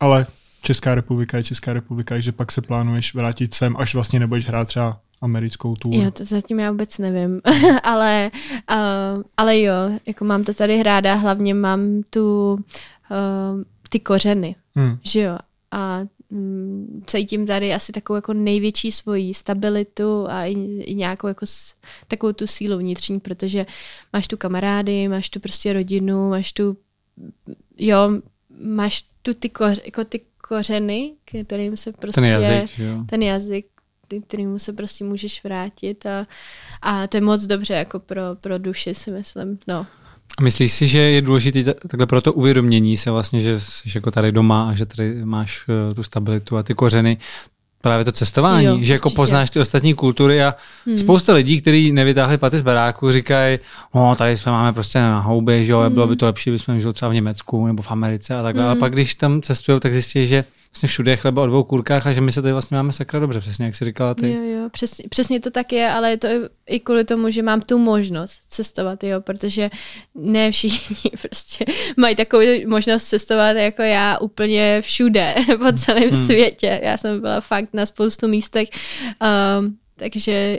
Ale 0.00 0.26
Česká 0.64 0.94
republika 0.94 1.36
je 1.36 1.42
Česká 1.42 1.72
republika, 1.72 2.20
že 2.20 2.32
pak 2.32 2.52
se 2.52 2.62
plánuješ 2.62 3.14
vrátit 3.14 3.54
sem, 3.54 3.76
až 3.76 3.94
vlastně 3.94 4.20
nebudeš 4.20 4.46
hrát 4.46 4.68
třeba 4.68 5.00
americkou 5.20 5.76
tour. 5.76 5.94
Jo, 5.94 6.10
to 6.10 6.24
zatím 6.24 6.60
já 6.60 6.70
vůbec 6.70 6.98
nevím, 6.98 7.40
ale, 7.82 8.30
uh, 8.70 9.22
ale 9.36 9.60
jo, 9.60 9.74
jako 10.06 10.24
mám 10.24 10.44
to 10.44 10.54
tady 10.54 10.82
ráda, 10.82 11.14
hlavně 11.14 11.54
mám 11.54 12.02
tu 12.10 12.52
uh, 12.54 13.62
ty 13.88 14.00
kořeny, 14.00 14.56
hmm. 14.74 14.98
že 15.02 15.20
jo, 15.20 15.38
a 15.70 16.00
um, 16.28 17.04
cítím 17.06 17.46
tady 17.46 17.74
asi 17.74 17.92
takovou 17.92 18.14
jako 18.14 18.32
největší 18.32 18.92
svoji 18.92 19.34
stabilitu 19.34 20.26
a 20.28 20.44
i, 20.44 20.52
i 20.80 20.94
nějakou 20.94 21.26
jako 21.26 21.46
s, 21.46 21.74
takovou 22.08 22.32
tu 22.32 22.46
sílu 22.46 22.78
vnitřní, 22.78 23.20
protože 23.20 23.66
máš 24.12 24.28
tu 24.28 24.36
kamarády, 24.36 25.08
máš 25.08 25.30
tu 25.30 25.40
prostě 25.40 25.72
rodinu, 25.72 26.30
máš 26.30 26.52
tu, 26.52 26.76
jo, 27.78 28.10
máš 28.60 29.04
tu 29.22 29.34
ty, 29.34 29.48
ko, 29.48 29.64
jako 29.64 30.04
ty 30.04 30.20
kořeny, 30.48 31.12
kterým 31.46 31.76
se 31.76 31.92
prostě... 31.92 32.20
Ten 32.20 32.30
jazyk, 32.30 32.78
jo. 32.78 33.04
Ten 33.06 33.22
jazyk, 33.22 33.66
kterému 34.26 34.58
se 34.58 34.72
prostě 34.72 35.04
můžeš 35.04 35.44
vrátit 35.44 36.06
a, 36.06 36.26
a 36.82 37.06
to 37.06 37.16
je 37.16 37.20
moc 37.20 37.42
dobře 37.42 37.74
jako 37.74 38.00
pro, 38.00 38.22
pro 38.40 38.58
duši 38.58 38.94
si 38.94 39.10
myslím, 39.10 39.58
no. 39.68 39.86
A 40.38 40.42
myslíš 40.42 40.72
si, 40.72 40.86
že 40.86 40.98
je 40.98 41.22
důležité 41.22 41.74
takhle 41.74 42.06
pro 42.06 42.20
to 42.20 42.32
uvědomění 42.32 42.96
se 42.96 43.10
vlastně, 43.10 43.40
že 43.40 43.60
jsi 43.60 43.90
jako 43.94 44.10
tady 44.10 44.32
doma 44.32 44.68
a 44.68 44.74
že 44.74 44.86
tady 44.86 45.24
máš 45.24 45.68
uh, 45.68 45.94
tu 45.94 46.02
stabilitu 46.02 46.56
a 46.56 46.62
ty 46.62 46.74
kořeny, 46.74 47.18
právě 47.84 48.04
to 48.04 48.12
cestování, 48.12 48.66
jo, 48.66 48.78
že 48.80 48.92
jako 48.92 49.08
určitě. 49.08 49.16
poznáš 49.16 49.50
ty 49.50 49.60
ostatní 49.60 49.94
kultury 49.94 50.42
a 50.42 50.54
hmm. 50.86 50.98
spousta 50.98 51.34
lidí, 51.34 51.60
kteří 51.60 51.92
nevytáhli 51.92 52.38
paty 52.38 52.58
z 52.58 52.62
baráku, 52.62 53.12
říkají, 53.12 53.58
no 53.94 54.14
tady 54.16 54.36
jsme 54.36 54.52
máme 54.52 54.72
prostě 54.72 54.98
na 54.98 55.20
houbě, 55.20 55.64
že 55.64 55.72
jo, 55.72 55.80
hmm. 55.80 55.94
bylo 55.94 56.06
by 56.06 56.16
to 56.16 56.26
lepší, 56.26 56.50
kdybychom 56.50 56.80
žili 56.80 56.92
třeba 56.92 57.08
v 57.08 57.14
Německu 57.14 57.66
nebo 57.66 57.82
v 57.82 57.90
Americe 57.90 58.34
a 58.34 58.42
takhle, 58.42 58.62
hmm. 58.62 58.70
ale 58.70 58.80
pak 58.80 58.92
když 58.92 59.14
tam 59.14 59.42
cestují, 59.42 59.80
tak 59.80 59.92
zjistí, 59.92 60.26
že 60.26 60.44
vlastně 60.74 60.86
všude 60.86 61.10
je 61.10 61.16
chleba 61.16 61.42
o 61.42 61.46
dvou 61.46 61.64
kůrkách 61.64 62.06
a 62.06 62.12
že 62.12 62.20
my 62.20 62.32
se 62.32 62.42
tady 62.42 62.52
vlastně 62.52 62.76
máme 62.76 62.92
sakra 62.92 63.20
dobře, 63.20 63.40
přesně 63.40 63.64
jak 63.64 63.74
jsi 63.74 63.84
říkala 63.84 64.14
ty. 64.14 64.32
Jo, 64.32 64.42
jo, 64.42 64.68
přesně, 64.70 65.04
přesně 65.08 65.40
to 65.40 65.50
tak 65.50 65.72
je, 65.72 65.90
ale 65.90 66.10
je 66.10 66.16
to 66.16 66.28
i 66.66 66.80
kvůli 66.80 67.04
tomu, 67.04 67.30
že 67.30 67.42
mám 67.42 67.60
tu 67.60 67.78
možnost 67.78 68.40
cestovat, 68.48 69.04
jo, 69.04 69.20
protože 69.20 69.70
ne 70.14 70.50
všichni 70.50 71.10
prostě 71.28 71.64
mají 71.96 72.16
takovou 72.16 72.42
možnost 72.66 73.04
cestovat 73.04 73.56
jako 73.56 73.82
já 73.82 74.18
úplně 74.18 74.82
všude 74.82 75.34
po 75.58 75.72
celém 75.72 76.10
hmm. 76.10 76.26
světě. 76.26 76.80
Já 76.82 76.96
jsem 76.96 77.20
byla 77.20 77.40
fakt 77.40 77.68
na 77.72 77.86
spoustu 77.86 78.28
místech, 78.28 78.68
um, 79.58 79.76
takže 79.96 80.58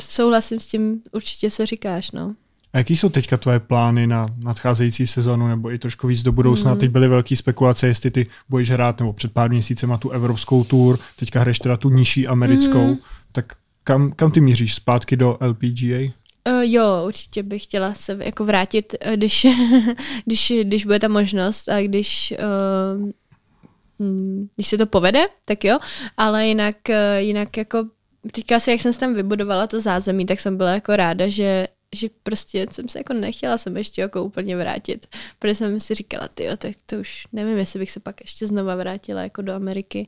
souhlasím 0.00 0.60
s 0.60 0.66
tím 0.66 1.02
určitě, 1.12 1.50
co 1.50 1.66
říkáš, 1.66 2.10
no. 2.10 2.34
A 2.74 2.78
jaký 2.78 2.96
jsou 2.96 3.08
teďka 3.08 3.36
tvoje 3.36 3.60
plány 3.60 4.06
na 4.06 4.26
nadcházející 4.38 5.06
sezonu 5.06 5.48
nebo 5.48 5.70
i 5.70 5.78
trošku 5.78 6.06
víc 6.06 6.22
do 6.22 6.32
budoucna? 6.32 6.72
Mm. 6.72 6.78
Teď 6.78 6.90
byly 6.90 7.08
velké 7.08 7.36
spekulace, 7.36 7.86
jestli 7.86 8.10
ty 8.10 8.26
budeš 8.48 8.70
hrát 8.70 9.00
nebo 9.00 9.12
před 9.12 9.32
pár 9.32 9.50
měsícema 9.50 9.98
tu 9.98 10.10
evropskou 10.10 10.64
tour, 10.64 10.98
teďka 11.16 11.40
hraješ 11.40 11.58
teda 11.58 11.76
tu 11.76 11.90
nižší 11.90 12.26
americkou, 12.26 12.86
mm. 12.86 12.96
tak 13.32 13.52
kam, 13.84 14.12
kam 14.12 14.30
ty 14.30 14.40
míříš? 14.40 14.74
Zpátky 14.74 15.16
do 15.16 15.38
LPGA? 15.40 15.98
Uh, 16.48 16.62
jo, 16.62 17.04
určitě 17.06 17.42
bych 17.42 17.64
chtěla 17.64 17.94
se 17.94 18.18
jako 18.24 18.44
vrátit, 18.44 18.94
eh, 19.00 19.16
když, 19.16 19.46
když, 20.24 20.52
když 20.62 20.84
bude 20.84 20.98
ta 20.98 21.08
možnost 21.08 21.68
a 21.68 21.82
když, 21.82 22.34
uh, 22.98 23.10
když 24.54 24.66
se 24.66 24.78
to 24.78 24.86
povede, 24.86 25.26
tak 25.44 25.64
jo, 25.64 25.78
ale 26.16 26.46
jinak, 26.46 26.76
jinak 27.18 27.56
jako 27.56 27.84
teďka 28.32 28.60
si, 28.60 28.70
jak 28.70 28.80
jsem 28.80 28.92
se 28.92 28.98
tam 28.98 29.14
vybudovala 29.14 29.66
to 29.66 29.80
zázemí, 29.80 30.26
tak 30.26 30.40
jsem 30.40 30.56
byla 30.56 30.70
jako 30.70 30.96
ráda, 30.96 31.28
že 31.28 31.66
že 31.94 32.08
prostě 32.22 32.66
jsem 32.70 32.88
se 32.88 32.98
jako 32.98 33.12
nechtěla 33.12 33.58
jsem 33.58 33.76
ještě 33.76 34.00
jako 34.00 34.24
úplně 34.24 34.56
vrátit, 34.56 35.06
protože 35.38 35.54
jsem 35.54 35.80
si 35.80 35.94
říkala, 35.94 36.28
ty 36.28 36.48
tak 36.58 36.72
to 36.86 36.96
už 36.96 37.26
nevím, 37.32 37.58
jestli 37.58 37.78
bych 37.78 37.90
se 37.90 38.00
pak 38.00 38.20
ještě 38.20 38.46
znova 38.46 38.76
vrátila 38.76 39.22
jako 39.22 39.42
do 39.42 39.52
Ameriky, 39.52 40.06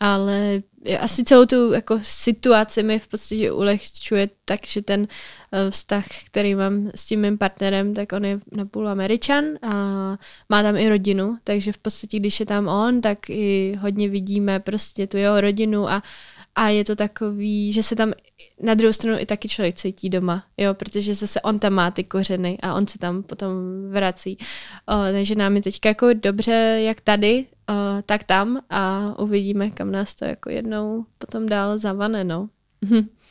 ale 0.00 0.62
asi 1.00 1.24
celou 1.24 1.46
tu 1.46 1.72
jako 1.72 1.98
situaci 2.02 2.82
mi 2.82 2.98
v 2.98 3.08
podstatě 3.08 3.52
ulehčuje 3.52 4.28
tak, 4.44 4.66
že 4.66 4.82
ten 4.82 5.08
eh, 5.52 5.70
vztah, 5.70 6.04
který 6.26 6.54
mám 6.54 6.90
s 6.94 7.06
tím 7.06 7.20
mým 7.20 7.38
partnerem, 7.38 7.94
tak 7.94 8.12
on 8.12 8.24
je 8.24 8.40
napůl 8.52 8.88
američan 8.88 9.44
a 9.62 9.72
má 10.48 10.62
tam 10.62 10.76
i 10.76 10.88
rodinu, 10.88 11.38
takže 11.44 11.72
v 11.72 11.78
podstatě, 11.78 12.18
když 12.18 12.40
je 12.40 12.46
tam 12.46 12.68
on, 12.68 13.00
tak 13.00 13.30
i 13.30 13.74
hodně 13.80 14.08
vidíme 14.08 14.60
prostě 14.60 15.06
tu 15.06 15.16
jeho 15.16 15.40
rodinu 15.40 15.88
a 15.88 16.02
a 16.54 16.68
je 16.68 16.84
to 16.84 16.96
takový, 16.96 17.72
že 17.72 17.82
se 17.82 17.96
tam 17.96 18.12
na 18.62 18.74
druhou 18.74 18.92
stranu 18.92 19.18
i 19.20 19.26
taky 19.26 19.48
člověk 19.48 19.74
cítí 19.74 20.10
doma, 20.10 20.44
jo, 20.56 20.74
protože 20.74 21.14
zase 21.14 21.40
on 21.40 21.58
tam 21.58 21.72
má 21.72 21.90
ty 21.90 22.04
kořeny 22.04 22.58
a 22.62 22.74
on 22.74 22.86
se 22.86 22.98
tam 22.98 23.22
potom 23.22 23.52
vrací. 23.90 24.38
O, 24.86 25.12
takže 25.12 25.34
nám 25.34 25.56
je 25.56 25.62
teďka 25.62 25.88
jako 25.88 26.12
dobře, 26.12 26.80
jak 26.84 27.00
tady, 27.00 27.46
o, 27.68 28.02
tak 28.02 28.24
tam 28.24 28.60
a 28.70 29.14
uvidíme, 29.18 29.70
kam 29.70 29.92
nás 29.92 30.14
to 30.14 30.24
jako 30.24 30.50
jednou 30.50 31.04
potom 31.18 31.46
dál 31.46 31.78
zavane, 31.78 32.24
no. 32.24 32.48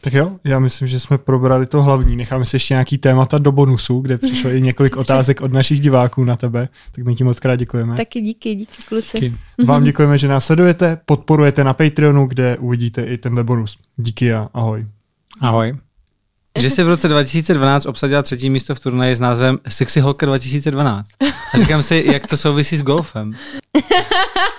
Tak 0.00 0.12
jo, 0.12 0.32
já 0.44 0.58
myslím, 0.58 0.88
že 0.88 1.00
jsme 1.00 1.18
probrali 1.18 1.66
to 1.66 1.82
hlavní. 1.82 2.16
Necháme 2.16 2.44
si 2.44 2.56
ještě 2.56 2.74
nějaký 2.74 2.98
témata 2.98 3.38
do 3.38 3.52
bonusu, 3.52 4.00
kde 4.00 4.18
přišlo 4.18 4.50
i 4.50 4.60
několik 4.62 4.96
otázek 4.96 5.40
od 5.40 5.52
našich 5.52 5.80
diváků 5.80 6.24
na 6.24 6.36
tebe. 6.36 6.68
Tak 6.92 7.04
my 7.04 7.14
ti 7.14 7.24
moc 7.24 7.40
krát 7.40 7.56
děkujeme. 7.56 7.96
Taky 7.96 8.20
díky, 8.20 8.54
díky 8.54 8.82
kluci. 8.88 9.20
Díky. 9.20 9.36
Vám 9.64 9.84
děkujeme, 9.84 10.18
že 10.18 10.28
nás 10.28 10.46
sledujete, 10.46 11.00
podporujete 11.06 11.64
na 11.64 11.74
Patreonu, 11.74 12.26
kde 12.26 12.56
uvidíte 12.56 13.02
i 13.02 13.18
tenhle 13.18 13.44
bonus. 13.44 13.78
Díky 13.96 14.34
a 14.34 14.48
ahoj. 14.54 14.86
Ahoj. 15.40 15.76
Že 16.58 16.70
jsi 16.70 16.82
v 16.82 16.88
roce 16.88 17.08
2012 17.08 17.86
obsadila 17.86 18.22
třetí 18.22 18.50
místo 18.50 18.74
v 18.74 18.80
turnaji 18.80 19.16
s 19.16 19.20
názvem 19.20 19.58
Sexy 19.68 20.00
Holka 20.00 20.26
2012. 20.26 21.08
A 21.54 21.58
říkám 21.58 21.82
si, 21.82 22.04
jak 22.12 22.26
to 22.26 22.36
souvisí 22.36 22.76
s 22.76 22.82
golfem. 22.82 23.32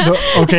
No, 0.05 0.13
OK, 0.35 0.49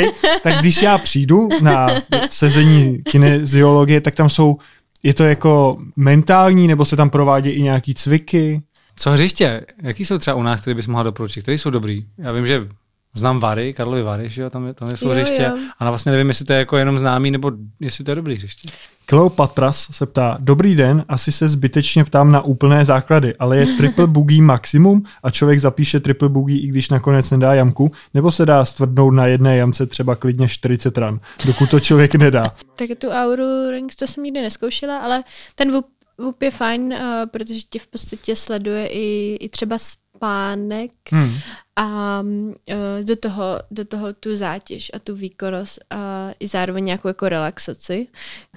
tak 0.42 0.58
když 0.60 0.82
já 0.82 0.98
přijdu 0.98 1.48
na 1.62 1.88
sezení 2.30 2.98
kineziologie, 3.02 4.00
tak 4.00 4.14
tam 4.14 4.28
jsou, 4.28 4.56
je 5.02 5.14
to 5.14 5.24
jako 5.24 5.78
mentální, 5.96 6.68
nebo 6.68 6.84
se 6.84 6.96
tam 6.96 7.10
provádí 7.10 7.50
i 7.50 7.62
nějaký 7.62 7.94
cviky? 7.94 8.62
Co 8.96 9.10
hřiště? 9.10 9.66
Jaký 9.82 10.04
jsou 10.04 10.18
třeba 10.18 10.34
u 10.36 10.42
nás, 10.42 10.60
které 10.60 10.74
bys 10.74 10.86
mohla 10.86 11.02
doporučit? 11.02 11.42
Které 11.42 11.58
jsou 11.58 11.70
dobrý? 11.70 12.04
Já 12.18 12.32
vím, 12.32 12.46
že 12.46 12.68
znám 13.14 13.40
Vary, 13.40 13.72
Karlovy 13.72 14.02
Vary, 14.02 14.28
že 14.28 14.42
jo, 14.42 14.50
tam, 14.50 14.66
je, 14.66 14.74
tam 14.74 14.96
jsou 14.96 15.06
Jo, 15.06 15.12
hřiště. 15.12 15.42
jo. 15.42 15.58
A 15.78 15.84
na 15.84 15.90
vlastně 15.90 16.12
nevím, 16.12 16.28
jestli 16.28 16.44
to 16.44 16.52
je 16.52 16.58
jako 16.58 16.76
jenom 16.76 16.98
známý, 16.98 17.30
nebo 17.30 17.52
jestli 17.80 18.04
to 18.04 18.10
je 18.10 18.14
dobrý 18.14 18.34
hřiště. 18.36 18.68
Kleopatras 19.06 19.86
se 19.90 20.06
ptá, 20.06 20.36
dobrý 20.40 20.74
den, 20.74 21.04
asi 21.08 21.32
se 21.32 21.48
zbytečně 21.48 22.04
ptám 22.04 22.32
na 22.32 22.40
úplné 22.40 22.84
základy, 22.84 23.36
ale 23.36 23.56
je 23.58 23.66
triple 23.66 24.06
boogie 24.06 24.42
maximum 24.42 25.02
a 25.22 25.30
člověk 25.30 25.60
zapíše 25.60 26.00
triple 26.00 26.28
boogie, 26.28 26.60
i 26.60 26.66
když 26.66 26.90
nakonec 26.90 27.30
nedá 27.30 27.54
jamku, 27.54 27.92
nebo 28.14 28.32
se 28.32 28.46
dá 28.46 28.64
stvrdnout 28.64 29.14
na 29.14 29.26
jedné 29.26 29.56
jamce 29.56 29.86
třeba 29.86 30.14
klidně 30.16 30.48
40 30.48 30.98
ran, 30.98 31.20
dokud 31.46 31.70
to 31.70 31.80
člověk 31.80 32.14
nedá. 32.14 32.54
Tak 32.76 32.88
tu 32.98 33.08
Auru 33.10 33.70
Rings 33.70 33.96
to 33.96 34.06
jsem 34.06 34.24
nikdy 34.24 34.42
neskoušela, 34.42 34.98
ale 34.98 35.22
ten 35.54 35.72
VUP, 36.20 36.42
je 36.42 36.50
fajn, 36.50 36.82
uh, 36.82 36.98
protože 37.30 37.60
tě 37.70 37.78
v 37.78 37.86
podstatě 37.86 38.36
sleduje 38.36 38.86
i, 38.86 39.36
i 39.40 39.48
třeba 39.48 39.78
spánek 39.78 40.90
Hmm. 41.12 41.34
a 41.76 42.20
uh, 42.20 43.04
do, 43.04 43.16
toho, 43.16 43.44
do 43.70 43.84
toho 43.84 44.12
tu 44.12 44.36
zátěž 44.36 44.90
a 44.94 44.98
tu 44.98 45.16
výkonnost 45.16 45.78
a 45.90 46.30
i 46.40 46.46
zároveň 46.46 46.84
nějakou 46.84 47.08
jako 47.08 47.28
relaxaci. 47.28 48.06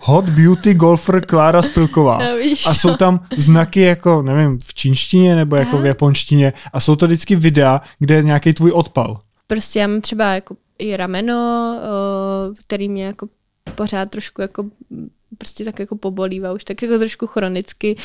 Hot 0.02 0.30
beauty 0.30 0.74
golfer 0.74 1.26
Klára 1.26 1.62
Spilková. 1.62 2.18
No, 2.30 2.38
víš 2.38 2.66
A 2.68 2.74
jsou 2.74 2.96
tam 2.96 3.28
znaky 3.38 3.82
jako, 3.82 4.22
nevím, 4.22 4.60
v 4.60 4.74
čínštině 4.74 5.36
nebo 5.36 5.56
jako 5.56 5.76
Aha. 5.76 5.82
v 5.82 5.86
japonštině 5.86 6.54
a 6.74 6.80
jsou 6.80 6.96
to 6.96 7.06
vždycky 7.06 7.36
videa, 7.36 7.82
kde 8.00 8.16
je 8.16 8.24
nějaký 8.24 8.54
tvůj 8.54 8.72
odpal. 8.72 9.22
Prostě 9.48 9.80
já 9.80 9.88
mám 9.88 10.02
třeba 10.02 10.34
jako 10.34 10.56
i 10.80 10.98
rameno, 10.98 11.36
uh, 12.50 12.56
který 12.68 12.90
mě 12.90 13.06
jako 13.06 13.28
pořád 13.76 14.10
trošku 14.10 14.42
jako 14.42 14.66
prostě 15.38 15.66
tak 15.66 15.80
jako 15.80 15.96
pobolívá 15.96 16.54
už 16.54 16.64
tak 16.64 16.82
jako 16.82 16.98
trošku 16.98 17.28
chronicky 17.28 17.96